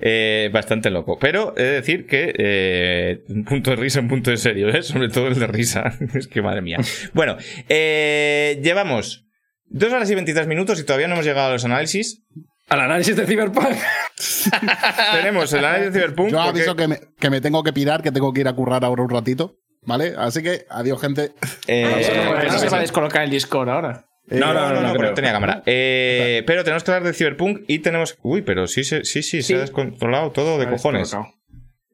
[0.00, 1.18] Eh, bastante loco.
[1.18, 4.82] Pero he de decir que eh, un punto de risa, un punto de serio, ¿eh?
[4.82, 5.92] sobre todo el de risa.
[6.14, 6.78] es que madre mía.
[7.12, 7.36] Bueno,
[7.68, 9.26] eh, llevamos
[9.66, 12.22] dos horas y 23 minutos y todavía no hemos llegado a los análisis.
[12.68, 13.68] Al análisis de Cyberpunk.
[15.12, 16.30] Tenemos el análisis de Cyberpunk.
[16.30, 18.52] Yo porque- aviso que me, que me tengo que pirar, que tengo que ir a
[18.54, 19.58] currar ahora un ratito.
[19.86, 20.14] ¿Vale?
[20.16, 21.32] Así que adiós, gente.
[21.66, 22.86] eh, eso sí, se va a sí.
[22.86, 24.06] descolocar el Discord ahora.
[24.30, 25.62] Eh, No, no, no, no, no tenía cámara.
[25.66, 28.16] Eh, pero tenemos que hablar de Cyberpunk y tenemos.
[28.22, 31.14] Uy, pero sí, se- sí, sí, se ha descontrolado todo de cojones.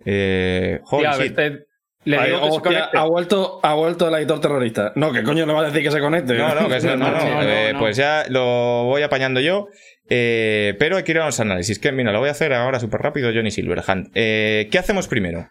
[0.05, 1.19] Eh, shit.
[1.36, 1.67] vete-
[2.05, 2.99] le Ay, digo que se hostia, conecte.
[2.99, 4.93] ha vuelto, ha vuelto el editor terrorista.
[4.94, 6.35] No, que coño le va a decir que se conecte.
[6.35, 7.78] No, no, que eso- no, no, No, no, eh, no.
[7.81, 9.67] Pues ya lo voy apañando yo.
[10.09, 11.78] eh, pero hay que ir a los análisis.
[11.78, 14.10] Que mira, lo voy a hacer ahora súper rápido, Johnny Silverhand.
[14.15, 15.47] Eh, ¿Qué hacemos primero?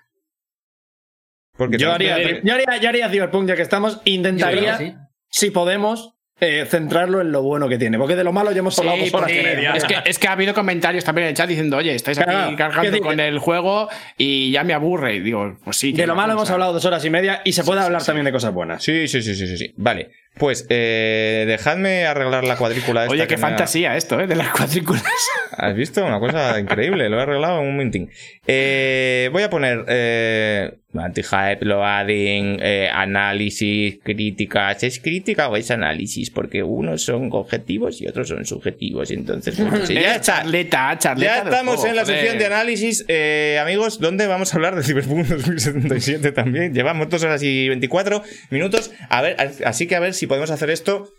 [1.60, 4.00] Porque Yo haría, que- yo, haría, yo haría Cyberpunk ya que estamos.
[4.06, 4.94] Intentaría, que sí.
[5.30, 7.98] si podemos, eh, centrarlo en lo bueno que tiene.
[7.98, 9.74] Porque de lo malo ya hemos hablado Sí, dos horas y porque media.
[9.74, 12.30] es, que, es que ha habido comentarios también en el chat diciendo, oye, estáis aquí
[12.32, 15.16] Claro, cargando con el juego y ya me aburre.
[15.16, 15.92] Y digo, pues sí.
[15.92, 18.08] De lo malo hemos hablado dos horas y media y se puede Sí, hablar sí,
[18.08, 18.82] también de cosas buenas.
[18.82, 19.74] Sí, sí, sí, sí, sí, sí.
[19.76, 20.12] Vale.
[20.38, 23.12] Pues eh, dejadme arreglar la cuadrícula esta.
[23.14, 24.28] Oye, qué que me ha- fantasía esto, ¿eh?
[24.28, 25.04] De las cuadrículas.
[25.58, 26.06] ¿Has visto?
[26.06, 28.10] Una cosa increíble, lo he arreglado en un momentín.
[28.48, 34.82] Eh, voy a poner eh, anti-hype, loading, eh, análisis, críticas.
[34.84, 36.30] ¿Es crítica o es análisis?
[36.32, 39.12] Porque unos son objetivos y otros son subjetivos.
[39.12, 40.22] Entonces, sí, ya Es está.
[40.40, 41.36] Charleta, charleta.
[41.36, 45.28] Ya estamos en la sección de análisis, eh, amigos, donde vamos a hablar de Cyberpunk
[45.28, 46.74] 2077 también.
[46.74, 48.92] Llevamos dos horas y 24 minutos.
[49.10, 49.36] A ver,
[49.66, 51.10] así que a ver si podemos hacer esto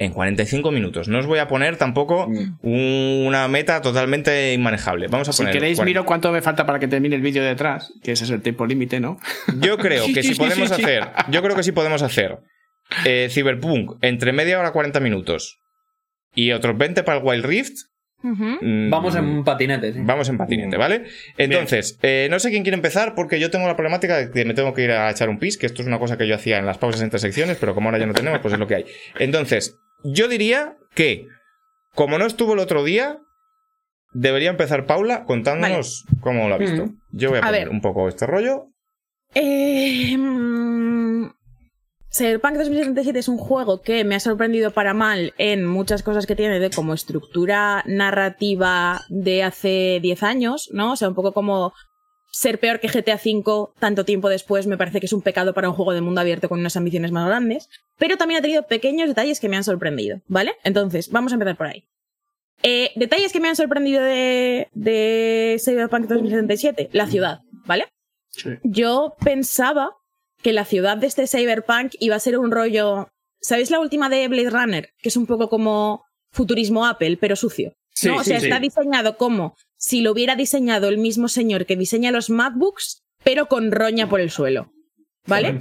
[0.00, 1.08] en 45 minutos.
[1.08, 2.28] No os voy a poner tampoco
[2.62, 5.08] una meta totalmente inmanejable.
[5.08, 5.52] Vamos a Si poner.
[5.54, 5.84] queréis, 40.
[5.90, 8.64] miro cuánto me falta para que termine el vídeo detrás, que ese es el tiempo
[8.66, 9.18] límite, ¿no?
[9.60, 12.38] Yo creo que si podemos hacer, yo creo que si podemos hacer
[13.04, 15.58] eh, Cyberpunk entre media hora 40 minutos
[16.34, 17.74] y otros 20 para el Wild Rift.
[18.20, 20.00] Mm, Vamos en patinete, sí.
[20.02, 21.04] Vamos en patinete, ¿vale?
[21.36, 24.54] Entonces, eh, no sé quién quiere empezar porque yo tengo la problemática de que me
[24.54, 26.58] tengo que ir a echar un pis, que esto es una cosa que yo hacía
[26.58, 28.74] en las pausas entre secciones, pero como ahora ya no tenemos, pues es lo que
[28.74, 28.84] hay.
[29.20, 31.26] Entonces, yo diría que,
[31.94, 33.18] como no estuvo el otro día,
[34.12, 36.90] debería empezar Paula contándonos cómo lo ha visto.
[37.12, 37.68] Yo voy a A poner ver.
[37.68, 38.66] un poco este rollo.
[39.34, 41.07] Eh, mm,
[42.10, 46.34] Cyberpunk 2077 es un juego que me ha sorprendido para mal en muchas cosas que
[46.34, 50.92] tiene de como estructura narrativa de hace 10 años, ¿no?
[50.92, 51.74] O sea, un poco como
[52.30, 55.68] ser peor que GTA V tanto tiempo después me parece que es un pecado para
[55.68, 59.08] un juego de mundo abierto con unas ambiciones más grandes, pero también ha tenido pequeños
[59.08, 60.54] detalles que me han sorprendido, ¿vale?
[60.64, 61.84] Entonces, vamos a empezar por ahí.
[62.62, 67.86] Eh, detalles que me han sorprendido de, de Cyberpunk 2077, la ciudad, ¿vale?
[68.62, 69.97] Yo pensaba
[70.42, 73.08] que la ciudad de este Cyberpunk iba a ser un rollo.
[73.40, 74.90] ¿Sabéis la última de Blade Runner?
[74.98, 77.72] Que es un poco como futurismo Apple, pero sucio.
[77.92, 78.16] Sí, ¿no?
[78.16, 78.46] O sí, sea, sí.
[78.46, 83.46] está diseñado como si lo hubiera diseñado el mismo señor que diseña los MacBooks, pero
[83.46, 84.72] con roña por el suelo.
[85.26, 85.58] ¿Vale?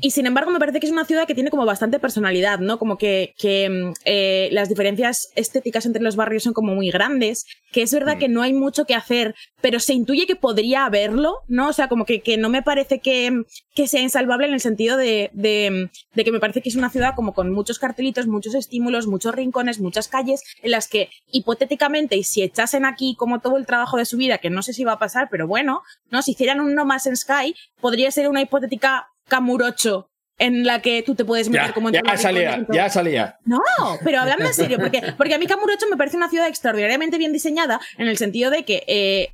[0.00, 2.78] Y sin embargo, me parece que es una ciudad que tiene como bastante personalidad, ¿no?
[2.78, 7.44] Como que, que mm, eh, las diferencias estéticas entre los barrios son como muy grandes,
[7.72, 11.40] que es verdad que no hay mucho que hacer, pero se intuye que podría haberlo,
[11.48, 11.68] ¿no?
[11.68, 13.44] O sea, como que, que no me parece que,
[13.74, 16.90] que sea insalvable en el sentido de, de, de que me parece que es una
[16.90, 22.16] ciudad como con muchos cartelitos, muchos estímulos, muchos rincones, muchas calles, en las que hipotéticamente,
[22.16, 24.84] y si echasen aquí como todo el trabajo de su vida, que no sé si
[24.84, 26.22] va a pasar, pero bueno, ¿no?
[26.22, 31.02] Si hicieran un No Más en Sky, podría ser una hipotética Camurocho en la que
[31.02, 33.38] tú te puedes meter Ya, como en ya salía, ya salía.
[33.44, 33.60] No,
[34.02, 37.32] pero hablando en serio, porque, porque a mí Camurocho me parece una ciudad extraordinariamente bien
[37.32, 39.28] diseñada en el sentido de que eh,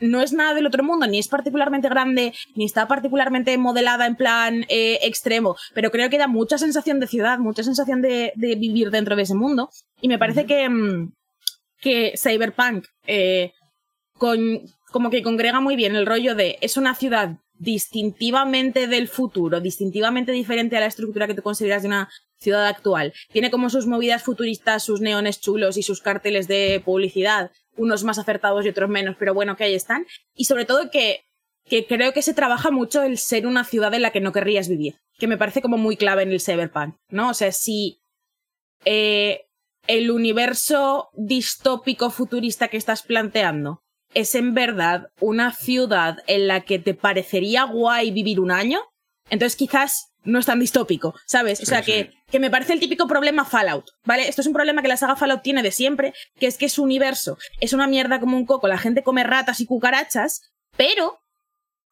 [0.00, 4.16] no es nada del otro mundo, ni es particularmente grande, ni está particularmente modelada en
[4.16, 8.54] plan eh, extremo, pero creo que da mucha sensación de ciudad, mucha sensación de, de
[8.56, 9.70] vivir dentro de ese mundo.
[10.00, 11.12] Y me parece que, mm,
[11.80, 13.52] que Cyberpunk eh,
[14.18, 19.60] con, como que congrega muy bien el rollo de es una ciudad distintivamente del futuro,
[19.60, 23.12] distintivamente diferente a la estructura que tú consideras de una ciudad actual.
[23.32, 28.18] Tiene como sus movidas futuristas, sus neones chulos y sus carteles de publicidad, unos más
[28.18, 30.06] acertados y otros menos, pero bueno, que ahí están.
[30.34, 31.26] Y sobre todo que,
[31.68, 34.68] que creo que se trabaja mucho el ser una ciudad en la que no querrías
[34.68, 37.28] vivir, que me parece como muy clave en el cyberpunk, ¿no?
[37.28, 38.00] O sea, si
[38.86, 39.44] eh,
[39.86, 43.82] el universo distópico futurista que estás planteando
[44.14, 48.80] es en verdad una ciudad en la que te parecería guay vivir un año,
[49.30, 51.60] entonces quizás no es tan distópico, ¿sabes?
[51.62, 54.28] O sea, que, que me parece el típico problema Fallout, ¿vale?
[54.28, 56.82] Esto es un problema que la saga Fallout tiene de siempre, que es que su
[56.82, 60.42] universo es una mierda como un coco, la gente come ratas y cucarachas,
[60.76, 61.20] pero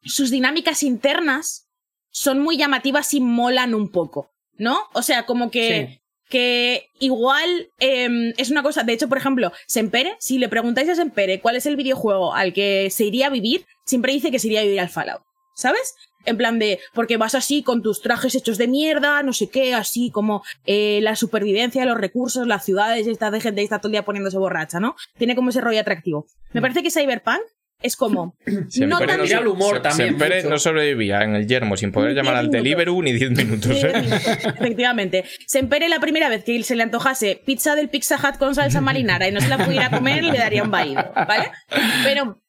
[0.03, 1.67] sus dinámicas internas
[2.11, 4.79] son muy llamativas y molan un poco, ¿no?
[4.93, 5.98] O sea, como que,
[6.29, 8.83] que igual em, es una cosa.
[8.83, 12.53] De hecho, por ejemplo, Sempere, si le preguntáis a Sempere cuál es el videojuego al
[12.53, 15.21] que se iría a vivir, siempre dice que se iría a vivir al Fallout.
[15.55, 15.95] ¿Sabes?
[16.25, 19.73] En plan de, porque vas así con tus trajes hechos de mierda, no sé qué,
[19.73, 23.93] así como eh, la supervivencia, los recursos, las ciudades, esta de gente está todo el
[23.93, 24.95] día poniéndose borracha, ¿no?
[25.17, 26.27] Tiene como ese rollo atractivo.
[26.53, 27.41] Me parece que Cyberpunk
[27.81, 28.35] es como.
[28.79, 30.49] no tan- el humor Sem- también, mucho.
[30.49, 32.63] no sobrevivía en el yermo sin poder Ni llamar diez al minutos.
[32.63, 33.83] Deliveroo ni 10 minutos.
[33.83, 33.93] ¿eh?
[34.59, 35.23] Efectivamente.
[35.47, 39.27] Sempere la primera vez que se le antojase pizza del Pizza Hut con salsa marinara
[39.27, 41.51] y no se la pudiera comer, le daría un vaído, ¿vale?
[42.03, 42.41] Pero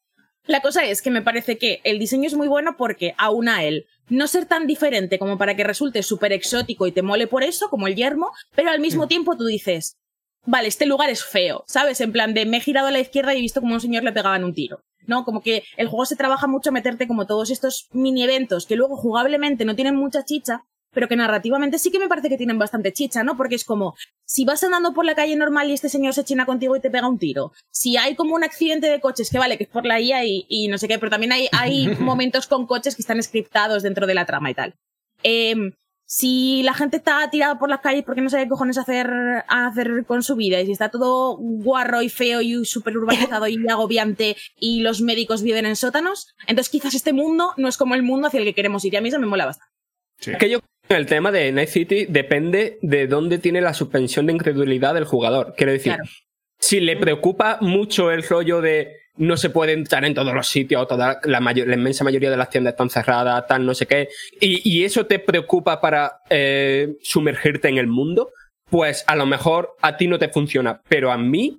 [0.46, 3.62] la cosa es que me parece que el diseño es muy bueno porque aún a
[3.64, 7.44] él no ser tan diferente como para que resulte súper exótico y te mole por
[7.44, 9.96] eso, como el yermo, pero al mismo tiempo tú dices,
[10.44, 12.00] vale, este lugar es feo, ¿sabes?
[12.00, 14.02] En plan de me he girado a la izquierda y he visto como un señor
[14.02, 14.80] le pegaban un tiro.
[15.06, 15.24] ¿No?
[15.24, 18.76] Como que el juego se trabaja mucho a meterte como todos estos mini eventos que
[18.76, 22.58] luego jugablemente no tienen mucha chicha, pero que narrativamente sí que me parece que tienen
[22.58, 23.36] bastante chicha, ¿no?
[23.36, 26.46] Porque es como, si vas andando por la calle normal y este señor se china
[26.46, 29.56] contigo y te pega un tiro, si hay como un accidente de coches, que vale,
[29.56, 32.46] que es por la IA y, y no sé qué, pero también hay, hay momentos
[32.46, 34.74] con coches que están scriptados dentro de la trama y tal.
[35.22, 35.72] Em,
[36.12, 39.08] si la gente está tirada por las calles porque no sabe qué cojones hacer,
[39.46, 43.56] hacer con su vida y si está todo guarro y feo y súper urbanizado y
[43.68, 48.02] agobiante y los médicos viven en sótanos, entonces quizás este mundo no es como el
[48.02, 49.72] mundo hacia el que queremos ir y a mí eso me mola bastante.
[50.18, 50.32] Sí.
[50.32, 53.72] Es que yo creo que el tema de Night City depende de dónde tiene la
[53.72, 55.54] suspensión de incredulidad del jugador.
[55.56, 56.10] Quiero decir, Claro.
[56.58, 60.88] si le preocupa mucho el rollo de no se puede entrar en todos los sitios,
[60.88, 64.08] toda la, mayor- la inmensa mayoría de las tiendas están cerradas, tal, no sé qué,
[64.40, 68.30] y, y eso te preocupa para eh, sumergirte en el mundo,
[68.70, 71.58] pues a lo mejor a ti no te funciona, pero a mí,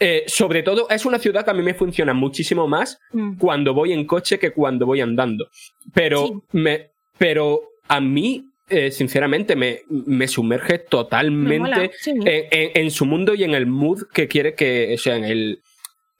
[0.00, 3.36] eh, sobre todo, es una ciudad que a mí me funciona muchísimo más Mm.
[3.38, 5.48] cuando voy en coche que cuando voy andando.
[5.92, 6.32] Pero, Sí.
[6.52, 12.10] me, pero a mí, eh, sinceramente, me, me sumerge Me totalmente sí.
[12.10, 15.24] en, en- en su mundo y en el mood que quiere que, o sea, en
[15.24, 15.60] el.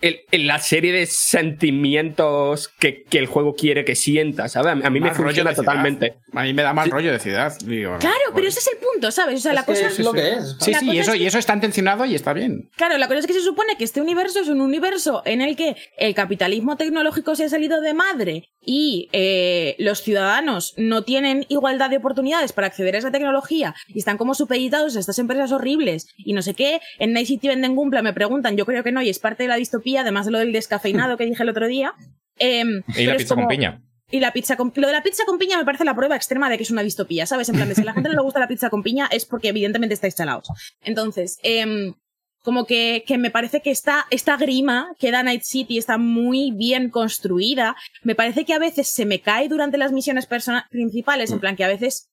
[0.06, 4.72] El- en la serie de sentimientos que, que el juego quiere que sientas, ¿sabes?
[4.72, 6.14] A mí- a mí me funciona totalmente.
[6.32, 7.52] A mí me da más rollo de ciudad.
[7.64, 9.36] digo, Claro, pero ese es el punto, ¿sabes?
[9.40, 10.56] O sea, la Es que cosa es lo que es.
[10.60, 12.70] Sí, la sí, y eso, es que- y eso está intencionado y está bien.
[12.76, 15.56] Claro, la cosa es que se supone que este universo es un universo en el
[15.56, 21.44] que el capitalismo tecnológico se ha salido de madre y eh, los ciudadanos no tienen
[21.48, 25.52] igualdad de oportunidades para acceder a esa tecnología y están como supeditados a estas empresas
[25.52, 26.80] horribles y no sé qué.
[26.98, 29.48] En Night City venden Gumpla me preguntan, yo creo que no y es parte de
[29.50, 31.94] la distopía, además de lo del descafeinado que dije el otro día.
[32.38, 33.82] Em, Y la pizza con piña.
[34.10, 34.72] y la pizza con...
[34.74, 36.82] Lo de la pizza con piña me parece la prueba extrema de que es una
[36.82, 37.48] distopía, ¿sabes?
[37.48, 39.24] En plan, de si a la gente no le gusta la pizza con piña es
[39.24, 40.48] porque evidentemente estáis chalaos.
[40.82, 41.94] Entonces, em,
[42.42, 46.50] como que, que me parece que esta, esta grima que da Night City está muy
[46.52, 47.74] bien construida.
[48.02, 50.28] Me parece que a veces se me cae durante las misiones
[50.70, 52.10] principales, en plan que a veces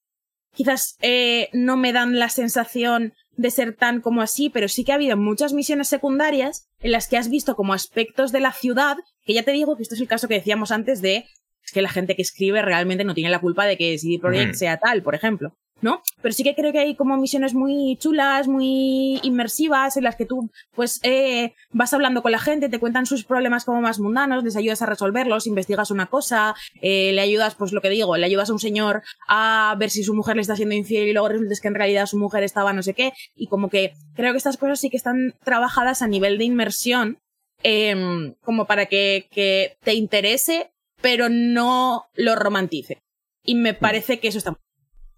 [0.54, 4.92] quizás eh, no me dan la sensación de ser tan como así, pero sí que
[4.92, 8.98] ha habido muchas misiones secundarias en las que has visto como aspectos de la ciudad,
[9.26, 11.26] que ya te digo que esto es el caso que decíamos antes de
[11.64, 14.52] es que la gente que escribe realmente no tiene la culpa de que CD Projekt
[14.52, 14.58] Ujú.
[14.58, 15.56] sea tal, por ejemplo.
[15.82, 16.02] ¿No?
[16.22, 20.28] Pero sí que creo que hay como misiones muy chulas, muy inmersivas, en las que
[20.28, 24.44] tú, pues, eh, vas hablando con la gente, te cuentan sus problemas como más mundanos,
[24.44, 28.26] les ayudas a resolverlos, investigas una cosa, eh, le ayudas, pues lo que digo, le
[28.26, 31.30] ayudas a un señor a ver si su mujer le está siendo infiel y luego
[31.30, 34.38] resulta que en realidad su mujer estaba no sé qué, y como que creo que
[34.38, 37.18] estas cosas sí que están trabajadas a nivel de inmersión,
[37.64, 43.00] em, como para que, que te interese, pero no lo romantice.
[43.44, 44.56] Y me parece que eso está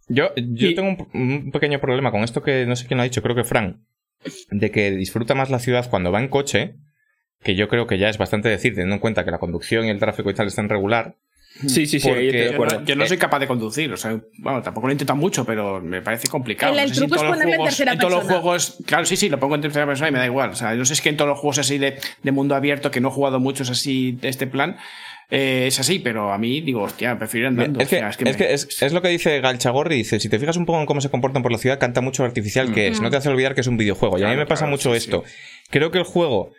[0.07, 3.05] Yo, yo tengo un, un pequeño problema con esto que no sé quién lo ha
[3.05, 3.85] dicho, creo que Fran,
[4.51, 6.75] de que disfruta más la ciudad cuando va en coche,
[7.43, 9.89] que yo creo que ya es bastante decir, teniendo en cuenta que la conducción y
[9.89, 11.15] el tráfico y tal están regular.
[11.67, 14.63] Sí, sí, sí, de Yo no, yo no soy capaz de conducir, o sea, bueno,
[14.63, 16.73] tampoco lo intento mucho, pero me parece complicado.
[16.73, 17.99] El- el No sé si en truco es todos los ponerlo en juegos- tercera en
[17.99, 18.41] todos los persona.
[18.41, 20.49] juegos, claro, sí, sí, lo pongo en tercera persona y me da igual.
[20.49, 22.55] O sea, yo sé si es que en todos los juegos así de, de mundo
[22.55, 24.77] abierto, que no he jugado muchos así de este plan,
[25.29, 27.79] eh, es así, pero a mí digo, hostia, prefiero ir andando.
[27.79, 30.29] Es que, o sea, es, me- que es, es lo que dice Galchagorri, dice, si
[30.29, 32.73] te fijas un poco en cómo se comportan por la ciudad, canta mucho lo artificial
[32.73, 34.19] que es, no te hace olvidar que es un videojuego.
[34.19, 35.23] Y a mí me pasa claro, mucho sí, esto.
[35.69, 36.51] Creo que el juego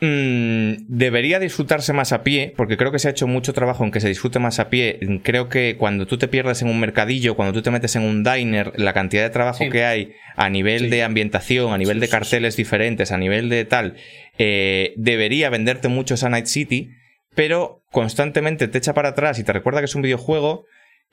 [0.00, 3.90] mm, debería disfrutarse más a pie, porque creo que se ha hecho mucho trabajo en
[3.90, 4.98] que se disfrute más a pie.
[5.22, 8.22] Creo que cuando tú te pierdes en un mercadillo, cuando tú te metes en un
[8.22, 9.70] diner, la cantidad de trabajo Sí.
[9.70, 13.94] que hay a nivel de ambientación, a nivel de carteles diferentes, a nivel de tal,
[14.38, 16.90] eh, debería venderte mucho esa Night City,
[17.36, 20.64] pero constantemente te echa para atrás y te recuerda que es un videojuego.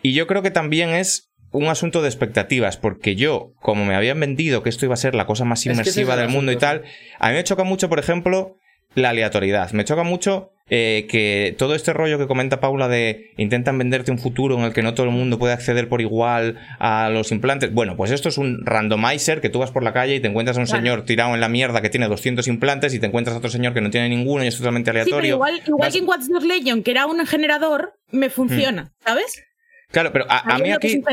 [0.01, 4.19] Y yo creo que también es un asunto de expectativas, porque yo, como me habían
[4.19, 6.51] vendido que esto iba a ser la cosa más Es que inmersiva el del mundo
[6.51, 6.83] y tal,
[7.19, 8.57] a mí me choca mucho, por ejemplo,
[8.95, 9.71] la aleatoriedad.
[9.73, 14.17] Me choca mucho eh, que todo este rollo que comenta Paula de intentan venderte un
[14.17, 17.73] futuro en el que no todo el mundo puede acceder por igual a los implantes.
[17.73, 20.57] Bueno, pues esto es un randomizer que tú vas por la calle y te encuentras
[20.57, 20.81] a un Claro.
[20.81, 23.73] señor tirado en la mierda que tiene 200 implantes y te encuentras a otro señor
[23.73, 25.35] que no tiene ninguno y es totalmente Sí, pero aleatorio.
[25.35, 29.43] igual, igual que en Watch Dogs Legion, que era un generador, me funciona, ¿sabes?
[29.91, 31.03] Claro, pero a, a mí aquí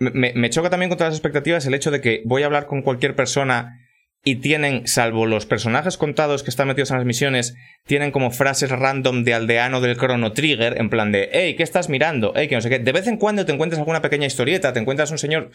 [0.00, 2.66] me- me, me choca también contra las expectativas el hecho de que voy a hablar
[2.66, 3.78] con cualquier persona
[4.28, 7.54] y tienen, salvo los personajes contados que están metidos en las misiones,
[7.86, 11.88] tienen como frases random de aldeano del Chrono Trigger, en plan de, hey, ¿qué estás
[11.88, 12.34] mirando?
[12.36, 12.78] Hey, que no sé qué.
[12.78, 15.50] De vez en cuando te encuentras alguna pequeña historieta, te encuentras un señor,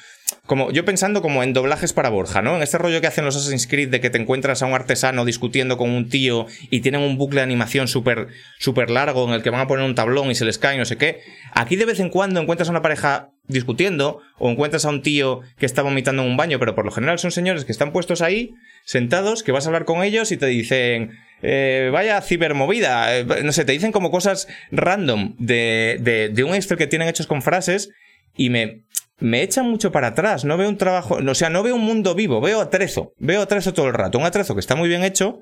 [0.47, 2.55] como yo pensando como en doblajes para Borja, ¿no?
[2.55, 5.23] En este rollo que hacen los Assassin's Creed de que te encuentras a un artesano
[5.23, 9.43] discutiendo con un tío y tienen un bucle de animación súper súper largo en el
[9.43, 11.19] que van a poner un tablón y se les cae no sé qué.
[11.53, 15.41] Aquí de vez en cuando encuentras a una pareja discutiendo o encuentras a un tío
[15.57, 18.21] que está vomitando en un baño, pero por lo general son señores que están puestos
[18.21, 18.53] ahí,
[18.85, 23.51] sentados, que vas a hablar con ellos y te dicen, eh, vaya cibermovida, eh, no
[23.51, 27.41] sé, te dicen como cosas random de, de, de un Excel que tienen hechos con
[27.41, 27.89] frases
[28.35, 28.85] y me,
[29.19, 32.15] me echan mucho para atrás, no veo un trabajo, o sea, no veo un mundo
[32.15, 35.41] vivo, veo atrezo, veo atrezo todo el rato, un atrezo que está muy bien hecho,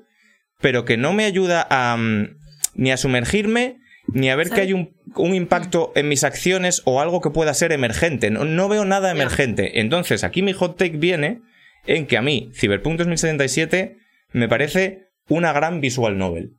[0.60, 2.36] pero que no me ayuda a mm,
[2.74, 7.00] ni a sumergirme ni a ver que hay un, un impacto en mis acciones o
[7.00, 8.30] algo que pueda ser emergente.
[8.30, 9.80] No, no veo nada emergente.
[9.80, 11.40] Entonces, aquí mi hot take viene
[11.86, 13.96] en que a mí, Cyberpunk 2077
[14.32, 16.56] me parece una gran visual novel.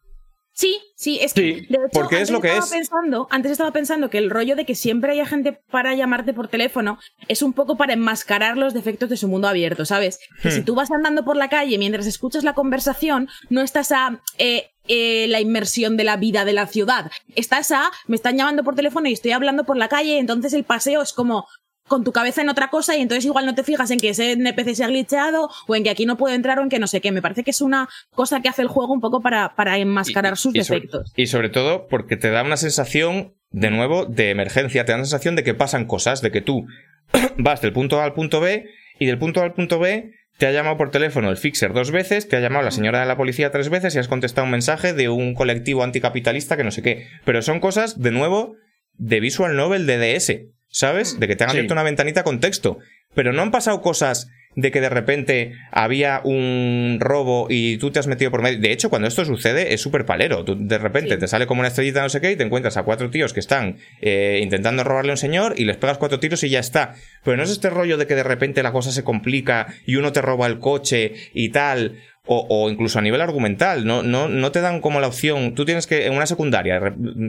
[0.56, 2.72] Sí, sí, es que, Sí, de hecho, porque es antes lo que estaba es.
[2.72, 6.48] Pensando, antes estaba pensando que el rollo de que siempre haya gente para llamarte por
[6.48, 10.20] teléfono es un poco para enmascarar los defectos de su mundo abierto, ¿sabes?
[10.44, 10.52] Que Hmm.
[10.52, 14.68] si tú vas andando por la calle mientras escuchas la conversación, no estás a eh,
[14.88, 17.12] eh, la inmersión de la vida de la ciudad.
[17.36, 20.64] Estás a, me están llamando por teléfono y estoy hablando por la calle, entonces el
[20.64, 21.48] paseo es como
[21.88, 24.32] con tu cabeza en otra cosa y entonces igual no te fijas en que ese
[24.32, 26.88] NPC se ha glitcheado o en que aquí no puedo entrar o en que no
[26.88, 27.12] sé qué.
[27.12, 30.38] Me parece que es una cosa que hace el juego un poco para, para enmascarar
[30.38, 31.12] sus y sobre- defectos.
[31.18, 34.86] y sobre todo porque te da una sensación, de nuevo, de emergencia.
[34.86, 36.66] Te da una sensación de que pasan cosas, de que tú
[37.38, 38.66] vas del punto A al punto B
[38.98, 41.92] y del punto A al punto B te ha llamado por teléfono el fixer dos
[41.92, 44.52] veces, te ha llamado la señora de la policía tres veces y has contestado un
[44.52, 47.08] mensaje de un colectivo anticapitalista que no sé qué.
[47.26, 48.56] Pero son cosas, de nuevo,
[48.94, 51.20] de visual novel de DS, ¿sabes?
[51.20, 51.58] De que te han Sí.
[51.58, 52.80] abierto una ventanita con texto.
[53.14, 58.00] Pero no han pasado cosas de que de repente había un robo y tú te
[58.00, 58.60] has metido por medio.
[58.60, 60.44] De hecho, cuando esto sucede es súper palero.
[60.46, 61.20] Tú de repente Sí.
[61.20, 63.40] te sale como una estrellita no sé qué y te encuentras a cuatro tíos que
[63.40, 66.96] están eh, intentando robarle a un señor y les pegas cuatro tiros y ya está.
[67.24, 70.12] Pero no es este rollo de que de repente la cosa se complica y uno
[70.12, 72.00] te roba el coche y tal.
[72.26, 75.56] O, o incluso a nivel argumental, no, no, no te dan como la opción.
[75.56, 76.80] Tú tienes que, en una secundaria,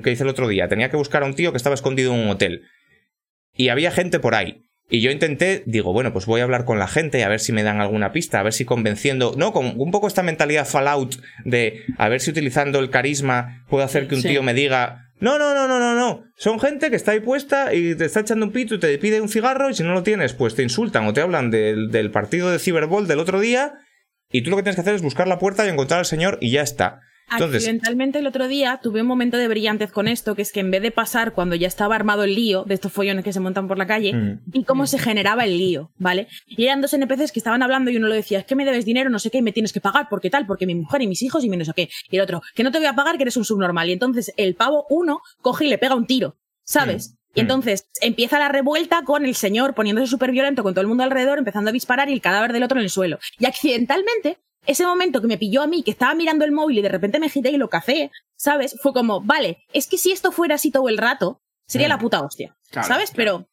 [0.04, 2.20] que hice el otro día, tenía que buscar a un tío que estaba escondido en
[2.20, 2.62] un hotel.
[3.56, 4.62] Y había gente por ahí.
[4.90, 7.40] Y yo intenté, digo, bueno, pues voy a hablar con la gente y a ver
[7.40, 10.66] si me dan alguna pista, a ver si convenciendo, no, con un poco esta mentalidad
[10.66, 14.28] Fallout de a ver si utilizando el carisma puedo hacer que un Sí.
[14.28, 17.72] tío me diga, no, no, no, no, no, no, son gente que está ahí puesta
[17.72, 20.02] y te está echando un pito y te pide un cigarro y si no lo
[20.02, 23.72] tienes, pues te insultan o te hablan del, del partido de Cyberball del otro día
[24.30, 26.36] y tú lo que tienes que hacer es buscar la puerta y encontrar al señor
[26.42, 27.00] y ya está.
[27.32, 30.60] Entonces- Accidentalmente el otro día tuve un momento de brillantez con esto, que es que
[30.60, 33.40] en vez de pasar cuando ya estaba armado el lío, de estos follones que se
[33.40, 34.40] montan por la calle, Mm.
[34.46, 36.28] vi cómo se generaba el lío, ¿vale?
[36.46, 38.84] Y eran dos NPCs que estaban hablando y uno le decía, es que me debes
[38.84, 41.06] dinero, no sé qué, y me tienes que pagar, porque tal, porque mi mujer y
[41.06, 41.88] mis hijos y mi no sé qué.
[42.10, 43.88] Y el otro, que no te voy a pagar, que eres un subnormal.
[43.88, 47.16] Y entonces el pavo uno coge y le pega un tiro, ¿sabes?
[47.36, 51.02] Y entonces empieza la revuelta con el señor poniéndose súper violento con todo el mundo
[51.02, 53.18] alrededor, empezando a disparar y el cadáver del otro en el suelo.
[53.40, 56.82] Y accidentalmente, ese momento que me pilló a mí, que estaba mirando el móvil y
[56.82, 58.76] de repente me giré y lo cacé, ¿sabes?
[58.82, 61.90] Fue como, vale, es que si esto fuera así todo el rato, sería Mm.
[61.90, 63.10] la puta hostia, Claro, ¿sabes?
[63.10, 63.16] claro.
[63.16, 63.48] Pero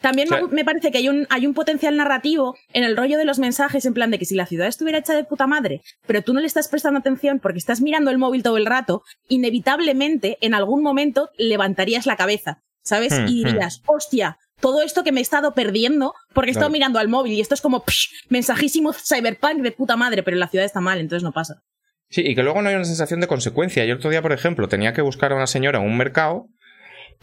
[0.00, 3.40] también me, parece que hay un, hay un potencial narrativo en el rollo de los
[3.40, 6.32] mensajes, en plan de que si la ciudad estuviera hecha de puta madre, pero tú
[6.34, 10.54] no le estás prestando atención porque estás mirando el móvil todo el rato, inevitablemente en
[10.54, 13.12] algún momento levantarías la cabeza, ¿sabes?
[13.18, 16.98] Hmm, y dirías, hostia, todo esto que me he estado perdiendo porque he estado mirando
[16.98, 20.66] al móvil y esto es como psh, mensajísimo cyberpunk de puta madre, pero la ciudad
[20.66, 21.62] está mal, entonces no pasa.
[22.10, 23.84] Sí, y que luego no hay una sensación de consecuencia.
[23.84, 26.46] Yo otro día, por ejemplo, tenía que buscar a una señora en un mercado.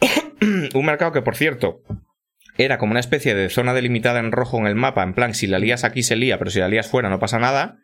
[0.74, 1.80] un mercado que, por cierto,
[2.56, 5.02] era como una especie de zona delimitada en rojo en el mapa.
[5.02, 7.38] En plan, si la lías aquí se lía, pero si la lías fuera no pasa
[7.38, 7.78] nada.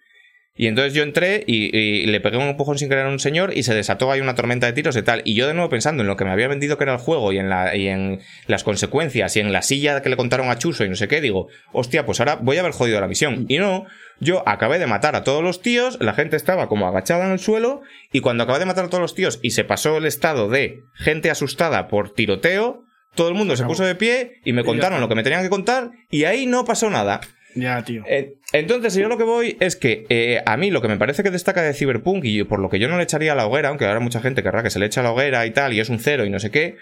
[0.55, 3.57] Y entonces yo entré y, y le pegué un empujón sin querer a un señor
[3.57, 5.23] y se desató ahí una tormenta de tiros y tal.
[5.25, 7.33] Y yo de nuevo pensando en lo que me había vendido que era el juego
[7.33, 10.59] y en, la, y en las consecuencias y en la silla que le contaron a
[10.59, 13.47] Chuso y no sé qué, digo, hostia, pues ahora voy a haber jodido la misión.
[13.49, 13.87] Y no,
[14.21, 17.39] yo acabé de matar a todos los tíos, la gente estaba como agachada en el
[17.39, 17.81] suelo
[18.13, 20.85] y cuando acabé de matar a todos los tíos y se pasó el estado de
[20.95, 25.09] gente asustada por tiroteo, todo el mundo se puso de pie y me contaron lo
[25.09, 27.21] que me tenían que contar y ahí no pasó nada.
[27.55, 28.03] Ya, tío.
[28.07, 31.23] Eh, entonces, yo lo que voy es que eh, a mí lo que me parece
[31.23, 33.69] que destaca de Cyberpunk y por lo que yo no le echaría a la hoguera,
[33.69, 35.81] aunque ahora mucha gente querrá que se le eche a la hoguera y tal, y
[35.81, 36.77] es un cero y no sé qué,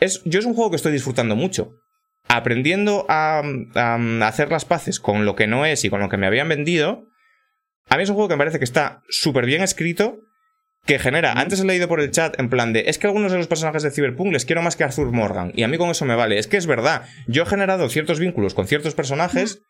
[0.00, 1.74] es, yo es un juego que estoy disfrutando mucho.
[2.28, 3.42] Aprendiendo a,
[3.74, 6.48] a hacer las paces con lo que no es y con lo que me habían
[6.48, 7.04] vendido,
[7.88, 10.18] a mí es un juego que me parece que está súper bien escrito,
[10.86, 13.38] que genera, antes he leído por el chat en plan de, es que algunos de
[13.38, 16.04] los personajes de Cyberpunk les quiero más que Arthur Morgan, y a mí con eso
[16.04, 19.62] me vale, es que es verdad, yo he generado ciertos vínculos con ciertos personajes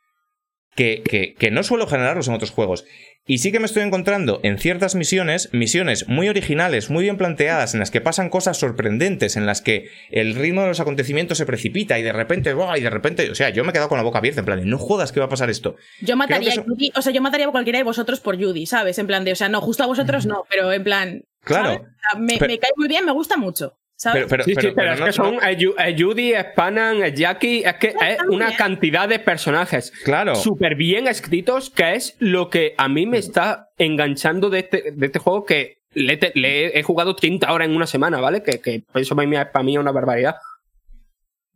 [0.77, 2.85] que, que, que no suelo generarlos en otros juegos.
[3.29, 7.75] Y sí que me estoy encontrando en ciertas misiones, misiones muy originales, muy bien planteadas,
[7.75, 11.45] en las que pasan cosas sorprendentes, en las que el ritmo de los acontecimientos se
[11.45, 12.79] precipita y de repente, ¡buah!
[12.79, 14.61] y de repente, o sea, yo me he quedado con la boca abierta, en plan
[14.61, 15.75] de, no jodas que va a pasar esto.
[16.03, 18.97] Yo mataría a o sea, yo mataría a cualquiera de vosotros por Judy, ¿sabes?
[19.01, 21.23] En plan de, o sea, no, justo a vosotros no, pero en plan.
[21.43, 21.71] Claro.
[21.71, 21.81] ¿sabes?
[21.81, 24.27] O sea, me, Pero- me cae muy bien, me gusta mucho, ¿sabes?
[24.27, 27.13] Pero, pero, Sí, sí, pero- pero, pero es no- que son no- Judy, Spannan, eh,
[27.15, 30.35] Jackie, es que es una cantidad de personajes Claro.
[30.35, 35.07] súper bien escritos que es lo que a mí me está enganchando de este, de
[35.07, 38.21] este juego que le, he te- le he- he jugado 30 horas en una semana,
[38.21, 38.43] ¿vale?
[38.43, 40.35] Que, que eso para mí, para mí es una barbaridad.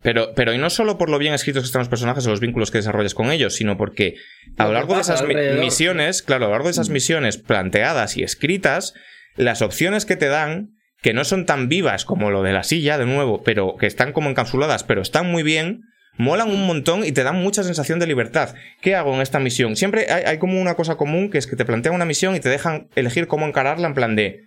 [0.02, 2.40] Pero, pero y no solo por lo bien escritos que están los personajes o los
[2.40, 4.14] vínculos que desarrollas con ellos, sino porque
[4.56, 5.22] a lo largo de esas
[5.60, 8.94] misiones, claro, a lo largo de esas misiones planteadas y escritas,
[9.36, 10.70] las opciones que te dan,
[11.02, 14.12] que no son tan vivas como lo de la silla, de nuevo, pero que están
[14.12, 15.82] como encapsuladas, pero están muy bien,
[16.16, 18.54] molan un montón y te dan mucha sensación de libertad.
[18.80, 19.76] ¿Qué hago en esta misión?
[19.76, 22.48] Siempre hay, como una cosa común, que es que te plantean una misión y te
[22.48, 24.42] dejan elegir cómo encararla en plan de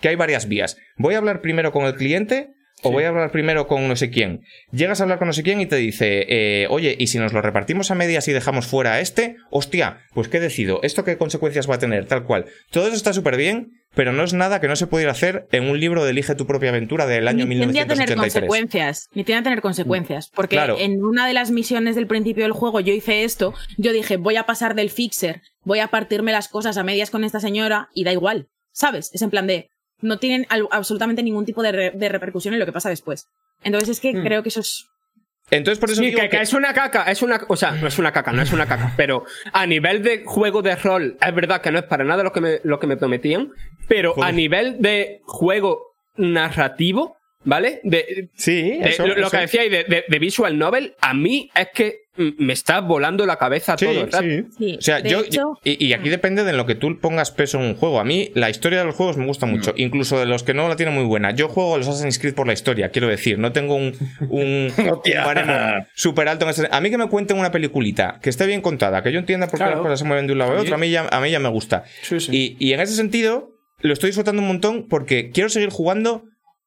[0.00, 0.78] que hay varias vías.
[0.96, 2.50] Voy a hablar primero con el cliente
[2.82, 4.42] o voy a hablar primero con no sé quién.
[4.72, 7.32] Llegas a hablar con no sé quién y te dice, eh, oye, ¿y si nos
[7.32, 9.36] lo repartimos a medias y dejamos fuera a este?
[9.50, 10.80] Hostia, pues ¿qué decido?
[10.82, 12.06] ¿Esto qué consecuencias va a tener?
[12.06, 12.46] Tal cual.
[12.70, 15.68] Todo eso está súper bien, pero no es nada que no se pudiera hacer en
[15.68, 18.32] un libro de Elige tu propia aventura del año ni tiende a tener 1983.
[18.48, 20.76] consecuencias, ni tiende a tener consecuencias, porque Claro.
[20.78, 24.36] en una de las misiones del principio del juego yo hice esto, yo dije, voy
[24.36, 28.04] a pasar del fixer, voy a partirme las cosas a medias con esta señora y
[28.04, 29.10] da igual, ¿sabes?
[29.14, 32.60] Es en plan de, no tienen al- absolutamente ningún tipo de, re- de repercusión en
[32.60, 33.26] lo que pasa después.
[33.64, 34.22] Entonces es que Mm.
[34.24, 34.86] creo que eso es...
[35.50, 37.88] Entonces por eso Sí, digo que, que es una caca, es una, o sea, no
[37.88, 41.34] es una caca, no es una caca, pero a nivel de juego de rol, es
[41.34, 43.52] verdad que no es para nada lo que me, lo que me prometían,
[43.88, 44.28] pero Joder.
[44.28, 47.16] a nivel de juego narrativo,
[47.48, 47.80] ¿vale?
[47.82, 49.30] De, Sí, de- eso, lo, lo eso.
[49.30, 53.24] que decía de, de, de visual novel, a mí es que mm, me está volando
[53.26, 54.44] la cabeza Sí, todo sí.
[54.58, 55.20] Sí, O sea, de yo.
[55.20, 58.00] hecho- y, y aquí depende de lo que tú pongas peso en un juego.
[58.00, 59.72] A mí, la historia de los juegos me gusta mucho.
[59.76, 61.30] Incluso de los que no la tienen muy buena.
[61.34, 63.38] Yo juego los Assassin's Creed por la historia, quiero decir.
[63.38, 63.94] No tengo un.
[64.28, 66.68] un, un baremo súper alto en ese.
[66.70, 69.58] A mí que me cuenten una peliculita que esté bien contada, que yo entienda por
[69.58, 69.76] qué Claro.
[69.76, 71.38] las cosas se mueven de un lado a otro, a mí ya, a mí ya
[71.40, 71.84] me gusta.
[72.02, 72.56] Sí, sí.
[72.58, 76.24] Y, y en ese sentido, lo estoy disfrutando un montón porque quiero seguir jugando.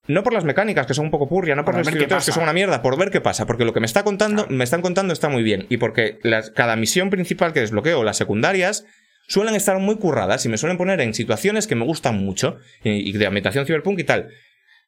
[0.07, 2.43] No por las mecánicas, que son un poco purria, no por Para los que son
[2.43, 5.13] una mierda, por ver qué pasa, porque lo que me está contando, me están contando
[5.13, 5.67] está muy bien.
[5.69, 8.85] Y porque las- cada misión principal que desbloqueo, las secundarias,
[9.27, 13.09] suelen estar muy curradas y me suelen poner en situaciones que me gustan mucho, y,
[13.09, 14.29] y de ambientación cyberpunk y tal.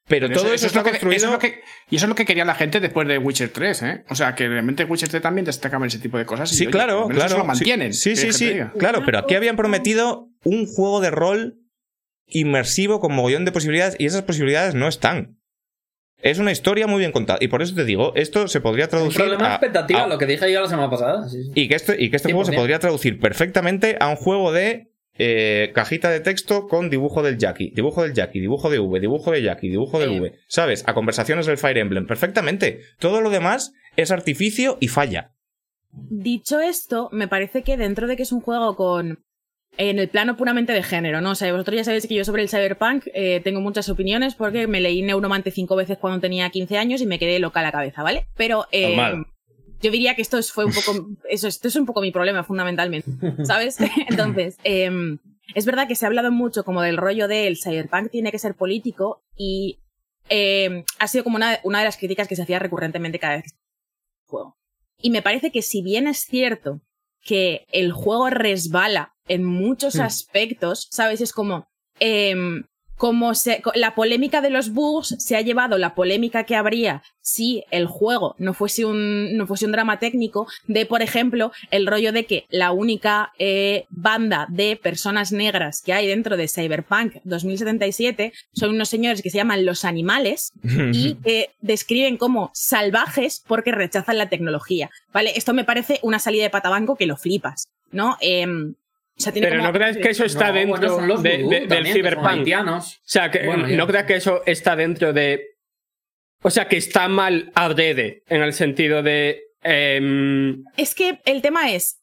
[0.06, 2.10] Pero, Pero todo eso, es está lo que- eso es lo que- y eso es
[2.10, 4.04] lo que quería la gente después de Witcher 3, ¿eh?
[4.10, 6.52] O sea, que realmente Witcher 3 también destacaban ese tipo de cosas.
[6.52, 7.28] y, Sí, oye, claro, por claro.
[7.28, 7.94] eso lo mantienen.
[7.94, 11.60] Sí, sí, sí, claro, pero aquí habían prometido un juego de rol
[12.34, 15.40] inmersivo con mogollón de posibilidades y esas posibilidades no están.
[16.22, 17.40] Es una historia muy bien contada.
[17.42, 19.18] Y por eso te digo, esto se podría Un traducir.
[19.22, 21.28] problema de a- expectativa, a- lo que dije yo la semana pasada.
[21.28, 21.52] sí, sí.
[21.54, 22.56] y que este, y que este juego se 100%.
[22.56, 24.90] podría traducir perfectamente a un juego de
[25.20, 29.32] eh, cajita de texto con dibujo del Jackie, dibujo del Jackie, dibujo de V, dibujo
[29.32, 30.20] de Jackie, dibujo del Sí.
[30.20, 30.34] V.
[30.48, 30.84] ¿Sabes?
[30.88, 32.08] A conversaciones del Fire Emblem.
[32.08, 32.80] Perfectamente.
[33.00, 35.34] Todo lo demás es artificio y falla.
[35.92, 39.24] Dicho esto, me parece que dentro de que es un juego con.
[39.78, 41.32] En el plano puramente de género, ¿no?
[41.32, 44.68] O sea, vosotros ya sabéis que yo sobre el cyberpunk eh, tengo muchas opiniones porque
[44.68, 47.72] me leí Neuromante cinco veces cuando tenía 15 años y me quedé loca a la
[47.72, 48.28] cabeza, ¿vale?
[48.36, 48.96] Pero eh,
[49.82, 51.08] yo diría que esto es, fue un poco.
[51.30, 53.12] Eso, esto es un poco mi problema, fundamentalmente.
[53.44, 53.78] ¿Sabes?
[54.10, 55.18] Entonces, em,
[55.56, 58.56] es verdad que se ha hablado mucho como del rollo del cyberpunk tiene que ser
[58.56, 59.80] político y
[60.30, 63.44] em, ha sido como una, una de las críticas que se hacía recurrentemente cada vez
[63.44, 63.58] que
[64.28, 64.56] juego.
[65.02, 66.82] Y me parece que si bien es cierto
[67.22, 71.22] que el juego resbala en muchos aspectos, ¿sabes?
[71.22, 71.68] Es como,
[72.00, 72.64] em,
[72.96, 77.64] como se, la polémica de los bugs se ha llevado la polémica que habría si
[77.72, 82.12] el juego no fuese un, no fuese un drama técnico de, por ejemplo, el rollo
[82.12, 88.32] de que la única eh, banda de personas negras que hay dentro de Cyberpunk 2077
[88.54, 94.18] son unos señores que se llaman los animales y que describen como salvajes porque rechazan
[94.18, 94.90] la tecnología.
[95.12, 95.34] ¿Vale?
[95.36, 98.18] Esto me parece una salida de patabanco que lo flipas, ¿no?
[98.22, 98.76] Em,
[99.18, 101.24] o sea, tiene Pero como- no crees que eso está No, dentro bueno, son los
[101.24, 102.96] de- vudú de- del también, haitianos.
[102.98, 105.50] O sea, que Bueno, no creas que eso está dentro de.
[106.42, 109.42] O sea, que está mal adrede, en el sentido de.
[109.64, 112.00] em, Es que el tema es.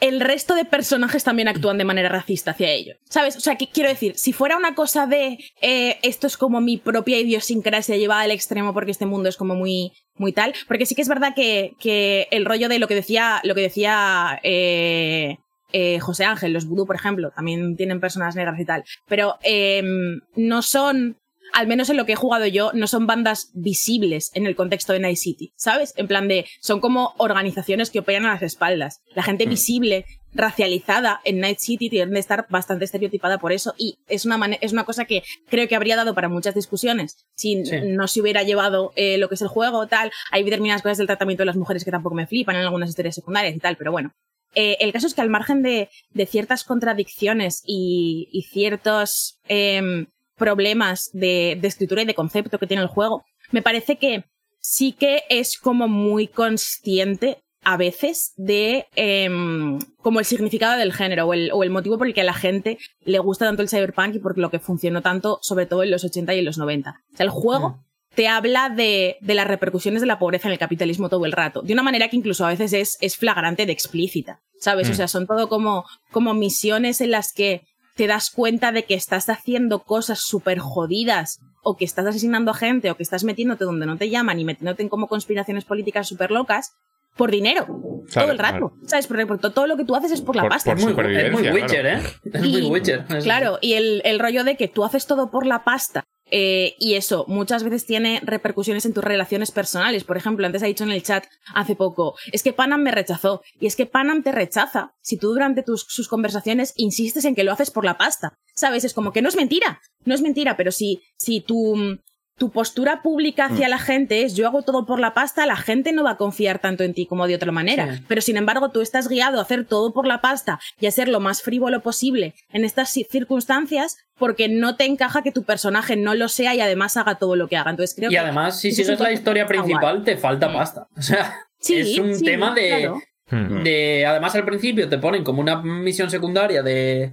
[0.00, 2.96] El resto de personajes también actúan de manera racista hacia ellos.
[3.10, 3.36] ¿Sabes?
[3.36, 6.76] O sea, que quiero decir, si fuera una cosa de eh, esto es como mi
[6.76, 10.54] propia idiosincrasia llevada al extremo porque este mundo es como muy, muy tal.
[10.68, 13.62] Porque sí que es verdad que, que el rollo de lo que decía, lo que
[13.62, 15.38] decía eh,
[15.72, 18.84] eh, José Ángel, los vudú, por ejemplo, también tienen personas negras y tal.
[19.06, 21.16] Pero em, no son
[21.54, 24.92] al menos en lo que he jugado yo, no son bandas visibles en el contexto
[24.92, 25.94] de Night City, ¿sabes?
[25.96, 29.00] En plan de, son como organizaciones que operan a las espaldas.
[29.14, 33.98] La gente visible, racializada en Night City tiende a estar bastante estereotipada por eso y
[34.08, 37.76] es una, es una cosa que creo que habría dado para muchas discusiones si Sí.
[37.82, 40.10] no se hubiera llevado eh, lo que es el juego tal.
[40.30, 43.14] Hay determinadas cosas del tratamiento de las mujeres que tampoco me flipan en algunas historias
[43.14, 44.12] secundarias y tal, pero bueno.
[44.54, 45.88] Eh, el caso es que al margen de,
[46.26, 52.82] ciertas contradicciones y, y ciertos em, problemas de, de escritura y de concepto que tiene
[52.82, 54.24] el juego, me parece que
[54.60, 61.26] sí que es como muy consciente a veces de em, como el significado del género
[61.26, 63.68] o el, o el motivo por el que a la gente le gusta tanto el
[63.68, 66.58] cyberpunk y por lo que funcionó tanto sobre todo en los 80 y en los
[66.58, 66.90] 90.
[66.90, 67.84] O sea, el juego
[68.18, 71.62] te habla de, de las repercusiones de la pobreza en el capitalismo todo el rato,
[71.62, 74.90] de una manera que incluso a veces es, es flagrante de explícita, ¿sabes?
[74.90, 77.62] O sea, son todo como, como misiones en las que
[77.94, 82.54] te das cuenta de que estás haciendo cosas súper jodidas o que estás asesinando a
[82.54, 86.08] gente o que estás metiéndote donde no te llaman y metiéndote en como conspiraciones políticas
[86.08, 86.72] súper locas
[87.16, 87.66] por dinero
[88.10, 89.06] Claro, todo el rato, ¿sabes?
[89.06, 90.70] Porque, todo lo que tú haces es por la Por- pasta.
[90.72, 92.08] por Es muy, supervivencia, es muy Witcher, claro.
[92.08, 92.30] ¿eh?
[92.32, 93.04] Es muy Witcher.
[93.22, 96.02] Claro, y el, el rollo de que tú haces todo por la pasta.
[96.30, 100.04] Eh, y eso muchas veces tiene repercusiones en tus relaciones personales.
[100.04, 101.24] Por ejemplo, antes ha dicho en el chat
[101.54, 103.42] hace poco, es que Panam me rechazó.
[103.60, 107.44] Y es que Panam te rechaza si tú durante tus, sus conversaciones insistes en que
[107.44, 108.38] lo haces por la pasta.
[108.54, 108.84] ¿Sabes?
[108.84, 109.80] Es como que no es mentira.
[110.04, 111.98] No es mentira, pero si, si tu,
[112.38, 113.70] tu postura pública hacia Mm.
[113.70, 116.60] la gente es yo hago todo por la pasta, la gente no va a confiar
[116.60, 117.96] tanto en ti como de otra manera.
[117.96, 118.04] Sí.
[118.08, 121.08] Pero sin embargo, tú estás guiado a hacer todo por la pasta y a ser
[121.08, 125.96] lo más frívolo posible en estas ci- circunstancias porque no te encaja que tu personaje
[125.96, 127.70] no lo sea y además haga todo lo que haga.
[127.70, 130.86] Entonces creo Y que además, si sigues la historia principal, te falta pasta.
[130.96, 133.00] O sea, Sí, es un sí, tema de, claro.
[133.30, 133.64] Hmm.
[133.64, 134.06] de.
[134.06, 137.12] Además, al principio te ponen como una misión secundaria de.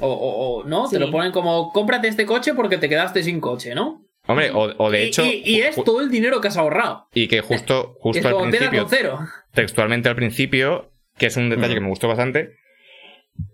[0.00, 0.86] O, o- o, ¿no?
[0.86, 0.94] Sí.
[0.96, 4.01] Te lo ponen como cómprate este coche porque te quedaste sin coche, ¿no?
[4.26, 5.24] Hombre, o, o de Y- hecho.
[5.24, 7.08] y, y es todo el dinero que has ahorrado.
[7.12, 9.18] Y que justo, justo es al principio, con cero.
[9.52, 12.56] textualmente al principio, que es un detalle que me gustó bastante,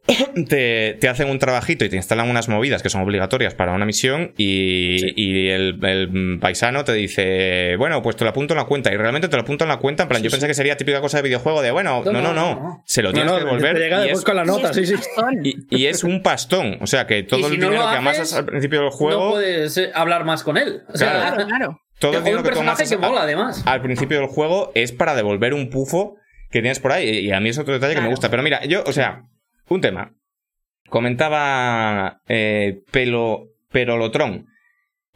[0.48, 3.84] te, te hacen un trabajito y te instalan unas movidas que son obligatorias para una
[3.84, 8.64] misión y, y el, el paisano te dice, bueno, pues te lo apunto en la
[8.64, 8.92] cuenta.
[8.92, 11.00] Y realmente te lo apunto en la cuenta, en plan, yo pensé que sería típica
[11.00, 13.74] cosa de videojuego de, bueno, no, no, no, se lo No, tienes no, que devolver.
[13.74, 14.94] te llega y después es- con la nota, sí, sí.
[15.42, 16.78] y, y es un pastón.
[16.80, 19.76] O sea, que todo el no dinero que amasas al principio del No juego, puedes
[19.76, 20.82] eh, hablar más con él.
[20.92, 21.36] O sea, Claro.
[21.36, 21.80] Claro, claro.
[21.98, 23.62] todo el dinero que mola, además.
[23.66, 26.16] al principio del juego es para devolver un pufo
[26.50, 27.08] que tienes por ahí.
[27.26, 28.30] Y a mí es otro detalle que me gusta.
[28.30, 29.24] Pero mira, yo, o sea,
[29.68, 30.14] un tema.
[30.88, 34.46] Comentaba eh, Pelo, Perolotron.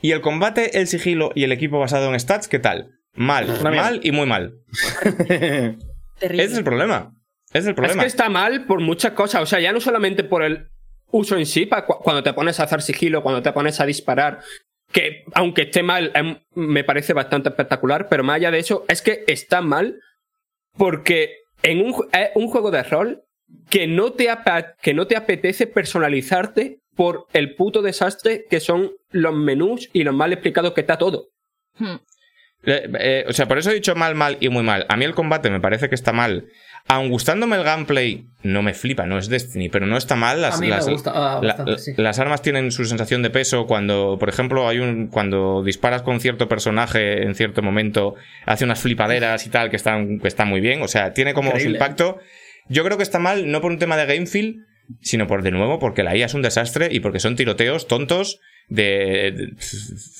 [0.00, 2.90] Y el combate, el sigilo y el equipo basado en stats, ¿qué tal?
[3.14, 4.54] Mal, mal y muy mal.
[5.28, 6.42] Terrible.
[6.44, 7.12] Ese es el problema.
[7.52, 8.02] Es el Es problema.
[8.02, 9.42] que está mal por muchas cosas.
[9.42, 10.68] O sea, ya no solamente por el
[11.10, 14.40] uso en sí, cu- cuando te pones a hacer sigilo, cuando te pones a disparar,
[14.90, 19.02] que aunque esté mal, em, me parece bastante espectacular, pero más allá de eso, es
[19.02, 19.98] que está mal
[20.76, 23.22] porque en un, es un juego de rol
[23.70, 28.92] que no, te apa- que no te apetece personalizarte por el puto desastre que son
[29.10, 31.28] los menús y lo mal explicado que está todo.
[31.78, 31.96] Hmm.
[32.64, 34.86] Eh, eh, o sea, por eso he dicho mal, mal y muy mal.
[34.88, 36.46] A mí el combate me parece que está mal.
[36.88, 40.40] Aun gustándome el gameplay, no me flipa, no es Destiny, pero no está mal.
[40.42, 41.92] Las, A mí me las- gusta, ah, la- bastante, sí.
[41.96, 46.20] las armas tienen su sensación de peso cuando, por ejemplo, hay un cuando disparas con
[46.20, 48.14] cierto personaje en cierto momento,
[48.46, 50.82] hace unas flipaderas y tal que están, que están muy bien.
[50.82, 51.78] O sea, tiene como su Increíble.
[51.78, 52.18] impacto.
[52.68, 54.64] Yo creo que está mal, no por un tema de game feel,
[55.00, 58.40] sino por de nuevo porque la IA es un desastre y porque son tiroteos tontos
[58.68, 59.52] de, de-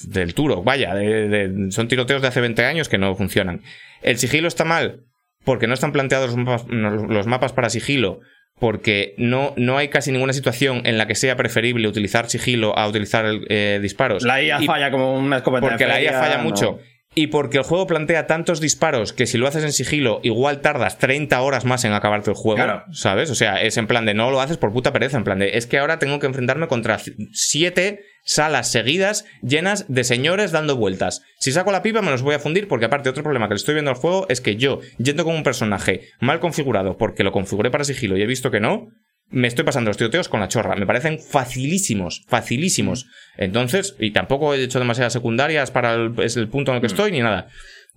[0.09, 3.63] del Turo, vaya, de- de- son tiroteos de hace 20 años que no funcionan.
[4.03, 5.05] El sigilo está mal
[5.45, 8.21] porque no están planteados los mapas, no, los mapas para sigilo,
[8.61, 12.87] porque no, no hay casi ninguna situación en la que sea preferible utilizar sigilo a
[12.87, 14.23] utilizar eh, disparos.
[14.23, 16.45] La IA Y- falla como una escopeta porque de la IA falla no.
[16.45, 16.79] mucho.
[17.15, 20.99] Y porque el juego plantea tantos disparos que si lo haces en sigilo, igual tardas
[20.99, 22.57] 30 horas más en acabarte el juego.
[22.57, 22.85] Claro.
[22.93, 23.31] ¿Sabes?
[23.31, 25.19] O sea, es en plan de no lo haces por puta pereza.
[25.19, 26.99] En plan de es que ahora tengo que enfrentarme contra
[27.33, 31.23] siete salas seguidas llenas de señores dando vueltas.
[31.39, 33.59] Si saco la pipa me los voy a fundir porque aparte otro problema que le
[33.59, 37.33] estoy viendo al juego es que yo, yendo con un personaje mal configurado porque lo
[37.33, 38.89] configuré para sigilo y he visto que no,
[39.33, 40.77] me estoy pasando los tiroteos con la chorra.
[40.77, 43.07] Me parecen facilísimos, facilísimos.
[43.37, 46.87] Entonces, y tampoco he hecho demasiadas secundarias para el, es el punto en el que
[46.87, 47.49] estoy ni nada.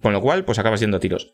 [0.02, 1.34] Con lo cual, pues acabas yendo a tiros.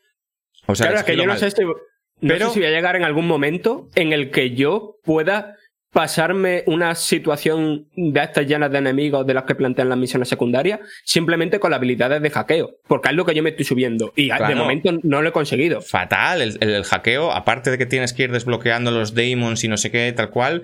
[0.68, 1.74] O sea, claro, es que yo no sé, si, no
[2.22, 5.56] Pero- sé si voy a llegar en algún momento en el que yo pueda
[5.92, 10.80] pasarme una situación de estas llenas de enemigos de las que plantean las misiones secundarias
[11.04, 14.28] simplemente con las habilidades de hackeo, porque es lo que yo me estoy subiendo y
[14.28, 14.48] Claro.
[14.48, 15.82] de momento no lo he conseguido.
[15.82, 16.42] fatal.
[16.42, 19.76] El, el- el hackeo, aparte de que tienes que ir desbloqueando los demons y no
[19.78, 20.64] sé qué, tal cual,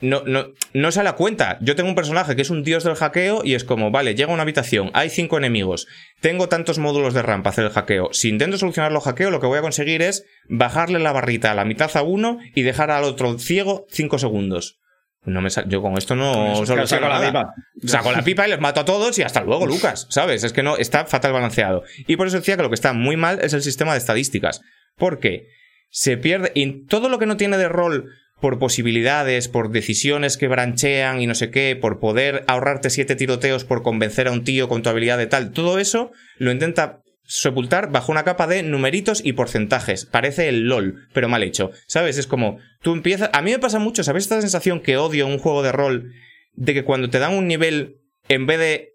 [0.00, 1.58] no, no, no sale a cuenta.
[1.60, 4.30] Yo tengo un personaje que es un dios del hackeo y es como, vale, llega
[4.30, 5.86] a una habitación, hay cinco enemigos,
[6.20, 8.10] tengo tantos módulos de RAM para hacer el hackeo.
[8.12, 11.54] Si intento solucionar los hackeo, lo que voy a conseguir es bajarle la barrita a
[11.54, 14.80] la mitad a uno y dejar al otro ciego cinco segundos.
[15.24, 17.54] No me yo con esto no Con solo saco la pipa.
[17.84, 20.06] Saco la pipa y les mato a todos y hasta luego, Lucas.
[20.08, 20.44] ¿Sabes?
[20.44, 21.82] Es que no, está fatal balanceado.
[22.06, 24.62] Y por eso decía que lo que está muy mal es el sistema de estadísticas.
[24.96, 25.48] Porque
[25.90, 26.52] se pierde.
[26.54, 31.26] Y todo lo que no tiene de rol por posibilidades, por decisiones que branchean y
[31.26, 34.88] no sé qué, por poder ahorrarte siete tiroteos por convencer a un tío con tu
[34.88, 40.04] habilidad de tal, todo eso lo intenta sepultar bajo una capa de numeritos y porcentajes.
[40.04, 41.70] Parece el LOL, pero mal hecho.
[41.86, 42.18] ¿Sabes?
[42.18, 43.30] Es como, tú empiezas...
[43.32, 46.12] A mí me pasa mucho, ¿sabes esta sensación que odio en un juego de rol?
[46.54, 48.88] De que cuando te dan un nivel, en vez de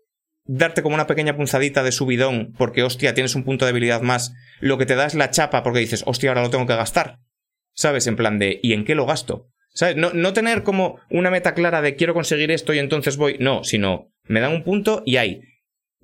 [0.47, 4.33] darte como una pequeña punzadita de subidón, porque hostia, tienes un punto de habilidad más,
[4.59, 7.19] lo que te da es la chapa porque dices, hostia, ahora lo tengo que gastar.
[7.75, 8.07] ¿Sabes?
[8.07, 9.49] En plan de, ¿y en qué lo gasto?
[9.73, 9.97] ¿Sabes?
[9.97, 13.35] No, no tener como una meta clara de quiero conseguir esto y entonces voy.
[13.39, 15.41] No, sino me dan un punto y hay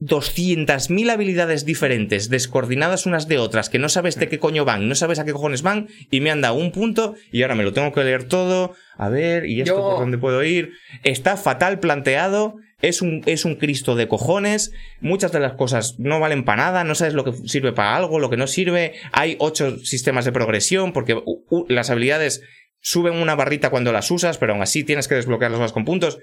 [0.01, 4.95] 200.000 habilidades diferentes, descoordinadas unas de otras, que no sabes de qué coño van, no
[4.95, 7.71] sabes a qué cojones van, y me han dado un punto y ahora me lo
[7.71, 10.71] tengo que leer todo, a ver, y esto Yo- por dónde puedo ir.
[11.03, 16.19] Está fatal planteado, es un, es un Cristo de cojones, muchas de las cosas no
[16.19, 19.35] valen para nada, no sabes lo que sirve para algo, lo que no sirve, hay
[19.39, 21.21] ocho sistemas de progresión, porque
[21.67, 22.41] las habilidades
[22.79, 26.19] suben una barrita cuando las usas, pero aún así tienes que desbloquearlas más con puntos.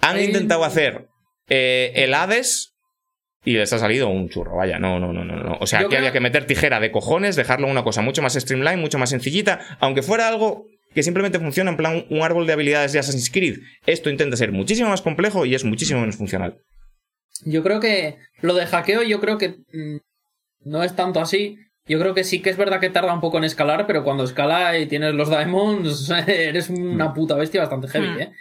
[0.00, 1.08] Han intentado hacer
[1.48, 2.74] eh, el Hades
[3.44, 5.56] y les ha salido un churro, vaya, no, no, no, no, no.
[5.60, 8.20] O sea, Yo aquí creo- había que meter tijera de cojones, dejarlo una cosa mucho
[8.22, 12.46] más streamline, mucho más sencillita, aunque fuera algo que simplemente funciona en plan un árbol
[12.46, 13.58] de habilidades de Assassin's Creed.
[13.86, 16.58] Esto intenta ser muchísimo más complejo y es muchísimo menos funcional.
[17.44, 19.98] Yo creo que lo de hackeo, yo creo que mm,
[20.64, 21.58] no es tanto así.
[21.86, 24.24] Yo creo que sí que es verdad que tarda un poco en escalar, pero cuando
[24.24, 28.20] escala y tienes los diamonds, eres una puta bestia bastante heavy, Hmm.
[28.20, 28.32] ¿eh?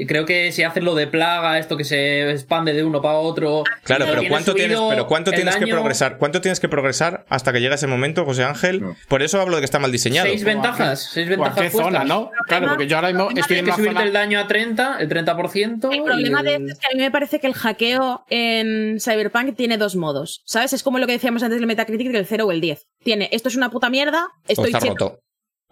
[0.00, 3.18] Y creo que si haces lo de plaga, esto que se expande de uno para
[3.18, 3.64] otro.
[3.82, 6.18] Claro, pero tienes ¿cuánto tienes, pero cuánto el tienes que progresar?
[6.18, 8.84] ¿Cuánto tienes que progresar hasta que llegue ese momento, José Ángel?
[9.08, 10.28] Por eso hablo de que está mal diseñado.
[10.28, 12.30] Seis ventajas, seis ¿O a ventajas qué zona, no?
[12.46, 14.04] Claro, porque yo ahora mismo estoy en que subirte zona...
[14.06, 15.92] el daño a 30, el 30%.
[15.92, 18.24] El problema y de el- esto es que a mí me parece que el hackeo
[18.30, 20.42] en Cyberpunk tiene dos modos.
[20.44, 20.72] ¿Sabes?
[20.74, 22.86] Es como lo que decíamos antes del Metacritic del 0 o el 10.
[23.02, 24.94] Tiene, esto es una puta mierda, O estoy está cheto.
[24.94, 25.20] roto.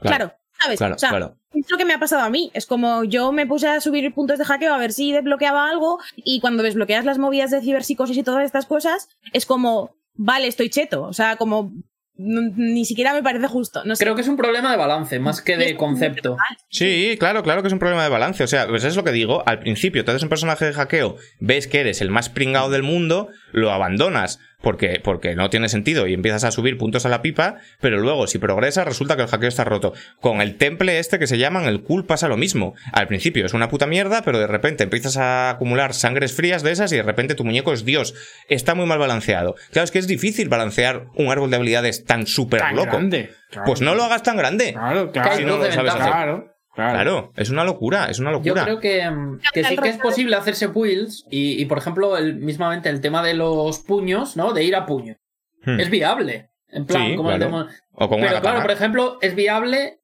[0.01, 0.79] Claro, ¿sabes?
[0.79, 1.37] Claro, o sea, claro.
[1.55, 2.51] es lo que me ha pasado a mí.
[2.55, 5.99] Es como yo me puse a subir puntos de hackeo a ver si desbloqueaba algo
[6.17, 10.71] y cuando desbloqueas las movidas de ciberpsicosis y todas estas cosas, es como, vale, estoy
[10.71, 11.03] cheto.
[11.03, 11.73] O sea, como
[12.19, 13.83] ni siquiera me parece justo.
[13.85, 14.05] No sé.
[14.05, 16.37] Creo que es un problema de balance, más que de concepto.
[16.71, 18.43] Sí, claro, claro que es un problema de balance.
[18.43, 19.43] O sea, pues es lo que digo.
[19.47, 22.83] Al principio, te haces un personaje de hackeo, ves que eres el más pringado del
[22.83, 27.23] mundo, lo abandonas porque, porque no tiene sentido y empiezas a subir puntos a la
[27.23, 29.93] pipa, pero luego si progresas resulta que el hackeo está roto.
[30.21, 32.75] Con el temple este que se llaman el cool pasa lo mismo.
[32.91, 36.73] Al principio es una puta mierda, pero de repente empiezas a acumular sangres frías de
[36.73, 38.15] esas y de repente tu muñeco es Dios.
[38.49, 39.55] Está muy mal balanceado.
[39.71, 42.87] Claro, es que es difícil balancear un árbol de habilidades tan súper loco.
[42.87, 43.31] grande.
[43.51, 43.67] Claro.
[43.67, 44.73] Pues no lo hagas tan grande.
[44.73, 45.37] Claro, claro.
[45.37, 46.07] Si no lo sabes hacer.
[46.09, 46.93] Claro, claro.
[46.93, 48.63] Claro, es una locura, es una Yo locura.
[48.65, 52.37] creo que, mm, que sí que es posible hacerse builds y, y, por ejemplo, el,
[52.37, 54.53] mismamente el tema de los puños, ¿no?
[54.53, 55.17] De ir a puño.
[55.65, 55.81] Hmm.
[55.81, 56.51] Es viable.
[56.69, 57.51] En plan, Sí, como el claro.
[57.53, 59.99] tema- O con una Pero claro, por ejemplo, es viable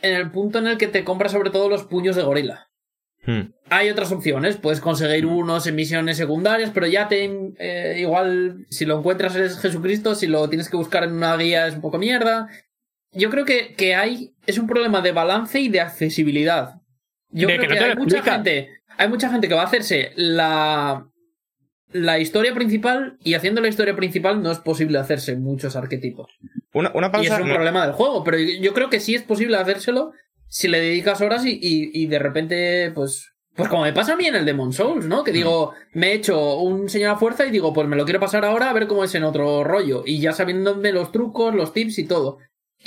[0.00, 2.68] en el punto en el que te compras sobre todo los puños de gorila.
[3.24, 3.50] Hmm.
[3.70, 7.28] Hay otras opciones, puedes conseguir unos en misiones secundarias, pero ya te
[7.58, 11.66] eh, igual si lo encuentras eres Jesucristo, si lo tienes que buscar en una guía
[11.66, 12.46] es un poco mierda.
[13.16, 16.80] Yo creo que, que hay es un problema de balance y de accesibilidad.
[17.30, 20.12] Yo De creo que no hay mucha gente, hay mucha gente que va a hacerse
[20.16, 21.06] la
[21.92, 26.30] la historia principal y haciendo la historia principal no es posible hacerse muchos arquetipos.
[26.74, 27.34] Una, una Y pausa.
[27.36, 30.12] es un no- problema del juego, pero yo creo que sí es posible hacérselo
[30.48, 33.32] si le dedicas horas y, y- y de repente, pues.
[33.54, 35.24] Pues como me pasa a mí en el Demon Souls, ¿no?
[35.24, 38.20] Que digo, me he hecho un señor a fuerza y digo, pues me lo quiero
[38.20, 40.02] pasar ahora a ver cómo es en otro rollo.
[40.04, 42.36] Y ya sabiéndome los trucos, los tips y todo.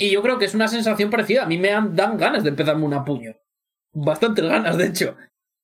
[0.00, 1.42] Y yo creo que es una sensación parecida.
[1.42, 3.34] A mí me dan ganas de empezarme una puño.
[3.92, 5.16] Bastantes ganas, de hecho.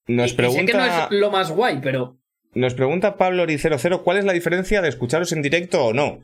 [0.07, 2.17] Nos Y sé que no pregunta, es lo más guay, pero.
[2.53, 6.19] nos pregunta Pablo Ori00 cuál es la diferencia de escucharos en directo o no.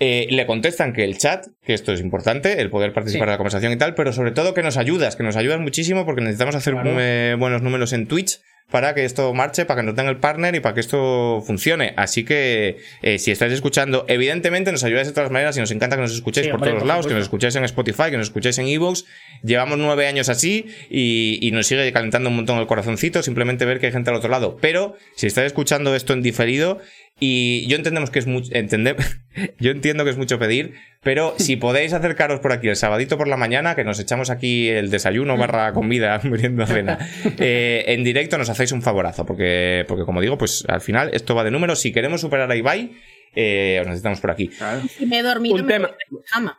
[0.00, 3.30] Eh, le contestan que el chat, que esto es importante, el poder participar Sí.
[3.30, 6.04] de la conversación y tal, pero sobre todo que nos ayudas, que nos ayudas muchísimo
[6.04, 7.38] porque necesitamos hacer Claro.
[7.38, 8.40] buenos números en Twitch
[8.72, 11.92] para que esto marche, para que nos den el partner y para que esto funcione.
[11.96, 15.96] Así que eh, si estáis escuchando, evidentemente nos ayudáis de todas maneras y nos encanta
[15.96, 18.16] que nos escuchéis Sí, por hombre, todos por lados, que nos escuchéis en Spotify, que
[18.16, 19.04] nos escuchéis en Evox.
[19.42, 23.78] Llevamos nueve años así y, y nos sigue calentando un montón el corazoncito simplemente ver
[23.78, 24.56] que hay gente al otro lado.
[24.60, 26.80] Pero si estáis escuchando esto en diferido
[27.20, 28.50] y yo entendemos que es mucho,
[29.60, 33.28] yo entiendo que es mucho pedir, pero si podéis acercaros por aquí el sabadito por
[33.28, 36.98] la mañana, que nos echamos aquí el desayuno barra comida, merienda, cena,
[37.38, 41.34] eh, en directo nos hacéis un favorazo, porque, porque como digo, pues al final esto
[41.34, 41.80] va de números.
[41.80, 42.92] Si queremos superar a Ibai,
[43.34, 44.50] eh, os necesitamos por aquí.
[44.96, 45.88] Si me he dormido, Un me tema.
[45.88, 46.58] voy de pijama.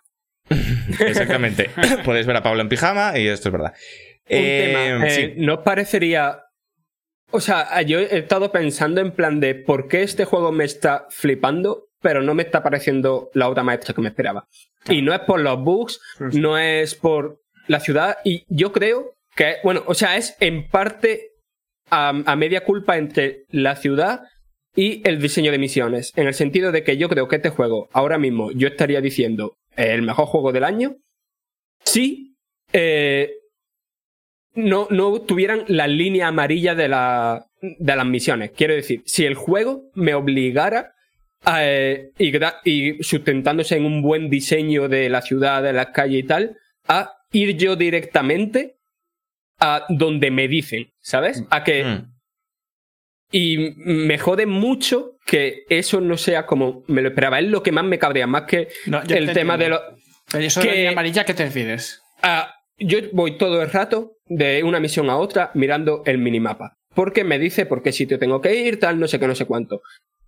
[1.00, 1.70] Exactamente.
[2.04, 3.74] Podéis ver a Pablo en pijama y esto es verdad.
[4.30, 5.10] Un Eh, tema.
[5.10, 5.22] sí.
[5.22, 6.40] Eh, ¿No os parecería.
[7.34, 11.08] O sea, yo he estado pensando en plan de por qué este juego me está
[11.10, 14.48] flipando, pero no me está pareciendo la obra maestra que me esperaba.
[14.88, 19.56] Y no es por los bugs, no es por la ciudad, y yo creo que,
[19.64, 21.32] bueno, o sea, es en parte
[21.90, 24.22] a, a media culpa entre la ciudad
[24.76, 26.12] y el diseño de misiones.
[26.16, 29.58] En el sentido de que yo creo que este juego, ahora mismo, yo estaría diciendo
[29.76, 30.98] el mejor juego del año
[31.84, 32.36] si
[32.72, 33.32] eh,
[34.56, 38.52] no, no tuvieran la línea amarilla de, la, de las misiones.
[38.52, 40.94] Quiero decir, si el juego me obligara
[41.46, 45.88] a, eh, y, gra- y sustentándose en un buen diseño de la ciudad, de las
[45.88, 46.58] calles y tal,
[46.88, 48.78] a ir yo directamente
[49.60, 51.44] a donde me dicen, ¿sabes?
[51.50, 52.14] A que Mm.
[53.32, 57.40] y me jode mucho que eso no sea como me lo esperaba.
[57.40, 59.82] Es lo que más me cabrea, más que No, el te tema de los.
[60.32, 62.02] Pero eso que- de línea amarilla, ¿qué te refieres?
[62.22, 66.78] Ah, yo voy todo el rato de una misión a otra mirando el minimapa.
[66.94, 69.46] Porque me dice por qué sitio tengo que ir, tal, no sé qué, no sé
[69.46, 69.82] cuánto.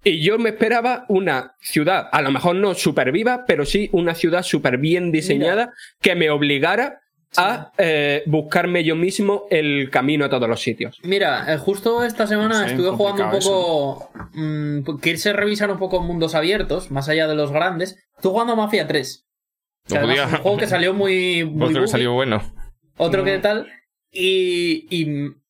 [0.04, 4.14] Y yo me esperaba una ciudad, a lo mejor no súper viva, pero sí una
[4.14, 7.02] ciudad súper bien diseñada que me obligara
[7.38, 11.00] a eh, buscarme yo mismo el camino a todos los sitios.
[11.04, 14.12] Mira, eh, justo esta semana estuve jugando un poco.
[14.34, 17.98] mm, quise revisar un poco mundos abiertos, más allá de los grandes.
[18.16, 19.25] Estuve jugando a Mafia 3.
[19.88, 21.44] Que No además podía- es un juego que salió muy.
[21.46, 22.42] muy Otro que salió bueno.
[22.98, 23.26] otro Mm.
[23.26, 23.68] que tal.
[24.12, 25.42] Y, y mm,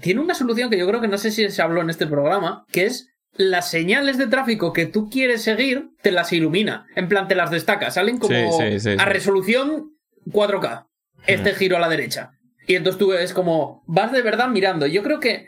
[0.00, 2.64] tiene una solución que yo creo que no sé si se habló en este programa,
[2.72, 6.86] que es las señales de tráfico que tú quieres seguir, te las ilumina.
[6.96, 7.90] En plan, te las destaca.
[7.90, 9.92] Salen como Sí, sí, sí, a resolución
[10.32, 10.86] 4K.
[11.26, 12.32] Este giro a la derecha.
[12.66, 14.86] Y entonces tú es como, vas de verdad mirando.
[14.86, 15.46] Yo creo que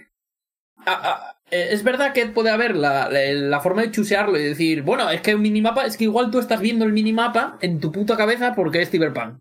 [0.84, 4.82] a- a- es verdad que puede haber la, la- la forma de chusearlo y decir,
[4.82, 7.90] bueno, es que un minimapa, es que igual tú estás viendo el minimapa en tu
[7.92, 9.38] puta cabeza porque es Cyberpunk.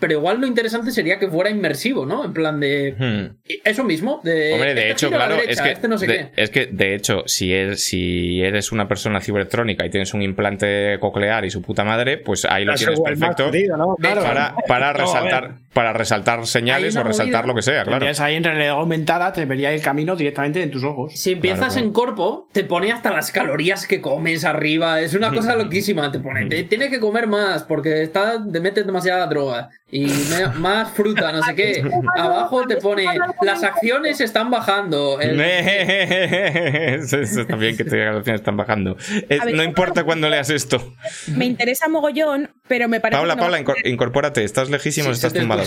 [0.00, 2.24] Pero igual lo interesante sería que fuera inmersivo, ¿no?
[2.24, 2.94] En plan de.
[2.96, 3.36] Hmm.
[3.64, 4.20] Eso mismo.
[4.22, 6.30] De, Hombre, de este hecho, claro, derecha, es que, este no sé de, qué.
[6.36, 10.98] es que, de hecho, si eres, si eres una persona cibertrónica y tienes un implante
[11.00, 13.96] coclear y su puta madre, pues ahí lo tienes perfecto jodido, ¿no?
[13.96, 14.22] Claro.
[14.68, 15.54] para, resaltar.
[15.78, 17.46] Para resaltar señales o resaltar movida.
[17.46, 17.90] lo que sea, claro.
[18.00, 21.12] Tendrías ahí en realidad aumentada, te vería el camino directamente en tus ojos.
[21.14, 25.00] Si empiezas Claro, en corpo, te pone hasta las calorías que comes arriba.
[25.00, 26.10] Es una cosa loquísima.
[26.10, 29.68] Te pone, te- tienes que comer más porque está, te metes demasiada droga.
[29.90, 31.82] Y me- más fruta, no sé qué.
[32.18, 33.04] Abajo te pone,
[33.42, 35.20] las acciones están bajando.
[35.20, 38.96] El- eso, eso está bien que te diga que las acciones están bajando.
[39.28, 40.94] Es- ver, no importa cuando leas esto.
[41.28, 44.44] Me interesa mogollón, pero me parece Paula, que no- Paula, incor- incorpórate.
[44.44, 45.62] Estás lejísimo, Sí, estás tumbado.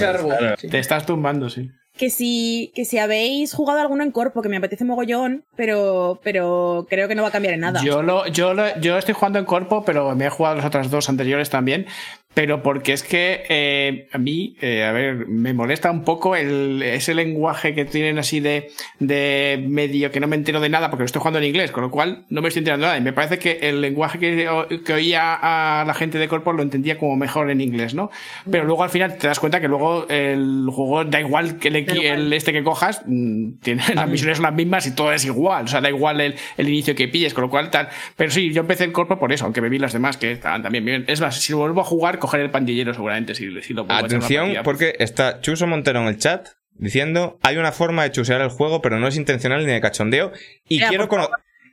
[0.58, 0.68] Sí.
[0.70, 1.72] Te estás tumbando, sí.
[2.02, 6.88] Que si, que si habéis jugado alguno en corpo, que me apetece mogollón, pero, pero
[6.90, 7.80] creo que no va a cambiar en nada.
[7.84, 10.90] Yo, lo, yo, lo- yo estoy jugando en corpo, pero me he jugado las otras
[10.90, 11.86] dos anteriores también.
[12.34, 16.82] Pero porque es que eh, a mí, eh, a ver, me molesta un poco el,
[16.82, 21.02] ese lenguaje que tienen así de, de medio que no me entero de nada porque
[21.02, 22.98] lo estoy jugando en inglés, con lo cual no me estoy enterando de nada.
[23.00, 24.48] Y me parece que el lenguaje que,
[24.86, 25.34] que oía
[25.82, 28.12] a la gente de corpo lo entendía como mejor en inglés, ¿no?
[28.50, 31.91] Pero luego al final te das cuenta que luego el juego da igual que equi-
[32.00, 35.66] el este que cojas, mm, tiene, las misiones son las mismas y todo es igual.
[35.66, 37.90] O sea, da igual el, el inicio que pilles, con lo cual tal.
[38.16, 40.64] Pero sí, yo empecé el corpo por eso, aunque me vi las demás que estaban
[40.64, 41.06] también bien.
[41.08, 43.36] Es más, si lo vuelvo a jugar, cogeré el pandillero seguramente.
[43.36, 44.64] Si, si lo una Atención, partida.
[44.64, 48.82] porque está Chuso Montero en el chat diciendo hay una forma de chusear el juego,
[48.82, 50.32] pero no es intencional ni de cachondeo.
[50.68, 51.08] Y quiero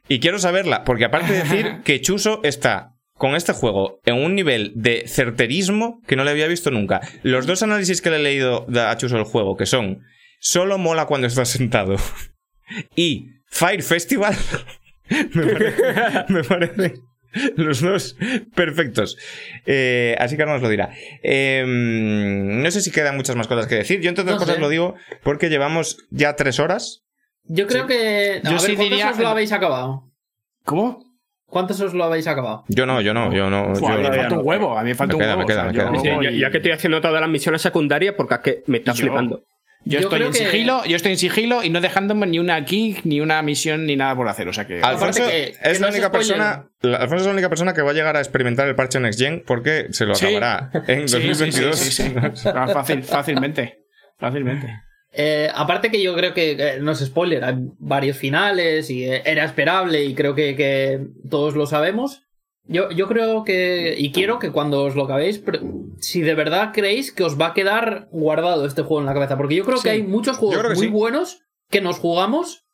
[0.09, 4.35] y quiero saberla, porque aparte de decir que Chuso está con este juego en un
[4.35, 7.01] nivel de certerismo que no le había visto nunca.
[7.23, 10.01] Los dos análisis que le he leído a Chuso del juego, que son
[10.41, 11.97] solo mola cuando estás sentado
[12.97, 14.35] y Fire Festival,
[15.35, 15.83] me parece,
[16.29, 16.95] me parece
[17.57, 18.17] los dos
[18.55, 19.17] perfectos.
[19.67, 20.91] Eh, así que ahora nos lo dirá.
[21.23, 24.01] Eh, no sé si quedan muchas más cosas que decir.
[24.01, 24.61] Yo entre otras No cosas sé.
[24.61, 27.05] lo digo porque llevamos ya tres horas.
[27.45, 28.41] Yo creo que.
[28.45, 30.11] A Yo ver, sí ¿cuántos diría- os lo habéis acabado?
[30.65, 31.05] ¿Cómo?
[31.49, 32.65] ¿Cuántos os lo habéis acabado?
[32.68, 33.73] Yo no, yo no, yo no.
[33.73, 35.41] Buah, a mí me falta un huevo, a mí me falta Me un queda, huevo.
[35.41, 36.23] me queda, o sea, me queda.
[36.23, 38.94] yo Sí, ya, que estoy haciendo todas las misiones secundarias porque es que me está
[38.94, 39.44] flipando.
[39.85, 42.62] Yo, Yo estoy en que- sigilo, yo estoy en sigilo y no dejándome ni una
[42.65, 44.47] kick, ni una misión, ni nada por hacer.
[44.49, 44.83] O sea que.
[44.83, 46.67] Alfonso Aparte que- que es la única persona.
[46.83, 49.18] la- Alfonso es la única persona que va a llegar a experimentar el parche Next
[49.18, 50.27] Gen porque se lo Sí.
[50.27, 51.78] acabará en Sí, sí, sí, 2022.
[51.78, 52.15] sí, sí.
[52.55, 53.78] Ah, Fácil, fácilmente.
[54.18, 54.67] Fácilmente.
[55.21, 59.21] Eh, aparte que yo creo que, eh, no es spoiler, hay varios finales y eh,
[59.25, 62.23] era esperable y creo que, que todos lo sabemos.
[62.69, 65.43] Yo, yo creo que, y quiero que cuando os lo acabéis,
[65.99, 69.37] si de verdad creéis que os va a quedar guardado este juego en la cabeza,
[69.37, 69.83] porque yo creo Sí.
[69.85, 70.93] que hay muchos juegos muy sí.
[70.93, 72.65] buenos que nos jugamos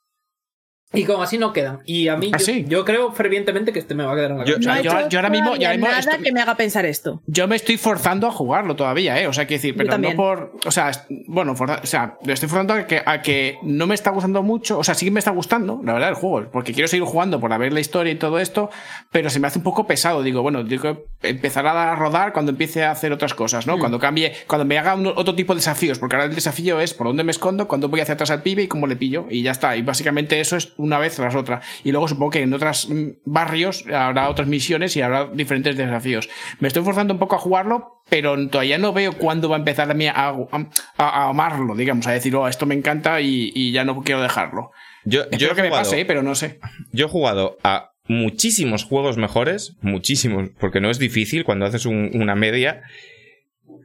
[0.92, 1.80] y como así no quedan.
[1.86, 2.64] Y a mí, ¿Ah, yo, sí?
[2.68, 4.74] yo creo fervientemente que este me va a quedar en la Yo- cabeza.
[4.76, 6.84] no sea, yo- yo ahora mismo- yo ahora mismo nada estoy- que me haga pensar
[6.86, 7.20] esto.
[7.26, 9.26] Yo me estoy forzando a jugarlo todavía, ¿eh?
[9.26, 10.52] O sea, quiero decir, pero no por.
[10.66, 10.92] O sea,
[11.26, 14.42] bueno, forza- o sea, le estoy forzando a que, a que no me está gustando
[14.44, 14.78] mucho.
[14.78, 16.48] O sea, sí que me está gustando, la verdad, el juego.
[16.52, 18.70] Porque quiero seguir jugando por ver la historia y todo esto.
[19.10, 20.22] Pero se me hace un poco pesado.
[20.22, 23.78] Digo, bueno, digo, empezará a rodar cuando empiece a hacer otras cosas, ¿no?
[23.78, 25.98] Cuando cambie, cuando me haga un- otro tipo de desafíos.
[25.98, 28.62] Porque ahora el desafío es por dónde me escondo, cuándo voy hacia atrás al pibe
[28.62, 29.26] y cómo le pillo.
[29.28, 29.76] Y ya está.
[29.76, 31.60] Y básicamente eso es una vez tras otra.
[31.82, 32.88] Y luego supongo que en otros
[33.24, 36.28] barrios habrá otras misiones y habrá diferentes desafíos.
[36.60, 39.90] Me estoy forzando un poco a jugarlo, pero todavía no veo cuándo va a empezar
[39.90, 43.72] a, mí a, a- a amarlo, digamos, a decir, oh, esto me encanta y, y
[43.72, 44.70] ya no quiero dejarlo.
[45.04, 46.04] Yo, yo Espero he que me pase, ¿eh?
[46.04, 46.58] pero no sé.
[46.92, 52.10] Yo he jugado a muchísimos juegos mejores, muchísimos, porque no es difícil cuando haces un-
[52.14, 52.82] una media,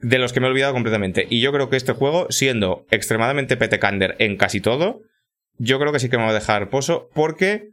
[0.02, 1.28] de los que me he olvidado completamente.
[1.30, 5.02] Y yo creo que este juego, siendo extremadamente petecander en casi todo,
[5.60, 7.70] yo creo que sí que me va a dejar pozo, porque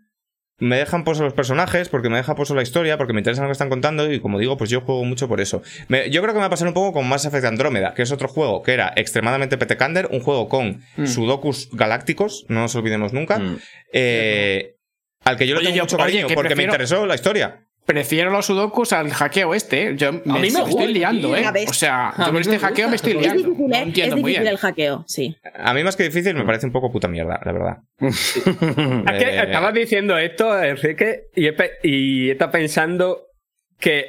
[0.59, 3.49] me dejan pozo los personajes, porque me deja pozo la historia, porque me interesa lo
[3.49, 5.63] que están contando, y como digo, pues yo juego mucho por eso.
[5.89, 8.03] Me- yo creo que me va a pasar un poco con Mass Effect Andrómeda, que
[8.03, 11.07] es otro juego que era extremadamente petecander, un juego con Mm.
[11.07, 13.59] sudokus galácticos, no nos olvidemos nunca, Mm.
[13.93, 14.77] eh,
[15.25, 17.66] al que yo le tengo yo- mucho cariño, que porque me interesó la historia.
[17.87, 19.95] Prefiero los sudokus al hackeo este.
[19.97, 21.37] Yo me, mí me estoy gusta, liando.
[21.37, 21.45] ¿eh?
[21.69, 23.29] O sea, A yo con este me hackeo me estoy gusta.
[23.29, 23.51] Es liando.
[23.53, 23.81] difícil, No ¿eh?
[23.81, 24.47] Es muy difícil bien.
[24.47, 25.37] el hackeo, sí.
[25.55, 27.77] A mí más que difícil me parece un poco puta mierda, la verdad.
[28.01, 28.43] Es
[29.25, 33.23] que Eh, estabas diciendo esto, Enrique, y he, y he estado pensando
[33.79, 34.07] que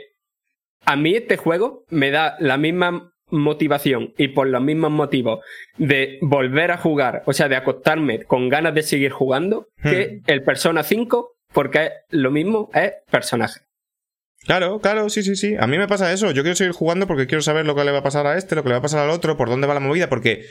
[0.86, 5.40] a mí este juego me da la misma motivación y por los mismos motivos
[5.78, 10.44] de volver a jugar, o sea, de acostarme con ganas de seguir jugando, que el
[10.44, 13.60] Persona 5, porque es lo mismo es personaje.
[14.48, 15.56] Claro, claro, sí, sí, sí.
[15.60, 16.32] A mí me pasa eso.
[16.32, 18.56] Yo quiero seguir jugando porque quiero saber lo que le va a pasar a este,
[18.56, 20.46] lo que le va a pasar al otro, por dónde va la movida, porque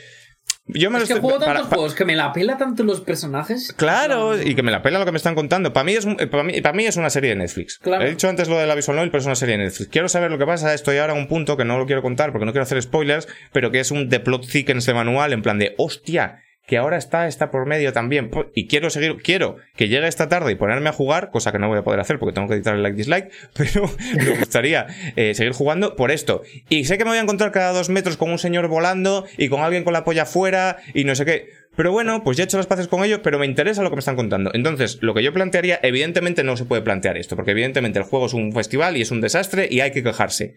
[0.67, 2.83] yo me Es lo que estoy- juego para- tantos juegos que me la pela tanto
[2.83, 3.73] los personajes.
[3.75, 5.73] Claro, y que me la pela lo que me están contando.
[5.73, 7.79] Para mí es, un- para mí, para mí es una serie de Netflix.
[7.79, 8.05] Claro.
[8.05, 9.89] He dicho antes lo de la Visual Novel, pero es una serie de Netflix.
[9.89, 10.73] Quiero saber lo que pasa.
[10.73, 13.27] Estoy ahora en un punto que no lo quiero contar porque no quiero hacer spoilers,
[13.51, 16.97] pero que es un The Plot Thickens de manual, en plan de, hostia, que ahora
[16.97, 18.29] está, está por medio también.
[18.53, 21.69] Y quiero seguir, quiero que llegue esta tarde y ponerme a jugar, cosa que no
[21.69, 25.33] voy a poder hacer porque tengo que editar el like dislike, pero me gustaría eh,
[25.33, 26.43] seguir jugando por esto.
[26.67, 29.47] Y sé que me voy a encontrar cada dos metros con un señor volando y
[29.47, 31.47] con alguien con la polla afuera y no sé qué.
[31.77, 33.95] Pero bueno, pues ya he hecho las paces con ellos, pero me interesa lo que
[33.95, 34.51] me están contando.
[34.53, 38.25] Entonces, lo que yo plantearía, evidentemente no se puede plantear esto, porque evidentemente el juego
[38.25, 40.55] es un festival y es un desastre y hay que quejarse.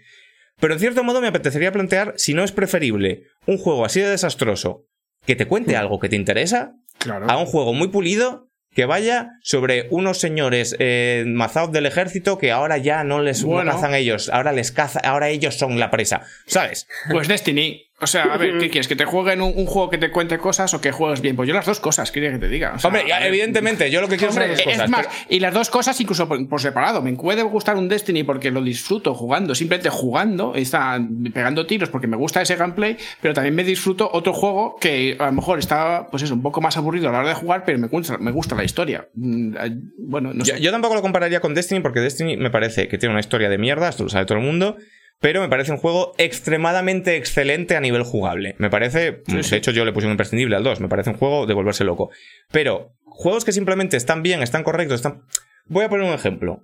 [0.58, 4.08] Pero en cierto modo me apetecería plantear si no es preferible un juego así de
[4.08, 4.89] desastroso
[5.26, 7.30] que te cuente algo que te interesa Claro.
[7.30, 12.52] a un juego muy pulido que vaya sobre unos señores eh, mazados del ejército que
[12.52, 13.72] ahora ya no les no Bueno.
[13.72, 16.86] cazan ellos, ahora les caza, ahora ellos son la presa, ¿sabes?
[17.10, 17.89] Pues Destiny.
[18.02, 18.88] O sea, a ver, ¿qué quieres?
[18.88, 21.36] ¿Que te jueguen un, un juego que te cuente cosas o que juegues bien?
[21.36, 22.72] Pues yo las dos cosas, ¿qué quieres que te diga?
[22.74, 24.84] O sea, Hombre, ya, evidentemente, yo lo que quiero son Hombre, las dos cosas.
[24.84, 27.02] es más, pero- y las dos cosas incluso por, por separado.
[27.02, 30.98] Me puede gustar un Destiny porque lo disfruto jugando, simplemente jugando, está
[31.34, 35.26] pegando tiros porque me gusta ese gameplay, pero también me disfruto otro juego que a
[35.26, 37.78] lo mejor está, pues eso, un poco más aburrido a la hora de jugar, pero
[37.78, 39.08] me gusta, me gusta la historia.
[39.14, 39.54] Mm,
[39.98, 40.60] Bueno, no yo, sé.
[40.60, 43.58] yo tampoco lo compararía con Destiny porque Destiny me parece que tiene una historia de
[43.58, 44.76] mierda, esto lo sabe todo el mundo.
[45.20, 48.54] Pero me parece un juego extremadamente excelente a nivel jugable.
[48.58, 51.46] Me parece, de hecho yo le puse un imprescindible al 2, me parece un juego
[51.46, 52.10] de volverse loco.
[52.50, 55.22] Pero juegos que simplemente están bien, están correctos, están...
[55.66, 56.62] Voy a poner un ejemplo.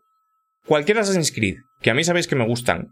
[0.66, 2.88] Cualquier Assassin's Creed, que a mí sabéis que me gustan,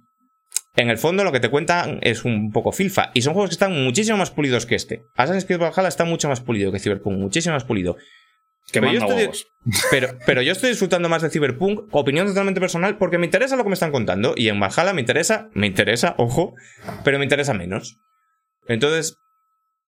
[0.76, 3.10] en el fondo lo que te cuentan es un poco filfa.
[3.15, 5.02] Y son juegos que están muchísimo más pulidos que este.
[5.17, 7.97] Assassin's Creed Valhalla está mucho más pulido que Cyberpunk, muchísimo más pulido.
[8.73, 9.47] Que Pero yo, estoy,
[10.26, 13.68] pero yo estoy disfrutando más de Cyberpunk, opinión totalmente personal, porque me interesa lo que
[13.68, 14.34] me están contando.
[14.36, 16.55] Y en Valhalla me interesa, me interesa, ojo,
[17.05, 18.01] pero me interesa menos.
[18.67, 19.18] Entonces,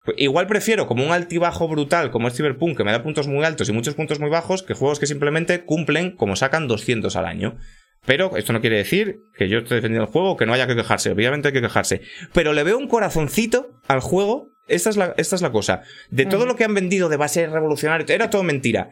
[0.05, 3.45] pues, igual prefiero como un altibajo brutal como es Cyberpunk, que me da puntos muy
[3.45, 7.27] altos y muchos puntos muy bajos, que juegos que simplemente cumplen como sacan 200 al
[7.27, 7.59] año.
[8.07, 10.77] Pero esto no quiere decir que yo esté defendiendo el juego, que no haya que
[10.77, 11.11] quejarse.
[11.11, 12.03] Obviamente hay que quejarse.
[12.33, 14.53] Pero le veo un corazoncito al juego.
[14.67, 15.83] Esta es la, esta es la cosa.
[16.11, 18.91] De todo lo que han vendido de base revolucionario, era todo mentira.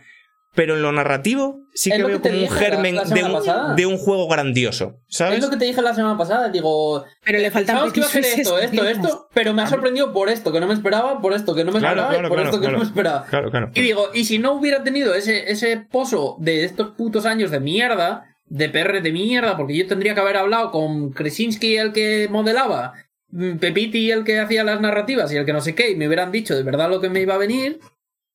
[0.56, 3.24] Pero en lo narrativo sí que lo veo que como un la- germen la de,
[3.24, 5.00] un, de un juego grandioso.
[5.08, 5.38] ¿Sabes?
[5.38, 7.04] Es lo que te dije la semana pasada, digo...
[7.24, 10.12] Pero le faltan Sabes que iba a Petit esto, esto, esto, pero me ha sorprendido
[10.12, 12.28] por esto, que no me esperaba, por esto, que no me Claro, esperaba, claro, y
[12.28, 12.78] por claro, esto que claro.
[12.78, 13.26] no me esperaba.
[13.26, 13.70] Claro, claro.
[13.74, 17.58] Y digo, y si no hubiera tenido ese, ese pozo de estos putos años de
[17.58, 22.28] mierda, de PR de mierda, porque yo tendría que haber hablado con Krasinski, el que
[22.30, 22.92] modelaba,
[23.60, 26.30] Pepiti, el que hacía las narrativas, y el que no sé qué, y me hubieran
[26.32, 27.80] dicho de verdad lo que me iba a venir.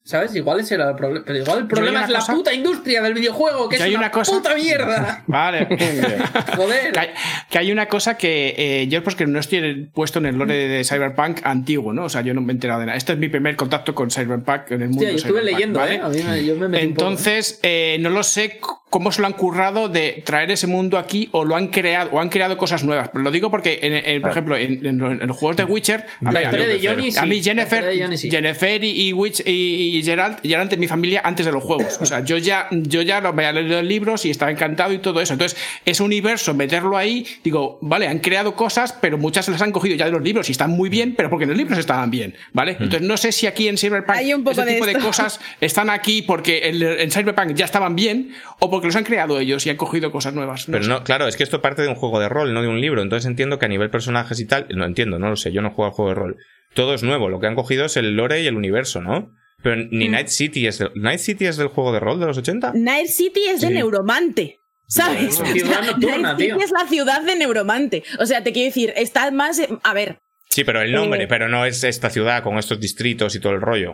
[0.01, 0.33] ¿Sabes?
[0.33, 1.23] Igual ese era el problema.
[1.27, 3.99] Pero igual el problema es la cosa- puta industria del videojuego, que es hay una,
[3.99, 5.23] una cosa- puta mierda.
[5.27, 5.67] Vale.
[6.55, 6.93] Joder.
[6.93, 7.09] Que hay,
[7.51, 10.67] que hay una cosa que eh, yo pues que no estoy puesto en el lore
[10.67, 12.05] de Cyberpunk antiguo, ¿no?
[12.05, 12.97] O sea, yo no me he enterado de nada.
[12.97, 15.95] Este es mi primer contacto con Cyberpunk en el mundo yo estuve Cyberpunk, leyendo, ¿vale?
[15.95, 16.01] ¿eh?
[16.01, 17.09] A mí me, yo me metí un poco, ¿eh?
[17.09, 21.29] Entonces, eh, no lo sé cómo se lo han currado de traer ese mundo aquí
[21.31, 23.09] o lo han creado o han creado cosas nuevas.
[23.09, 25.63] Pero lo digo porque, en, en- por ejemplo, en, en los- en los juegos de
[25.65, 27.43] Witcher, a La mí- historia de Johnny, a mí.
[27.43, 28.31] Jennifer, La historia de Johnny, sí.
[28.31, 31.99] Jennifer y, y, Witch, y, y Geralt, Geralt es mi familia antes de los juegos.
[32.01, 35.21] O sea, yo ya, yo ya lo había leído libros y estaba encantado y todo
[35.21, 35.33] eso.
[35.33, 39.71] Entonces, ese universo, meterlo ahí, digo, vale, han creado cosas, pero muchas se las han
[39.71, 42.09] cogido ya de los libros y están muy bien, pero porque en los libros estaban
[42.09, 42.71] bien, ¿vale?
[42.71, 45.39] Entonces, no sé si aquí en Cyberpunk Hay un poco ese de tipo de, cosas
[45.61, 49.65] están aquí porque en, en Cyberpunk ya estaban bien o porque los han creado ellos
[49.65, 50.67] y han cogido cosas nuevas.
[50.67, 50.89] No Pero sé.
[50.89, 53.01] no, claro, es que esto parte de un juego de rol, no de un libro.
[53.01, 55.71] Entonces entiendo que a nivel personajes y tal, no entiendo, no lo sé, yo no
[55.71, 56.37] juego al juego de rol.
[56.73, 59.31] Todo es nuevo, lo que han cogido es el lore y el universo, ¿no?
[59.61, 60.11] Pero ni Mm.
[60.11, 62.71] Night City es del, Night City es del juego de rol de los 80.
[62.75, 63.69] Night City es de.
[63.71, 64.59] Neuromante.
[64.87, 65.35] ¿Sabes?
[65.35, 66.59] Ciudad O sea, nocturna, Night City tío.
[66.63, 68.03] es la ciudad de Neuromante.
[68.19, 69.61] O sea, te quiero decir, está más.
[69.83, 71.27] A ver, Sí, pero el nombre, Eh.
[71.27, 73.93] pero no es esta ciudad con estos distritos y todo el rollo.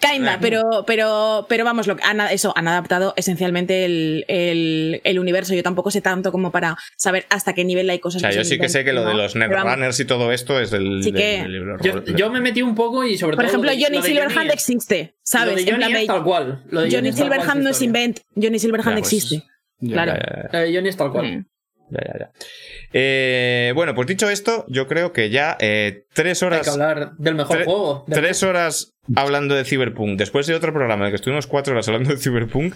[0.00, 5.18] Kinda, pero, pero, pero vamos, lo, que han, eso, han adaptado esencialmente el, el, el
[5.18, 5.54] universo.
[5.54, 8.36] Yo tampoco sé tanto como para saber hasta qué nivel hay O cosas sea, que
[8.36, 11.12] yo sí que sé que lo de los Netrunners y todo esto es del, Sí
[11.12, 13.50] que- del libro Yo, yo me metí un poco y sobre Por todo.
[13.52, 15.54] ejemplo, lo de- Johnny Silverhand Johnny- existe, ¿sabes?
[15.54, 16.62] Lo de Johnny es tal cual.
[16.70, 18.20] Lo de Johnny Silverhand no es invent.
[18.34, 19.46] Johnny Silverhand Ya, pues, existe.
[19.80, 20.12] Ya, claro.
[20.12, 20.64] ya, ya, ya.
[20.64, 21.26] Eh, Johnny es tal cual.
[21.26, 21.46] Mm.
[21.90, 22.30] Ya, ya, ya.
[22.92, 26.62] Eh, bueno, pues dicho esto, yo creo que ya eh, tres Hay horas.
[26.62, 28.04] que hablar del mejor Tre- juego.
[28.06, 31.72] del- Tres horas hablando de Cyberpunk, después de otro programa en el que estuvimos cuatro
[31.74, 32.74] horas hablando de Cyberpunk,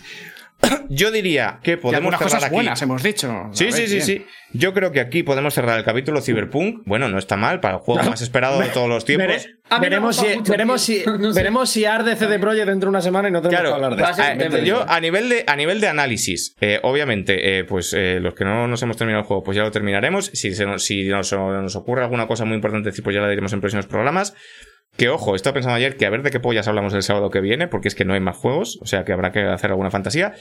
[0.89, 2.55] yo diría que Y podemos algunas cerrar cosas aquí.
[2.55, 3.49] buenas hemos dicho.
[3.53, 4.07] Sí, ver, sí, sí, bien.
[4.07, 4.27] sí.
[4.53, 6.83] Yo creo que aquí podemos cerrar el capítulo Cyberpunk.
[6.85, 9.29] Bueno, no está mal para el juego más esperado de todos los tiempos.
[9.29, 11.39] Vere- veremos si, veremos, si, No sé.
[11.41, 13.97] veremos si arde CD Projekt dentro de una semana y no tenemos Claro, que hablar
[13.97, 17.65] de a Ah, de yo a nivel de a nivel de análisis, eh, obviamente, eh,
[17.65, 20.27] pues eh, los que no nos hemos terminado el juego, pues ya lo terminaremos.
[20.35, 23.53] Si, se nos, si nos, nos ocurre alguna cosa muy importante, pues ya la diremos
[23.53, 24.35] en próximos programas.
[24.97, 27.41] Que ojo, estaba pensando ayer que a ver de qué pollas hablamos el sábado que
[27.41, 29.91] viene, porque es que no hay más juegos, o sea que habrá que hacer alguna
[29.91, 30.35] fantasía.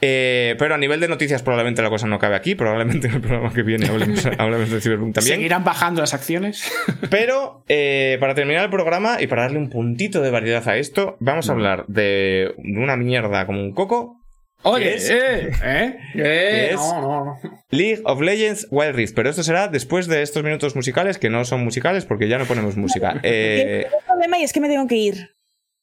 [0.00, 3.20] Eh, pero a nivel de noticias probablemente la cosa no cabe aquí, probablemente en el
[3.20, 5.36] programa que viene hablemos, hablemos de Cyberpunk también.
[5.36, 6.70] ¿Seguirán bajando las acciones?
[7.10, 11.16] Pero eh, para terminar el programa y para darle un puntito de variedad a esto,
[11.20, 14.23] vamos a hablar de una mierda como un coco.
[14.64, 15.50] Oye, es eh.
[15.62, 15.98] ¿Eh?
[16.14, 17.38] Eh, es- no, no, no.
[17.70, 19.14] League of Legends Wild Rift.
[19.14, 22.44] Pero esto será después de estos minutos musicales, que no son musicales porque ya no
[22.46, 23.14] ponemos música.
[23.22, 25.30] Eh, Tengo un problema y es que me tengo que ir.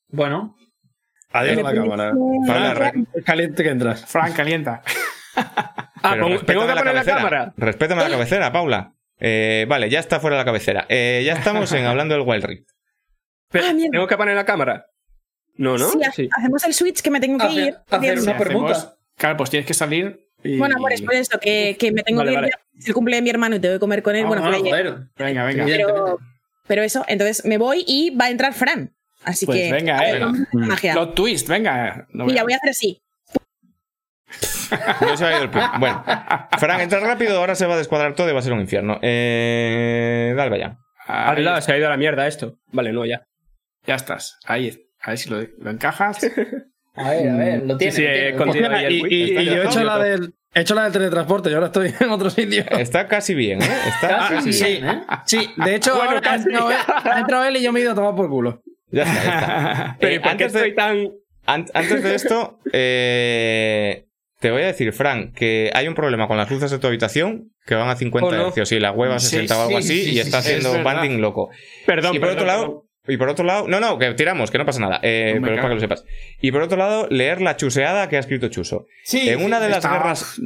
[0.10, 0.56] Bueno,
[1.34, 2.74] Adiós a la cámara.
[2.74, 4.06] Re- Caliente que entras.
[4.06, 4.82] Frank, calienta.
[6.04, 7.16] Ah, tengo que poner la cabecera.
[7.18, 7.54] cámara.
[7.58, 8.96] Respétame la cabecera, Paula.
[9.20, 10.88] Eh, vale, ya está fuera la cabecera.
[10.90, 12.68] Eh, ya estamos en hablando del Wild Rift.
[13.52, 13.74] Pero, Ah.
[13.92, 14.86] ¿Tengo que poner la cámara?
[15.58, 15.90] No, ¿no?
[16.14, 17.76] Sí, ha- hacemos el switch que me tengo que Hacer- ir.
[17.90, 18.72] hacer una permuta.
[18.74, 20.28] Hacemos- Claro, pues tienes que salir.
[20.44, 20.58] Y...
[20.58, 22.40] Bueno, amor, es por eso, que, que me tengo Vale, que ir.
[22.42, 22.52] vale.
[22.52, 22.80] ya.
[22.80, 24.24] Es el cumple de mi hermano y tengo que comer con él.
[24.26, 24.60] Ah, bueno, ayer.
[24.62, 24.98] joder.
[25.18, 25.66] Venga, venga.
[25.66, 26.18] Pero,
[26.66, 28.96] pero eso, entonces me voy y va a entrar Fran.
[29.24, 29.72] Así Pues que.
[29.72, 30.20] venga, eh.
[30.54, 30.94] Magia.
[30.94, 32.08] Plot twist, venga.
[32.12, 33.02] No Y ya voy a hacer así.
[35.02, 35.72] No se ha ido el plan.
[35.80, 36.04] Bueno,
[36.58, 38.98] Fran, entra rápido, ahora se va a descuadrar todo y va a ser un infierno.
[39.02, 40.78] Eh, dale, vaya.
[41.62, 42.58] Se ha ido a la mierda esto.
[42.72, 43.22] Vale, no, ya.
[43.86, 44.38] Ya estás.
[44.46, 44.76] Ahí.
[45.04, 46.20] A ver si lo, lo encajas.
[46.94, 47.94] A ver, a ver, lo tiene.
[47.94, 48.36] Sí, lo eh,
[48.70, 51.54] ahí el Y, y- yo he hecho la del, he hecho la del teletransporte y
[51.54, 52.66] ahora estoy en otro sitio.
[52.72, 53.66] Está casi bien, ¿eh?
[53.88, 54.90] Está Casi casi bien, bien.
[54.98, 55.02] ¿eh?
[55.26, 56.44] Sí, de hecho, Bueno, ahora ha casi.
[56.50, 58.62] entrado, él, ha entrado él y yo me he ido a tomar por culo.
[58.92, 59.98] Ya está, ya está.
[60.02, 60.98] Pero Eh, ¿y por qué antes, de, estoy tan...?
[61.46, 64.06] an- antes de esto, eh,
[64.42, 67.54] te voy a decir, Fran, que hay un problema con las luces de tu habitación
[67.66, 68.48] que van a 50 Oh, no.
[68.48, 70.42] hercios y la web a Sí, 60 o algo sí, así sí, y sí, está
[70.42, 71.50] sí, haciendo es banding loco.
[71.86, 72.82] Perdón, y por perdón, otro lado, perdón.
[73.08, 75.60] Y por otro lado, no, no, que tiramos, que no pasa nada, eh, pero es
[75.60, 76.06] para que lo sepas.
[76.42, 78.86] Y por otro lado, leer la chuseada que ha escrito Chuso.
[79.04, 80.40] Sí, en una de las está- guerras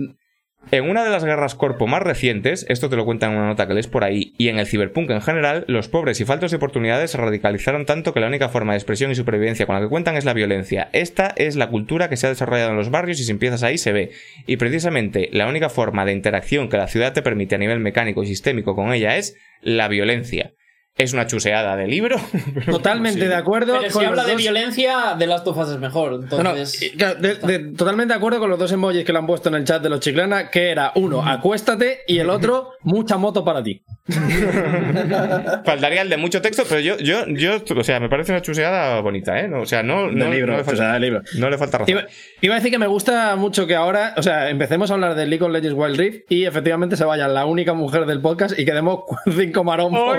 [0.72, 3.68] en una de las guerras corpo más recientes, esto te lo cuentan en una nota
[3.68, 6.58] que lees por ahí, y en el ciberpunk en general, los pobres y faltos de
[6.58, 9.90] oportunidades se radicalizaron tanto que la única forma de expresión y supervivencia con la que
[9.90, 10.90] cuentan es la violencia.
[10.92, 13.78] Esta es la cultura que se ha desarrollado en los barrios y si empiezas ahí
[13.78, 14.12] se ve.
[14.48, 18.24] Y precisamente la única forma de interacción que la ciudad te permite a nivel mecánico
[18.24, 20.54] y sistémico con ella es la violencia.
[20.98, 22.16] Es una chuseada de libro.
[22.66, 23.78] Totalmente de acuerdo.
[23.82, 26.22] Pero con si habla de violencia, de las tofas es mejor.
[26.32, 29.28] No, no, Entonces, de- de- totalmente de acuerdo con los dos emojis que le han
[29.28, 33.18] puesto en el chat de los chiclana, que era uno, acuéstate, y el otro, mucha
[33.18, 33.84] moto para ti.
[35.66, 39.02] Faltaría el de mucho texto, pero yo, yo, yo, o sea, me parece una chuseada
[39.02, 39.48] bonita, ¿eh?
[39.48, 41.22] No, o sea, no, no, libro, no le falta, sea, de libro.
[41.38, 41.92] no le falta razón.
[41.92, 42.06] Iba,
[42.42, 45.26] iba a decir que me gusta mucho que ahora, o sea, empecemos a hablar de
[45.26, 48.64] League of Legends Wild Rift y efectivamente se vaya la única mujer del podcast y
[48.64, 49.02] quedemos
[49.36, 50.18] cinco marombos.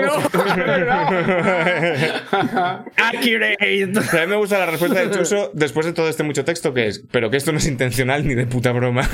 [4.17, 6.87] A mí me gusta la respuesta de Chuso después de todo este mucho texto que
[6.87, 9.07] es, pero que esto no es intencional ni de puta broma.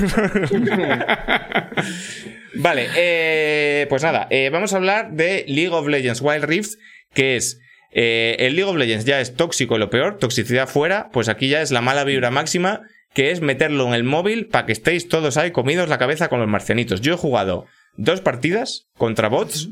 [2.54, 6.78] vale, eh, pues nada, eh, vamos a hablar de League of Legends Wild Rift,
[7.12, 7.60] que es...
[7.92, 11.62] eh, el League of Legends ya es tóxico lo peor, toxicidad fuera, pues aquí ya
[11.62, 15.36] es la mala vibra máxima, que es meterlo en el móvil para que estéis todos
[15.36, 17.00] ahí comidos la cabeza con los marcianitos.
[17.00, 17.66] Yo he jugado
[17.96, 19.68] dos partidas contra bots.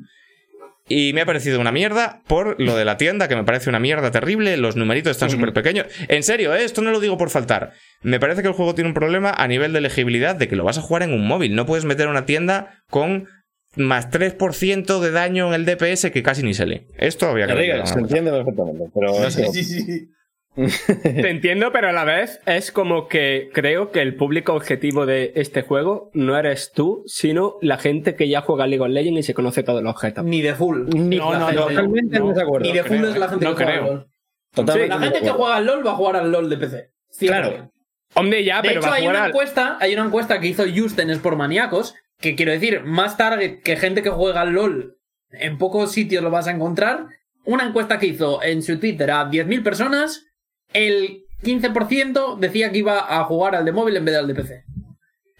[0.89, 3.79] Y me ha parecido una mierda por lo de la tienda, que me parece una
[3.79, 4.57] mierda terrible.
[4.57, 5.87] Los numeritos están súper pequeños.
[6.09, 6.65] En serio, ¿eh?
[6.65, 7.73] esto no lo digo por faltar.
[8.03, 10.65] Me parece que el juego tiene un problema a nivel de legibilidad de que lo
[10.65, 11.55] vas a jugar en un móvil.
[11.55, 13.29] No puedes meter una tienda con
[13.77, 16.87] más 3% de daño en el DPS que casi ni se lee.
[16.99, 19.43] Esto había que se entiende perfectamente, pero No sé.
[19.43, 20.09] eso- sí, sí, sí.
[20.55, 25.33] Te entiendo, pero a la vez es como que creo que el público objetivo de
[25.37, 29.23] este juego no eres tú, sino la gente que ya juega League of Legends y
[29.23, 30.25] se conoce todos los objetos.
[30.25, 30.89] Ni de full.
[30.95, 32.67] Ni- La no, gente- totalmente en desacuerdo.
[32.67, 33.85] Ni de full creo, es la gente No que juega creo.
[33.91, 34.07] al LOL.
[34.55, 35.39] Totalmente La gente que acuerdo.
[35.39, 36.91] juega al LOL va a jugar al LOL de PC.
[37.19, 37.27] 100%.
[37.29, 37.73] Claro.
[38.15, 40.39] Hombre, ya, De pero hecho, va a hay jugar una, al- encuesta, hay una encuesta
[40.41, 44.51] que hizo Just en Sportmaníacos, que quiero decir, más target que gente que juega al
[44.53, 44.99] LOL,
[45.31, 47.07] en pocos sitios lo vas a encontrar.
[47.45, 50.27] Una encuesta que hizo en su Twitter a 10.000 personas,
[50.75, 54.65] el 15% decía que iba a jugar al de móvil en vez del de PC.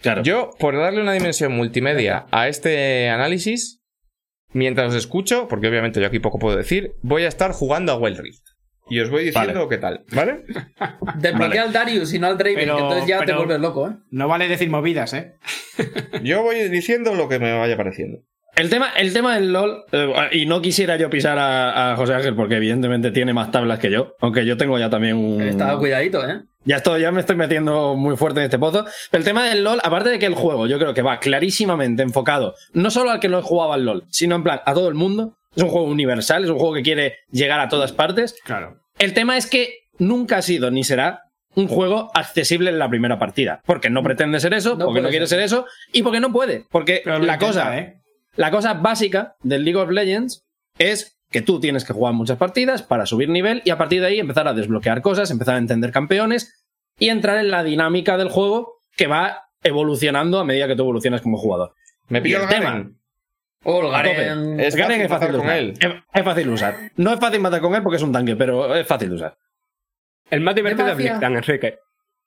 [0.01, 0.21] Claro.
[0.23, 3.81] Yo, por darle una dimensión multimedia a este análisis,
[4.51, 7.97] mientras os escucho, porque obviamente yo aquí poco puedo decir, voy a estar jugando a
[7.97, 8.43] Wild Rift.
[8.89, 9.69] Y os voy diciendo Vale.
[9.69, 10.43] qué tal, ¿vale?
[11.19, 13.93] Desbloquea al Darius y no al Draven, Pero- que entonces ya te vuelves loco, ¿eh?
[14.11, 15.35] No vale decir movidas, ¿eh?
[16.21, 18.19] Yo voy diciendo lo que me vaya pareciendo.
[18.55, 22.13] El tema, el tema del LOL, eh, y no quisiera yo pisar a, a José
[22.13, 25.41] Ángel porque evidentemente tiene más tablas que yo, aunque yo tengo ya también un...
[25.41, 26.41] Está cuidadito, ¿eh?
[26.65, 28.85] Ya estoy, ya me estoy metiendo muy fuerte en este pozo.
[29.11, 32.03] Pero el tema del LOL, aparte de que el juego yo creo que va clarísimamente
[32.03, 34.93] enfocado, no solo al que no jugaba al LOL, sino en plan a todo el
[34.93, 35.35] mundo.
[35.55, 38.35] Es un juego universal, es un juego que quiere llegar a todas partes.
[38.45, 38.77] Claro.
[38.97, 41.21] El tema es que nunca ha sido ni será
[41.55, 43.61] un juego accesible en la primera partida.
[43.65, 45.39] Porque no pretende ser eso, No porque no quiere ser.
[45.39, 46.65] ser eso, y porque no puede.
[46.71, 47.99] Porque Pero la intenta, cosa, ¿eh?
[48.35, 50.45] La cosa básica del League of Legends
[50.77, 54.07] es que tú tienes que jugar muchas partidas para subir nivel y a partir de
[54.07, 56.63] ahí empezar a desbloquear cosas, empezar a entender campeones
[56.99, 61.21] y entrar en la dinámica del juego que va evolucionando a medida que tú evolucionas
[61.21, 61.73] como jugador.
[62.09, 62.65] Me Y pillo el tema.
[62.71, 62.99] Garen.
[63.63, 64.59] O el Garen.
[64.59, 65.57] Es Garen fácil es fácil usar.
[65.57, 65.73] él.
[65.79, 66.75] Es, es fácil de usar.
[66.97, 69.37] No es fácil matar con él porque es un tanque, pero es fácil de usar.
[70.29, 71.19] El más divertido es Demasiado.
[71.19, 71.79] Blitzcrank, Enrique.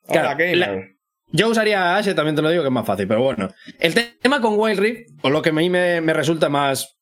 [0.08, 0.56] Hola, Claro, gamer.
[0.56, 0.88] la-
[1.32, 3.48] Yo usaría Ashe, también te lo digo, que es más fácil, pero bueno.
[3.78, 6.96] El te- tema con Wild Rift, o lo que a mí me, me resulta más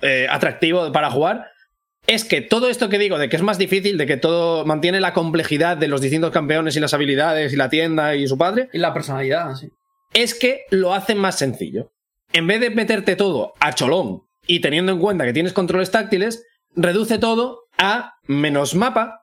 [0.00, 1.46] eh, atractivo para jugar,
[2.06, 5.00] es que todo esto que digo, de que es más difícil, de que todo mantiene
[5.00, 8.68] la complejidad de los distintos campeones y las habilidades y la tienda y su padre,
[8.72, 9.68] Y la personalidad, sí.
[10.14, 11.92] es que lo hacen más sencillo.
[12.32, 16.44] En vez de meterte todo a cholón y teniendo en cuenta que tienes controles táctiles,
[16.74, 19.19] reduce todo a menos mapa,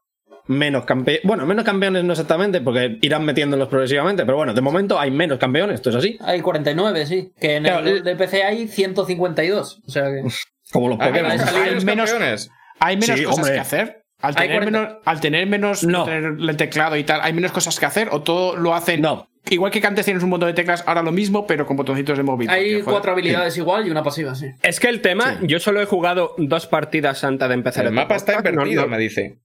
[0.47, 1.21] menos campeones.
[1.23, 5.37] Bueno, menos campeones no exactamente, porque irán metiéndolos progresivamente, pero bueno, de momento hay menos
[5.39, 6.17] campeones, esto es así.
[6.21, 7.31] Hay 49, sí.
[7.39, 9.81] Que en Claro, el de PC hay 152.
[9.87, 10.23] O sea que.
[10.71, 11.31] Como los Ah, Pokémon.
[11.31, 12.49] hay Hay menos menos- campeones.
[12.79, 13.53] Hay menos Sí, cosas hombre.
[13.53, 14.03] que hacer.
[14.19, 14.79] Al tener, 40.
[14.79, 16.03] menos, al tener menos No.
[16.05, 18.09] tener el teclado y tal, ¿hay menos cosas que hacer?
[18.11, 18.99] ¿O todo lo hacen?
[19.01, 19.29] No.
[19.49, 22.23] Igual que antes tienes un montón de teclas, ahora lo mismo, pero con botoncitos de
[22.23, 22.49] móvil.
[22.49, 24.47] Hay porque, cuatro habilidades igual y una pasiva, sí.
[24.63, 28.15] Es que el tema, yo solo he jugado dos partidas antes de empezar El mapa
[28.15, 29.37] está no- invertido, no- me dice.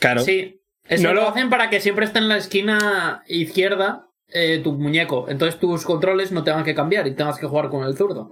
[0.00, 0.20] Claro.
[0.20, 0.60] Sí.
[0.88, 1.22] Eso No lo...
[1.22, 5.26] lo- hacen para que siempre esté en la esquina izquierda eh, tu muñeco.
[5.28, 8.30] Entonces tus controles no tengan que cambiar y tengas que jugar con el zurdo.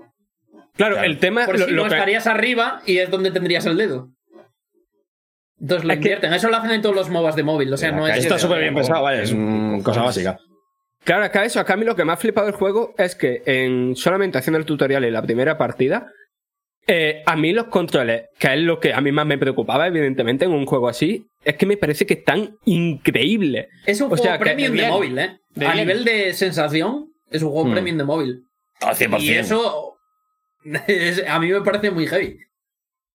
[0.76, 1.02] Claro, Claro.
[1.02, 1.46] el tema.
[1.46, 4.10] Por lo- si lo no que- estarías arriba y es donde tendrías el dedo.
[5.60, 6.32] Entonces lo Es que- invierten.
[6.32, 7.72] Eso lo hacen en todos los MOBAs de móvil.
[7.72, 8.18] O sea, no es.
[8.18, 10.38] Está súper bien pensado, vaya, es una cosa básica.
[11.04, 13.42] Claro, acá eso, acá a mí lo que me ha flipado el juego es que
[13.46, 16.10] en solamente haciendo el tutorial y la primera partida,
[16.86, 20.44] eh, a mí los controles, que es lo que a mí más me preocupaba, evidentemente,
[20.44, 23.68] en un juego así, es que me parece que están increíbles.
[23.86, 24.88] Es un O juego sea, que- premium de bien.
[24.90, 25.38] móvil, ¿eh?
[25.54, 25.86] De a bien.
[25.86, 27.72] nivel de sensación, es un juego Hmm.
[27.72, 28.42] premium de móvil.
[28.80, 29.22] Al 100%.
[29.22, 29.96] Y eso
[30.88, 32.38] es- a mí me parece muy heavy.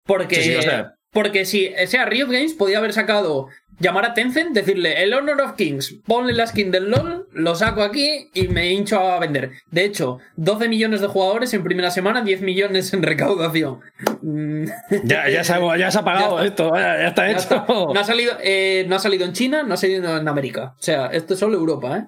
[0.05, 3.47] Porque, Sí, sí, o sea- porque si, o sea, Riot Games podía haber sacado,
[3.79, 7.81] llamar a Tencent, decirle el Honor of Kings, ponle la skin del LOL, lo saco
[7.81, 9.51] aquí y me hincho a vender.
[9.71, 13.79] De hecho, 12 millones de jugadores en primera semana, 10 millones en recaudación.
[14.21, 14.65] Mm,
[15.03, 17.39] Ya, ya, se ha, ya se ha pagado Ya esto, ya está ya hecho.
[17.39, 17.65] está.
[17.67, 20.73] No, ha salido, eh, no ha salido en China, no ha salido en América.
[20.77, 22.03] O sea, esto es solo Europa, ¿eh?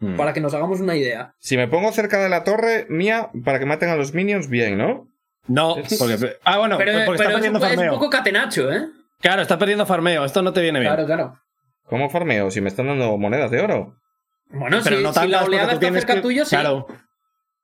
[0.00, 0.16] Hmm.
[0.16, 1.34] Para que nos hagamos una idea.
[1.38, 4.76] Si me pongo cerca de la torre mía para que maten a los minions, bien,
[4.76, 5.06] ¿no?
[5.46, 6.36] No, porque.
[6.44, 8.86] Ah, bueno, Pero, porque pero está es, un, es un poco catenacho, ¿eh?
[9.22, 10.24] Claro, está perdiendo farmeo.
[10.26, 10.92] Esto no te viene bien.
[10.92, 11.38] Claro, claro.
[11.86, 12.50] ¿Cómo farmeo?
[12.50, 13.96] Si me están dando monedas de oro.
[14.50, 16.50] Bueno, Pero si, no si la oleada está tienes cerca que- tuyo, sí.
[16.56, 16.86] Claro.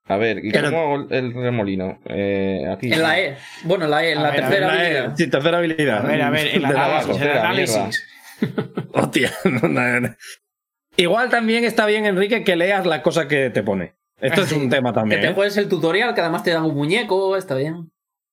[0.07, 1.99] A ver, ¿y Pero- cómo hago el remolino?
[2.07, 2.91] Eh, aquí.
[2.91, 3.37] En la E.
[3.65, 5.17] Bueno, la E, en A la ver, tercera La E, habilidad.
[5.17, 5.99] Sí, tercera habilidad.
[5.99, 7.11] A ver, a ver, De la abajo.
[7.11, 8.07] El espera, análisis.
[8.95, 9.33] Hostia.
[9.45, 10.15] no, no, no.
[10.97, 13.95] Igual también está bien, Enrique, que leas la cosa que te pone.
[14.21, 15.21] Esto es un tema Que también.
[15.21, 15.33] te ¿eh?
[15.35, 17.91] juegues el tutorial, que además te dan un muñeco, está bien.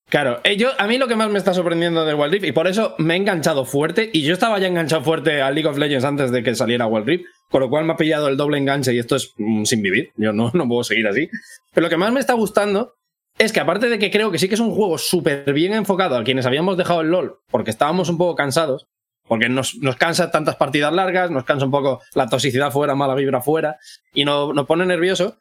[0.10, 2.52] Claro, eh, yo, a mí lo que más me está sorprendiendo de Wild Rift, y
[2.52, 5.78] por eso me he enganchado fuerte, y yo estaba ya enganchado fuerte a League of
[5.80, 8.58] Legends antes de que saliera Wild Rift, con lo cual me ha pillado el doble
[8.60, 11.28] enganche y esto es mm, sin vivir, yo no, no puedo seguir así.
[11.74, 12.94] Pero lo que más me está gustando
[13.38, 16.16] es que aparte de que creo que sí que es un juego súper bien enfocado
[16.18, 18.88] a quienes habíamos dejado el LOL, porque estábamos un poco cansados,
[19.28, 23.16] porque nos, nos cansa tantas partidas largas, nos cansa un poco la toxicidad fuera, mala
[23.16, 23.78] vibra fuera,
[24.14, 25.38] y no- nos pone nervioso.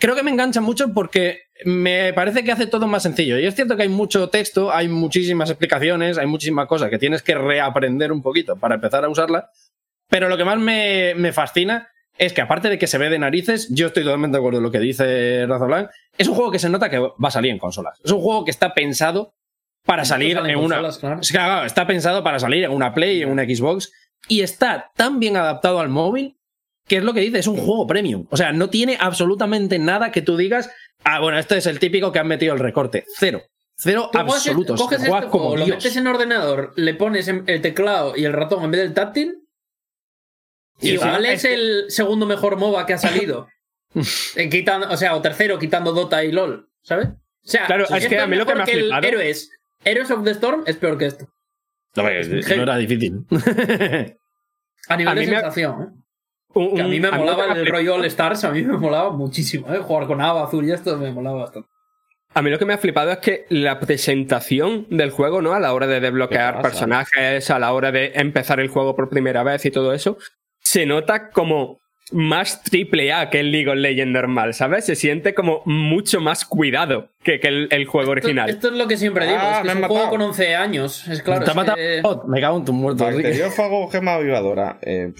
[0.00, 3.38] Creo que me engancha mucho porque me parece que hace todo más sencillo.
[3.38, 7.22] Y es cierto que hay mucho texto, hay muchísimas explicaciones, hay muchísimas cosas que tienes
[7.22, 9.50] que reaprender un poquito para empezar a usarla.
[10.08, 13.18] Pero lo que más me, me fascina es que aparte de que se ve de
[13.18, 16.50] narices, yo estoy totalmente de acuerdo con lo que dice Raza Blanc, es un juego
[16.50, 18.00] que se nota que va a salir en consolas.
[18.02, 19.34] Es un juego que está pensado
[19.84, 20.80] para salir en una...
[20.82, 23.92] consolas, claro, está pensado para salir en una Play, en una Xbox,
[24.28, 26.35] y está tan bien adaptado al móvil
[26.86, 28.26] que es lo que dice, es un juego premium.
[28.30, 30.70] O sea, no tiene absolutamente nada que tú digas,
[31.04, 33.04] ah, bueno, este es el típico que han metido el recorte.
[33.16, 33.42] Cero.
[33.78, 34.80] Cero coges- absolutos.
[34.80, 38.70] Coges este como lo metes en ordenador, le pones el teclado y el ratón en
[38.70, 39.42] vez del táctil.
[40.80, 43.48] Y igual es el segundo mejor MOBA que ha salido.
[44.36, 46.68] Eh, quitando, o sea, o tercero, quitando Dota y LOL.
[46.82, 47.08] ¿Sabes?
[47.08, 47.14] O
[47.48, 49.50] sea, Claro, si es que a mí lo que me ha el flipado- Héroes.
[49.84, 51.26] Heroes of the Storm es peor que esto.
[51.94, 53.24] No, no era difícil.
[54.88, 56.02] A nivel A de mí me ha- sensación, ¿eh?
[56.56, 59.72] Un- Que a mí me molaba el rollo All Stars, a mí me molaba muchísimo,
[59.72, 59.78] ¿eh?
[59.78, 61.68] Jugar con Ava azul y esto me molaba bastante.
[62.34, 65.52] A mí lo que me ha flipado es que la presentación del juego, ¿no?
[65.54, 69.42] A la hora de desbloquear personajes, a la hora de empezar el juego por primera
[69.42, 70.18] vez y todo eso,
[70.60, 71.78] se nota como
[72.12, 74.84] más triple A que el League of Legends normal, ¿sabes?
[74.86, 78.48] Se siente como mucho más cuidado que, que el, el juego Esto, original.
[78.48, 80.54] esto es lo que siempre digo, Ah, es que me es un juego con 11
[80.54, 81.08] años.
[81.08, 81.44] Es claro.
[81.44, 83.04] Te es que- bot, Me cago en tu muerto.
[83.04, 84.78] Bacteriófago, gema avivadora.
[84.82, 85.12] Eh,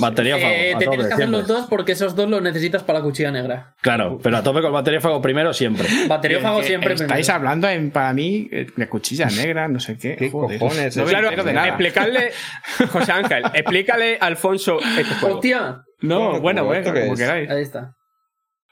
[0.00, 0.52] Bacteriófago.
[0.52, 3.04] Eh, te tope, tienes que hacer los dos porque esos dos los necesitas para la
[3.04, 3.74] cuchilla negra.
[3.80, 5.86] Claro, pero a tope con el bacteriófago primero siempre.
[6.08, 7.34] Bateriófago Que siempre Estáis primero.
[7.34, 10.16] hablando en, para mí eh, de cuchilla negra, no sé qué.
[10.16, 10.96] ¿Qué Joder, cojones?
[10.96, 11.68] No Claro, de nada.
[11.68, 12.32] explicarle,
[12.90, 15.36] José Ángel, explícale a Alfonso este juego.
[15.36, 17.20] Hostia, No, ¿Cómo me bueno, bueno, ¿Esto qué como es?
[17.20, 17.48] queráis.
[17.50, 17.92] ahí está.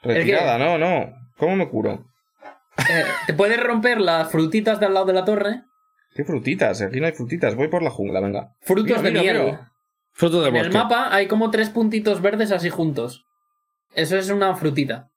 [0.03, 1.13] retirada, no, no.
[1.37, 2.05] ¿Cómo me curo?
[2.77, 5.63] Eh, te puedes romper las frutitas de al lado de la torre.
[6.13, 6.81] ¿Qué frutitas?
[6.81, 7.55] Aquí no hay frutitas.
[7.55, 8.55] Voy por la jungla, venga.
[8.61, 9.45] Frutos Mira, de mira, miel.
[9.45, 9.71] mira.
[10.13, 13.23] Fruto de En el mapa hay como tres puntitos verdes así juntos.
[13.95, 15.09] Eso es una frutita.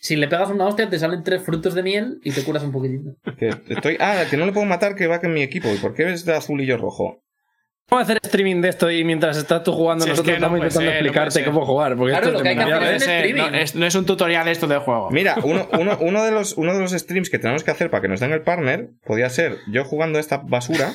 [0.00, 2.70] Si le pegas una hostia, te salen tres frutos de miel y te curas un
[2.70, 3.16] poquitito.
[3.36, 3.96] Que estoy...
[3.98, 5.68] Ah, que no le puedo matar, que va que en mi equipo.
[5.74, 7.24] ¿Y por qué es de azul y yo rojo?
[7.90, 10.40] Vamos a hacer streaming de esto y mientras estás tú jugando, Si es nosotros que
[10.40, 11.96] no estamos intentando ser, explicarte cómo jugar.
[11.96, 13.50] Porque Claro, esto lo es que hay que demasiado, hacer es- Ese- streaming.
[13.52, 15.10] no, es, no es un tutorial esto del juego.
[15.10, 18.02] Mira, uno, uno, uno, de los, uno de los streams que tenemos que hacer para
[18.02, 20.92] que nos den el partner podía ser yo jugando esta basura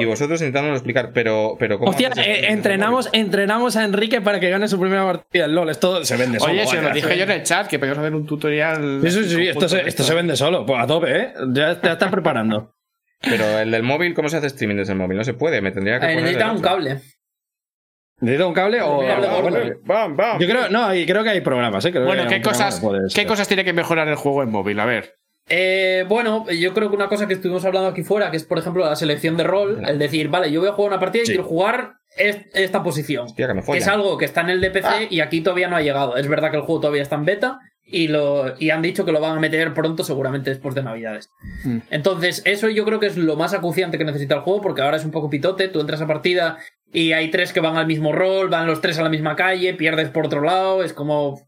[0.00, 2.52] y vosotros intentándolo explicar, pero, pero ¿cómo Hostia, eh, esto?
[2.52, 5.70] entrenamos, entrenamos a Enrique para que gane su primera partida en LOL.
[5.70, 6.52] Esto se vende solo.
[6.52, 6.88] Oye, se vaya.
[6.88, 8.98] lo dije yo en el chat que podíamos hacer un tutorial.
[9.02, 9.88] Sí, sí, sí, esto se, conjunto.
[9.88, 10.66] esto se vende solo.
[10.66, 11.32] Pues a tope, ¿eh?
[11.52, 12.74] Ya, ya estás preparando.
[13.22, 15.16] Pero el del móvil, ¿cómo se hace streaming desde el móvil?
[15.18, 16.68] No se puede, me tendría que Eh, poner necesita el un otro.
[16.70, 17.00] cable.
[18.20, 18.96] ¿Necesita un cable o.?
[19.42, 20.38] Bueno, Bam, bam.
[20.38, 21.90] yo creo, no, y creo que hay programas, ¿eh?
[21.90, 22.80] Creo Bueno, ¿qué cosas,
[23.14, 24.78] ¿qué cosas tiene que mejorar el juego en móvil?
[24.80, 25.14] A ver.
[25.48, 28.58] Eh, bueno, yo creo que una cosa que estuvimos hablando aquí fuera, que es por
[28.58, 31.26] ejemplo la selección de rol, el decir, vale, yo voy a jugar una partida y
[31.26, 33.24] quiero jugar es- esta posición.
[33.24, 33.82] Hostia, que me Que follan.
[33.82, 36.16] es algo que está en el DPC y aquí todavía no ha llegado.
[36.16, 37.58] Es verdad que el juego todavía está en beta
[37.92, 41.30] y, lo, y han dicho que lo van a meter pronto, seguramente después de Navidades.
[41.64, 41.78] Mm.
[41.90, 44.96] Entonces, eso yo creo que es lo más acuciante que necesita el juego, porque ahora
[44.96, 45.68] es un poco pitote.
[45.68, 46.58] Tú entras a partida
[46.92, 49.74] y hay tres que van al mismo rol, van los tres a la misma calle,
[49.74, 51.40] pierdes por otro lado, es como.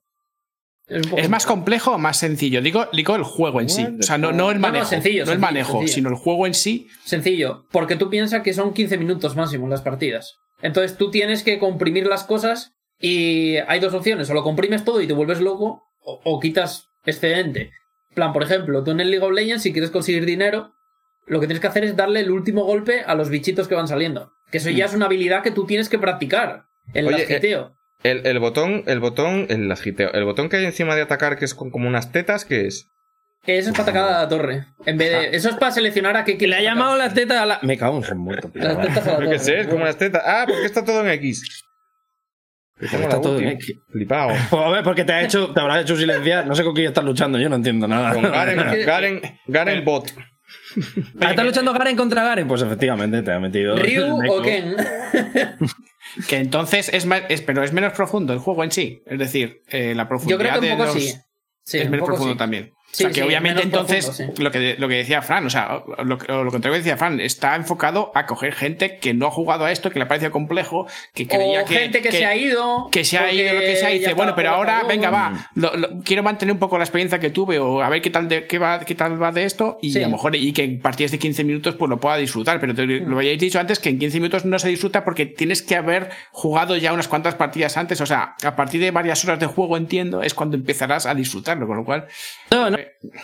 [0.86, 2.60] Es, un poco- ¿Es más complejo o más sencillo?
[2.60, 3.86] Digo, digo el juego en sí.
[3.98, 4.84] O sea, no, no el No, no, manejo.
[4.84, 5.94] sencillo, no el sencillo, manejo, sencillo.
[5.94, 6.88] sino el juego en sí.
[7.04, 10.36] Sencillo, porque tú piensas que son 15 minutos máximo las partidas.
[10.60, 15.00] Entonces tú tienes que comprimir las cosas y hay dos opciones, o lo comprimes todo
[15.00, 17.72] y te vuelves loco, o, o quitas excedente.
[18.10, 20.72] En plan, por ejemplo, tú en el League of Legends, si quieres conseguir dinero,
[21.26, 23.88] lo que tienes que hacer es darle el último golpe a los bichitos que van
[23.88, 24.32] saliendo.
[24.50, 26.64] Que eso ya es una habilidad que tú tienes que practicar.
[26.92, 27.74] El Oye, lasquiteo.
[28.02, 31.46] El, el botón, el botón, el agiteo, el botón que hay encima de atacar, que
[31.46, 32.88] es con como unas tetas, ¿qué es?
[33.46, 34.66] Eso es para atacar a la torre.
[34.86, 37.46] En vez de, eso es para seleccionar a qué Le ha llamado la teta a
[37.46, 37.58] la.
[37.62, 38.62] Me cago en muerto, tío.
[38.62, 39.30] Las tetas a la Yo torre.
[39.30, 40.22] qué sé, es como unas tetas.
[40.24, 41.64] Ah, porque está todo en X.
[42.84, 43.44] Está todo ulti.
[43.44, 43.76] en X.
[43.90, 44.32] Flipado.
[44.50, 46.46] Pues a ver, porque te ha hecho, te habrá hecho silenciar.
[46.46, 48.12] No sé con quién estás luchando, yo no entiendo nada.
[48.14, 50.12] Con Garen, Garen, Garen Bot.
[51.20, 52.48] Ah, ¿Estás luchando Garen contra Garen?
[52.48, 53.76] Pues efectivamente te ha metido.
[53.78, 54.42] Ryu o.
[54.42, 54.76] Ken.
[56.28, 57.22] Que entonces es más.
[57.28, 59.02] es- pero es menos profundo el juego en sí.
[59.06, 61.14] Es decir, eh, la Yo profundidad creo que un de poco los- sí.
[61.64, 62.38] Sí, es menos profundo sí.
[62.38, 62.70] también.
[62.94, 64.42] Sí, o sea, que sí, obviamente entonces, profundo, sí.
[64.42, 67.18] lo, que, lo que decía Fran, o sea, lo, que- lo contrario que decía Fran,
[67.20, 70.30] está enfocado a coger gente que no ha jugado a esto, que le ha parecido
[70.30, 71.74] complejo, que creía o que.
[71.74, 72.88] gente que, se ha ido.
[72.92, 75.50] Que se ha ido lo que se ha ya dice, bueno, pero ahora, venga, va,
[75.54, 78.28] lo- lo- quiero mantener un poco la experiencia que tuve o a ver qué tal,
[78.28, 79.98] de, qué va, qué tal va de esto y Sí.
[79.98, 82.74] a lo mejor, y que en partidas de 15 minutos pues lo pueda disfrutar, pero
[82.74, 85.74] te- lo habéis dicho antes que en 15 minutos no se disfruta porque tienes que
[85.76, 89.46] haber jugado ya unas cuantas partidas antes, o sea, a partir de varias horas de
[89.46, 92.06] juego, entiendo, es cuando empezarás a disfrutarlo, con lo cual...
[92.50, 92.78] No, no.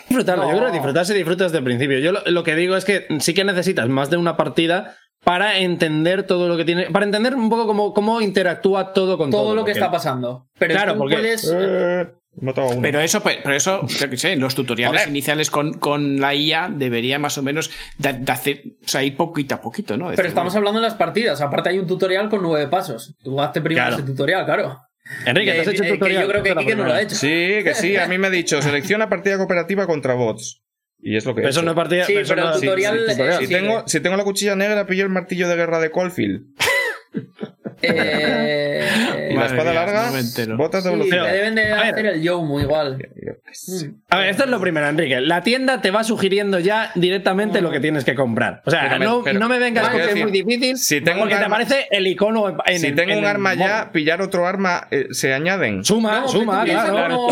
[0.09, 0.43] Disfrutarlo.
[0.45, 0.57] Yo No.
[0.57, 1.99] creo que disfrutar se disfruta desde el principio.
[1.99, 5.59] Yo lo, lo que digo es que sí que necesitas más de una partida para
[5.59, 6.89] entender todo lo que tiene.
[6.91, 9.43] Para entender un poco cómo, cómo interactúa todo con todo.
[9.43, 10.47] todo lo que está pasando.
[10.57, 11.51] Pero Claro, tú porque- puedes.
[11.53, 12.07] Eh.
[12.81, 17.19] Pero eso, pero eso, yo qué sé, los tutoriales iniciales con, con la IA debería
[17.19, 20.05] más o menos de, de hacer, o sea, ir poquito a poquito, ¿no?
[20.05, 21.41] Pero Decir, estamos hablando de las partidas.
[21.41, 23.15] Aparte hay un tutorial con nueve pasos.
[23.21, 24.01] Tú hazte primero Claro.
[24.01, 24.79] ese tutorial, claro.
[25.25, 26.23] Enrique, ¿te has hecho que tutorial?
[26.23, 27.15] yo creo que Esa es la Kike no lo ha hecho.
[27.15, 27.27] Sí,
[27.63, 30.61] que sí, a mí me ha dicho, selecciona partida cooperativa contra bots.
[31.03, 32.05] Y es lo que eso no es partida.
[32.05, 33.39] Sí, pero no tutorial- sí, tutorial.
[33.39, 36.43] Si tengo, si tengo la cuchilla negra, pillo el martillo de guerra de Caulfield.
[37.81, 38.87] Eh,
[39.31, 40.11] Y la espada mía, larga,
[40.47, 41.23] no botas de sí, velocidad.
[41.25, 41.93] te deben de A ver.
[41.93, 42.97] hacer el Yomu igual.
[42.97, 43.85] Mm.
[44.09, 45.21] A ver, esto es lo primero, Enrique.
[45.21, 48.61] La tienda te va sugiriendo ya directamente lo que tienes que comprar.
[48.65, 50.77] O sea, Pero no, pero- no me vengas con que es muy difícil.
[50.77, 53.53] si tengo porque te aparece el icono en, Si el- tengo en un el arma
[53.53, 55.83] ya, pillar otro arma, eh, se añaden.
[55.85, 57.27] Suma, No, suma, claro.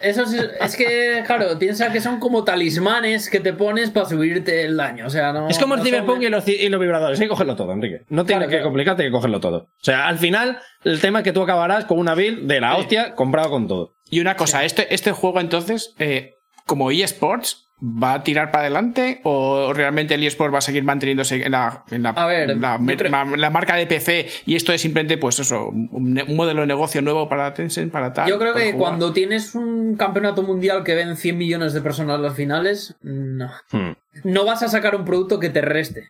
[0.00, 4.62] Eso es, es que, claro, piensa que son como talismanes que te pones para subirte
[4.64, 5.06] el daño.
[5.06, 5.48] O sea, no.
[5.48, 7.18] Es como el no Cyberpunk son- y los, y los vibradores.
[7.18, 8.02] Hay que cogerlo todo, Enrique.
[8.08, 8.64] No tiene Claro, que claro.
[8.64, 9.56] complicarte, hay que cogerlo todo.
[9.58, 12.76] O sea, al final, el tema es que tú acabarás con una build de la
[12.76, 13.94] hostia comprado con todo.
[14.08, 19.20] Y una cosa, este, este juego entonces, eh, como eSports, ¿Va a tirar para adelante
[19.22, 22.60] o realmente el eSport va a seguir manteniéndose en la, en la, A ver, en
[22.60, 26.20] la, yo creo- la- la marca de PC y esto es simplemente pues eso, un,
[26.34, 28.28] modelo de negocio nuevo para Tencent, para tal?
[28.28, 28.78] Yo creo que jugar?
[28.78, 33.48] cuando tienes un campeonato mundial que ven 100 millones de personas las finales, no.
[33.70, 33.92] Hmm.
[34.24, 36.08] No vas a sacar un producto que te reste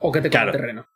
[0.00, 0.58] o que te coma Claro.
[0.58, 0.86] terreno.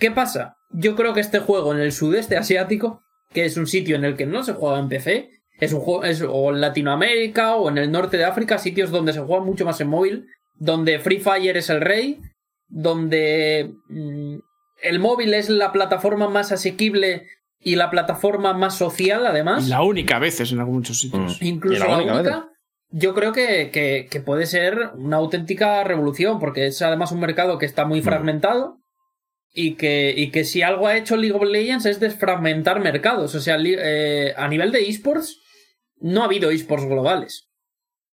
[0.00, 0.56] ¿Qué pasa?
[0.70, 3.02] Yo creo que este juego en el sudeste asiático,
[3.32, 6.04] que es un sitio en el que no se juega en PC, es un juego,
[6.04, 9.64] es, o en Latinoamérica o en el norte de África, sitios donde se juega mucho
[9.64, 12.20] más en móvil, donde Free Fire es el rey,
[12.68, 14.36] donde mm,
[14.82, 17.26] el móvil es la plataforma más asequible
[17.62, 19.68] y la plataforma más social, además.
[19.68, 21.40] La única a veces en algunos sitios.
[21.42, 22.48] Incluso Y la la, única, única,
[22.90, 27.58] yo creo que, que- que puede ser una auténtica revolución, porque es además un mercado
[27.58, 28.78] que está muy fragmentado
[29.52, 33.34] y que, y que si algo ha hecho League of Legends es desfragmentar mercados.
[33.34, 35.39] O sea, eh, a nivel de esports,
[36.00, 37.48] no ha habido esports globales.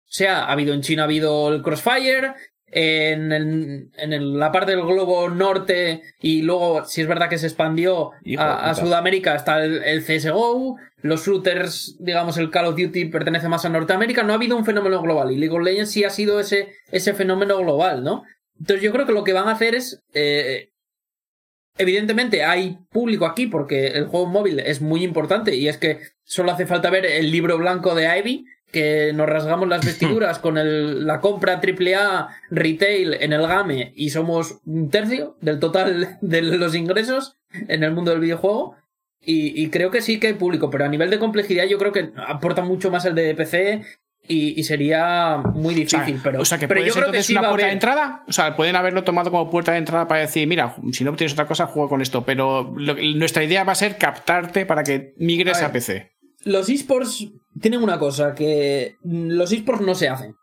[0.06, 2.34] O sea, ha habido en China, ha habido el Crossfire,
[2.66, 7.38] en, el- en el- la parte del globo norte y luego, si es verdad que
[7.38, 8.70] se expandió a.
[8.74, 13.68] Sudamérica, está el, el CSGO, los shooters, digamos, el Call of Duty pertenece más a
[13.68, 16.72] Norteamérica, no ha habido un fenómeno global y League of Legends sí ha sido ese,
[16.90, 18.24] ese fenómeno global, ¿no?
[18.58, 20.00] Entonces yo creo que lo que van a hacer es...
[20.14, 20.70] eh,
[21.76, 26.52] Evidentemente hay público aquí porque el juego móvil es muy importante y es que solo
[26.52, 31.06] hace falta ver el libro blanco de Ivy, que nos rasgamos las vestiduras con el-
[31.06, 36.74] la compra AAA retail en el GAME y somos un tercio del total de los
[36.74, 37.36] ingresos
[37.68, 38.76] en el mundo del videojuego.
[39.26, 41.92] Y, y creo que sí que hay público, pero a nivel de complejidad yo creo
[41.92, 43.80] que aporta mucho más el de PC
[44.26, 46.20] y, y sería muy O sea, difícil.
[46.24, 47.50] pero, o sea, que pero puede yo ser creo que entonces sí una va a
[47.50, 48.24] puerta de entrada.
[48.26, 51.32] O sea, pueden haberlo tomado como puerta de entrada para decir, mira, si no tienes
[51.34, 52.24] otra cosa, juego con esto.
[52.24, 55.70] Pero lo- nuestra idea va a ser captarte para que migres A.
[55.72, 56.12] PC.
[56.44, 57.26] Los esports
[57.60, 60.34] tienen una cosa, que los esports no se hacen.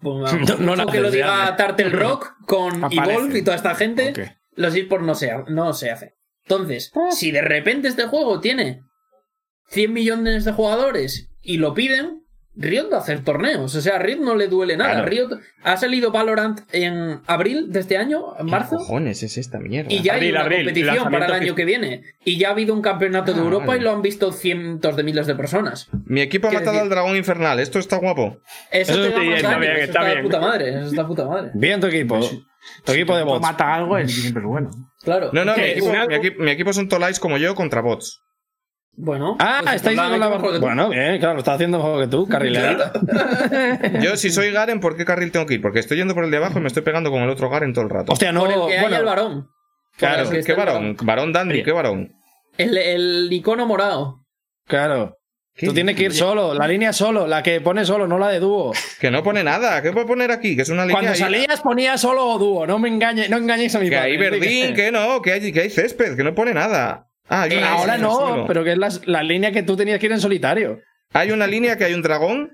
[0.00, 1.56] Pues, No- no lo que lo diga.
[1.56, 3.10] Turtle Rock con Aparecen.
[3.14, 4.12] Evolve y toda esta gente,
[4.56, 6.10] los esports no se, no se hacen.
[6.46, 8.82] Entonces, si de repente este juego tiene
[9.68, 12.23] 100 millones de jugadores y lo piden,
[12.56, 13.74] Riot va a hacer torneos.
[13.74, 14.92] O sea, a Riot no le duele nada.
[14.92, 15.08] Claro.
[15.08, 15.28] Riot
[15.64, 18.70] ha salido Valorant en abril de este año, en marzo.
[18.70, 19.92] ¿Qué cojones es esta mierda?
[19.92, 22.02] Y ya hay Abril, una abril, competición para el año que viene.
[22.24, 23.80] Y ya ha habido un campeonato de Ah, Europa vale.
[23.80, 25.88] y lo han visto cientos de miles de personas.
[26.06, 27.58] Mi equipo ha matado decir- al dragón infernal.
[27.58, 28.38] Esto está guapo.
[28.70, 30.22] Eso, Eso te da más está bien, eso está bien.
[30.22, 30.68] puta madre.
[30.78, 31.50] Eso está puta madre.
[31.54, 32.20] Bien tu equipo.
[32.84, 33.42] Tu equipo de bots.
[33.42, 34.70] mata algo es siempre es bueno.
[35.02, 35.30] Claro.
[35.34, 38.22] No, no, mi equipo, mi equipo- mi equipo son tolais como yo contra bots.
[38.96, 39.36] Bueno.
[39.40, 40.30] Ah, pues estáis con la...
[40.30, 40.60] que tú.
[40.60, 42.92] Bueno, bien, claro, lo está haciendo mejor que tú, carrilera.
[44.00, 45.62] Yo, si soy Garen, ¿por qué carril tengo que ir?
[45.62, 47.72] Porque estoy yendo por el de abajo y me estoy pegando con el otro Garen
[47.72, 48.12] todo el rato.
[48.12, 49.48] Hostia, no, Por el que bueno, haya el varón.
[49.96, 50.96] Claro, que ¿Qué varón?
[51.02, 52.12] Varón Dandy, ¿qué varón?
[52.56, 54.24] El, el icono morado.
[54.66, 55.16] claro.
[55.56, 58.40] Tú tienes que ir solo, la línea solo, la que pone solo, no la de
[58.40, 58.72] dúo.
[58.98, 59.80] Que no pone nada.
[59.82, 60.56] ¿Qué puedo poner aquí?
[60.56, 60.94] Que es una línea.
[60.96, 63.94] Cuando ahí- salías ponía solo o dúo, no me engañes, no engañéis a mi Que
[63.94, 64.10] padre.
[64.10, 67.06] hay verdín, que no, que hay, que hay césped, que no pone nada.
[67.28, 68.46] Ah, hay Eh, ahora no, solo.
[68.46, 70.80] pero que es la, la línea que tú tenías que ir en solitario.
[71.12, 72.50] Hay una línea que hay un dragón.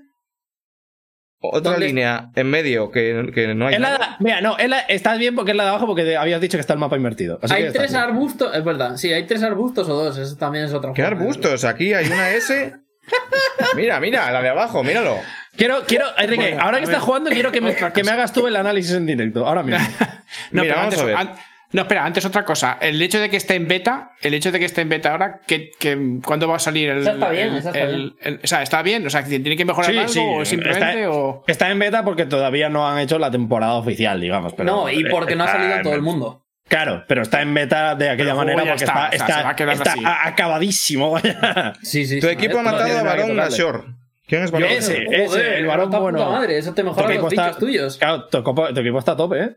[1.43, 1.87] Otra ¿Dónde?
[1.87, 4.15] línea en medio que, que no hay Es nada.
[4.19, 6.55] mira, no, es la- estás bien porque es la de abajo porque te- habías dicho
[6.55, 7.39] que está el mapa invertido.
[7.41, 8.03] Así hay tres bien.
[8.03, 8.55] arbustos.
[8.55, 8.95] Es verdad.
[8.97, 10.17] Sí, hay tres arbustos o dos.
[10.19, 11.63] Eso también es otra ¿Qué forma arbustos?
[11.65, 12.75] Aquí hay una S.
[13.75, 15.17] Mira, mira, la de abajo, míralo.
[15.57, 18.45] Quiero, quiero, Enrique, Bueno, ahora que estás jugando, quiero que me, que me hagas tú
[18.47, 19.79] el análisis en directo, ahora mismo.
[20.51, 21.35] No, Mira, pero vamos antes, a ver.
[21.73, 22.77] No, espera, antes otra cosa.
[22.81, 25.39] El hecho de que esté en beta, el hecho de que esté en beta ahora,
[25.47, 26.99] que, que ¿cuándo va a salir el.
[27.01, 28.15] Esa está bien, el- esa está el- bien.
[28.21, 29.05] el- o sea, está bien.
[29.07, 30.99] O sea, tiene que mejorar algo o simplemente.
[31.01, 31.43] está, o...
[31.47, 34.53] está en beta porque todavía no han hecho la temporada oficial, digamos.
[34.53, 36.45] Pero No, y porque no ha salido en todo el mundo.
[36.67, 39.43] Claro, pero está en beta de aquella manera porque está, está, o sea, está, se
[39.43, 40.03] va a quedar está así.
[40.05, 41.11] a- acabadísimo.
[41.11, 41.73] vaya.
[41.81, 42.19] Sí, sí.
[42.21, 42.33] Tu sí.
[42.33, 43.33] equipo ha matado a tocarle.
[43.33, 43.85] Nashor.
[44.27, 44.69] ¿Quién es Varón?
[44.71, 45.13] Ese, Nashor?
[45.15, 46.31] ese, el varón está puta bueno.
[46.31, 46.57] madre.
[46.57, 47.97] Eso te Tu mejora los tuyos.
[47.97, 49.49] Claro, tu, equipo- tu equipo está a tope, ¿eh?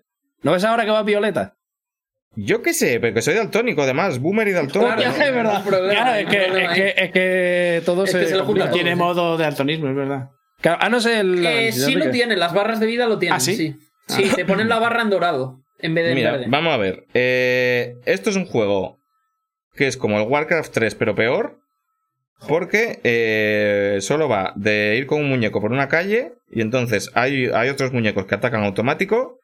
[0.42, 1.54] ¿No ves ahora que va Violeta?
[2.36, 4.94] Yo qué sé, pero que soy daltónico además, boomer y daltónico.
[4.96, 5.64] Claro, es verdad.
[5.64, 8.20] Claro, es que, es que, es que todo Es se.
[8.20, 8.64] que se lo junta complica.
[8.66, 8.96] No todo, tiene sí.
[8.96, 10.30] modo de altonismo, es verdad.
[10.60, 11.44] Claro, ah, no sé el.
[11.46, 13.36] Eh, sí lo tiene, las barras de vida lo tienen.
[13.36, 13.54] ¿Ah, sí?
[13.56, 13.76] sí.
[14.06, 16.46] Sí, te ponen la barra en dorado en vez de en verde.
[16.48, 17.04] vamos a ver.
[17.14, 18.98] Eh, esto es un juego
[19.74, 21.58] que es como el Warcraft 3, pero peor.
[22.48, 27.46] Porque eh, solo va de ir con un muñeco por una calle y entonces hay,
[27.46, 29.38] hay otros muñecos que atacan automático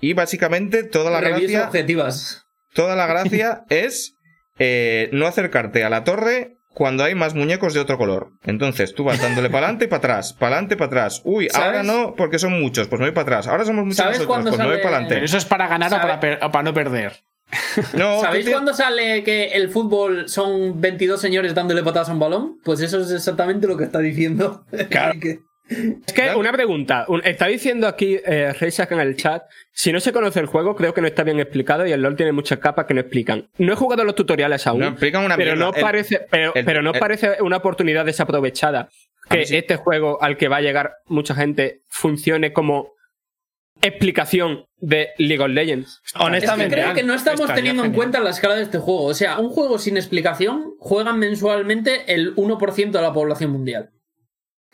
[0.00, 2.42] y básicamente toda la Reviews gracia, objetivas.
[2.74, 4.14] toda la gracia es
[4.58, 8.28] eh, no acercarte a la torre cuando hay más muñecos de otro color.
[8.44, 11.20] Entonces tú vas dándole para adelante y para atrás, para adelante y para atrás.
[11.24, 13.46] Uy, ahora no, porque son muchos, pues me voy para atrás.
[13.48, 15.24] Ahora somos muchos ¿Sabes nosotros, cuándo pues me voy sale- para Pero adelante.
[15.24, 17.12] eso es para ganar o para, o para no perder.
[17.94, 22.20] No, ¿Sabéis tienes- cuándo sale que el fútbol son 22 señores dándole patadas a un
[22.20, 22.58] balón?
[22.64, 24.64] Pues eso es exactamente lo que está diciendo.
[24.88, 25.18] Claro.
[25.20, 25.40] Que-
[26.06, 27.04] Es que una pregunta.
[27.08, 29.44] Un- está diciendo aquí eh, Reisak en el chat.
[29.72, 32.16] Si no se conoce el juego, creo que no está bien explicado y el LOL
[32.16, 33.48] tiene muchas capas que no explican.
[33.58, 34.80] No he jugado los tutoriales aún.
[34.80, 35.70] No explican una pero mierda.
[35.70, 38.88] no El- parece, pero, el- pero no el- parece una oportunidad desaprovechada
[39.30, 39.56] que sí.
[39.56, 42.94] este juego al que va a llegar mucha gente funcione como
[43.82, 46.00] explicación de League of Legends.
[46.04, 48.78] Es que Honestamente, creo que no estamos Estaría teniendo en cuenta la escala de este
[48.78, 49.04] juego.
[49.04, 53.90] O sea, un juego sin explicación juegan mensualmente el 1% de la población mundial.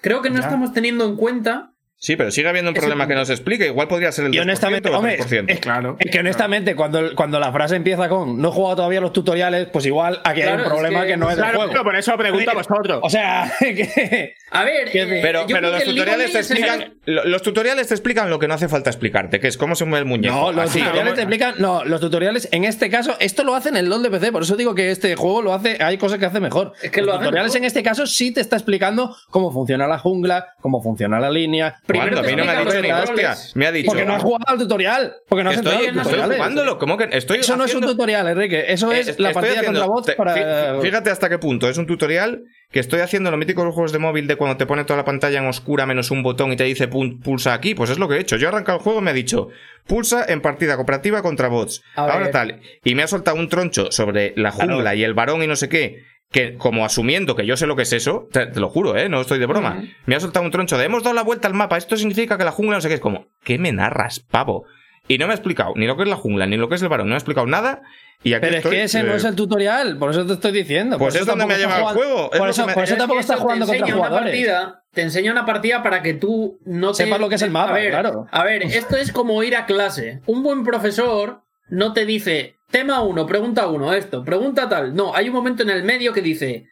[0.01, 0.43] Creo que no Ya.
[0.47, 1.76] estamos teniendo en cuenta.
[1.99, 3.21] Sí, pero sigue habiendo un problema que punto.
[3.21, 3.65] no se explica.
[3.65, 5.45] Igual podría ser el 2% Y honestamente, o el hombre, 3%.
[5.49, 5.97] es, Claro.
[5.99, 9.69] es que honestamente, cuando, cuando la frase empieza con no he jugado todavía los tutoriales,
[9.73, 11.73] pues igual aquí hay un problema es que, que- no es del Claro, juego.
[11.73, 13.01] pero por eso pregunto a vosotros.
[13.03, 14.35] O sea, que.
[14.51, 16.95] A ver, ¿Qué- eh, Pero, yo pero creo los que el tutoriales te explican.
[17.07, 19.85] lo- Los tutoriales te explican lo que no hace falta explicarte, que es cómo se
[19.87, 20.35] mueve el muñeco.
[20.35, 21.55] No, los Así, tutoriales como- te explican.
[21.59, 24.33] No, los tutoriales, en este caso, esto lo hacen en LOL de PC.
[24.33, 25.83] Por eso digo que este juego lo hace.
[25.83, 26.75] Hay cosas que hace mejor.
[26.83, 27.59] Es que los lo tutoriales mejor.
[27.59, 31.77] en este caso sí te está explicando cómo funciona la jungla, cómo funciona la línea.
[31.87, 32.29] Primero ¿Cuándo?
[32.29, 33.07] A mí no me ha dicho ni hostia.
[33.29, 33.53] roles.
[33.57, 33.87] Me ha dicho.
[33.87, 35.15] Porque no has jugado al tutorial.
[35.29, 36.79] Porque no has Estoy, entrado en estoy jugándolo.
[36.79, 38.65] ¿Cómo que estoy Eso no es un tutorial, Enrique.
[38.69, 40.35] Eso Eh, es la partida haciendo- contra bots para.
[40.35, 41.69] fí- Fíjate hasta qué punto.
[41.69, 42.43] Es un tutorial
[42.73, 44.97] que estoy haciendo lo mítico de los juegos de móvil de cuando te pone toda
[44.97, 47.75] la pantalla en oscura menos un botón y te dice pulsa aquí.
[47.75, 48.37] Pues es lo que he hecho.
[48.37, 49.49] Yo he arrancado el juego y me ha dicho
[49.87, 51.83] pulsa en partida cooperativa contra bots.
[51.95, 52.61] Ahora tal.
[52.83, 55.69] Y me ha soltado un troncho sobre la jungla y el varón y no sé
[55.69, 56.03] qué.
[56.37, 59.09] Que como asumiendo que yo sé lo que es eso, te, te lo juro, ¿eh?
[59.09, 59.83] No estoy de broma.
[60.05, 61.79] Me ha soltado un troncho de hemos dado la vuelta al mapa.
[61.79, 62.95] Esto significa que la jungla no sé qué.
[62.97, 64.67] Es como, ¿qué me narras, pavo?
[65.09, 66.83] Y no me ha explicado ni lo que es la jungla, ni lo que es
[66.83, 67.07] el varón.
[67.07, 67.81] No me ha explicado nada.
[68.23, 70.53] Y aquí Pero es que ese no eh, es el tutorial, por eso te estoy
[70.53, 70.99] diciendo.
[70.99, 72.75] Pues por es eso donde me ha llevado el juego, es Por eso, que me-
[72.75, 74.31] por eso Pero es tampoco estás jugando te contra enseña una jugadores.
[74.33, 77.51] partida, te enseña una partida para que tú no te Sepas lo que es el
[77.51, 78.27] mapa, a ver, claro.
[78.31, 80.21] A ver, esto es como ir a clase.
[80.27, 84.95] Un buen profesor no te dice tema 1, pregunta 1, esto, pregunta tal.
[84.95, 86.67] No, hay un momento en el medio que dice,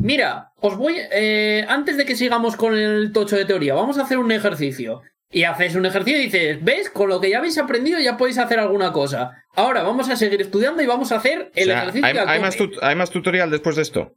[0.00, 4.02] mira, os voy eh, antes de que sigamos con el tocho de teoría, vamos a
[4.02, 5.02] hacer un ejercicio.
[5.30, 6.88] Y haces un ejercicio y dices, ¿ves?
[6.88, 9.44] Con lo que ya habéis aprendido ya podéis hacer alguna cosa.
[9.54, 12.06] Ahora vamos a seguir estudiando y vamos a hacer el o sea, ejercicio.
[12.06, 12.46] hay, al hay tope".
[12.46, 14.14] más tut- hay más tutorial después de esto.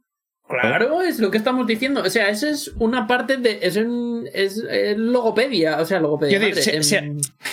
[0.60, 2.02] Claro, es lo que estamos diciendo.
[2.02, 3.58] O sea, eso es una parte de.
[3.62, 5.78] Es, un, es, eh, logopedia.
[5.80, 6.38] O sea, logopedia.
[6.38, 6.96] Quiero decir, madre, si-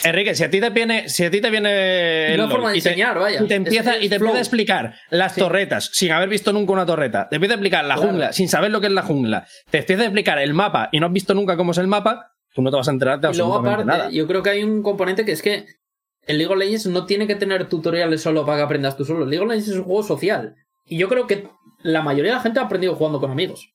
[0.01, 2.77] si- Enrique, si a ti te viene, si a ti te viene Una forma de
[2.77, 3.41] y te- enseñar, vaya.
[3.43, 5.41] y te empieza Es- y te es empieza a explicar las Sí.
[5.41, 8.09] torretas sin haber visto nunca una torreta, te empieza a explicar la Claro.
[8.11, 10.99] jungla sin saber lo que es la jungla, te empieza a explicar el mapa y
[10.99, 13.29] no has visto nunca cómo es el mapa, tú no te vas a enterar de
[13.29, 14.11] y luego, absolutamente aparte, nada.
[14.11, 15.65] yo creo que hay un componente que es que
[16.27, 19.23] el League of Legends no tiene que tener tutoriales solo para que aprendas tú solo.
[19.23, 20.55] El League of Legends es un juego social.
[20.85, 21.47] Y yo creo que
[21.81, 23.73] la mayoría de la gente ha aprendido jugando con amigos.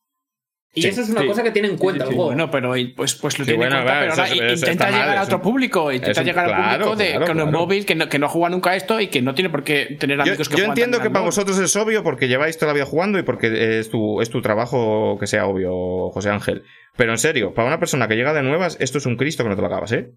[0.76, 1.28] Y Sí, eso es una sí.
[1.28, 2.24] cosa que tiene en cuenta el juego.
[2.26, 4.92] Bueno, pero pues, pues lo Sí, tiene bueno, en cuenta, pero ahora eso intenta mal,
[5.00, 7.44] llegar a otro un- público, intenta un- llegar al claro, público de, claro, con el
[7.44, 7.58] claro.
[7.58, 10.16] móvil que no, que no juega nunca esto y que no tiene por qué tener
[10.16, 11.28] Yo, amigos que yo juegan entiendo que al para móvil.
[11.28, 14.42] vosotros es obvio porque lleváis toda la vida jugando y porque es tu, es tu
[14.42, 16.64] trabajo que sea obvio, José Ángel.
[16.96, 19.50] Pero en serio, para una persona que llega de nuevas, esto es un Cristo que
[19.50, 20.10] no te lo acabas, ¿eh?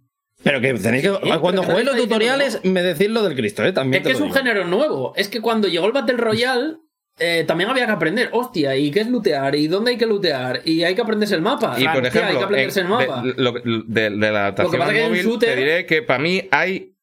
[0.44, 4.02] Pero que tenéis que cuando juguéis los tutoriales me decís lo del Cristo, eh, también
[4.02, 4.38] Es que es un digo.
[4.40, 5.14] género nuevo.
[5.16, 6.78] Es que cuando llegó el Battle Royale,
[7.20, 8.30] eh, también había que aprender.
[8.32, 9.56] Hostia, ¿y qué es lootear?
[9.56, 10.62] ¿Y dónde hay que lootear?
[10.66, 11.76] Y hay que aprenderse el mapa.
[11.78, 13.22] Y por ejemplo, hay que aprenderse en- el mapa.
[13.24, 15.86] de, lo- de- de la adaptación pasa al que hay un móvil, shooter- te diré
[15.86, 16.94] que para mí hay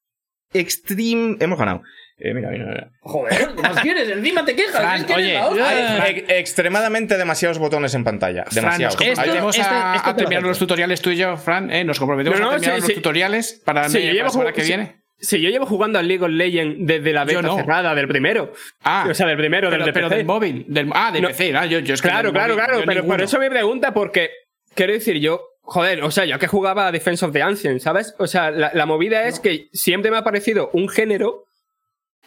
[0.53, 1.37] extreme...
[1.39, 1.81] Hemos ganado.
[2.17, 2.91] Eh, mira, mira, mira.
[3.01, 4.09] Joder, ¿qué más quieres?
[4.09, 4.79] Encima te quejas.
[4.81, 6.01] Fran, es que oye, la hostia.
[6.03, 8.43] Hay ex- extremadamente demasiados botones en pantalla.
[8.45, 8.95] Fran, Demasiados.
[8.95, 10.47] comprometemos Esto- a, este- a este terminar perfecto.
[10.47, 11.83] los tutoriales tú y yo, Fran, ¿eh?
[11.83, 12.93] Nos comprometemos No, no, a terminar sí, los sí.
[12.95, 14.67] tutoriales para, Sí, la semana que sí.
[14.67, 15.01] viene.
[15.25, 17.55] Si yo llevo jugando al League of Legends desde la beta no.
[17.55, 18.53] cerrada del primero.
[18.83, 20.17] Ah, o sea, del primero, pero, del de pero PC.
[20.17, 20.65] del móvil.
[20.67, 21.27] Del, ah, del No.
[21.29, 21.55] PC.
[21.55, 22.83] ah, yo, yo es que Claro, claro, móvil, claro.
[22.85, 24.31] Pero por eso me pregunta, porque
[24.73, 28.15] quiero decir, yo, joder, o sea, yo que jugaba a Defense of the Ancient, ¿sabes?
[28.19, 31.45] O sea, la, la movida es que siempre me ha parecido un género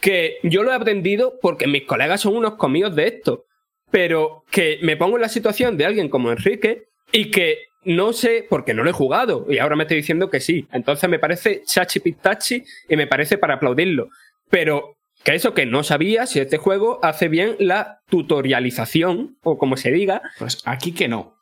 [0.01, 3.45] que yo lo he aprendido porque mis colegas son unos comidos de esto.
[3.91, 8.45] Pero que me pongo en la situación de alguien como Enrique y que no sé,
[8.49, 10.67] porque no lo he jugado, y ahora me estoy diciendo que sí.
[10.71, 14.09] Entonces me parece chachi pitachi y me parece para aplaudirlo.
[14.49, 19.77] Pero que eso que no sabía si este juego hace bien la tutorialización, o como
[19.77, 20.21] se diga.
[20.37, 21.35] Pues aquí que no.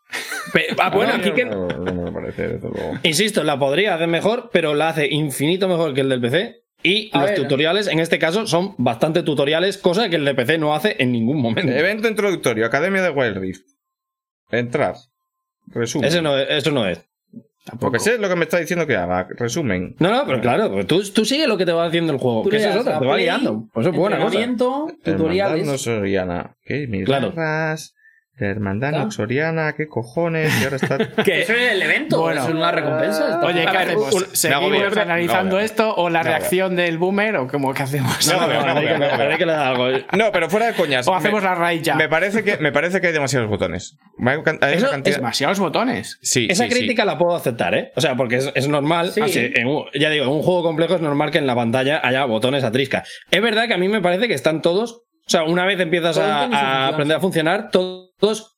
[0.79, 1.45] Ah, bueno, aquí que.
[1.45, 2.93] No, no me parece, desde luego.
[3.03, 6.63] Insisto, la podría hacer mejor, pero la hace infinito mejor que el del PC.
[6.83, 7.39] Y A los ver.
[7.39, 11.11] tutoriales, en este caso, son bastante tutoriales, cosa que el de PC no hace en
[11.11, 11.71] ningún momento.
[11.71, 13.65] Evento introductorio, Academia de Wild Rift.
[14.51, 14.95] Entrar.
[15.67, 16.07] Resumen.
[16.07, 17.03] Ese no es, eso no es.
[17.79, 19.27] Porque sé lo que me está diciendo que haga.
[19.29, 19.95] Resumen.
[19.99, 22.43] No, no, pero claro, pues tú, tú sigue lo que te va haciendo el juego.
[22.43, 23.67] Tú que eso es otra, te va guiando.
[23.73, 24.39] Pues eso es buena cosa.
[25.03, 25.67] tutoriales.
[25.67, 26.55] no Soriana.
[26.63, 26.87] ¿Qué?
[26.87, 27.33] Mis Claro.
[28.37, 28.55] Garras.
[28.57, 28.91] Hermandad.
[28.91, 30.97] Noxoriana, qué cojones, y ahora está...
[31.23, 32.43] Que- Eso es el evento, Bueno.
[32.43, 33.25] es una recompensa.
[33.35, 34.13] está- Oye, ¿qué hacemos?
[34.13, 34.99] un- ¿Seguimos bien.
[34.99, 38.27] analizando esto o la reacción del boomer o cómo que hacemos?
[38.27, 38.47] No,
[40.17, 41.07] no, pero fuera de coñas.
[41.07, 41.95] O hacemos me, la raíz ya.
[41.95, 43.97] Me parece, que, me parece que hay demasiados botones.
[44.25, 46.19] Hay Eso cantidad- Demasiados botones.
[46.21, 46.77] Sí, Esa sí, sí.
[46.79, 47.91] crítica la puedo aceptar, ¿eh?
[47.95, 49.11] O sea, porque es, es normal.
[49.11, 49.21] Sí.
[49.21, 52.01] así, en un- ya digo, en un juego complejo es normal que en la pantalla
[52.03, 53.03] haya botones a trisca.
[53.31, 55.03] Es verdad que a mí me parece que están todos.
[55.27, 58.57] O sea, una vez empiezas a, aprender a funcionar, todos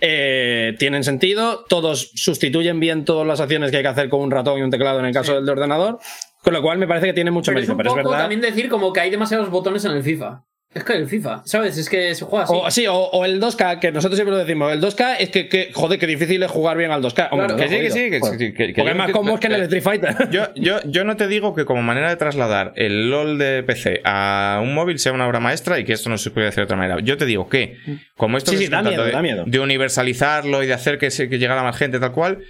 [0.00, 4.30] eh, tienen sentido, todos sustituyen bien todas las acciones que hay que hacer con un
[4.30, 5.98] ratón y un teclado en el caso del de ordenador.
[6.42, 7.72] Con lo cual me parece que tiene mucho Pero es mérito.
[7.72, 8.20] un Pero es verdad.
[8.20, 10.44] también decir como que hay demasiados botones en el FIFA.
[10.74, 11.78] Es que el FIFA, ¿sabes?
[11.78, 12.52] Es que se juega así.
[12.54, 14.70] O, sí, o, o el 2K, que nosotros siempre lo decimos.
[14.70, 17.28] El 2K es que, que, joder, que difícil es jugar bien al 2K.
[17.30, 17.56] Hombre, Claro.
[17.56, 19.54] Que sí, que sí, que, sí, que- que Porque yo es más cómodo que en
[19.54, 20.14] el Street Fighter.
[20.30, 24.02] Yo, yo, yo no te digo que como manera de trasladar el LOL de PC
[24.04, 26.64] a un móvil sea una obra maestra y que esto no se puede hacer de
[26.64, 27.00] otra manera.
[27.00, 27.78] Yo te digo que,
[28.18, 29.44] como esto Sí, que sí, da miedo, de, da miedo.
[29.46, 32.40] de universalizarlo y de hacer que, se, que llegara más gente tal cual,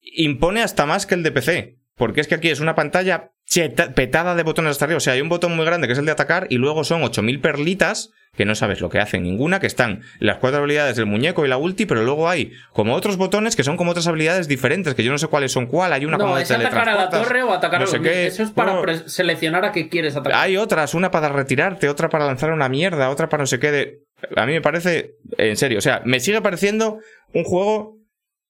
[0.00, 1.76] impone hasta más que el de PC.
[1.96, 4.96] Porque es que aquí es una pantalla cheta- petada de botones hasta arriba.
[4.96, 7.02] O sea, hay un botón muy grande que es el de atacar y luego son
[7.02, 11.04] 8000 perlitas que no sabes lo que hacen ninguna, que están las cuatro habilidades del
[11.04, 14.48] muñeco y la ulti, pero luego hay como otros botones que son como otras habilidades
[14.48, 15.92] diferentes, que yo no sé cuáles son cuál.
[15.92, 17.98] Hay una como no, de es atacar a la torre o atacar no a sé
[17.98, 18.26] los qué.
[18.28, 20.38] Eso es para seleccionar a qué quieres atacar.
[20.40, 23.70] Hay otras, una para retirarte, otra para lanzar una mierda, otra para no sé qué
[23.70, 23.98] de...
[24.34, 27.00] A mí me parece, en serio, o sea, me sigue pareciendo
[27.34, 27.98] un juego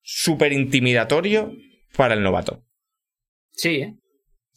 [0.03, 1.53] súper intimidatorio
[1.97, 2.63] para el novato,
[3.55, 3.95] Sí, ¿eh?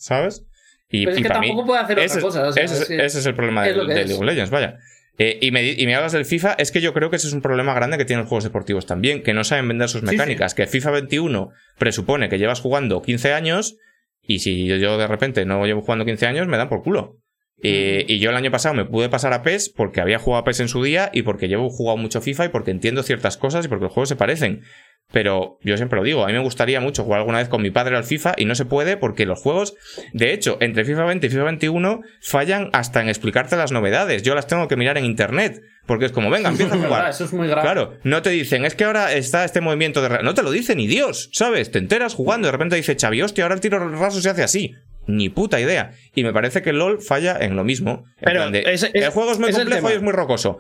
[0.06, 0.46] ¿Sabes?
[0.90, 2.96] Y, Pero es y que para tampoco mí, puede hacer otra cosa, o sea, ese
[3.06, 3.74] es, ese el problema de.
[3.74, 4.78] League of Legends, vaya.
[5.18, 7.34] Eh, y, me, y me hablas del FIFA, es que yo creo que ese es
[7.34, 10.08] un problema grande que tienen los juegos deportivos también, que no saben vender sus Sí,
[10.08, 13.78] mecánicas, que FIFA 21 presupone que llevas jugando 15 años
[14.22, 17.18] y si yo, yo de repente no llevo jugando 15 años, me dan por culo.
[17.64, 20.44] Eh, y yo el año pasado me pude pasar a PES porque había jugado a
[20.44, 23.66] PES en su día y porque llevo jugado mucho FIFA y porque entiendo ciertas cosas
[23.66, 24.64] y porque los juegos se parecen.
[25.12, 27.70] Pero yo siempre lo digo, a mí me gustaría mucho jugar alguna vez con mi
[27.72, 29.76] padre al FIFA y no se puede porque los juegos,
[30.14, 34.24] de hecho, entre FIFA 20 y FIFA 21 fallan hasta en explicarte las novedades.
[34.24, 37.10] Yo las tengo que mirar en internet porque es como, venga, empieza a jugar.
[37.10, 37.62] eso es muy grave.
[37.62, 40.10] Claro, no te dicen, es que ahora está este movimiento de...
[40.10, 40.22] ra-".
[40.24, 41.70] No te lo dice ni Dios, ¿sabes?
[41.72, 44.42] Te enteras jugando y de repente dice, Xavi, hostia, ahora el tiro raso se hace
[44.44, 44.74] así.
[45.08, 45.92] Ni puta idea.
[46.16, 48.06] Y me parece que LOL falla en lo mismo.
[48.18, 50.58] En Pero plan de, ese- es- el juego es muy complejo y es muy rocoso.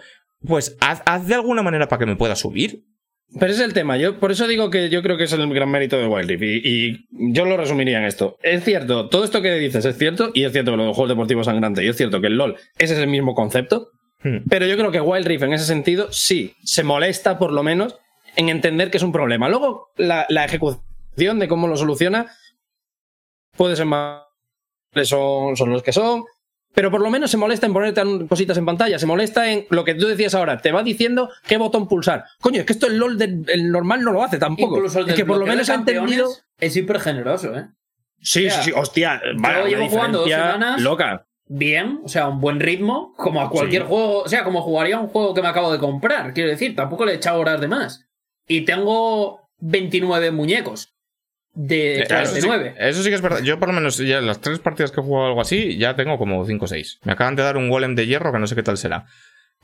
[0.47, 2.83] Pues haz, haz de alguna manera para que me pueda subir.
[3.39, 3.97] Pero ese es el tema.
[3.97, 6.43] Yo por eso digo que yo creo que es el gran mérito de Wild Rift.
[6.43, 8.37] Y, y yo lo resumiría en esto.
[8.41, 11.45] Es cierto, todo esto que dices es cierto, y es cierto que los juegos deportivos
[11.45, 13.89] sangrante, y es cierto que el LOL ese es el mismo concepto.
[14.23, 14.37] Hmm.
[14.49, 17.97] Pero yo creo que Wild Rift en ese sentido sí se molesta por lo menos
[18.35, 19.49] en entender que es un problema.
[19.49, 22.27] Luego la, la ejecución de cómo lo soluciona
[23.55, 24.21] puede ser más
[25.03, 26.23] son, son los que son.
[26.75, 29.83] Pero por lo menos se molesta en ponerte cositas en pantalla, se molesta en lo
[29.85, 32.25] que tú decías ahora, te va diciendo qué botón pulsar.
[32.41, 34.75] Coño, es que esto el LOL del el normal no lo hace tampoco.
[34.75, 36.29] Incluso el es que por lo menos ha entendido.
[36.59, 37.67] Es hiper generoso, ¿eh?
[38.21, 40.81] Sí, O sea, sí, sí, hostia, una llevo jugando dos semanas.
[40.81, 41.25] loca.
[41.47, 43.87] Bien, o sea, un buen ritmo, como a cualquier Sí.
[43.87, 47.05] juego, o sea, como jugaría un juego que me acabo de comprar, quiero decir, tampoco
[47.05, 48.07] le he echado horas de más.
[48.47, 50.94] Y tengo 29 muñecos
[51.55, 52.75] de Eh, Eso sí, 49.
[52.77, 53.39] eso sí que es verdad.
[53.41, 56.17] Yo por lo menos ya las tres partidas que he jugado algo así, ya tengo
[56.17, 56.99] como 5 o 6.
[57.03, 59.05] Me acaban de dar un golem de hierro que no sé qué tal será.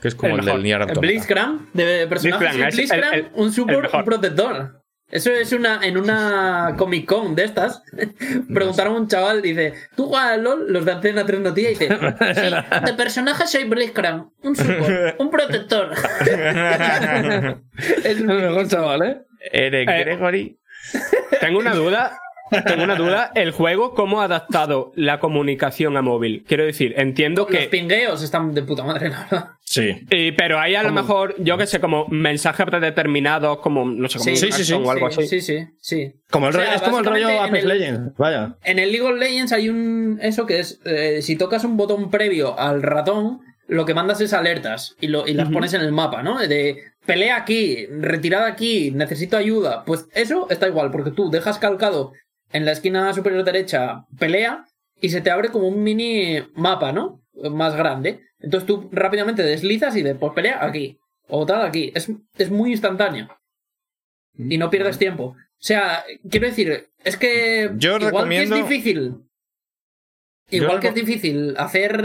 [0.01, 1.01] Que es como El del Nier El Automata.
[1.01, 4.81] Blitzcrank de personajes Blitzcrank, en es Blitzcrank, el- el- un support, un protector.
[5.11, 7.83] Eso es una, en una Comic Con de estas.
[8.53, 10.71] Preguntaron a un chaval, dice, ¿tú juegas al LOL?
[10.71, 11.97] Los de Antena 3 Noticias y dice,
[12.35, 15.91] sí, de personaje soy Blitzcrank, un support, un protector.
[18.03, 19.17] Es el mejor chaval, ¿eh?
[19.51, 20.57] Eric Eh, Gregory.
[21.39, 22.17] Tengo una duda.
[22.67, 23.31] Tengo una duda.
[23.33, 26.43] El juego, ¿cómo ha adaptado la comunicación a móvil?
[26.45, 27.67] Quiero decir, entiendo Los que.
[27.69, 29.47] pingueos están de puta madre, la verdad.
[29.63, 30.01] Sí.
[30.09, 34.17] y- pero hay a lo mejor, yo que sé, como mensajes predeterminados, como, no sé,
[34.19, 35.39] como Sí, un sí, sí, o algo sí, así.
[35.39, 36.13] sí, sí, sí.
[36.29, 38.17] Como el O sea, rollo- es como el rollo Apex el- Legends.
[38.17, 38.57] Vaya.
[38.65, 40.19] En el League of Legends hay un.
[40.21, 40.81] Eso que es.
[40.83, 43.39] eh, si tocas un botón previo al ratón,
[43.71, 46.37] lo que mandas es alertas y, lo, y las pones en el mapa, ¿no?
[46.39, 49.85] De pelea aquí, retirada aquí, necesito ayuda.
[49.85, 52.11] Pues eso está igual, porque tú dejas calcado
[52.51, 54.65] en la esquina superior derecha pelea
[54.99, 57.21] y se te abre como un mini mapa, ¿no?
[57.33, 58.19] Más grande.
[58.39, 60.99] Entonces tú rápidamente deslizas y de pues pelea aquí.
[61.29, 61.93] O tal aquí.
[61.95, 63.29] Es, es muy instantáneo.
[64.37, 65.23] Y no pierdes tiempo.
[65.37, 69.15] O sea, quiero decir, es que Yo igual recomiendo- que es difícil.
[70.49, 72.03] Yo Igual que es difícil hacer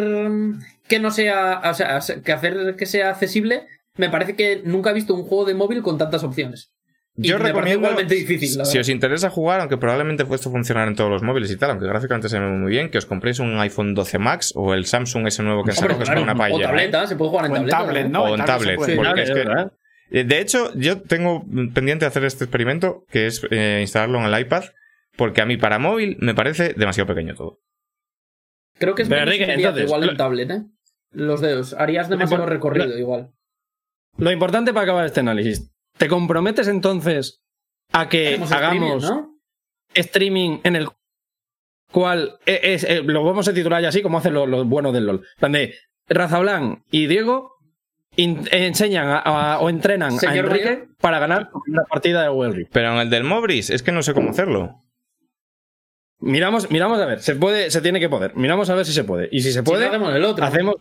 [0.89, 3.67] que no sea, o sea, que hacer que sea accesible,
[3.97, 6.73] me parece que nunca he visto un juego de móvil con tantas opciones.
[7.19, 8.81] Y Yo parece recomiendo, igualmente difícil, la si verdad.
[8.83, 12.29] os interesa jugar, aunque probablemente esto funcionar en todos los móviles y tal, aunque gráficamente
[12.29, 15.43] se ve muy bien, que os compréis un iPhone 12 Max o el Samsung ese
[15.43, 16.59] nuevo que sacó, que es una o paella.
[16.59, 16.63] ¿eh?
[16.65, 17.79] tableta, se puede jugar en O en tableta.
[17.79, 18.25] tablet, ¿no?
[18.25, 19.47] o en tablet porque es que.
[20.11, 21.43] Eh, De hecho, yo tengo
[21.73, 24.65] pendiente hacer este experimento, que es eh, instalarlo en el iPad,
[25.17, 27.61] porque a mí para móvil me parece demasiado pequeño todo.
[28.79, 30.63] Creo que es entonces, igual en tablet, ¿eh?
[31.17, 31.73] Los dedos.
[31.73, 33.31] Harías demasiado Lo- recorrido, igual.
[34.19, 35.70] Lo importante para acabar este análisis.
[35.97, 37.43] ¿Te comprometes entonces
[37.93, 39.39] a que streaming, hagamos ¿no?
[39.95, 40.89] streaming en el
[41.91, 44.93] cual e- es, eh, lo vamos a titular ya así como hacen los, los buenos
[44.93, 45.17] del LOL?
[45.36, 45.75] En plan de
[46.09, 47.53] Raza Blanc y Diego
[48.17, 49.19] in- enseñan a-
[49.55, 52.70] a- o entrenan a Enrique para ganar la partida de Rift.
[52.73, 54.83] Pero en el del Mobris, es que no sé cómo hacerlo.
[56.19, 58.35] Miramos, miramos a ver, se puede, se tiene que poder.
[58.36, 59.28] Miramos a ver si se puede.
[59.33, 60.45] Y si se puede, Si no, hacemos el otro.
[60.45, 60.75] hacemos,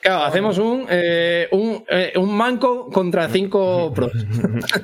[0.00, 4.12] claro, hacemos un, eh, un, eh, un manco contra cinco pros.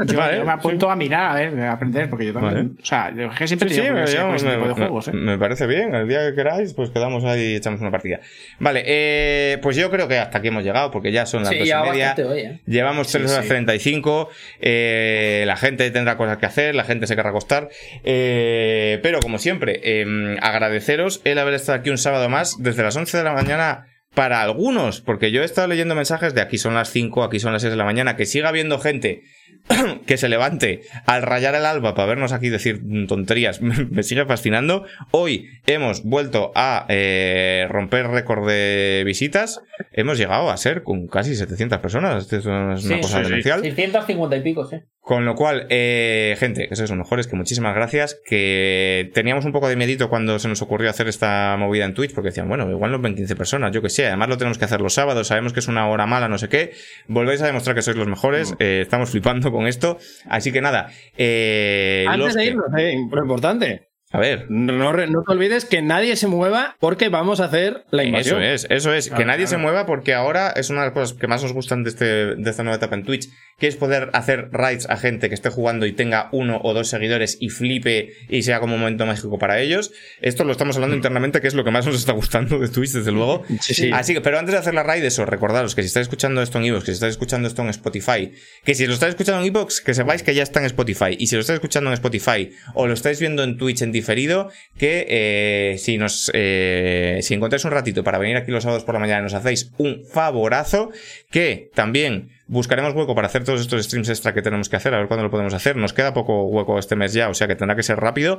[0.07, 2.77] Yo, Vale, yo me apunto a mirar, a ver, a aprender, porque yo también.
[2.81, 3.95] O sea, yo es que siempre Sí, este tipo
[4.43, 5.13] de me- juegos, ¿eh?
[5.13, 5.95] me parece bien.
[5.95, 8.21] El día que queráis, pues quedamos ahí y echamos una partida.
[8.59, 11.59] Vale, eh, pues yo creo que hasta aquí hemos llegado, porque ya son las Sí,
[11.59, 12.15] dos y media.
[12.29, 12.61] hoy, ¿eh?
[12.67, 13.49] Llevamos 3 horas sí.
[13.49, 14.29] 35.
[14.61, 17.69] eh, la gente tendrá cosas que hacer, la gente se querrá acostar.
[18.05, 22.97] eh, pero como siempre, eh, agradeceros el haber estado aquí un sábado más desde las
[22.97, 23.87] 11 de la mañana.
[24.17, 27.53] Para algunos, porque yo he estado leyendo mensajes de aquí son las 5, aquí son
[27.53, 29.25] las 6 de la mañana, que siga habiendo gente
[30.07, 34.85] que se levante al rayar el alba para vernos aquí decir tonterías, me sigue fascinando.
[35.11, 39.61] Hoy hemos vuelto a eh, romper récord de visitas.
[39.93, 42.23] Hemos llegado a ser con casi 700 personas.
[42.25, 43.31] Esto es una Sí, cosa sí, sí.
[43.31, 43.61] demencial.
[43.63, 44.77] 650 y pico, sí.
[45.01, 48.21] Con lo cual, eh, gente, que sois los mejores, que muchísimas gracias.
[48.27, 52.13] Que teníamos un poco de miedito cuando se nos ocurrió hacer esta movida en Twitch,
[52.13, 54.07] porque decían, bueno, igual nos ven 15 personas, yo que sé.
[54.09, 56.49] Además lo tenemos que hacer los sábados, sabemos que es una hora mala, no sé
[56.49, 56.73] qué.
[57.07, 58.55] Volvéis a demostrar que sois los mejores.
[58.59, 59.99] eh, estamos flipando con esto.
[60.29, 60.91] Así que nada.
[61.17, 63.89] eh, Antes de que- irnos, eh, lo importante.
[64.17, 64.47] A ver.
[64.49, 68.43] No, no te olvides que nadie se mueva porque vamos a hacer la invasión.
[68.43, 69.11] Eso es, eso es.
[69.11, 71.85] que nadie se mueva porque ahora es una de las cosas que más nos gustan
[71.85, 73.29] de, este, de esta nueva etapa en Twitch,
[73.59, 76.89] que es poder hacer raids a gente que esté jugando y tenga uno o dos
[76.89, 79.93] seguidores y flipe y sea como un momento mágico para ellos.
[80.23, 82.93] Esto lo estamos hablando internamente, que es lo que más nos está gustando de Twitch,
[82.93, 83.45] desde luego.
[83.61, 83.91] Sí, sí.
[83.93, 86.57] Así que, pero antes de hacer la raid, eso, recordaros que si estáis escuchando esto
[86.57, 88.33] en iVoox, que si estáis escuchando esto en Spotify,
[88.65, 91.17] que si lo estáis escuchando en iVoox, que sepáis que ya está en Spotify.
[91.19, 94.51] Y si lo estáis escuchando en Spotify o lo estáis viendo en Twitch en diferido,
[94.79, 98.95] que eh, si nos eh, si encontráis un ratito para venir aquí los sábados por
[98.95, 100.91] la mañana nos hacéis un favorazo
[101.31, 104.99] que también buscaremos hueco para hacer todos estos streams extra que tenemos que hacer a
[104.99, 105.77] ver cuándo lo podemos hacer.
[105.77, 108.39] Nos queda poco hueco este mes ya o sea que tendrá que ser rápido.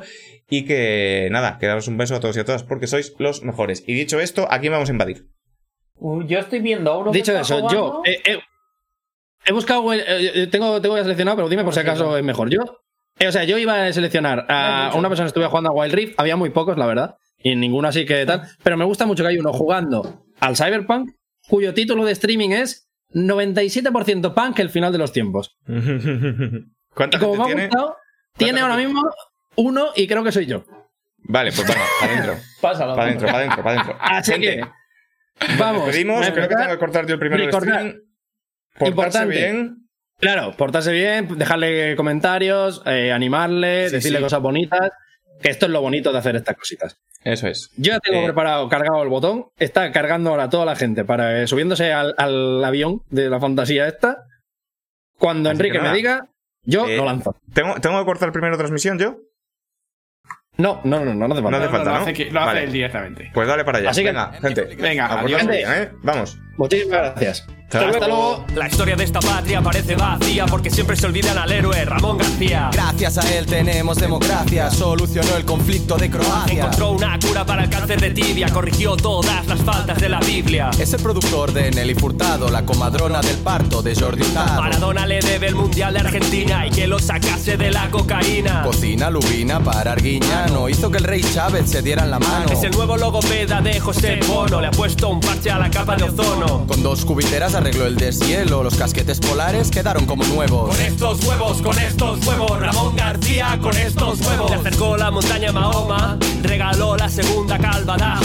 [0.49, 3.43] Y que nada que daros un beso a todos y a todas porque sois los
[3.43, 3.83] mejores.
[3.85, 5.27] Y dicho esto aquí vamos a invadir
[5.99, 8.39] Uh, yo estoy viendo a uno que Dicho está eso, yo eh, eh,
[9.47, 12.17] he buscado, eh, tengo, tengo ya seleccionado, pero dime por si acaso.
[12.17, 12.49] es mejor.
[12.49, 12.59] Yo,
[13.25, 16.13] o sea, yo iba a seleccionar a una persona que estuve jugando a Wild Rift,
[16.19, 19.29] había muy pocos, la verdad, y ninguno así que tal, pero me gusta mucho que
[19.29, 21.11] hay uno jugando al Cyberpunk,
[21.47, 25.57] cuyo título de streaming es 97% punk el final de los tiempos.
[26.93, 27.95] ¿cuánta Y como gente me ha gustado,
[28.37, 29.01] tiene ahora mismo
[29.55, 30.63] uno y creo que soy yo.
[31.19, 32.95] vale pues venga para adentro Pásalo.
[32.95, 34.61] para adentro para adentro para adentro Así Gente,
[35.39, 35.87] que, vamos.
[35.87, 35.91] a
[36.33, 37.95] creo que tengo que cortar yo el primero el Recordar-
[38.79, 39.35] Importante.
[39.35, 39.86] bien
[40.19, 44.23] Claro, portarse bien, dejarle comentarios, eh, animarle, Sí, decirle sí.
[44.23, 44.91] cosas bonitas.
[45.41, 46.97] Que esto es lo bonito de hacer estas cositas.
[47.23, 48.25] eso es Yo ya tengo Eh.
[48.25, 49.45] preparado, cargado el botón.
[49.59, 53.87] Está cargando ahora toda la gente para eh, subiéndose al, al avión de la fantasía
[53.87, 54.23] esta.
[55.19, 56.27] Cuando Así Enrique me diga,
[56.63, 57.35] yo Eh, lo lanzo.
[57.53, 59.17] ¿Tengo, ¿Tengo que cortar primero transmisión yo?
[60.57, 61.51] No, no, no, no, no hace falta.
[61.51, 62.01] No hace falta, lo ¿no?
[62.03, 62.63] hace, que- lo hace Vale.
[62.63, 63.31] él directamente.
[63.33, 63.89] Pues dale para allá.
[63.91, 64.61] Así que- Venga, gente.
[64.75, 65.41] Venga, A adiós.
[65.43, 65.89] portarse bien, ¿eh?
[66.01, 66.37] Vamos.
[66.57, 67.47] Muchísimas gracias.
[67.69, 68.45] Hasta luego.
[68.55, 72.69] La historia de esta patria parece vacía porque siempre se olvidan al héroe Ramón García.
[72.71, 74.71] Gracias a él tenemos democracia.
[74.71, 76.53] Solucionó el conflicto de Croacia.
[76.53, 80.69] Encontró una cura para el cáncer de tibia, corrigió todas las faltas de la Biblia.
[80.79, 84.61] Es el productor de Nelly Furtado, la comadrona del parto de Jordi Hurtado.
[84.61, 88.63] Maradona le debe el mundial de Argentina y que lo sacase de la cocaína.
[88.63, 90.69] Cocina lubina para Arguiñano.
[90.69, 92.49] Hizo que el rey Chávez se diera en la mano.
[92.49, 95.97] Es el nuevo logopeda de José Bono, le ha puesto un parche a la capa
[95.97, 96.65] de ozono.
[96.65, 98.63] Con dos cubiteras arregló el deshielo.
[98.63, 100.69] Los casquetes polares quedaron como nuevos.
[100.69, 104.49] Con estos huevos, con estos huevos, Ramón García con estos huevos.
[104.49, 108.19] Le acercó la montaña Mahoma, regaló la segunda calva da.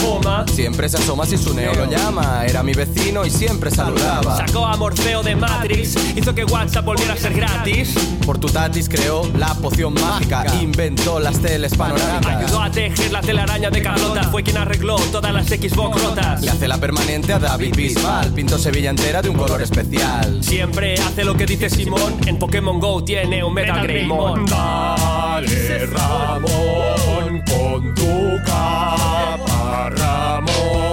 [0.53, 2.45] Siempre se asoma si su neo lo llama.
[2.47, 4.37] Era mi vecino y siempre saludaba.
[4.37, 7.95] Sacó a Morfeo de Matrix, hizo que WhatsApp volviera a ser gratis.
[8.27, 10.45] Por tu tatis creó la poción mágica.
[10.61, 12.43] Inventó las teles panorámicas.
[12.43, 16.43] Ayudó a tejer la telaraña de Carlota, fue quien arregló todas las Xbox rotas.
[16.43, 18.33] Le hace la permanente a David Bisbal.
[18.33, 20.43] Pintó Sevilla entera de un color especial.
[20.43, 24.47] Siempre hace lo que dice Simón, en Pokémon Go tiene un Metal Greymon.
[24.47, 30.92] Dale, Ramón, con tu capa, Ramón.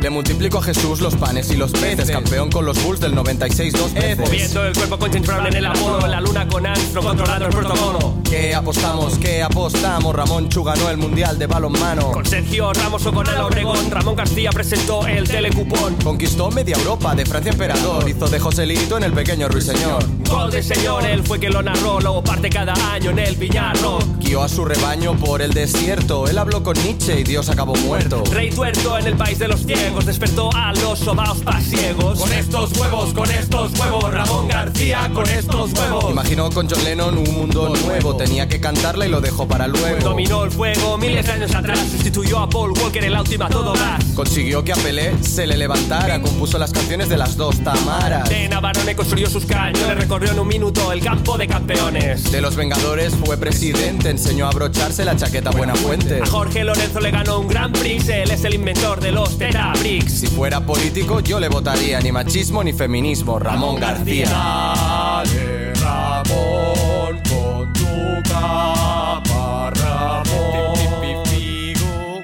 [0.00, 2.10] Le multiplico a Jesús los panes y los peces.
[2.10, 4.18] Campeón con los Bulls del 96 dos veces.
[4.18, 6.06] Moviendo el cuerpo con James Brown en el apodo.
[6.06, 8.14] La luna con Armstrong controlando el protocolo.
[8.24, 9.18] ¿Qué apostamos?
[9.18, 10.14] ¿Qué apostamos?
[10.14, 12.12] Ramón Chu ganó el mundial de balonmano.
[12.12, 13.90] Con Sergio Ramos o con Ala Obregón.
[13.90, 15.96] Ramón García presentó el telecupón.
[15.96, 18.08] Conquistó media Europa, de Francia emperador.
[18.08, 20.02] Hizo de Joselito en el pequeño Ruiseñor.
[20.28, 22.00] Gol de señor, él fue quien lo narró.
[22.00, 23.98] Luego parte cada año en el Villarro.
[24.18, 26.26] Guió a su rebaño por el desierto.
[26.26, 28.24] Él habló con Nietzsche y Dios acabó muerto.
[28.32, 30.06] Rey tuerto en el país de los ciegos.
[30.06, 32.20] Despertó a los sobaos pasiegos.
[32.20, 34.12] Con estos huevos, con estos huevos.
[34.12, 36.10] Ramón García con estos huevos.
[36.10, 38.16] Imaginó con John Lennon un mundo nuevo.
[38.16, 39.98] Tenía que cantarla y lo dejó para luego.
[40.00, 41.80] Dominó el fuego miles de años atrás.
[41.90, 44.04] Sustituyó a Paul Walker en la última todo gas.
[44.14, 46.20] Consiguió que a Pelé se le levantara.
[46.20, 48.28] Compuso las canciones de las dos Tamaras.
[48.28, 49.96] De Navarone construyó sus cañones.
[49.96, 52.30] Recorrió en un minuto el campo de campeones.
[52.30, 54.10] De los Vengadores fue presidente.
[54.10, 56.20] Enseñó a abrocharse la chaqueta Buena Fuente.
[56.22, 58.08] A Jorge Lorenzo le ganó un Gran Prix.
[58.08, 59.38] Él es el inventor de los
[59.80, 63.38] Si fuera político, yo le votaría ni machismo ni feminismo.
[63.38, 64.28] Ramón García.
[64.28, 70.74] Dale, Ramón, con tu capa, Ramón.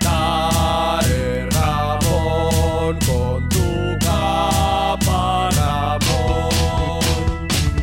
[0.00, 7.00] Dale, Ramón, con tu capa, Ramón.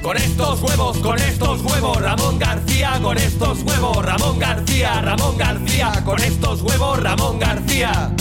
[0.04, 6.04] Con estos huevos, con estos huevos, Ramón García, con estos huevos, Ramón García, Ramón García,
[6.06, 8.12] con estos huevos, Ramón García.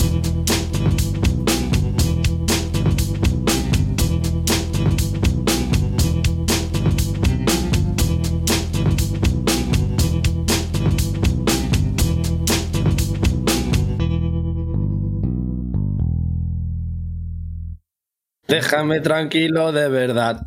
[18.47, 20.41] Déjame tranquilo de verdad.